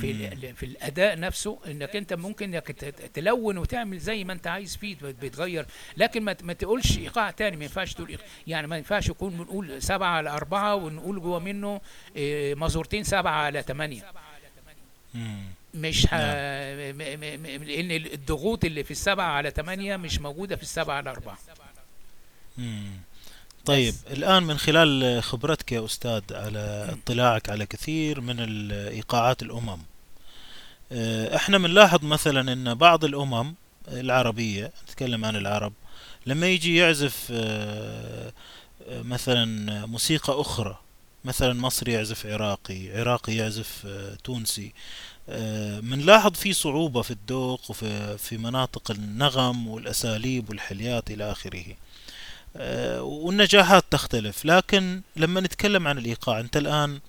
في 0.00 0.54
في 0.54 0.66
الأداء 0.66 1.18
نفسه 1.18 1.58
إنك 1.66 1.96
أنت 1.96 2.12
ممكن 2.12 2.54
إنك 2.54 2.70
تلون 3.14 3.58
وتعمل 3.58 3.98
زي 3.98 4.24
ما 4.24 4.32
أنت 4.32 4.46
عايز 4.46 4.76
فيه 4.76 4.94
بت- 4.96 5.24
بتغير 5.24 5.66
لكن 5.96 6.22
ما 6.22 6.36
ما 6.42 6.52
تقولش 6.52 6.98
إيقاع 6.98 7.30
تاني 7.30 7.56
ما 7.56 7.64
ينفعش 7.64 7.94
تقول 7.94 8.08
إيقاع. 8.08 8.26
يعني 8.46 8.66
ما 8.66 8.76
ينفعش 8.76 9.08
يكون 9.08 9.36
بنقول 9.36 9.82
سبعة 9.82 10.08
على 10.08 10.30
أربعة 10.30 10.74
ونقول 10.74 11.20
جوه 11.20 11.38
منه 11.38 11.80
إيه، 12.16 12.54
مزورتين 12.54 13.04
سبعة 13.04 13.32
على 13.32 13.62
ثمانية 13.62 14.02
مم. 15.14 15.44
مش 15.74 16.06
ه... 16.06 16.16
م... 16.92 16.96
م... 16.98 17.40
م... 17.60 17.64
لأن 17.64 17.90
الضغوط 17.90 18.64
اللي 18.64 18.84
في 18.84 18.90
السبعة 18.90 19.26
على 19.32 19.50
ثمانية 19.50 19.96
مش 19.96 20.20
موجودة 20.20 20.56
في 20.56 20.62
السبعة 20.62 20.94
على 20.96 21.10
مم. 22.58 22.90
طيب 23.64 23.94
الآن 24.10 24.42
من 24.42 24.58
خلال 24.58 25.22
خبرتك 25.22 25.72
يا 25.72 25.84
أستاذ 25.84 26.22
على 26.30 26.96
اطلاعك 27.02 27.48
على 27.50 27.66
كثير 27.66 28.20
من 28.20 28.40
الإيقاعات 28.40 29.42
الأمم 29.42 29.78
آه، 30.92 31.36
إحنا 31.36 31.58
بنلاحظ 31.58 32.04
مثلا 32.04 32.52
إن 32.52 32.74
بعض 32.74 33.04
الأمم 33.04 33.54
العربية 33.88 34.72
نتكلم 34.84 35.24
عن 35.24 35.36
العرب 35.36 35.72
لما 36.26 36.46
يجي 36.46 36.76
يعزف 36.76 37.28
آه، 37.30 38.32
مثلا 38.90 39.86
موسيقى 39.86 40.40
أخرى 40.40 40.78
مثلا 41.24 41.54
مصري 41.54 41.92
يعزف 41.92 42.26
عراقي 42.26 42.98
عراقي 43.00 43.34
يعزف 43.36 43.82
آه، 43.86 44.14
تونسي 44.24 44.72
بنلاحظ 45.80 46.32
في 46.34 46.52
صعوبة 46.52 47.02
في 47.02 47.10
الذوق 47.10 47.70
وفي 47.70 48.18
في 48.18 48.38
مناطق 48.38 48.90
النغم 48.90 49.68
والأساليب 49.68 50.50
والحليات 50.50 51.10
إلى 51.10 51.32
آخره. 51.32 51.64
والنجاحات 53.00 53.84
تختلف. 53.90 54.44
لكن 54.44 55.00
لما 55.16 55.40
نتكلم 55.40 55.88
عن 55.88 55.98
الإيقاع 55.98 56.40
أنت 56.40 56.56
الآن 56.56 57.00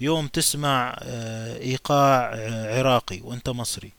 يوم 0.00 0.26
تسمع 0.26 0.96
آه، 1.02 1.58
إيقاع 1.58 2.32
آه، 2.34 2.78
عراقي 2.78 3.20
وأنت 3.20 3.48
مصري 3.48 3.92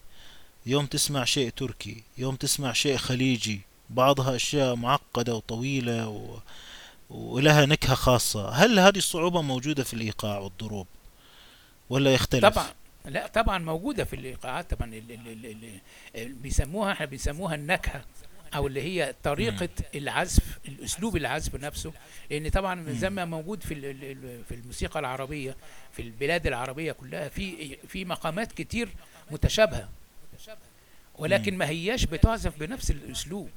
يوم 0.66 0.86
تسمع 0.86 1.24
شيء 1.24 1.50
تركي 1.50 2.04
يوم 2.18 2.36
تسمع 2.36 2.74
شيء 2.74 2.98
خليجي 2.98 3.62
بعضها 3.90 4.36
أشياء 4.36 4.76
معقدة 4.76 5.36
وطويلة 5.36 6.08
و... 6.10 6.38
ولها 7.10 7.66
نكهة 7.66 7.96
خاصة 7.96 8.50
هل 8.50 8.80
هذه 8.80 8.98
الصعوبة 8.98 9.42
موجودة 9.42 9.84
في 9.84 9.94
الإيقاع 9.94 10.38
والضروب 10.38 10.88
ولا 11.90 12.14
يختلف؟ 12.14 12.46
طبعا. 12.46 12.68
لا 13.06 13.28
طبعا 13.28 13.58
موجودة 13.58 14.04
في 14.04 14.16
الإيقاعات 14.16 14.74
طبعا 14.74 14.94
ال- 14.94 15.12
ال- 15.12 15.28
ال- 15.28 15.46
ال- 15.46 15.80
ال- 16.16 16.34
بيسموها 16.34 16.92
إحنا 16.92 17.06
بنسموها 17.06 17.56
النكهة. 17.56 18.04
أو 18.56 18.68
اللي 18.68 18.82
هي 18.82 19.14
طريقة 19.24 19.70
العزف 19.96 20.60
الأسلوب 20.68 21.16
العزف 21.18 21.56
نفسه. 21.56 21.94
لأن 22.32 22.50
طبعا 22.50 22.86
زي 22.90 23.10
ما 23.10 23.26
موجود 23.26 23.64
في 23.64 23.74
ال- 23.74 23.86
ال- 23.86 24.04
ال- 24.04 24.44
في 24.44 24.56
الموسيقى 24.56 25.00
العربية 25.00 25.56
في 25.92 26.02
البلاد 26.02 26.48
العربية 26.48 26.92
كلها 26.92 27.30
في 27.30 27.78
في 27.88 28.06
مقامات 28.06 28.52
كتير 28.52 28.90
متشابهة. 29.32 29.90
ولكن 31.18 31.58
ما 31.58 31.70
هياش 31.70 32.06
بتعزف 32.06 32.58
بنفس 32.60 32.92
الأسلوب. 32.92 33.50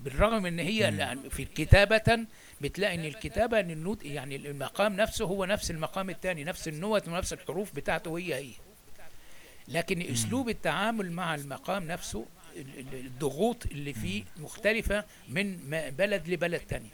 بالرغم 0.00 0.46
إن 0.46 0.58
هي 0.58 0.90
مم. 0.90 1.28
في 1.28 1.44
كتابة 1.44 2.26
بتلاقي 2.60 2.94
إن 2.94 3.04
الكتابة 3.04 3.60
إن 3.60 3.70
النوت 3.70 4.04
يعني 4.04 4.36
المقام 4.36 4.96
نفسه 4.96 5.24
هو 5.24 5.44
نفس 5.44 5.70
المقام 5.70 6.10
الثاني 6.10 6.44
نفس 6.44 6.68
النوت 6.68 7.08
ونفس 7.08 7.32
الحروف 7.32 7.74
بتاعته 7.74 8.18
هي 8.18 8.34
هي. 8.34 8.50
لكن 9.68 10.02
أسلوب 10.12 10.48
التعامل 10.48 11.12
مع 11.12 11.34
المقام 11.34 11.84
نفسه 11.86 12.26
الضغوط 12.92 13.66
اللي 13.66 13.92
فيه 13.92 14.24
مختلفة 14.36 15.04
من 15.28 15.56
بلد 15.98 16.28
لبلد 16.28 16.60
تاني. 16.60 16.88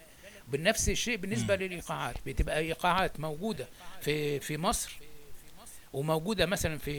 بنفس 0.47 0.89
الشيء 0.89 1.17
بالنسبة 1.17 1.55
للإيقاعات 1.55 2.15
بتبقى 2.25 2.59
إيقاعات 2.59 3.19
موجودة 3.19 3.67
في 4.01 4.39
في 4.39 4.57
مصر 4.57 4.97
وموجودة 5.93 6.45
مثلا 6.45 6.77
في 6.77 6.91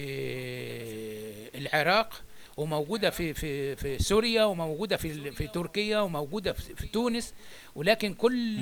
العراق 1.54 2.22
وموجودة 2.56 3.10
في 3.10 3.34
في 3.34 3.76
في 3.76 3.98
سوريا 4.02 4.44
وموجودة 4.44 4.96
في 4.96 5.30
في 5.32 5.46
تركيا 5.48 5.98
وموجودة 6.00 6.52
في, 6.52 6.74
في 6.74 6.86
تونس 6.86 7.34
ولكن 7.74 8.14
كل 8.14 8.56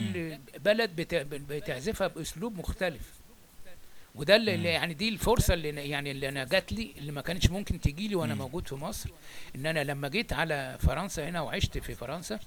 بلد 0.58 0.96
بت- 0.96 1.14
بتعزفها 1.52 2.06
بأسلوب 2.06 2.58
مختلف. 2.58 3.02
وده 4.14 4.36
اللي 4.36 4.54
اللي 4.54 4.68
يعني 4.68 4.94
دي 4.94 5.08
الفرصة 5.08 5.54
اللي 5.54 5.88
يعني 5.88 6.10
اللي 6.10 6.28
أنا 6.28 6.44
جات 6.44 6.72
لي 6.72 6.92
اللي 6.98 7.12
ما 7.12 7.20
كانتش 7.20 7.50
ممكن 7.50 7.80
تجي 7.80 8.08
لي 8.08 8.14
وأنا 8.14 8.34
موجود 8.34 8.68
في 8.68 8.74
مصر 8.74 9.10
إن 9.56 9.66
أنا 9.66 9.84
لما 9.84 10.08
جيت 10.08 10.32
على 10.32 10.76
فرنسا 10.80 11.28
هنا 11.28 11.40
وعشت 11.40 11.78
في 11.78 11.94
فرنسا 11.94 12.38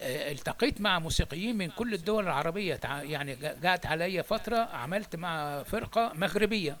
آه، 0.00 0.32
التقيت 0.32 0.80
مع 0.80 0.98
موسيقيين 0.98 1.56
من 1.58 1.68
كل 1.70 1.94
الدول 1.94 2.24
العربية 2.24 2.80
يعني 2.84 3.34
جا- 3.36 3.56
جات 3.62 3.86
عليا 3.86 4.22
فترة 4.22 4.56
عملت 4.56 5.16
مع 5.16 5.62
فرقة 5.62 6.12
مغربية 6.14 6.76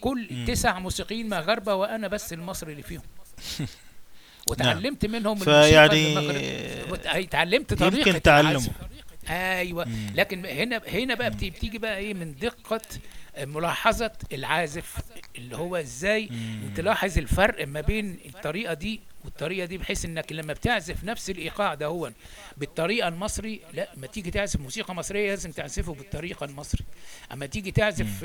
كل 0.00 0.44
تسع 0.46 0.78
موسيقيين 0.78 1.28
مغاربة 1.28 1.74
وأنا 1.74 2.08
بس 2.08 2.32
المصري 2.32 2.72
اللي 2.72 2.82
فيهم. 2.82 3.02
وتعلمت 4.48 5.06
منهم 5.06 5.36
فيعني 5.36 6.18
الموسيقى 6.84 7.20
اتعلمت 7.20 7.74
طريقة 7.74 8.08
يمكن 8.08 8.22
تعلمه. 8.22 8.68
أيوه. 9.28 9.86
لكن 10.14 10.46
هنا 10.46 10.82
هنا 10.88 11.14
بقى 11.14 11.30
بتي- 11.30 11.50
بتيجي 11.50 11.78
بقى 11.78 11.98
إيه 11.98 12.14
من 12.14 12.34
دقة 12.34 12.80
ملاحظة 13.38 14.12
العازف 14.32 14.96
اللي 15.38 15.56
هو 15.56 15.76
إزاي؟ 15.76 16.28
تلاحظ 16.76 17.18
الفرق 17.18 17.66
ما 17.68 17.80
بين 17.80 18.18
الطريقة 18.26 18.74
دي 18.74 19.00
والطريقة 19.24 19.66
دي 19.66 19.78
بحيث 19.78 20.04
إنك 20.04 20.32
لما 20.32 20.52
بتعزف 20.52 21.04
نفس 21.04 21.30
الإيقاع 21.30 21.74
ده 21.74 21.86
هو 21.86 22.12
بالطريقة 22.56 23.08
المصري 23.08 23.60
لا 23.72 23.88
ما 23.96 24.06
تيجي 24.06 24.30
تعزف 24.30 24.60
موسيقى 24.60 24.94
مصرية 24.94 25.30
لازم 25.30 25.52
تعزفه 25.52 25.94
بالطريقة 25.94 26.44
المصري. 26.44 26.84
أما 27.32 27.46
تيجي 27.46 27.70
تعزف 27.70 28.24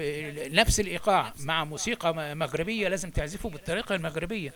نفس 0.51 0.79
الإيقاع 0.79 1.33
مع 1.39 1.63
موسيقى 1.63 2.35
مغربية 2.35 2.87
لازم 2.87 3.09
تعزفه 3.11 3.49
بالطريقة 3.49 3.95
المغربية. 3.95 4.53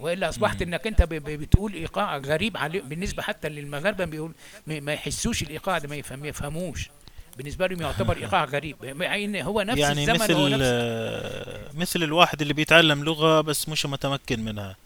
وإلا 0.00 0.28
أصبحت 0.28 0.62
إنك 0.62 0.86
أنت 0.86 1.02
بتقول 1.02 1.72
إيقاع 1.74 2.16
غريب 2.16 2.56
عليه 2.56 2.80
بالنسبة 2.82 3.22
حتى 3.22 3.48
للمغاربة 3.48 4.04
بيقول 4.04 4.32
ما 4.66 4.92
يحسوش 4.92 5.42
الإيقاع 5.42 5.78
ده 5.78 5.88
ما 5.88 5.96
يفهم 5.96 6.18
ما 6.18 6.28
يفهموش. 6.28 6.90
بالنسبة 7.36 7.66
لهم 7.66 7.80
يعتبر 7.82 8.16
إيقاع 8.16 8.44
غريب. 8.44 8.76
مع 8.82 9.16
ان 9.16 9.36
هو 9.36 9.62
نفس 9.62 9.78
يعني 9.78 10.00
الزمن 10.00 10.36
هو 10.36 10.44
مثل 10.44 10.50
نفس 10.50 10.62
آه، 10.62 11.70
مثل 11.74 12.02
الواحد 12.02 12.42
اللي 12.42 12.54
بيتعلم 12.54 13.04
لغة 13.04 13.40
بس 13.40 13.68
مش 13.68 13.86
متمكن 13.86 14.40
منها. 14.40 14.76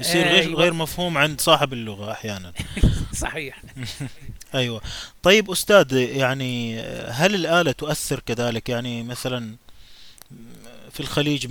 يصير 0.00 0.22
غير 0.24 0.42
أيوة. 0.42 0.60
غير 0.60 0.72
مفهوم 0.72 1.18
عند 1.18 1.40
صاحب 1.40 1.72
اللغة 1.72 2.12
أحيانا. 2.12 2.52
صحيح. 3.14 3.62
أيوة. 4.54 4.80
طيب 5.22 5.50
أستاذ 5.50 5.92
يعني 5.92 6.80
هل 7.08 7.34
الآلة 7.34 7.72
تؤثر 7.72 8.20
كذلك؟ 8.20 8.68
يعني 8.68 9.02
مثلا 9.02 9.56
في 10.92 11.00
الخليج 11.00 11.46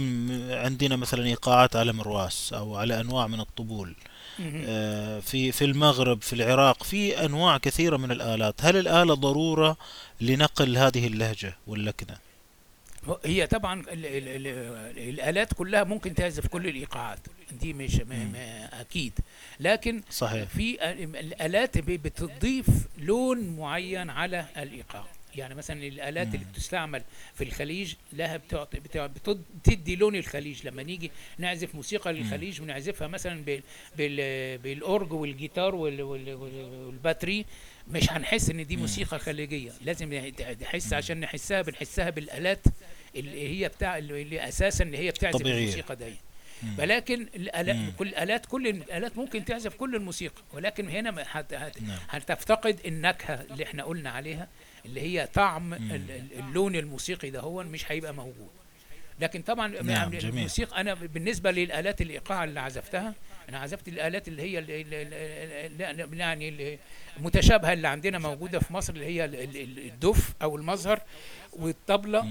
عندنا 0.52 0.96
مثلا 0.96 1.26
إيقاعات 1.26 1.76
على 1.76 1.94
مرواس 1.94 2.54
أو 2.54 2.76
على 2.76 3.00
أنواع 3.02 3.28
من 3.28 3.40
الطبول. 3.40 3.96
في 5.22 5.52
في 5.52 5.66
المغرب 5.66 6.22
في 6.22 6.34
العراق 6.34 6.84
في 6.84 7.26
أنواع 7.26 7.58
كثيرة 7.58 7.98
من 7.98 8.12
الآلات. 8.12 8.56
هل 8.60 8.78
الآلة 8.78 9.14
ضرورة 9.14 9.78
لنقل 10.22 10.78
هذه 10.78 11.08
اللهجة 11.08 11.56
واللكنة 11.68 12.18
هي 13.26 13.48
طبعا 13.48 13.82
ال 13.82 14.06
ال 14.06 14.28
ال 14.48 15.10
الآلات 15.10 15.54
كلها 15.54 15.84
ممكن 15.84 16.16
تعزف 16.16 16.48
كل 16.48 16.68
الإيقاعات. 16.68 17.20
دي 17.62 17.74
مش 17.74 17.96
ما 17.96 18.24
ما 18.34 18.82
أكيد. 18.82 19.14
لكن 19.60 20.02
صحيح. 20.12 20.50
في 20.50 20.92
الآلات 21.20 21.78
ب- 21.78 21.86
بتضيف 22.04 22.66
لون 22.98 23.56
معين 23.58 24.10
على 24.10 24.46
الإيقاع. 24.58 25.06
يعني 25.38 25.56
مثلا 25.56 25.84
الآلات 25.84 26.28
اللي 26.36 26.46
بتستعمل 26.54 27.04
في 27.36 27.44
الخليج 27.44 27.94
لها 28.14 28.38
بتعطي 28.38 28.80
بتع- 28.80 29.06
بتد- 29.06 29.44
بتدي 29.56 29.96
لون 29.96 30.16
الخليج. 30.16 30.68
لما 30.68 30.84
نيجي 30.84 31.12
نعزف 31.38 31.76
موسيقى 31.76 32.14
للخليج 32.14 32.62
ونعزفها 32.62 33.08
مثلا 33.08 33.44
بال 33.44 33.62
بال 33.98 34.58
بالأورج 34.58 35.14
والجيتار 35.14 35.76
وال- 35.76 36.02
وال- 36.02 36.34
وال- 36.34 36.86
والباتري. 36.86 37.46
مش 37.88 38.12
هنحس 38.12 38.50
إن 38.50 38.66
دي 38.68 38.78
موسيقى 38.78 39.20
خليجية. 39.20 39.72
لازم 39.82 40.14
نحس 40.62 40.94
عشان 40.94 41.20
نحسها 41.20 41.62
بنحسها 41.62 42.10
بالآلات 42.10 42.64
اللي 43.16 43.50
هي 43.64 43.68
بتاع 43.68 43.98
اللي 43.98 44.48
أساسا 44.48 44.84
اللي 44.84 44.98
هي 44.98 45.10
بتعزف 45.12 45.40
طبيعية. 45.40 45.60
الموسيقى 45.60 45.96
دي. 45.96 46.14
ولكن 46.80 47.22
الآلات 47.36 47.76
مم. 47.76 47.92
كل 48.00 48.08
الآلات 48.08 48.46
كل 48.46 48.68
الآلات 48.68 49.18
ممكن 49.18 49.46
تعزف 49.46 49.76
كل 49.76 49.96
الموسيقى. 49.96 50.42
ولكن 50.54 50.90
هنا 50.90 51.12
ما 51.12 51.24
هت 51.28 51.54
هت 51.54 51.82
نعم. 51.82 51.98
هتفتقد 52.10 52.80
النكهة 52.86 53.34
اللي 53.52 53.64
إحنا 53.64 53.84
قلنا 53.84 54.10
عليها. 54.10 54.48
اللي 54.88 55.02
هي 55.02 55.28
طعم 55.34 55.74
ال- 55.74 55.92
ال- 56.12 56.40
اللون 56.40 56.76
الموسيقي 56.76 57.30
ده 57.30 57.40
هو 57.40 57.64
مش 57.64 57.92
هيبقى 57.92 58.14
موجود 58.14 58.50
لكن 59.20 59.42
طبعا 59.42 59.68
نعم، 59.68 59.90
يعني. 59.90 60.20
الموسيقى 60.20 60.82
أنا 60.82 60.94
بالنسبة 60.94 61.52
للآلات 61.52 62.02
الإيقاع 62.02 62.44
اللي 62.44 62.60
عزفتها 62.60 63.14
أنا 63.50 63.58
عزفت 63.60 63.88
الآلات 63.88 64.28
اللي 64.28 64.42
هي 64.42 64.60
ال- 64.60 64.72
ال- 64.72 64.94
ال- 64.94 65.82
ال- 65.82 66.02
ال- 66.14 66.20
يعني 66.20 66.50
ال- 66.50 66.78
المتشابهه 67.18 67.74
اللي 67.74 67.88
عندنا 67.88 68.20
موجودة 68.20 68.60
في 68.60 68.74
مصر 68.74 68.94
اللي 68.94 69.06
هي 69.06 69.26
ال- 69.26 69.36
ال- 69.36 69.58
ال- 69.58 69.80
الدف 69.80 70.34
أو 70.42 70.56
المزهر 70.56 71.00
والطبلة 71.54 72.26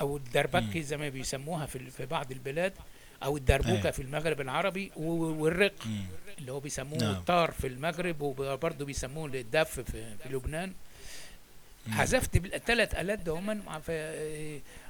أو 0.00 0.16
الدربكي 0.16 0.82
زي 0.82 0.96
ما 0.96 1.08
بيسموها 1.08 1.66
في 1.66 1.90
في 1.90 2.06
بعض 2.06 2.32
البلاد 2.32 2.72
أو 3.22 3.36
الدربوكة 3.36 3.72
أيوة. 3.80 3.90
في 3.90 4.02
المغرب 4.02 4.40
العربي 4.40 4.90
والرق. 4.96 5.74
اللي 6.38 6.52
هو 6.52 6.60
بيسموه 6.60 6.98
نعم. 6.98 7.10
الطار 7.14 7.50
في 7.50 7.66
المغرب 7.66 8.20
وبرضه 8.20 8.84
بيسموه 8.84 9.26
الدف 9.26 9.70
في, 9.80 9.82
في 10.22 10.28
لبنان 10.28 10.72
عزفت 11.92 12.38
بالثلاث 12.38 12.94
آلات 12.94 13.28
هم 13.28 13.62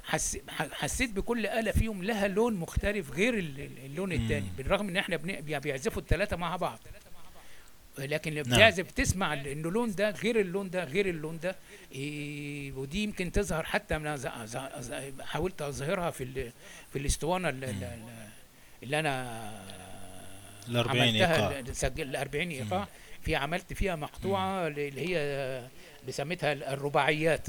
حس 0.03 0.37
حسيت 0.71 1.09
بكل 1.11 1.45
آلة 1.45 1.71
فيهم 1.71 2.03
لها 2.03 2.27
لون 2.27 2.53
مختلف 2.53 3.11
غير 3.11 3.33
ال- 3.33 3.59
ال- 3.59 3.85
اللون 3.85 4.11
الثاني 4.11 4.47
بالرغم 4.57 4.89
إن 4.89 4.97
إحنا 4.97 5.17
بيعزفوا 5.59 6.01
الثلاثة 6.01 6.37
مع 6.37 6.55
بعض. 6.55 6.79
لكن 7.97 8.31
لما 8.33 8.43
نعم. 8.47 8.55
بتعزف 8.57 8.91
تسمع 8.91 9.33
انه 9.33 9.69
اللون 9.69 9.95
ده 9.95 10.09
غير 10.09 10.39
اللون 10.39 10.69
ده 10.69 10.83
غير 10.83 11.09
اللون 11.09 11.39
ده 11.39 11.55
إيه 11.91 12.71
ودي 12.71 13.03
يمكن 13.03 13.31
تظهر 13.31 13.63
حتى 13.63 14.17
ز- 14.79 14.93
حاولت 15.21 15.61
أظهرها 15.61 16.11
في 16.11 16.23
ال- 16.23 16.51
في 16.93 16.99
الأسطوانة 16.99 17.49
اللي, 17.49 17.97
اللي 18.83 18.99
أنا 18.99 19.51
ال 20.67 20.77
40 20.77 21.01
عملتها 21.01 21.35
إيقاع. 21.35 21.59
ال- 21.59 21.75
سجل 21.75 22.09
ال 22.09 22.15
40 22.15 22.49
ايقاع 22.49 22.87
في 23.21 23.35
عملت 23.35 23.73
فيها 23.73 23.95
مقطوعة 23.95 24.67
اللي 24.67 25.01
هي 25.15 25.17
بسميتها 26.07 26.51
الرباعيات. 26.53 27.47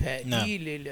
فدي 0.00 0.24
نعم. 0.30 0.46
لل- 0.48 0.88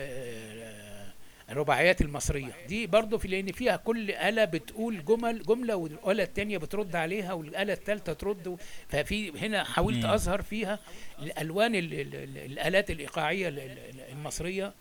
الرباعيات 1.50 2.00
المصرية 2.00 2.52
دي 2.68 2.86
برضو 2.86 3.18
في 3.18 3.28
لأن 3.28 3.52
فيها 3.52 3.76
كل 3.76 4.10
آلة 4.10 4.44
بتقول 4.44 5.04
جمل 5.04 5.42
جملة 5.42 5.76
والآلة 5.76 6.22
التانية 6.22 6.58
بترد 6.58 6.96
عليها 6.96 7.32
والآلة 7.32 7.72
التالتة 7.72 8.12
ترد 8.12 8.58
ففي 8.88 9.38
هنا 9.46 9.64
حاولت. 9.64 10.04
أظهر 10.04 10.42
فيها 10.42 10.78
الألوان 11.22 11.74
ال- 11.74 11.94
ال- 12.00 12.14
ال- 12.14 12.38
الآلات 12.38 12.90
الإيقاعية 12.90 13.48
ال- 13.48 13.58
ال- 13.58 14.00
المصرية 14.12 14.72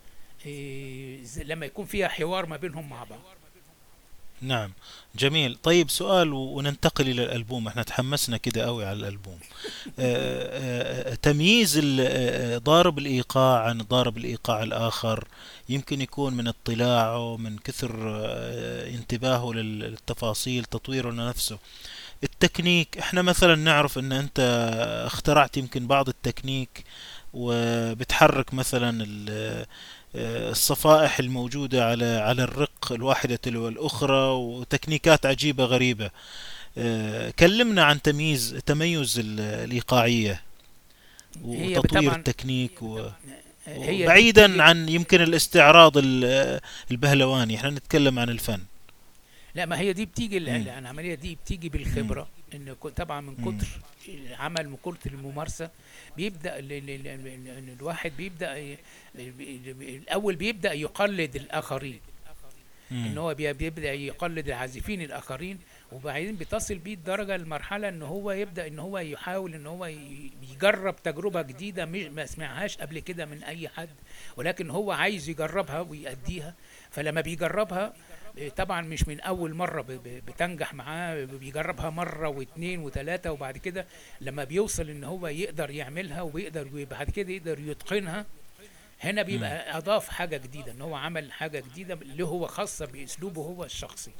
إيه، 0.46 1.18
لما 1.44 1.66
يكون 1.66 1.84
فيها 1.84 2.08
حوار 2.08 2.46
ما 2.46 2.56
بينهم 2.56 2.88
مع 2.90 3.04
بعض 3.04 3.20
نعم. 4.42 4.72
جميل. 5.16 5.56
طيب 5.62 5.90
سؤال 5.90 6.32
وننتقل 6.32 7.08
إلى 7.08 7.24
الألبوم. 7.24 7.68
إحنا 7.68 7.82
تحمسنا 7.82 8.36
كده 8.36 8.64
قوي 8.64 8.84
على 8.84 8.98
الألبوم. 8.98 9.38
آه، 9.98 11.10
آه، 11.12 11.14
تمييز 11.14 11.80
آه، 12.00 12.58
ضارب 12.58 12.98
الإيقاع 12.98 13.62
عن 13.62 13.78
ضارب 13.78 14.16
الإيقاع 14.16 14.62
الآخر. 14.62 15.28
يمكن 15.68 16.00
يكون 16.00 16.34
من 16.34 16.48
اطلاعه 16.48 17.36
من 17.36 17.58
كثر 17.58 17.90
انتباهه 18.94 19.52
لل- 19.52 19.78
للتفاصيل 19.80 20.64
تطويره 20.64 21.10
لنفسه. 21.10 21.58
التكنيك 22.24 22.98
إحنا 22.98 23.22
مثلا 23.22 23.54
نعرف 23.54 23.98
إن 23.98 24.12
أنت 24.12 24.40
اخترعت 25.06 25.56
يمكن 25.56 25.86
بعض 25.86 26.08
التكنيك 26.08 26.84
وبتحرك 27.32 28.54
مثلا 28.54 29.06
الصفائح 30.14 31.18
الموجودة 31.18 31.86
على 31.90 32.04
على 32.04 32.42
الرق 32.42 32.92
الواحدة 32.92 33.36
تلو 33.36 33.68
الأخرى 33.68 34.30
وتكنيكات 34.30 35.26
عجيبة 35.26 35.64
غريبة. 35.64 36.10
آه، 36.78 37.30
كلمنا 37.30 37.84
عن 37.84 38.02
تمييز 38.02 38.60
تميز 38.66 39.18
ال- 39.18 39.40
الإيقاعية 39.40 40.42
وتطوير 41.44 42.14
التكنيك 42.16 42.82
و... 42.82 43.08
هي 43.66 44.06
بعيدا 44.06 44.62
عن 44.62 44.88
يمكن 44.88 45.20
الاستعراض 45.20 45.92
ال- 45.96 46.60
البهلواني. 46.90 47.56
إحنا 47.56 47.70
نتكلم 47.70 48.18
عن 48.18 48.28
الفن. 48.28 48.60
لا 49.54 49.66
ما 49.66 49.78
هي 49.78 49.92
دي 49.92 50.04
بتيجي. 50.06 50.38
العملية 50.38 51.14
دي 51.14 51.38
بتيجي 51.44 51.68
بالخبرة. 51.68 52.28
إن 52.54 52.74
طبعا 52.96 53.20
من. 53.20 53.36
كتر 53.58 53.66
العمل 54.08 54.68
من 54.68 54.76
كتر 54.76 55.10
الممارسة 55.10 55.70
بيبدأ 56.16 56.58
ال 56.58 56.72
ال 56.72 56.90
ال 56.90 57.06
ال 57.06 57.48
ال 57.48 57.76
الواحد 57.78 58.12
بيبدأ 58.16 58.76
الأول 59.16 60.36
بيبدأ 60.36 60.72
يقلد 60.72 61.36
الآخرين 61.36 62.00
إن. 62.92 63.18
هو 63.18 63.34
بي- 63.34 63.52
بيبدأ 63.52 63.92
يقلد 63.92 64.46
العازفين 64.48 65.02
الآخرين 65.02 65.58
وبعدين 65.92 66.36
بتصل 66.36 66.74
بيه 66.78 66.94
الدرجة 66.94 67.34
المرحلة 67.34 67.88
إن 67.88 68.02
هو 68.02 68.32
يبدأ 68.32 68.66
إن 68.66 68.78
هو 68.78 68.98
يحاول 68.98 69.54
إن 69.54 69.66
هو 69.66 69.86
يجرب 70.52 70.96
تجربة 71.02 71.42
جديدة 71.42 71.84
مش 71.84 72.02
ما 72.04 72.26
سمعهاش 72.26 72.76
قبل 72.78 72.98
كده 72.98 73.26
من 73.26 73.42
أي 73.42 73.68
حد 73.68 73.88
ولكن 74.36 74.70
هو 74.70 74.92
عايز 74.92 75.28
يجربها 75.28 75.80
ويأديها 75.80 76.54
فلما 76.90 77.20
بيجربها 77.20 77.92
طبعا 78.56 78.80
مش 78.82 79.08
من 79.08 79.20
أول 79.20 79.54
مرة 79.54 79.84
بتنجح 80.26 80.74
معاه 80.74 81.24
بيجربها 81.24 81.90
مرة 81.90 82.28
واثنين 82.28 82.80
وثلاثه 82.80 83.32
وبعد 83.32 83.58
كده 83.58 83.86
لما 84.20 84.44
بيوصل 84.44 84.90
إن 84.90 85.04
هو 85.04 85.26
يقدر 85.26 85.70
يعملها 85.70 86.22
وبيقدر 86.22 86.86
بعد 86.90 87.10
كده 87.10 87.32
يقدر 87.32 87.58
يتقنها 87.60 88.26
هنا 89.00 89.22
بيبقى 89.22 89.76
أضاف 89.78 90.08
حاجة 90.08 90.36
جديدة 90.36 90.72
إن 90.72 90.80
هو 90.82 90.94
عمل 90.94 91.32
حاجة 91.32 91.60
جديدة 91.60 91.94
اللي 91.94 92.24
هو 92.24 92.46
خاصة 92.46 92.86
بأسلوبه 92.86 93.42
هو 93.42 93.64
الشخصي. 93.64 94.10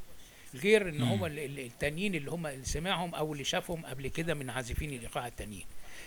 غير 0.55 0.89
إن 0.89 1.01
هو 1.01 1.25
ال- 1.25 1.39
ال- 1.39 1.59
التانيين 1.59 2.15
اللي 2.15 2.31
هم 2.31 2.47
اللي 2.47 2.65
سمعهم 2.65 3.15
أو 3.15 3.33
اللي 3.33 3.43
شافهم 3.43 3.85
قبل 3.85 4.07
كده 4.07 4.33
من 4.33 4.49
عازفين 4.49 4.93
الايقاع 4.93 5.27
التانيين. 5.27 5.65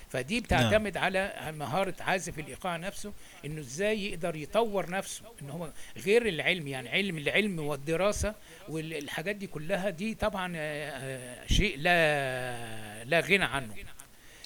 فدي 0.08 0.40
بتعتمد 0.40 0.96
على 0.96 1.52
مهارة 1.58 1.94
عازف 2.00 2.38
الإيقاع 2.38 2.76
نفسه 2.76 3.12
إنه 3.44 3.60
إزاي 3.60 4.06
يقدر 4.06 4.36
يطور 4.36 4.90
نفسه 4.90 5.22
إن 5.42 5.50
هو 5.50 5.72
غير 5.96 6.28
العلم 6.28 6.68
يعني 6.68 6.88
علم 6.88 7.18
العلم 7.18 7.58
والدراسة 7.58 8.34
والحاجات 8.68 9.36
دي 9.36 9.46
كلها 9.46 9.90
دي 9.90 10.14
طبعا 10.14 10.52
آه، 10.56 10.90
آه، 10.90 11.46
شيء 11.46 11.78
لا 11.78 13.04
لا 13.04 13.20
غنى 13.20 13.44
عنه. 13.44 13.74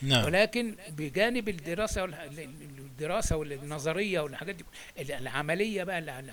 نعم. 0.03 0.25
ولكن 0.25 0.75
بجانب 0.89 1.49
الدراسة 1.49 2.05
الدراسة 2.05 3.37
والنظرية 3.37 4.20
والحاجات 4.20 4.55
دي 4.55 4.65
العملية 5.16 5.85
بقى 5.85 6.25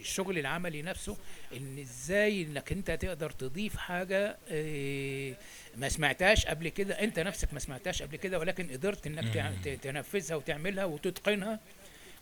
الشغل 0.00 0.38
العملي 0.38 0.82
نفسه 0.82 1.16
إن 1.56 1.78
إزاي 1.78 2.42
إنك 2.42 2.72
أنت 2.72 2.90
تقدر 2.90 3.30
تضيف 3.30 3.76
حاجة 3.76 4.36
آه، 4.50 5.34
ما 5.76 5.88
سمعتهاش 5.88 6.46
قبل 6.46 6.68
كده 6.68 6.94
انت 6.94 7.18
نفسك 7.18 7.48
ما 7.54 7.58
سمعتهاش 7.60 8.02
قبل 8.02 8.16
كده 8.16 8.38
ولكن 8.38 8.68
قدرت 8.70 9.06
انك 9.06 9.78
تنفذها 9.82 10.36
وتعملها 10.36 10.84
وتتقنها. 10.84 11.58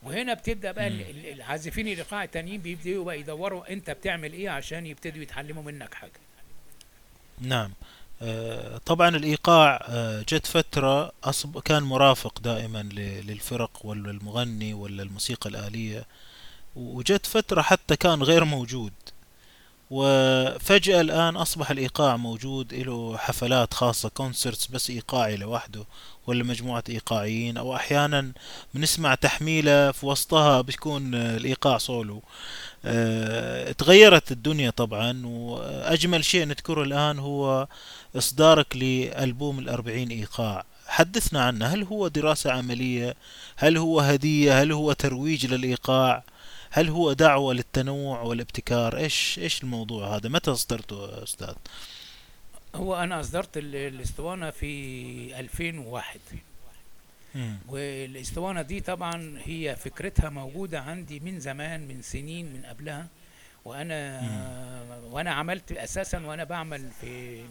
وهنا 0.03 0.35
بتبدأ 0.35 0.73
بقى 0.73 0.87
ال- 0.87 1.11
ال- 1.11 1.27
العازفين 1.33 1.89
الايقاع 1.89 2.25
التانيين 2.25 2.61
بيبدأوا 2.61 3.05
بقى 3.05 3.21
يدوروا 3.21 3.73
انت 3.73 3.91
بتعمل 3.91 4.33
إيه 4.33 4.51
عشان 4.51 4.87
يبتدوا 4.87 5.23
يتعلموا 5.23 5.63
منك 5.63 5.95
حاجة. 5.95 6.13
نعم. 7.41 7.73
آه، 8.23 8.79
طبعا 8.79 9.09
الإيقاع 9.09 9.85
آه، 9.89 10.21
جت 10.29 10.47
فترة 10.47 11.13
أصب 11.25 11.59
كان 11.59 11.83
مرافق 11.83 12.41
دائما 12.41 12.83
للفرق 13.23 13.71
ولا 13.85 14.11
المغني 14.11 14.75
ولا 14.75 15.03
الموسيقى 15.03 15.51
الآلية 15.51 16.05
وجت 16.77 17.27
فترة 17.27 17.63
حتى 17.63 17.97
كان 17.97 18.23
غير 18.23 18.45
موجود. 18.45 18.93
وفجأة 19.95 21.01
الآن 21.01 21.37
أصبح 21.37 21.71
الإيقاع 21.71 22.17
موجود 22.17 22.75
له 22.75 23.17
حفلات 23.17 23.75
خاصة 23.75 24.09
كونسرتس 24.09 24.67
بس 24.67 24.91
إيقاعي 24.91 25.37
لوحده 25.37 25.85
ولا 26.27 26.45
مجموعة 26.45 26.85
إيقاعيين 26.89 27.57
أو 27.57 27.77
أحيانا 27.77 28.33
بنسمع 28.75 29.15
تحميلة 29.15 29.93
في 29.93 30.07
وسطها 30.07 30.61
بيكون 30.61 31.15
الإيقاع 31.15 31.79
سولو 31.79 32.23
آه، 32.85 33.73
تغيرت 33.73 34.33
الدنيا 34.33 34.71
طبعا 34.71 35.27
وأجمل 35.27 36.25
شيء 36.25 36.47
نذكره 36.47 36.83
الآن 36.83 37.19
هو 37.19 37.69
إصدارك 38.17 38.77
لألبوم 38.77 39.59
الأربعين 39.59 40.11
إيقاع. 40.11 40.65
حدثنا 40.87 41.45
عنه 41.45 41.67
هل 41.67 41.83
هو 41.85 42.09
دراسة 42.09 42.53
عملية؟ 42.53 43.15
هل 43.57 43.77
هو 43.77 44.01
هدية؟ 44.01 44.63
هل 44.63 44.73
هو 44.73 44.93
ترويج 44.93 45.47
للإيقاع؟ 45.47 46.23
هل 46.75 46.89
هو 46.89 47.13
دعوة 47.13 47.55
للتنوع 47.55 48.21
والابتكار؟ 48.23 48.97
إيش 48.97 49.39
إيش 49.39 49.63
الموضوع 49.63 50.17
هذا؟ 50.17 50.29
متى 50.29 50.51
اصدرته 50.51 51.23
أستاذ؟ 51.23 51.55
هو 52.75 52.97
أنا 52.97 53.21
أصدرت 53.21 53.57
ال- 53.57 53.77
الاسطوانه 53.77 54.51
في 54.51 55.41
2001 55.41 56.21
مم. 57.35 57.57
والاسطوانه 57.69 58.63
دي 58.63 58.81
طبعا 58.81 59.39
هي 59.45 59.77
فكرتها 59.77 60.31
موجودة 60.31 60.81
عندي 60.81 61.21
من 61.21 61.41
زمان 61.41 61.89
من 61.89 62.03
سنين 62.03 62.53
من 62.53 62.63
قبلها. 62.67 63.07
وأنا 63.65 64.21
وأنا 65.11 65.31
عملت 65.31 65.73
أساسا 65.73 66.19
وأنا 66.27 66.45
بعمل 66.45 66.91
في 67.01 67.43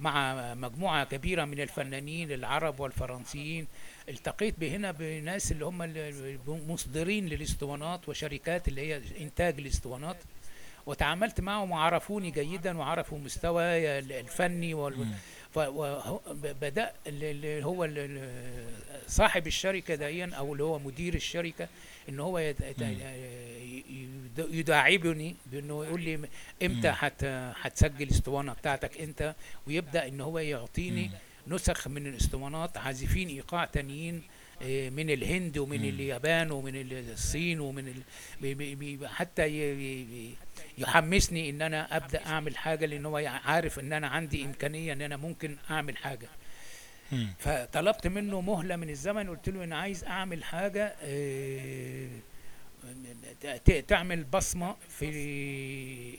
مع 0.00 0.54
مجموعة 0.54 1.04
كبيرة 1.04 1.44
من 1.44 1.60
الفنانين 1.60 2.32
العرب 2.32 2.80
والفرنسيين. 2.80 3.66
التقيت 4.08 4.54
بهنا 4.60 4.90
بناس 4.92 5.52
اللي 5.52 5.64
هم 5.66 5.94
مصدرين 6.68 7.26
للاسطوانات 7.26 8.08
وشركات 8.08 8.68
اللي 8.68 8.80
هي 8.80 9.00
إنتاج 9.20 9.58
الاسطوانات 9.58 10.16
وتعاملت 10.86 11.40
معهم 11.40 11.70
وعرفوني 11.70 12.30
جيدا 12.30 12.78
وعرفوا 12.78 13.18
مستواي 13.18 13.98
الفني 13.98 14.74
وال... 14.74 14.98
مم. 14.98 15.14
فبدأ 15.54 16.92
اللي 17.06 17.64
هو 17.64 17.88
صاحب 19.06 19.46
الشركة 19.46 19.94
دايا 19.94 20.30
أو 20.34 20.52
اللي 20.52 20.64
هو 20.64 20.78
مدير 20.78 21.14
الشركة 21.14 21.68
إن 22.08 22.20
هو 22.20 22.38
يد- 22.38 22.62
يداعبني 24.38 25.36
بإنه 25.46 25.84
يقول 25.84 26.00
لي. 26.00 26.28
حت 26.92 27.24
هتسجل 27.60 28.02
الاسطوانة 28.02 28.52
بتاعتك 28.52 29.00
أنت 29.00 29.34
ويبدأ 29.66 30.08
إن 30.08 30.20
هو 30.20 30.38
يعطيني 30.38 31.02
مم. 31.08 31.14
نسخ 31.46 31.88
من 31.88 32.06
الاسطوانات 32.06 32.76
عازفين 32.78 33.28
إيقاع 33.28 33.64
تانيين 33.64 34.22
آه، 34.62 34.90
من 34.90 35.10
الهند 35.10 35.58
ومن. 35.58 35.84
اليابان 35.84 36.50
ومن 36.50 36.72
الصين 36.92 37.60
ومن 37.60 37.88
ال... 37.88 38.02
بي- 38.40 38.54
بي- 38.54 38.74
بي- 38.74 39.08
حتى 39.08 39.46
ي... 39.48 40.34
يحمسني 40.78 41.50
إن 41.50 41.62
أنا 41.62 41.96
أبدأ 41.96 42.26
أعمل 42.26 42.56
حاجة 42.56 42.86
لأن 42.86 43.06
هو 43.06 43.16
عارف 43.44 43.78
إن 43.78 43.92
أنا 43.92 44.06
عندي 44.08 44.44
إمكانية 44.44 44.92
إن 44.92 45.02
أنا 45.02 45.16
ممكن 45.16 45.56
أعمل 45.70 45.96
حاجة. 45.96 46.28
فطلبت 47.38 48.06
منه 48.06 48.40
مهلة 48.40 48.76
من 48.76 48.90
الزمن 48.90 49.28
قلت 49.30 49.48
له 49.48 49.64
أنا 49.64 49.76
عايز 49.78 50.04
أعمل 50.04 50.44
حاجة 50.44 50.94
آه، 51.02 52.08
تعمل 53.88 54.24
بصمة 54.24 54.76
في 54.88 55.08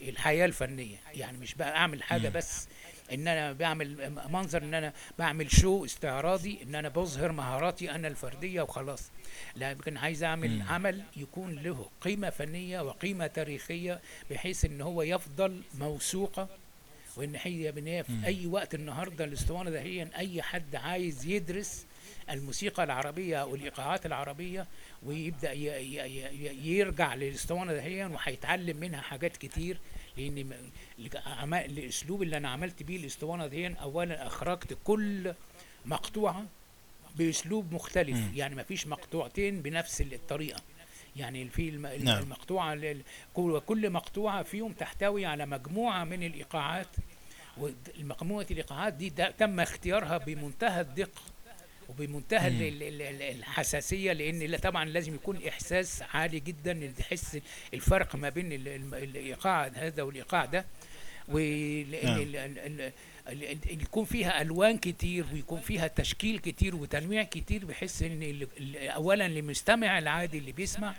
الحياة 0.10 0.46
الفنية 0.46 0.98
يعني 1.14 1.38
مش 1.38 1.54
بقى 1.56 1.76
أعمل 1.78 2.04
حاجة. 2.04 2.30
بس 2.30 2.68
إن 3.12 3.28
أنا 3.28 3.54
بعمل 3.54 4.12
منظر 4.30 4.64
إن 4.64 4.74
أنا 4.74 4.94
بعمل 5.20 5.52
شو 5.52 5.86
استعراضي 5.86 6.60
إن 6.64 6.76
أنا 6.76 6.90
بظهر 6.90 7.32
مهاراتي 7.32 7.92
أنا 7.92 8.08
الفردية 8.08 8.62
وخلاص 8.62 9.12
لكن 9.56 9.98
عايز 9.98 10.24
أعمل. 10.24 10.62
عمل 10.70 11.02
يكون 11.18 11.56
له 11.56 11.90
قيمة 12.02 12.30
فنية 12.30 12.82
وقيمة 12.82 13.28
تاريخية 13.28 14.00
بحيث 14.32 14.66
إن 14.66 14.82
هو 14.82 15.02
يفضل 15.02 15.62
موثوقة 15.80 16.48
وإن 17.16 17.36
هي 17.36 17.72
مم. 18.10 18.22
في 18.22 18.26
أي 18.28 18.48
وقت 18.48 18.76
النهارده 18.76 19.26
الأسطوانة 19.26 19.70
ده 19.70 19.82
هي 19.82 20.08
أي 20.18 20.42
حد 20.42 20.76
عايز 20.76 21.26
يدرس 21.26 21.86
الموسيقى 22.30 22.84
العربية 22.84 23.42
أو 23.42 23.56
الإيقاعات 23.56 24.06
العربية 24.06 24.68
ويبدأ 25.04 25.52
ي- 25.52 25.96
ي- 25.96 26.28
ي- 26.46 26.78
يرجع 26.78 27.14
للأسطوانة 27.16 27.74
دهيا 27.74 28.08
وهيتعلم 28.08 28.78
منها 28.78 29.02
حاجات 29.02 29.38
كتير 29.38 29.78
لأن 30.18 30.44
م- 30.46 30.54
الاسلوب 31.54 32.24
اللي 32.24 32.38
أنا 32.38 32.50
عملت 32.50 32.84
بيه 32.84 32.98
الاسطوانه 32.98 33.48
دهيا 33.48 33.76
اولا 33.82 34.28
أخرجت 34.28 34.78
كل 34.84 35.34
مقطوعة 35.86 36.46
بأسلوب 37.16 37.74
مختلف 37.74 38.18
مم. 38.18 38.32
يعني 38.36 38.56
ما 38.56 38.64
فيش 38.64 38.88
مقطوعتين 38.88 39.62
بنفس 39.62 40.02
الطريقة 40.02 40.62
يعني 41.16 41.50
في 41.50 41.72
نعم. 41.72 42.24
المقطوعة 42.24 42.74
كل 43.60 43.90
مقطوعة 43.90 44.44
فيهم 44.44 44.72
تحتوي 44.72 45.26
على 45.26 45.46
مجموعة 45.46 46.04
من 46.04 46.24
الإيقاعات 46.24 46.88
ومجموعه 47.58 48.46
الإيقاعات 48.52 48.94
دي 48.94 49.10
ده 49.10 49.32
تم 49.32 49.60
اختيارها 49.60 50.18
بمنتهى 50.18 50.82
الدقة 50.82 51.22
وبمنتهى 51.90 52.70
الحساسية 53.32 54.14
لأن 54.14 54.40
لا- 54.40 54.58
طبعا 54.58 54.86
لازم 54.86 55.16
يكون 55.16 55.40
إحساس 55.48 56.02
عالي 56.02 56.40
جدا 56.40 56.94
تحس 56.98 57.40
الفرق 57.74 58.16
ما 58.16 58.30
بين 58.30 58.52
الإيقاع 58.94 59.68
هذا 59.76 60.04
والإيقاع 60.04 60.46
ده. 60.46 60.66
نعم. 62.04 62.20
ويكون 63.28 64.06
فيها 64.06 64.42
ألوان 64.42 64.78
كتير 64.78 65.26
ويكون 65.34 65.60
فيها 65.62 65.88
تشكيل 65.88 66.40
كتير 66.40 66.76
وتنويع 66.76 67.24
كتير 67.24 67.66
بحيث 67.66 68.04
إن 68.04 68.48
اولا 68.76 69.28
للمستمع 69.28 70.00
العادي 70.00 70.38
اللي 70.38 70.52
بيسمع 70.52 70.96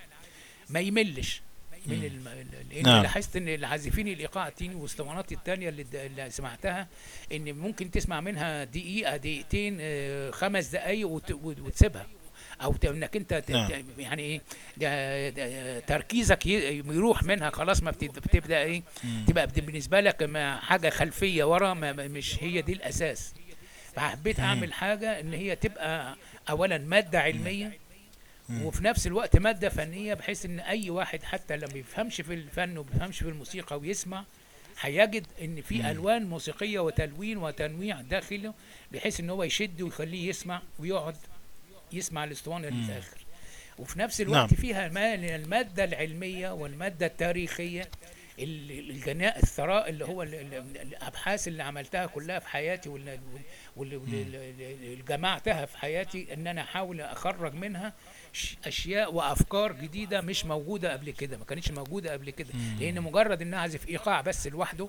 ما 0.71 0.81
يملش. 0.81 1.43
من. 1.89 2.05
الم... 2.05 2.29
نعم. 2.87 3.03
لاحظت 3.03 3.37
إن 3.37 3.49
العازفين 3.49 4.09
الإيقاع 4.09 4.49
التاني 4.49 4.75
والاسطوانات 4.75 5.33
التانية 5.33 5.69
اللي, 5.69 5.83
د- 5.83 5.95
اللي 5.95 6.31
سمعتها 6.31 6.89
إن 7.33 7.53
ممكن 7.53 7.91
تسمع 7.91 8.21
منها 8.21 8.65
دقيقة 8.65 9.17
دقيقتين 9.17 9.79
آه، 9.81 10.31
خمس 10.31 10.67
دقايق 10.67 11.09
وت... 11.09 11.31
وت- 11.33 11.61
وتسيبها 11.61 12.07
أو 12.63 12.75
إنك 12.85 13.17
أنت 13.17 13.35
ت... 13.35 13.51
نعم. 13.51 13.71
يعني 13.99 14.23
إيه 14.23 14.41
تركيزك. 15.81 16.47
يروح 16.47 17.23
منها 17.23 17.51
خلاص 17.51 17.83
ما 17.83 17.91
بت... 17.91 18.05
بتبدأ 18.05 18.59
إيه 18.63 18.83
مم. 19.05 19.25
تبقى 19.29 19.47
بالنسبة 19.47 20.01
لك 20.01 20.23
ما 20.23 20.57
حاجة 20.57 20.91
خلفية 20.91 21.45
ورا 21.45 21.75
ما 21.75 21.93
مش 21.93 22.43
هي 22.43 22.63
دي 22.63 22.73
الأساس 22.73 23.35
فحبيت. 23.95 24.41
أعمل 24.41 24.73
حاجة 24.73 25.21
إن 25.21 25.33
هي 25.35 25.57
تبقى 25.57 26.17
اولا 26.51 26.79
مادة 26.79 27.21
علمية 27.21 27.67
مم. 27.67 27.73
وفي 28.63 28.85
نفس 28.85 29.07
الوقت 29.07 29.37
مادة 29.37 29.69
فنية 29.69 30.15
بحيث 30.15 30.45
إن 30.45 30.61
أي 30.61 30.91
واحد 30.91 31.23
حتى 31.23 31.57
لما 31.57 31.67
بيفهمش 31.73 32.21
في 32.21 32.35
الفن 32.35 32.79
وبيفهمش 32.79 33.19
في 33.19 33.29
الموسيقى 33.29 33.79
ويسمع 33.79 34.25
هيجد 34.81 35.27
إن 35.43 35.61
في. 35.63 35.91
ألوان 35.91 36.27
موسيقية 36.27 36.79
وتلوين 36.79 37.39
وتنويع 37.39 38.01
داخله 38.01 38.55
بحيث 38.93 39.21
إن 39.21 39.31
هو 39.31 39.43
يشد 39.45 39.83
ويخليه 39.83 40.29
يسمع 40.29 40.63
ويقعد 40.79 41.17
يسمع 41.93 42.25
الأسطوانة. 42.25 42.69
للآخر 42.69 43.17
وفي 43.79 43.99
نفس 43.99 44.21
الوقت 44.21 44.37
نعم. 44.39 44.61
فيها 44.61 44.89
ما 44.89 45.15
المادة 45.15 45.85
العلمية 45.85 46.51
والمادة 46.51 47.07
التاريخية 47.07 47.89
ال- 48.39 48.91
الجناء 48.91 49.39
الثراء 49.43 49.89
اللي 49.89 50.05
هو 50.05 50.23
ال- 50.23 50.35
ال- 50.35 50.77
الأبحاث 50.81 51.49
اللي 51.49 51.63
عملتها 51.63 52.07
كلها 52.07 52.39
في 52.39 52.49
حياتي 52.49 52.89
واللي 52.89 53.21
واللي- 53.77 53.97
واللي- 53.97 54.23
اللي 54.23 55.03
جمعتها 55.09 55.67
في 55.67 55.79
حياتي 55.79 56.35
إن 56.35 56.47
أنا 56.47 56.61
أحاول 56.61 57.01
أخرج 57.01 57.55
منها 57.55 57.93
أشياء 58.67 59.15
وأفكار 59.15 59.73
جديدة 59.73 60.21
مش 60.21 60.45
موجودة 60.45 60.93
قبل 60.93 61.11
كده 61.11 61.37
ما 61.39 61.45
كانتش 61.45 61.71
موجودة 61.71 62.13
قبل 62.13 62.31
كده. 62.31 62.49
لأن 62.81 63.01
مجرد 63.01 63.43
ان 63.43 63.55
اعزف 63.55 63.89
إيقاع 63.89 64.21
بس 64.21 64.47
لوحده 64.47 64.89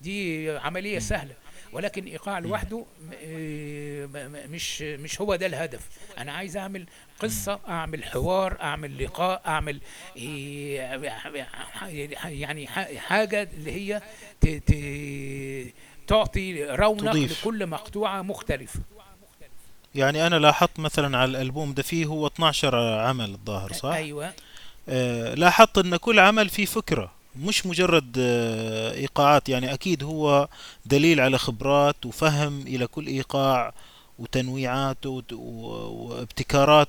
دي 0.00 0.50
عملية 0.58 0.98
سهلة. 0.98 1.34
ولكن 1.72 2.04
إيقاع 2.04 2.38
لوحده 2.38 2.78
م- 2.78 4.50
مش 4.50 4.82
مش 4.82 5.20
هو 5.20 5.36
ده 5.36 5.46
الهدف. 5.46 5.80
أنا 6.18 6.32
عايز 6.32 6.56
أعمل 6.56 6.86
قصة 7.18 7.60
أعمل 7.68 8.04
حوار 8.04 8.60
أعمل 8.62 9.04
لقاء 9.04 9.42
أعمل 9.46 9.80
إيه 10.16 10.80
يعني 12.24 12.66
ح- 12.66 12.94
حاجة 12.96 13.42
اللي 13.42 13.72
هي 13.72 14.02
تعطي 16.06 16.64
رونق. 16.64 17.02
لكل 17.40 17.66
مقطوعة 17.66 18.22
مختلفة. 18.22 18.80
يعني 19.96 20.26
أنا 20.26 20.36
لاحظت 20.36 20.78
مثلا 20.80 21.18
على 21.18 21.30
الألبوم 21.30 21.74
ده 21.74 21.82
فيه 21.82 22.06
هو 22.06 22.26
12 22.26 22.76
عمل 23.00 23.30
الظاهر 23.30 23.72
صح؟ 23.72 23.88
أيوه. 23.88 24.32
آه، 24.88 25.34
لاحظت 25.34 25.78
إن 25.78 25.96
كل 25.96 26.18
عمل 26.18 26.48
فيه 26.48 26.66
فكرة 26.66 27.10
مش 27.36 27.66
مجرد 27.66 28.16
آه، 28.18 28.92
إيقاعات 28.94 29.48
يعني 29.48 29.74
أكيد 29.74 30.04
هو 30.04 30.48
دليل 30.86 31.20
على 31.20 31.38
خبرات 31.38 32.06
وفهم 32.06 32.60
إلى 32.60 32.86
كل 32.86 33.06
إيقاع 33.06 33.72
وتنويعات 34.18 35.06
وابتكارات 35.32 36.88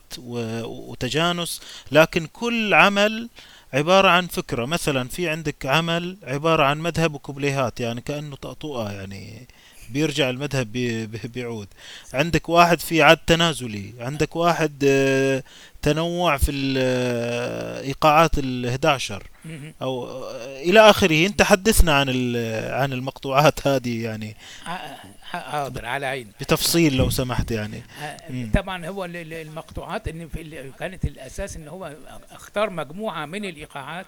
وتجانس 0.63 1.61
لكن 1.91 2.25
كل 2.25 2.73
عمل 2.73 3.29
عبارة 3.73 4.09
عن 4.09 4.27
فكرة. 4.27 4.65
مثلا 4.65 5.07
في 5.07 5.29
عندك 5.29 5.65
عمل 5.65 6.17
عبارة 6.23 6.63
عن 6.63 6.79
مذهب 6.79 7.13
وكوبليهات 7.13 7.79
يعني 7.79 8.01
كأنه 8.01 8.35
طقطقة 8.35 8.91
يعني 8.91 9.47
بيرجع 9.89 10.30
المذهب 10.30 10.72
بي- 10.72 11.05
بي- 11.05 11.27
بيعود. 11.27 11.68
عندك 12.14 12.49
واحد 12.49 12.80
في 12.80 13.01
عد 13.01 13.18
تنازلي 13.18 13.93
عندك 13.99 14.35
واحد 14.35 14.84
آه، 14.88 15.43
تنوع 15.81 16.38
في 16.38 16.51
الإيقاعات 16.51 18.31
ال 18.38 18.65
11 18.69 19.23
مهم. 19.45 19.73
أو 19.81 20.05
آه، 20.07 20.61
إلى 20.61 20.80
آخره. 20.89 21.26
أنت 21.26 21.41
حدثنا 21.41 21.93
عن 21.93 22.09
عن 22.69 22.93
المقطوعات 22.93 23.68
هذه 23.68 24.03
يعني. 24.03 24.35
حاضر 25.22 25.85
على 25.85 26.05
عيني 26.05 26.31
بتفصيل 26.41 26.97
لو 26.97 27.09
سمحت 27.09 27.51
يعني. 27.51 27.81
آه،. 28.03 28.18
طبعا 28.53 28.88
هو 28.88 29.05
ال- 29.05 29.15
ال- 29.15 29.34
المقطوعات 29.34 30.07
إن 30.07 30.30
كانت 30.80 31.05
الأساس 31.05 31.55
إن 31.57 31.68
هو 31.68 31.93
اختار 32.31 32.69
مجموعة 32.69 33.26
من 33.26 33.45
الإيقاعات. 33.45 34.07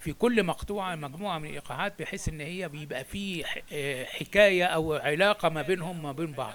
في 0.00 0.12
كل 0.12 0.42
مقطوعة 0.42 0.94
مجموعة 0.94 1.38
من 1.38 1.48
الإيقاعات 1.48 1.92
بحيث 2.02 2.28
إن 2.28 2.40
هي 2.40 2.68
بيبقى 2.68 3.04
في 3.04 3.44
آه، 3.72 4.04
حكاية 4.04 4.64
أو 4.64 4.94
علاقة 4.94 5.48
ما 5.48 5.62
بينهم 5.62 6.02
ما 6.02 6.12
بين 6.12 6.32
بعض. 6.32 6.54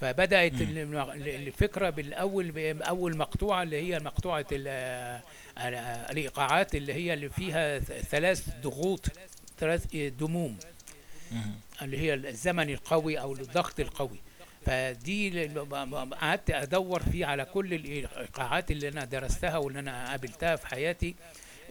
فبدأت 0.00 0.52
ال- 0.52 0.78
ال- 0.78 1.28
الفكرة 1.28 1.90
بالأول 1.90 2.50
بأول 2.50 3.16
مقطوعة 3.16 3.62
اللي 3.62 3.76
هي 3.94 3.98
مقطوعة 3.98 4.46
ال- 4.52 4.68
ال- 5.58 5.74
الإيقاعات 6.10 6.74
اللي 6.74 6.94
هي 6.94 7.14
اللي 7.14 7.28
فيها 7.28 7.78
ثلاث 7.78 8.48
ضغوط 8.62 9.06
ثلاث 9.58 9.96
دموم. 9.96 10.58
مم. 11.32 11.54
اللي 11.82 11.98
هي 11.98 12.14
الزمن 12.14 12.70
القوي 12.70 13.20
أو 13.20 13.32
الضغط 13.32 13.80
القوي. 13.80 14.18
فدي 14.66 15.46
قعدت 16.12 16.50
أدور 16.50 17.02
فيه 17.02 17.26
على 17.26 17.44
كل 17.44 17.74
الإيقاعات 17.74 18.70
اللي 18.70 18.88
أنا 18.88 19.04
درستها 19.04 19.56
واللي 19.56 19.78
أنا 19.78 20.10
قابلتها 20.10 20.56
في 20.56 20.66
حياتي. 20.66 21.14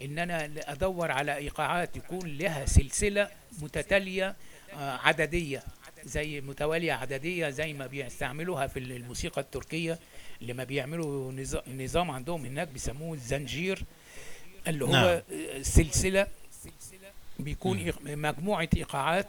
ان 0.04 0.18
أنا 0.18 0.50
ادور 0.58 1.10
على 1.10 1.36
إيقاعات 1.36 1.96
يكون 1.96 2.38
لها 2.38 2.66
سلسلة 2.66 3.28
متتالية 3.62 4.36
آه، 4.72 4.98
عددية 5.02 5.62
زي 6.04 6.40
متوالية 6.40 6.92
عددية 6.92 7.50
زي 7.50 7.72
ما 7.72 7.86
بيستعملوها 7.86 8.66
في 8.66 8.78
الموسيقى 8.78 9.40
التركية 9.40 9.98
لما 10.40 10.64
بيعملوا 10.64 11.32
نظا- 11.32 11.68
نظام 11.68 12.10
عندهم 12.10 12.44
هناك 12.44 12.68
بيسموه 12.68 13.14
الزنجير 13.14 13.82
اللي 14.68 14.84
هو 14.84 14.92
نعم. 14.92 15.20
سلسلة 15.62 16.26
بيكون 17.38 17.78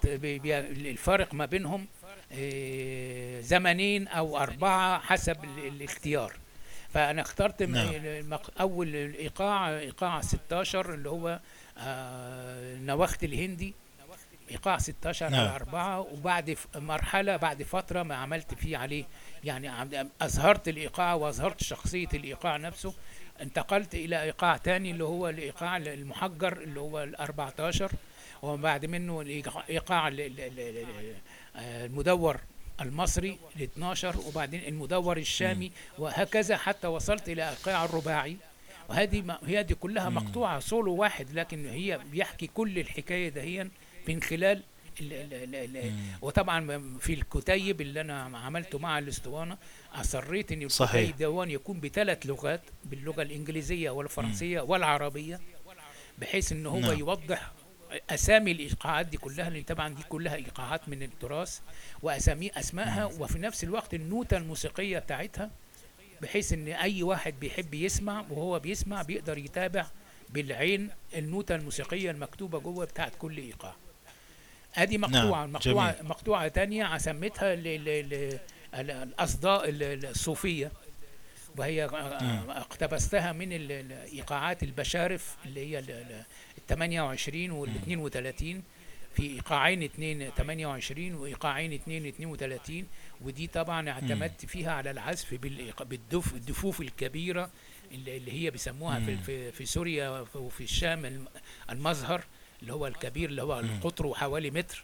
بي- 0.05 0.39
بي- 0.39 0.59
الفارق 0.89 1.33
ما 1.33 1.45
بينهم 1.45 1.85
آه، 2.31 3.41
زمنين 3.41 4.07
أو 4.07 4.37
أربعة 4.37 4.99
حسب 4.99 5.37
ال- 5.43 5.67
الاختيار 5.67 6.33
فأنا 6.93 7.21
اخترت 7.21 7.63
نعم. 7.63 8.39
أول 8.61 8.95
الإيقاع 8.95 9.69
إيقاع 9.79 10.21
16 10.21 10.93
اللي 10.93 11.09
هو 11.09 11.39
آه، 11.77 12.75
نواخت 12.75 13.23
الهندي 13.23 13.73
إيقاع 14.51 14.77
16 14.77 15.29
نعم. 15.29 15.39
على 15.39 15.55
أربعة 15.55 15.99
وبعد 15.99 16.53
ف- 16.53 16.77
مرحلة 16.77 17.37
بعد 17.37 17.63
فترة 17.63 18.03
ما 18.03 18.15
عملت 18.15 18.53
فيه 18.53 18.77
عليه 18.77 19.03
يعني 19.43 19.71
أظهرت 20.21 20.67
الإيقاع 20.67 21.13
وأظهرت 21.13 21.63
شخصية 21.63 22.07
الإيقاع 22.13 22.57
نفسه 22.57 22.93
انتقلت 23.41 23.95
إلى 23.95 24.23
إيقاع 24.23 24.57
تاني 24.57 24.91
اللي 24.91 25.03
هو 25.03 25.29
الإيقاع 25.29 25.77
المحجر 25.77 26.57
اللي 26.57 26.79
هو 26.79 27.03
ال 27.03 27.15
14 27.15 27.91
وبعد 28.41 28.85
منه 28.85 29.21
الإيقاع 29.21 30.07
ال- 30.07 30.21
ال- 30.21 30.39
ال- 30.39 30.59
ال- 30.59 31.15
آه، 31.55 31.85
المدور 31.85 32.39
المصري 32.81 33.37
ال 33.55 33.61
12 33.61 34.15
وبعدين 34.27 34.63
المدور 34.67 35.17
الشامي 35.17 35.71
وهكذا 35.97 36.57
حتى 36.57 36.87
وصلت 36.87 37.29
إلى 37.29 37.49
إيقاع 37.49 37.85
الرباعي. 37.85 38.37
وهذه 38.89 39.21
ما- 39.21 39.39
هي 39.45 39.63
دي 39.63 39.75
كلها 39.75 40.09
مقطوعة 40.09 40.59
سولو 40.59 40.95
واحد 40.95 41.31
لكن 41.33 41.65
هي 41.67 41.99
بيحكي 42.11 42.47
كل 42.47 42.79
الحكاية 42.79 43.29
دهيا 43.29 43.69
من 44.07 44.21
خلال 44.21 44.63
ال 45.01 45.13
ال 45.13 45.33
ال 45.55 45.77
ال 45.77 45.93
وطبعا 46.21 46.97
في 46.99 47.13
الكتيب 47.13 47.81
اللي 47.81 48.01
أنا 48.01 48.23
عملته 48.37 48.79
مع 48.79 48.99
الأسطوانة 48.99 49.57
أصريت 49.93 50.51
إن. 50.51 50.61
الكتيب 50.61 51.17
دون 51.17 51.51
يكون 51.51 51.79
بثلاث 51.79 52.25
لغات 52.25 52.61
باللغة 52.85 53.21
الإنجليزية 53.21 53.89
والفرنسية 53.89 54.61
والعربية 54.61 55.39
بحيث 56.17 56.51
إن 56.51 56.65
هو 56.65 56.79
نعم. 56.79 56.99
يوضح 56.99 57.51
أسامي 58.09 58.51
الإيقاعات 58.51 59.05
دي 59.05 59.17
كلها 59.17 59.49
لأن 59.49 59.63
طبعا 59.63 59.89
دي 59.89 60.03
كلها 60.03 60.35
إيقاعات 60.35 60.89
من 60.89 61.03
التراث 61.03 61.59
وأسامي 62.01 62.51
أسمائها 62.59 63.05
وفي 63.05 63.39
نفس 63.39 63.63
الوقت 63.63 63.93
النوتة 63.93 64.37
الموسيقية 64.37 64.99
بتاعتها 64.99 65.49
بحيث 66.21 66.53
إن 66.53 66.67
أي 66.67 67.03
واحد 67.03 67.39
بيحب 67.39 67.73
يسمع 67.73 68.25
وهو 68.29 68.59
بيسمع 68.59 69.01
بيقدر 69.01 69.37
يتابع 69.37 69.85
بالعين 70.29 70.89
النوتة 71.15 71.55
الموسيقية 71.55 72.11
المكتوبة 72.11 72.59
جوه 72.59 72.85
بتاعت 72.85 73.11
كل 73.19 73.37
إيقاع. 73.37 73.75
أدي 74.75 74.97
مقطوعه 74.97 75.21
نعم، 75.41 75.51
مقطوعة 75.53 75.91
جميل. 75.91 76.05
مقطوعة 76.09 76.47
تانية 76.47 76.97
سميتها 76.97 77.53
الأصداء 78.73 79.69
ال- 79.69 79.83
ال- 79.83 80.05
الصوفية 80.05 80.71
وهي 81.57 81.85
اقتبستها 81.85 83.31
من 83.31 83.53
الايقاعات 83.53 84.63
البشارف 84.63 85.35
اللي 85.45 85.71
هي 85.75 85.83
28 86.69 87.51
وال 87.51 87.69
32 87.75 88.63
في 89.15 89.23
ايقاعين 89.23 89.83
2 89.83 90.29
28 90.37 91.13
وايقاعين 91.13 91.73
2 91.73 92.05
32 92.05 92.85
ودي 93.21 93.47
طبعا 93.47 93.89
اعتمدت 93.89 94.45
فيها 94.45 94.71
على 94.71 94.91
العزف 94.91 95.33
بالدف 95.89 96.33
الدفوف 96.33 96.81
الكبيرة 96.81 97.49
اللي 97.91 98.31
هي 98.33 98.49
بيسموها 98.51 98.99
في 98.99 99.17
في, 99.17 99.51
سوريا 99.65 100.25
وفي 100.35 100.63
الشام 100.63 101.05
الم- 101.05 101.27
المظهر 101.69 102.23
اللي 102.61 102.73
هو 102.73 102.87
الكبير 102.87 103.29
اللي 103.29 103.43
هو 103.43 103.63
قطره 103.83 104.13
حوالي 104.13 104.51
متر 104.51 104.83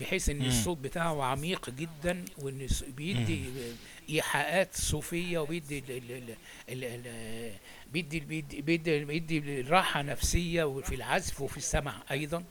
بحيث 0.00 0.28
إن. 0.28 0.42
الصوت 0.48 0.78
بتاعه 0.78 1.22
عميق 1.22 1.70
جدا 1.70 2.24
وإن 2.38 2.66
بيدي 2.96 3.44
إيحاءات 4.10 4.68
صوفية 4.76 5.38
وبيدي 5.38 5.78
ال 5.78 5.90
ال 5.90 6.12
ال 6.12 6.84
ال 6.84 7.06
ال 7.06 7.52
بيدي 7.92 8.20
بيدي 8.20 8.60
بيدي, 8.62 9.04
بيدي 9.04 9.60
راحه 9.60 10.02
نفسيه 10.02 10.64
وفي 10.64 10.94
العزف 10.94 11.40
وفي 11.40 11.56
السمع 11.56 11.94
أيضا 12.10 12.44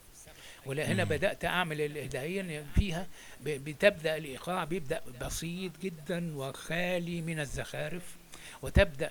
ولا 0.66 0.86
هنا 0.86 1.04
بدأت 1.04 1.44
أعمل 1.44 1.80
الهدايا 1.80 2.66
فيها 2.74 3.06
بتبدأ 3.44 4.16
الإيقاع 4.16 4.64
بيبدأ 4.64 5.00
بسيط 5.20 5.72
جدا 5.82 6.36
وخالي 6.36 7.20
من 7.22 7.40
الزخارف 7.40 8.02
وتبدأ. 8.62 9.10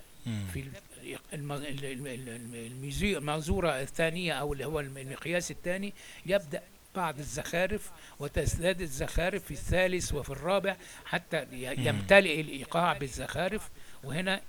في 0.54 0.60
ال- 0.60 1.18
الم- 1.34 1.52
ال- 1.52 1.86
ال- 1.86 2.08
ال- 2.08 2.72
الميزو- 2.72 3.18
المنظورة 3.18 3.82
الثانية 3.82 4.34
أو 4.34 4.54
اللي 4.54 4.66
هو 4.66 4.80
الم- 4.80 4.98
المقياس 4.98 5.52
الثاني 5.52 5.94
يبدأ 6.26 6.62
بعض 6.98 7.20
الزخارف 7.20 7.92
وتزداد 8.20 8.82
الزخارف 8.82 9.44
في 9.46 9.52
الثالث 9.52 10.14
وفي 10.14 10.30
الرابع 10.30 10.76
حتى 11.06 11.46
يمتلئ 11.78 12.42
الإيقاع 12.42 12.94
بالزخارف 12.94 13.70
وهنا 14.04 14.42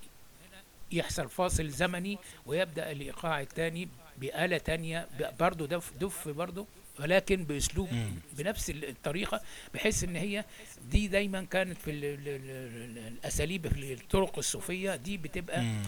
يحصل 0.93 1.29
فاصل 1.29 1.69
زمني 1.69 2.19
ويبدأ 2.47 2.91
الإيقاع 2.93 3.41
الثاني 3.41 3.89
بآلة 4.19 4.59
تانية 4.59 5.09
برضه 5.41 5.67
دف 5.67 5.93
دف 6.01 6.29
برضه 6.29 6.67
ولكن 7.01 7.45
بأسلوب 7.45 7.93
مم. 7.93 8.11
بنفس 8.33 8.71
ال- 8.71 8.89
الطريقة 8.89 9.41
بحيث 9.75 10.05
إن 10.05 10.17
هي 10.17 10.45
دي 10.91 11.09
دايما 11.09 11.45
كانت 11.51 11.79
في 11.79 11.91
ال- 11.91 12.05
ال- 12.05 12.29
ال- 12.29 12.99
ال- 12.99 13.09
الأساليب 13.09 13.69
في 13.69 13.93
الطرق 13.93 14.39
الصوفية 14.39 14.97
دي 14.97 15.17
بتبقى 15.17 15.63
مم. 15.63 15.83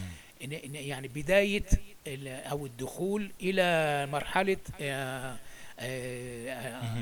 إن 0.45 0.75
يعني 0.75 1.09
بداية 1.09 1.65
ال- 2.07 2.29
أو 2.29 2.67
الدخول 2.67 3.31
إلى 3.41 4.07
مرحلة 4.13 4.57
آه،. 4.81 5.37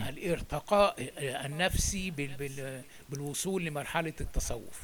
الارتقاء 0.08 1.10
آه، 1.18 1.46
النفسي 1.46 2.10
بال- 2.10 2.34
بال- 2.36 2.82
بالوصول 3.08 3.64
لمرحلة 3.64 4.12
التصوف. 4.20 4.80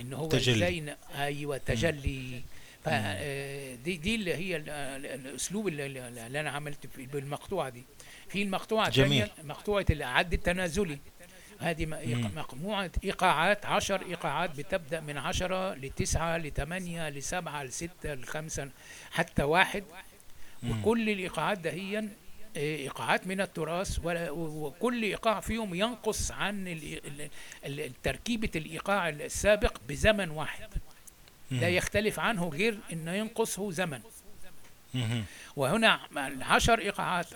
إن 0.00 0.12
هو 0.12 0.28
تجلي. 0.28 0.96
أيوه 1.18 1.56
تجلي 1.58 2.42
ف 2.84 2.88
آه، 2.88 3.74
دي 3.74 3.96
دي 3.96 4.14
اللي 4.14 4.34
هي 4.34 4.56
ال- 4.56 4.70
ال- 4.70 5.06
الأسلوب 5.26 5.68
اللي, 5.68 5.86
اللي 6.26 6.40
أنا 6.40 6.50
عملت 6.50 6.86
في- 6.86 7.06
بالمقطوعة 7.06 7.68
دي 7.68 7.82
في 8.28 8.42
المقطوعة 8.42 8.90
جميل. 8.90 9.22
الثانية 9.22 9.48
مقطوعة 9.48 9.86
العد 9.90 10.32
التنازلي 10.32 10.98
هذه 11.60 11.86
م- 11.86 11.90
مم. 11.90 12.30
مجموعه 12.36 12.90
إيقاعات 13.04 13.66
عشر 13.66 14.06
إيقاعات 14.06 14.50
بتبدأ 14.58 15.00
من 15.00 15.16
عشرة 15.18 15.74
لتسعة 15.74 16.38
لثمانية 16.38 17.08
لسبعة 17.08 17.62
لستة 17.64 18.14
لخمسة 18.14 18.70
حتى 19.10 19.42
واحد. 19.42 19.84
وكل 20.70 21.10
الإيقاعات 21.10 21.58
دهيا 21.58 21.98
آه، 21.98 22.08
إيقاعات 22.56 23.26
من 23.26 23.40
التراث 23.40 23.98
وكل 24.04 25.02
إيقاع 25.02 25.40
فيهم 25.40 25.74
ينقص 25.74 26.30
عن 26.30 26.80
تركيبة 28.02 28.50
الإيقاع 28.56 29.08
السابق 29.08 29.76
بزمن 29.88 30.30
واحد 30.30 30.68
لا. 31.50 31.68
يختلف 31.68 32.20
عنه 32.20 32.48
غير 32.48 32.78
إنه 32.92 33.12
ينقصه 33.12 33.70
زمن. 33.70 34.00
وهنا 35.56 36.00
العشر 36.16 36.78
إيقاعات 36.78 37.26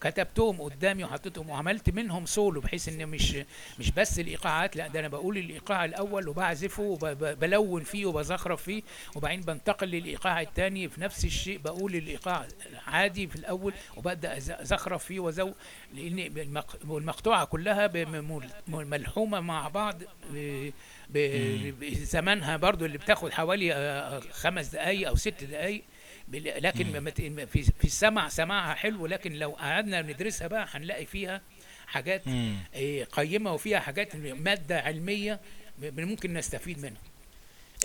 كتبتهم 0.00 0.62
قدامي 0.62 1.04
وحطيتهم 1.04 1.50
وعملت 1.50 1.90
منهم 1.90 2.26
سولو 2.26 2.60
بحيث 2.60 2.88
ان 2.88 3.06
مش 3.08 3.36
مش 3.78 3.90
بس 3.90 4.18
الإيقاعات 4.18 4.76
لا 4.76 4.88
ده 4.88 5.00
أنا 5.00 5.08
بقول 5.08 5.38
الإيقاع 5.38 5.84
الأول 5.84 6.28
وبعزفه 6.28 6.82
وبلون 6.82 7.82
فيه 7.84 8.06
وبزخرف 8.06 8.62
فيه 8.62 8.82
وبعدين 9.14 9.40
بنتقل 9.40 9.88
للإيقاع 9.88 10.40
الثاني 10.40 10.88
في 10.88 11.00
نفس 11.00 11.24
الشيء 11.24 11.58
بقول 11.58 11.94
الإيقاع 11.94 12.46
عادي 12.86 13.26
في 13.28 13.36
الأول 13.36 13.72
وببدا 13.96 14.36
أزخرف 14.36 15.04
فيه 15.04 15.20
وزو 15.20 15.52
لأن 15.94 16.18
المق- 16.18 16.76
المقطوعه 16.84 17.44
كلها 17.44 17.90
ملحومة 18.68 19.40
مع 19.40 19.68
بعض 19.68 20.02
بزمانها 21.10 22.56
برضو 22.56 22.84
اللي 22.84 22.98
بتاخد 22.98 23.32
حوالي 23.32 23.72
آه، 23.74 24.20
خمس 24.32 24.66
دقائق 24.68 25.08
أو 25.08 25.14
ست 25.16 25.44
دقائق 25.44 25.82
لكن 26.32 27.10
في 27.46 27.62
في 27.62 27.84
السمع 27.84 28.28
سماعها 28.28 28.74
حلو 28.74 29.06
لكن 29.06 29.32
لو 29.32 29.50
قعدنا 29.50 30.02
ندرسها 30.02 30.46
بقى 30.48 30.66
هنلاقي 30.70 31.06
فيها 31.06 31.40
حاجات. 31.86 32.22
آه، 32.74 33.04
قيمة 33.04 33.52
وفيها 33.54 33.80
حاجات 33.80 34.16
مادة 34.16 34.80
علمية 34.80 35.40
ممكن 35.82 36.32
نستفيد 36.34 36.78
منها 36.78 37.00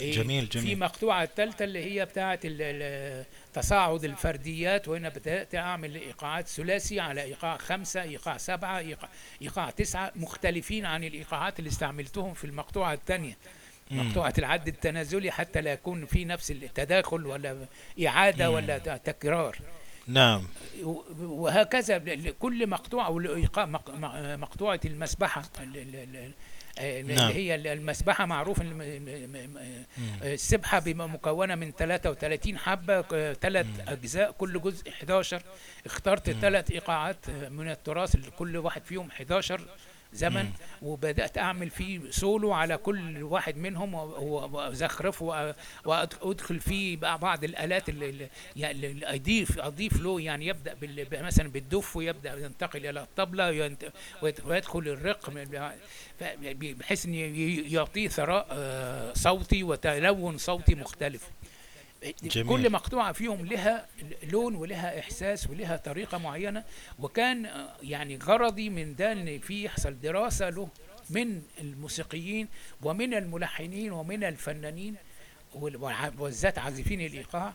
آه، 0.01 0.11
جميل، 0.11 0.47
في 0.47 0.59
جميل. 0.59 0.79
مقطوعة 0.79 1.23
الثالثه 1.23 1.65
اللي 1.65 1.83
هي 1.83 2.05
ال- 2.45 3.25
تصاعد 3.53 4.03
الفرديات 4.05 4.87
وهنا 4.87 5.09
بدات 5.09 5.55
اعمل 5.55 5.95
إيقاعات 5.95 6.47
ثلاثي 6.47 6.99
على 6.99 7.23
إيقاع 7.23 7.57
خمسة 7.57 8.01
إيقاع 8.01 8.37
سبعة 8.37 8.77
ايقاع, 8.79 9.09
إيقاع 9.41 9.69
تسعة 9.69 10.11
مختلفين 10.15 10.85
عن 10.85 11.03
الإيقاعات 11.03 11.59
اللي 11.59 11.69
استعملتهم 11.69 12.33
في 12.33 12.43
المقطوعة 12.43 12.93
الثانية 12.93 13.29
مم. 13.29 13.58
مقطوعة 13.91 14.33
العد 14.37 14.67
التنازلي 14.67 15.31
حتى 15.31 15.61
لا 15.61 15.71
يكون 15.71 16.05
في 16.05 16.25
نفس 16.25 16.51
التداخل 16.51 17.25
ولا 17.25 17.55
إعادة 18.07 18.49
مم. 18.49 18.55
ولا 18.55 18.77
تكرار. 18.77 19.57
نعم. 20.07 20.43
وهكذا 21.19 21.97
كل 22.39 22.67
مقطوعة 22.67 23.09
مقطوعة 24.37 24.79
المسبحة 24.85 25.41
ال- 25.59 25.77
ال- 25.77 25.95
ال- 25.95 26.33
اللي 26.79 27.15
نعم. 27.15 27.31
هي 27.31 27.55
المسبحة 27.55 28.25
معروف 28.25 28.61
الم- 28.61 28.77
م- 28.77 29.29
م- 29.31 29.59
م- 29.97 30.23
السبحة 30.23 30.79
بيبقى 30.79 31.09
مكونة 31.09 31.55
من 31.55 31.71
33 31.71 32.57
حبة 32.57 33.01
ثلاث 33.33 33.65
أجزاء 33.87 34.31
كل 34.31 34.61
جزء 34.61 34.89
11 34.89 35.41
اخترت 35.85 36.29
ثلاث 36.31 36.71
إيقاعات 36.71 37.29
آه، 37.29 37.49
من 37.49 37.69
التراث 37.71 38.15
كل 38.37 38.57
واحد 38.57 38.83
فيهم 38.85 39.07
11 39.11 39.61
زمن 40.13 40.49
وبدأت 40.81 41.37
أعمل 41.37 41.69
فيه 41.69 41.99
سولو 42.11 42.53
على 42.53 42.77
كل 42.77 43.23
واحد 43.23 43.57
منهم 43.57 43.93
و- 43.93 44.03
و- 44.03 44.49
وازخرفه 44.57 45.51
وأ- 45.51 45.87
وادخل 46.21 46.59
فيه 46.59 46.97
بعض 46.97 47.43
الآلات 47.43 47.89
اللي 47.89 48.29
يعني 48.55 48.87
اللي 48.87 49.15
اضيف 49.15 49.59
أضيف 49.59 50.01
له 50.01 50.21
يعني 50.21 50.47
يبدأ 50.47 51.21
مثلا 51.21 51.47
بالدف 51.49 51.95
ويبدأ 51.95 52.33
ينتقل 52.45 52.85
إلى 52.85 53.01
الطبلة 53.01 53.51
ويدخل 54.45 54.79
الرق 54.79 55.29
من- 55.29 55.45
ف- 56.19 56.23
بحيث 56.79 57.05
ان 57.05 57.13
يعطيه 57.73 58.07
ثراء 58.07 58.47
آه، 58.51 59.13
صوتي 59.13 59.63
وتلون 59.63 60.37
صوتي 60.37 60.75
مختلف. 60.75 61.29
جميل. 62.23 62.47
كل 62.49 62.69
مقطوعة 62.69 63.11
فيهم 63.11 63.45
لها 63.45 63.87
لون 64.23 64.55
ولها 64.55 64.99
إحساس 64.99 65.49
ولها 65.49 65.77
طريقة 65.77 66.17
معينة 66.17 66.63
وكان 66.99 67.45
آه، 67.45 67.75
يعني 67.83 68.17
غرضي 68.17 68.69
من 68.69 68.95
ده 68.95 69.11
إن 69.11 69.39
في 69.39 69.63
يحصل 69.63 69.99
دراسة 69.99 70.49
له 70.49 70.69
من 71.09 71.41
الموسيقيين 71.61 72.47
ومن 72.81 73.13
الملحنين 73.13 73.91
ومن 73.91 74.23
الفنانين 74.23 74.95
وبالذات 75.55 76.59
عازفين 76.59 77.01
الإيقاع 77.01 77.53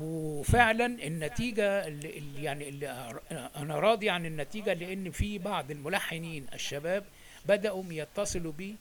وفعلا 0.00 0.86
النتيجة 0.86 1.86
اللي 1.86 2.42
يعني 2.42 2.68
اللي 2.68 3.10
أر- 3.12 3.32
أنا 3.56 3.78
راضي 3.78 4.10
عن 4.10 4.26
النتيجة 4.26 4.72
لأن 4.72 5.10
في 5.10 5.38
بعض 5.38 5.70
الملحنين 5.70 6.46
الشباب 6.54 7.04
بدأوا 7.48 7.84
يتصلوا 7.88 8.52
بي 8.52 8.76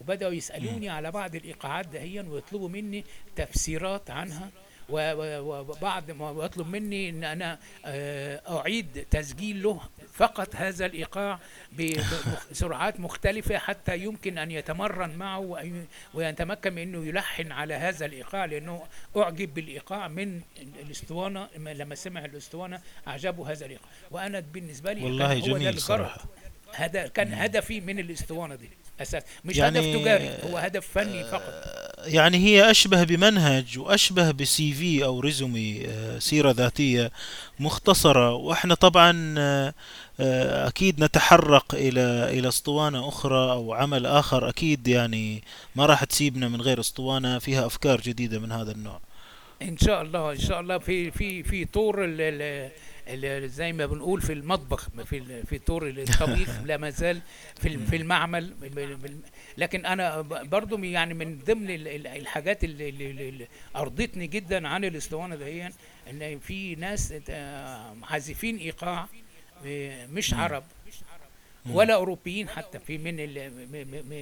وبدأوا 0.00 0.32
يسألوني 0.32 0.88
على 0.88 1.10
بعض 1.10 1.34
الإيقاعات 1.34 1.86
دهيا 1.88 2.22
ويطلبوا 2.22 2.68
مني 2.68 3.04
تفسيرات 3.36 4.10
عنها. 4.10 4.50
وبعض 4.88 6.10
ما 6.10 6.44
يطلب 6.44 6.66
مني 6.68 7.10
إن 7.10 7.24
أنا 7.24 7.58
آه، 7.84 8.58
أعيد 8.60 9.06
تسجيل 9.10 9.62
له 9.62 9.80
فقط 10.12 10.56
هذا 10.56 10.86
الإيقاع 10.86 11.38
بسرعات 12.50 13.00
مختلفة 13.06 13.58
حتى 13.58 13.98
يمكن 13.98 14.38
أن 14.38 14.50
يتمرن 14.50 15.10
معه 15.16 15.58
ويتمكن 16.14 16.72
من 16.72 16.82
إنه 16.82 17.06
يلحن 17.06 17.52
على 17.52 17.74
هذا 17.74 18.06
الإيقاع 18.06 18.44
لأنه 18.44 18.82
أعجب 19.16 19.54
بالإيقاع 19.54 20.08
من 20.08 20.40
الأسطوانة 20.82 21.48
لما- 21.56 21.94
سمع 21.94 22.24
الأسطوانة 22.24 22.80
أعجبه 23.08 23.52
هذا 23.52 23.66
الإيقاع. 23.66 23.88
وأنا 24.10 24.40
بالنسبة 24.40 24.92
لي 24.92 25.04
والله 25.04 25.34
جميل. 25.40 25.78
صراحة. 25.80 26.24
هذا 26.74 27.06
كان 27.08 27.32
هدفي 27.32 27.80
من 27.80 27.98
الأسطوانة 27.98 28.54
دي. 28.54 28.68
أساس 29.00 29.22
مش 29.44 29.56
يعني- 29.56 29.78
هدف 29.78 30.00
تجاري 30.02 30.30
هو 30.52 30.56
هدف 30.56 30.86
فني 30.94 31.24
فقط. 31.24 31.52
يعني 32.06 32.38
هي 32.38 32.70
أشبه 32.70 33.04
بمنهج 33.04 33.78
وأشبه 33.78 34.30
بسي 34.30 34.72
في 34.72 35.04
أو 35.04 35.20
ريزومي 35.20 35.86
آه، 35.86 36.18
سيرة 36.18 36.50
ذاتية 36.50 37.10
مختصرة. 37.60 38.32
وإحنا 38.32 38.74
طبعا 38.74 39.34
آه، 39.38 39.74
آه، 40.20 40.68
أكيد 40.68 41.04
نتحرق 41.04 41.74
إلى 41.74 42.00
إلى 42.38 42.48
أسطوانة 42.48 43.08
أخرى 43.08 43.50
أو 43.52 43.74
عمل 43.74 44.06
آخر. 44.06 44.48
أكيد 44.48 44.88
يعني 44.88 45.42
ما 45.76 45.86
راح 45.86 46.04
تسيبنا 46.04 46.48
من 46.48 46.60
غير 46.60 46.80
أسطوانة 46.80 47.38
فيها 47.38 47.66
أفكار 47.66 48.00
جديدة 48.00 48.38
من 48.38 48.52
هذا 48.52 48.72
النوع. 48.72 49.00
إن 49.62 49.76
شاء 49.78 50.02
الله 50.02 50.32
إن 50.32 50.38
شاء 50.38 50.60
الله. 50.60 50.78
في 50.78 51.10
في 51.10 51.42
في 51.42 51.64
طور 51.64 52.04
زي 53.46 53.72
ما 53.72 53.86
بنقول 53.86 54.20
في 54.22 54.32
المطبخ 54.32 54.88
في 55.04 55.42
في 55.46 55.58
طور 55.58 55.88
الطبيخ 55.88 56.48
لا 56.66 56.76
ما 56.76 56.90
زال 56.90 57.20
في 57.60 57.78
في 57.78 57.96
المعمل 57.96 58.54
لكن 59.58 59.86
أنا 59.86 60.20
برضو 60.20 60.78
يعني 60.78 61.14
من 61.14 61.38
ضمن 61.38 61.70
ال- 61.70 61.88
ال- 61.88 62.06
الحاجات 62.06 62.64
اللي, 62.64 63.46
أرضتني 63.76 64.26
جدا 64.26 64.68
عن 64.68 64.84
الاسطوانه 64.84 65.36
دهيا 65.36 65.72
إن 66.10 66.38
في 66.38 66.74
ناس 66.74 67.14
آه، 67.30 67.96
عازفين 68.02 68.56
إيقاع 68.56 69.08
آه، 69.66 70.06
مش 70.06 70.34
عرب. 70.34 70.64
ولا 71.70 71.94
أوروبيين 71.94 72.48
حتى 72.48 72.78
في 72.78 72.98
من 72.98 73.16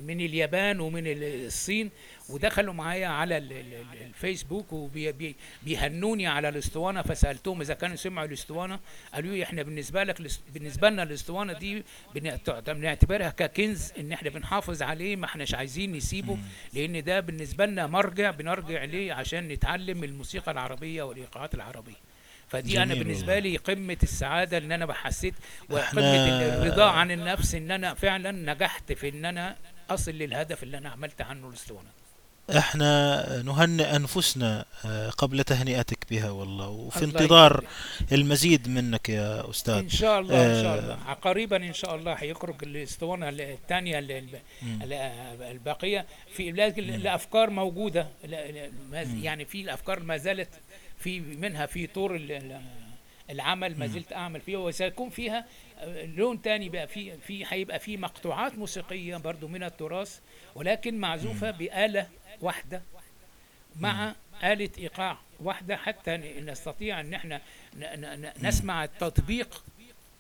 من 0.07 0.21
اليابان 0.21 0.81
ومن 0.81 1.07
ال- 1.07 1.47
الصين 1.47 1.91
ودخلوا 2.29 2.75
معايا 2.75 3.07
على 3.09 3.37
ال- 3.39 3.53
ال- 3.53 3.75
ال- 3.75 4.03
الفيسبوك 4.03 4.73
وبيهنوني 4.73 6.27
على 6.27 6.49
الأسطوانة 6.49 7.03
فسألتهم 7.03 7.61
إذا 7.61 7.75
كانوا 7.75 7.97
سمعوا 7.97 8.27
الأسطوانة 8.29 8.81
قالوا 9.15 9.33
لي 9.33 9.43
إحنا 9.43 9.63
بالنسبة 9.63 10.05
لك 10.05 10.17
بالنسبة 10.55 10.91
لنا 10.91 11.03
الأسطوانة 11.03 11.53
دي 11.53 11.83
بنعت- 12.15 12.71
بنعتبرها 12.71 13.31
ككنز 13.31 13.93
إن 13.99 14.13
إحنا 14.13 14.31
بنحافظ 14.31 14.83
عليه 14.83 15.17
ما 15.17 15.25
إحناش 15.27 15.55
عايزين 15.55 15.93
نسيبه 15.93 16.39
لأن 16.75 17.05
ده 17.05 17.21
بالنسبة 17.21 17.67
لنا 17.67 17.87
مرجع 17.87 18.31
بنرجع 18.31 18.85
ليه؟ 18.85 19.13
عشان 19.13 19.49
نتعلم 19.49 20.05
الموسيقى 20.05 20.53
العربية 20.53 21.03
والإيقاعات 21.03 21.55
العربية. 21.55 22.14
فدي 22.49 22.83
أنا 22.83 22.95
بالنسبة. 22.95 23.39
لي 23.39 23.57
قمة 23.57 23.97
السعادة 24.03 24.59
ان 24.59 24.73
أنا 24.73 24.93
حسيت 24.93 25.35
وقمة 25.71 26.27
الرضا 26.63 26.85
عن 26.85 27.11
النفس 27.11 27.55
إن 27.55 27.71
أنا 27.71 27.95
فعلا 27.95 28.31
نجحت 28.55 28.93
في 28.93 29.09
إن 29.09 29.25
أنا 29.25 29.57
أصل 29.91 30.11
للهدف 30.11 30.63
اللي 30.63 30.79
أنا 30.79 30.89
عملت 30.89 31.21
عنه 31.21 31.49
الاسطوانه 31.49 31.89
إحنا 32.51 33.43
نهنئ 33.43 33.97
أنفسنا 33.97 34.65
آه، 34.85 35.11
قبل 35.11 35.45
تهنئتك 35.45 35.99
بها 36.11 36.31
والله 36.31 36.69
وفي 36.69 37.05
انتظار. 37.05 37.65
المزيد 38.13 38.69
منك 38.69 39.09
يا 39.09 39.51
أستاذ. 39.51 39.75
إن 39.75 39.89
شاء 39.89 40.21
الله 40.21 40.47
إن 40.47 40.63
شاء 40.63 40.75
آه. 40.77 40.79
الله. 40.79 40.95
قريبا 41.13 41.57
إن 41.57 41.73
شاء 41.73 41.95
الله 41.95 42.13
هيخرج 42.13 42.57
الاسطوانه 42.63 43.29
الثانية 43.29 43.99
الباقية. 45.51 46.07
في 46.35 46.49
الأفكار 46.79 47.51
موجودة. 47.51 48.09
يعني 49.23 49.45
في 49.45 49.61
الأفكار 49.63 50.01
ما 50.01 50.17
زالت 50.17 50.49
في 51.05 51.21
منها 51.21 51.67
في 51.67 51.87
طور 51.87 52.15
ال- 52.17 52.33
ال- 52.33 52.61
العمل 53.31 53.79
ما 53.79 53.87
زلت 53.87 54.13
أعمل 54.13 54.41
فيها 54.41 54.59
وسيكون 54.59 55.11
فيها 55.11 55.47
لون 56.05 56.43
تاني 56.43 56.69
بقى 56.69 56.89
في 56.89 57.17
في 57.19 57.45
هيبقى 57.49 57.79
في 57.79 57.97
مقطوعات 57.97 58.59
موسيقية 58.59 59.17
برضو 59.17 59.49
من 59.49 59.63
التراث 59.63 60.19
ولكن 60.55 60.99
معزوفة 60.99 61.51
بآلة 61.51 62.09
واحدة 62.41 62.83
مع 63.81 64.15
آلة 64.45 64.71
إيقاع 64.79 65.19
واحدة 65.41 65.77
حتى 65.77 66.17
نستطيع 66.41 67.01
أن 67.01 67.15
إحنا 67.15 67.41
نسمع 68.43 68.85
التطبيق 68.85 69.65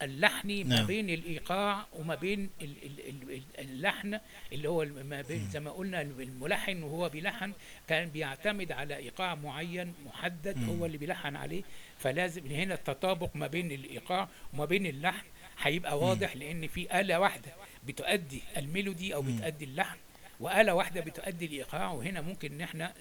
اللحني 0.05 0.65
ما 0.65 0.77
نعم. 0.77 0.87
بين 0.87 1.11
الإيقاع 1.11 1.87
وما 1.93 2.15
بين 2.15 2.51
ال- 2.63 2.77
ال- 2.85 3.31
ال- 3.31 3.43
اللحن 3.59 4.19
اللي 4.53 4.69
هو 4.69 4.85
ما 4.85 5.23
بين 5.23 5.49
زي 5.51 5.61
ما 5.61 5.71
قلنا 5.71 6.01
الملحن 6.03 6.83
وهو 6.83 7.09
بيلحن 7.09 7.53
كان 7.89 8.09
بيعتمد 8.09 8.73
على 8.73 8.97
إيقاع 8.97 9.35
معين 9.35 9.95
محدد 10.07 10.69
هو 10.69 10.87
اللي 10.87 10.99
بيلحن 10.99 11.37
عليه. 11.37 11.63
فلازم 11.99 12.47
هنا 12.47 12.75
التطابق 12.75 13.31
ما 13.37 13.47
بين 13.47 13.73
الإيقاع 13.73 14.29
وما 14.55 14.65
بين 14.65 14.87
اللحن 14.87 15.27
هيبقى 15.63 15.99
واضح 15.99 16.37
لأن 16.37 16.67
في 16.69 17.01
آلة 17.01 17.21
واحدة 17.21 17.53
بتؤدي 17.87 18.43
الميلودي 18.57 19.15
أو 19.15 19.23
بتؤدي 19.23 19.65
اللحن 19.65 19.97
وآلة 20.41 20.75
واحدة 20.75 21.01
بتؤدي 21.01 21.47
الإيقاع. 21.47 21.93
وهنا 21.93 22.21
ممكن 22.21 22.53
إن 22.53 22.61
إحنا 22.61 22.93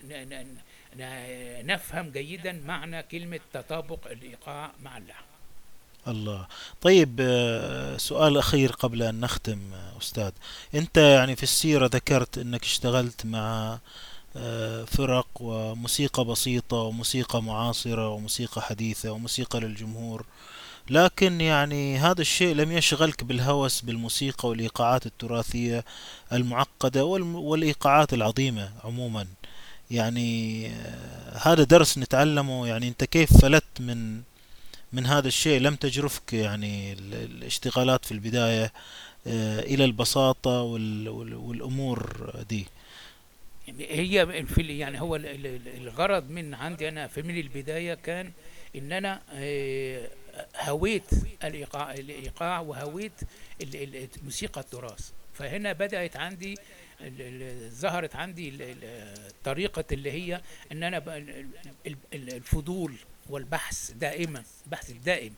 نفهم 1.63 2.09
جيدا 2.11 2.51
معنى 2.65 3.03
كلمة 3.03 3.39
تطابق 3.53 4.11
الإيقاع 4.11 4.71
مع 4.83 4.97
اللحن. 4.97 5.23
الله. 6.07 6.47
طيب 6.81 7.17
آه، 7.21 7.97
سؤال 7.97 8.37
أخير 8.37 8.71
قبل 8.71 9.03
أن 9.03 9.19
نختم 9.19 9.59
آه، 9.73 9.97
أستاذ. 10.01 10.31
أنت 10.75 10.97
يعني 10.97 11.35
في 11.35 11.43
السيرة 11.43 11.85
ذكرت 11.85 12.37
أنك 12.37 12.63
اشتغلت 12.63 13.25
مع 13.25 13.79
آه، 14.37 14.83
فرق 14.85 15.27
وموسيقى 15.39 16.25
بسيطة 16.25 16.77
وموسيقى 16.77 17.43
معاصرة 17.43 18.09
وموسيقى 18.09 18.61
حديثة 18.61 19.11
وموسيقى 19.11 19.59
للجمهور 19.59 20.25
لكن 20.89 21.41
يعني 21.41 21.97
هذا 21.97 22.21
الشيء 22.21 22.55
لم 22.55 22.71
يشغلك 22.71 23.23
بالهوس 23.23 23.81
بالموسيقى 23.81 24.49
والإيقاعات 24.49 25.05
التراثية 25.05 25.85
المعقدة 26.33 27.05
والإيقاعات 27.05 28.13
العظيمة 28.13 28.71
عموما. 28.83 29.27
يعني 29.91 30.67
هذا 31.41 31.63
درس 31.63 31.97
نتعلمه. 31.97 32.67
يعني 32.67 32.87
أنت 32.87 33.03
كيف 33.03 33.37
فلت 33.41 33.63
من 33.79 34.21
من 34.93 35.05
هذا 35.05 35.27
الشيء 35.27 35.59
لم 35.61 35.75
تجرفك 35.75 36.33
يعني 36.33 36.93
ال- 36.93 37.13
الاشتغالات 37.13 38.05
في 38.05 38.11
البداية 38.11 38.73
آه، 39.27 39.59
إلى 39.59 39.85
البساطة 39.85 40.61
وال- 40.61 41.09
وال- 41.09 41.35
والأمور 41.35 42.31
دي؟ 42.49 42.65
هي 43.79 44.45
في 44.45 44.77
يعني 44.77 45.01
هو 45.01 45.15
ال- 45.15 45.25
ال- 45.25 45.45
ال- 45.47 45.67
الغرض 45.81 46.29
من 46.29 46.53
عندي 46.53 46.89
أنا 46.89 47.07
في 47.07 47.21
من 47.21 47.37
البداية 47.39 47.93
كان 47.93 48.31
إن 48.75 48.91
أنا 48.91 49.21
آه، 49.33 50.09
هويت 50.59 51.09
الإيقاع 51.43 51.93
الإيقاع 51.93 52.59
وهويت 52.59 53.11
موسيقى 54.23 54.61
التراث. 54.61 55.09
فهنا 55.33 55.73
بدأت 55.73 56.17
عندي 56.17 56.55
ظهرت 57.69 58.15
عندي 58.15 58.49
ال- 58.49 58.61
ال- 58.61 58.83
الطريقة 59.29 59.83
اللي 59.91 60.11
هي 60.11 60.41
إن 60.71 60.83
أنا 60.83 61.03
الفضول 62.13 62.93
والبحث 63.29 63.91
دائما 63.91 64.43
البحث 64.65 64.89
الدائم 64.89 65.33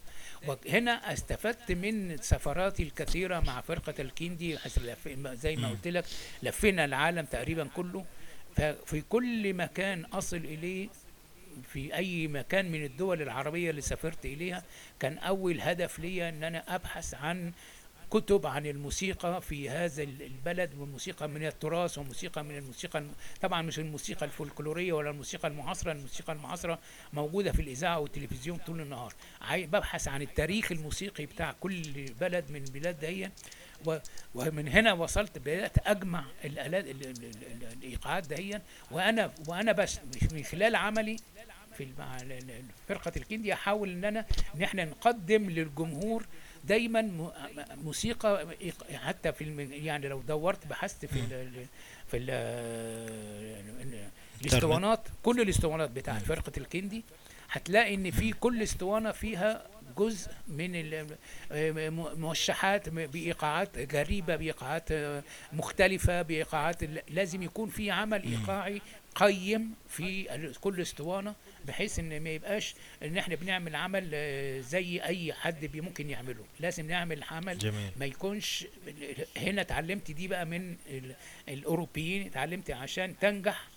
وهنا 0.48 1.14
استفدت 1.14 1.72
من 1.72 2.18
سفراتي 2.18 2.84
الكثيرة 2.84 3.40
مع 3.40 3.62
فرقة 3.62 3.94
الكيندي 4.00 4.58
حيث 4.58 4.80
زي 5.34 5.56
ما. 5.56 5.70
قلت 5.70 5.88
لك 5.88 6.06
لفينا 6.44 6.86
العالم 6.86 7.26
تقريبا 7.26 7.70
كله 7.76 8.06
ففي 8.56 9.02
كل 9.10 9.54
مكان 9.54 10.06
أصل 10.06 10.38
إليه 10.38 10.90
في 11.74 11.96
أي 11.96 12.28
مكان 12.28 12.72
من 12.72 12.84
الدول 12.86 13.22
العربية 13.22 13.70
اللي 13.70 13.82
سافرت 13.82 14.26
إليها 14.26 14.64
كان 15.00 15.18
أول 15.18 15.62
هدف 15.62 16.00
لي 16.00 16.30
أن 16.30 16.44
أنا 16.44 16.76
أبحث 16.76 17.14
عن 17.14 17.52
كتب 18.16 18.48
عن 18.48 18.66
الموسيقى 18.66 19.42
في 19.42 19.70
هذا 19.70 20.04
ال- 20.04 20.22
البلد 20.22 20.74
والموسيقى 20.78 21.28
من 21.30 21.46
التراث 21.46 21.98
وموسيقى 21.98 22.44
من 22.44 22.58
الموسيقى 22.58 23.00
الم- 23.00 23.14
طبعا 23.42 23.62
مش 23.62 23.80
الموسيقى 23.80 24.26
الفولكلورية 24.26 24.94
ولا 24.94 25.10
الموسيقى 25.10 25.48
المعاصرة 25.48 25.92
الموسيقى 25.92 26.34
المعاصرة 26.34 26.80
موجودة 27.14 27.52
في 27.52 27.62
الإذاعة 27.62 28.00
والتلفزيون 28.00 28.58
طول 28.58 28.82
النهار. 28.82 29.14
ببحث 29.52 30.08
عن 30.08 30.22
التاريخ 30.22 30.72
الموسيقي 30.72 31.26
بتاع 31.26 31.52
كل 31.60 32.06
بلد 32.22 32.46
من 32.52 32.64
البلاد 32.64 33.00
دي 33.00 33.30
ومن 34.36 34.68
هنا 34.68 34.94
وصلت 34.94 35.38
بدأت 35.38 35.88
أجمع 35.88 36.26
الآلات 36.46 36.86
ال- 36.86 37.08
ال- 37.08 37.26
ال- 37.26 37.74
الإيقاعات 37.74 38.28
دهيا 38.28 38.62
وأنا 38.92 39.32
وأنا 39.48 39.72
بس 39.72 40.00
من 40.32 40.44
خلال 40.44 40.76
عملي 40.76 41.16
في 41.78 41.84
فرقة 42.88 43.12
الكندي 43.18 43.54
أحاول 43.54 43.90
إن 43.90 44.06
أنا 44.06 44.26
إن 44.56 44.62
إحنا 44.64 44.86
نقدم 44.86 45.50
للجمهور 45.50 46.26
دايما 46.68 47.32
موسيقى 47.84 48.48
حتى 48.94 49.32
في 49.34 49.68
يعني 49.72 50.08
لو 50.08 50.22
دورت 50.22 50.68
بحثت 50.68 51.06
في 51.06 51.20
ال 51.20 51.66
في 52.08 52.18
ال 52.18 52.30
الاسطوانات 54.42 55.00
كل 55.24 55.42
الاسطوانات 55.42 55.90
بتاعت 55.92 56.22
فرقة 56.22 56.52
الكندي 56.58 57.04
هتلاقي 57.52 57.96
إن 57.96 58.12
في 58.12 58.32
كل 58.32 58.64
اسطوانة 58.64 59.12
فيها 59.12 59.68
جزء 59.98 60.32
من 60.48 61.08
موشحات 62.20 62.90
بإيقاعات 62.90 63.94
غريبة 63.96 64.36
بإيقاعات 64.36 64.90
مختلفة 65.54 66.22
بإيقاعات 66.22 66.84
لازم 67.10 67.44
يكون 67.44 67.70
في 67.70 67.92
عمل 67.92 68.24
إيقاعي 68.24 68.82
قيم 69.16 69.74
في 69.90 70.28
كل 70.62 70.82
اسطوانة. 70.82 71.36
بحيث 71.68 72.00
إن 72.00 72.20
ما 72.24 72.30
يبقاش 72.30 72.76
إن 73.04 73.18
إحنا 73.18 73.36
بنعمل 73.36 73.76
عمل 73.76 74.10
آه، 74.14 74.62
زي 74.62 75.02
أي 75.02 75.34
حد 75.34 75.76
ممكن 75.76 76.10
يعمله. 76.10 76.46
لازم 76.60 76.88
نعمل 76.88 77.24
عمل 77.24 77.58
جميل. 77.58 77.92
ما 77.98 78.06
يكونش 78.06 78.66
هنا 79.38 79.62
اتعلمت 79.62 80.12
دي 80.12 80.28
بقى 80.28 80.46
من 80.46 80.76
ال- 80.90 81.16
الأوروبيين 81.50 82.26
اتعلمت 82.28 82.72
عشان 82.72 83.20
تنجح 83.20 83.68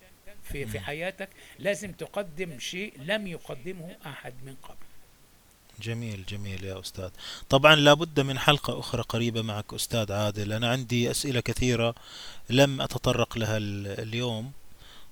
في 0.43 0.66
في 0.66 0.81
حياتك. 0.81 1.28
لازم 1.59 1.93
تقدم 1.93 2.59
شيء 2.59 2.93
لم 2.98 3.27
يقدمه 3.27 3.97
أحد 4.06 4.35
من 4.47 4.55
قبل. 4.62 4.77
جميل 5.82 6.24
جميل 6.28 6.65
يا 6.65 6.81
أستاذ. 6.81 7.10
طبعا 7.48 7.74
لابد 7.74 8.20
من 8.20 8.39
حلقة 8.39 8.81
أخرى 8.81 9.02
قريبة 9.02 9.43
معك 9.43 9.74
أستاذ 9.74 10.12
عادل. 10.12 10.52
أنا 10.52 10.70
عندي 10.70 11.10
أسئلة 11.10 11.40
كثيرة 11.40 11.94
لم 12.51 12.81
أتطرق 12.81 13.39
لها 13.39 13.56
ال- 13.56 13.86
اليوم. 14.01 14.52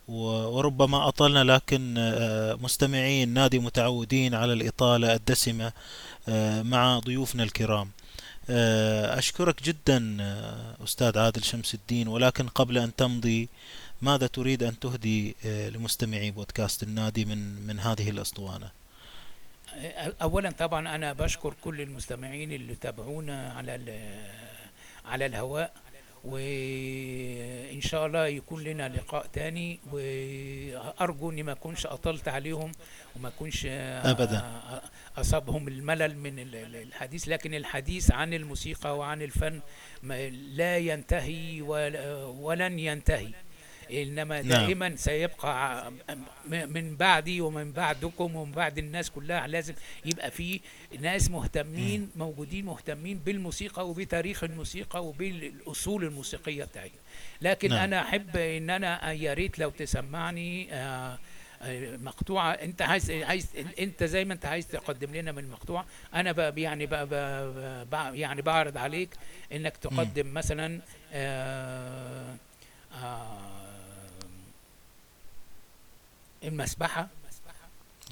وربما 0.08 1.08
أطلنا 1.08 1.44
لكن 1.44 1.94
آه، 1.98 2.54
مستمعين 2.54 3.28
نادي 3.28 3.58
متعودين 3.58 4.34
على 4.34 4.52
الإطالة 4.52 5.14
الدسمة 5.14 5.72
آه، 6.28 6.62
مع 6.62 6.98
ضيوفنا 6.98 7.42
الكرام. 7.42 7.90
آه، 8.50 9.18
أشكرك 9.18 9.62
جدا 9.62 10.16
أستاذ 10.84 11.18
عادل 11.18 11.44
شمس 11.44 11.74
الدين 11.74 12.08
ولكن 12.08 12.48
قبل 12.48 12.78
أن 12.78 12.96
تمضي 12.96 13.48
ماذا 14.02 14.26
تريد 14.26 14.62
أن 14.62 14.78
تهدي 14.78 15.36
لمستمعي 15.44 16.30
بودكاست 16.30 16.82
النادي 16.82 17.24
من 17.24 17.66
من 17.66 17.80
هذه 17.80 18.10
الأسطوانة؟ 18.10 18.70
اولا 20.22 20.50
طبعا 20.50 20.94
أنا 20.94 21.12
بشكر 21.12 21.54
كل 21.64 21.80
المستمعين 21.80 22.52
اللي 22.52 22.74
تابعونا 22.74 23.52
على 23.52 23.80
على 25.04 25.26
الهواء. 25.26 25.72
وإن 26.26 27.80
شاء 27.80 28.06
الله 28.06 28.26
يكون 28.26 28.64
لنا 28.64 28.88
لقاء 28.88 29.26
تاني 29.32 29.78
وأرجو 29.92 31.30
إني 31.30 31.42
ما 31.42 31.52
أكونش 31.52 31.86
أطلت 31.86 32.28
عليهم 32.28 32.72
وما 33.16 33.28
أكونش 33.28 33.66
أبداً. 33.66 34.60
أصابهم 35.16 35.68
الملل 35.68 36.18
من 36.18 36.38
ال- 36.38 36.54
ال- 36.56 36.76
الحديث 36.76 37.28
لكن 37.28 37.54
الحديث 37.54 38.10
عن 38.10 38.34
الموسيقى 38.34 38.98
وعن 38.98 39.22
الفن 39.22 39.60
ما- 40.02 40.28
لا 40.30 40.76
ينتهي 40.78 41.62
ولن 42.40 42.78
ينتهي 42.78 43.28
إنما 43.92 44.42
نعم. 44.42 44.48
دائما 44.66 44.96
سيبقى 44.96 45.76
ع- 45.76 45.90
م- 45.90 45.94
من 46.48 46.96
بعدي 46.96 47.40
ومن 47.40 47.72
بعدكم 47.72 48.36
ومن 48.36 48.52
بعد 48.52 48.78
الناس 48.78 49.10
كلها 49.10 49.46
لازم 49.46 49.74
يبقى 50.04 50.30
في 50.30 50.60
ناس 51.00 51.30
مهتمين 51.30 52.10
موجودين 52.16 52.64
مهتمين 52.64 53.18
بالموسيقى 53.18 53.88
وبتاريخ 53.88 54.44
الموسيقى 54.44 55.04
وبالاصول 55.06 56.04
الموسيقيه 56.04 56.64
بتاعتنا 56.64 56.98
لكن 57.42 57.68
نعم. 57.68 57.78
أنا 57.78 58.00
احب 58.02 58.36
ان 58.36 58.70
أنا 58.70 59.12
يا 59.12 59.34
ريت 59.34 59.58
لو 59.58 59.70
تسمعني 59.70 60.68
آه، 60.74 61.18
مقطوعه 62.02 62.50
انت 62.52 62.82
عايز 62.82 63.10
عايز 63.10 63.46
انت 63.78 64.04
زي 64.04 64.24
ما 64.24 64.34
انت 64.34 64.46
عايز 64.46 64.66
تقدم 64.68 65.14
لنا 65.14 65.32
من 65.32 65.38
المقطوعه 65.44 65.86
أنا 66.14 66.32
ب 66.32 66.58
يعني 66.58 66.86
ب 66.86 66.90
ب 66.94 67.14
ب 67.90 68.14
يعني 68.14 68.42
بعرض 68.42 68.78
عليك 68.78 69.08
انك 69.52 69.76
تقدم 69.76 70.34
مثلا 70.34 70.80
آه، 71.12 72.34
آه، 73.02 73.55
المسبحة 76.44 77.08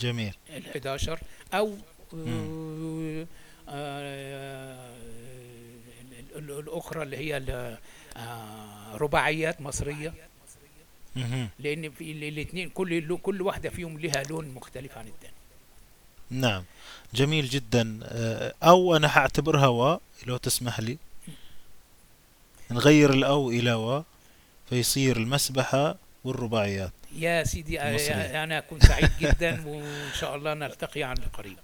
جميل. 0.01 0.35
ال 0.51 0.67
11 0.67 1.19
أو. 1.55 1.77
آه، 3.69 4.91
ال- 6.03 6.37
ال- 6.37 6.59
الأخرى 6.59 7.03
اللي 7.03 7.17
هي 7.17 7.37
آه، 8.17 8.97
رباعيات 8.97 9.61
مصرية. 9.61 10.15
مهم. 11.17 11.49
لأن 11.59 11.85
الاثنين 12.01 12.69
كل 12.69 13.17
كل 13.19 13.43
واحدة 13.43 13.71
فيهم 13.71 13.99
لها 14.01 14.23
لون 14.23 14.49
مختلف 14.49 14.99
عن 14.99 15.07
الثاني 15.07 15.33
نعم. 16.31 16.65
جميل 17.15 17.49
جدا. 17.49 18.01
آه، 18.03 18.55
أو 18.63 18.97
أنا 18.97 19.09
حأعتبرها 19.09 19.67
و 19.67 20.01
لو 20.27 20.37
تسمح 20.37 20.81
لي. 20.81 20.99
نغير 22.71 23.11
الأو 23.13 23.51
إلى 23.51 23.75
و 23.75 24.05
فيصير 24.71 25.17
المسبحة 25.17 25.97
والرباعيات 26.25 26.93
يا 27.17 27.45
سيدي 27.45 27.79
مصري. 27.79 28.15
أنا 28.15 28.59
أكون 28.59 28.81
سعيد 28.81 29.11
جدا 29.21 29.67
وإن 29.67 30.11
شاء 30.21 30.37
الله 30.37 30.55
نلتقي 30.55 31.03
عن 31.03 31.17
قريب 31.17 31.57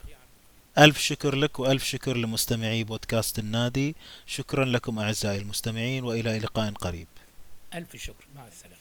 ألف 0.78 0.98
شكر 0.98 1.34
لك 1.34 1.58
وألف 1.58 1.84
شكر 1.84 2.16
لمستمعي 2.16 2.84
بودكاست 2.84 3.38
النادي. 3.38 3.96
شكرا 4.26 4.64
لكم 4.64 4.98
أعزائي 4.98 5.38
المستمعين 5.38 6.04
وإلى 6.04 6.38
لقاء 6.38 6.72
قريب. 6.72 7.08
ألف 7.74 7.96
شكر. 7.96 8.24
مع 8.36 8.46
السلامة. 8.46 8.80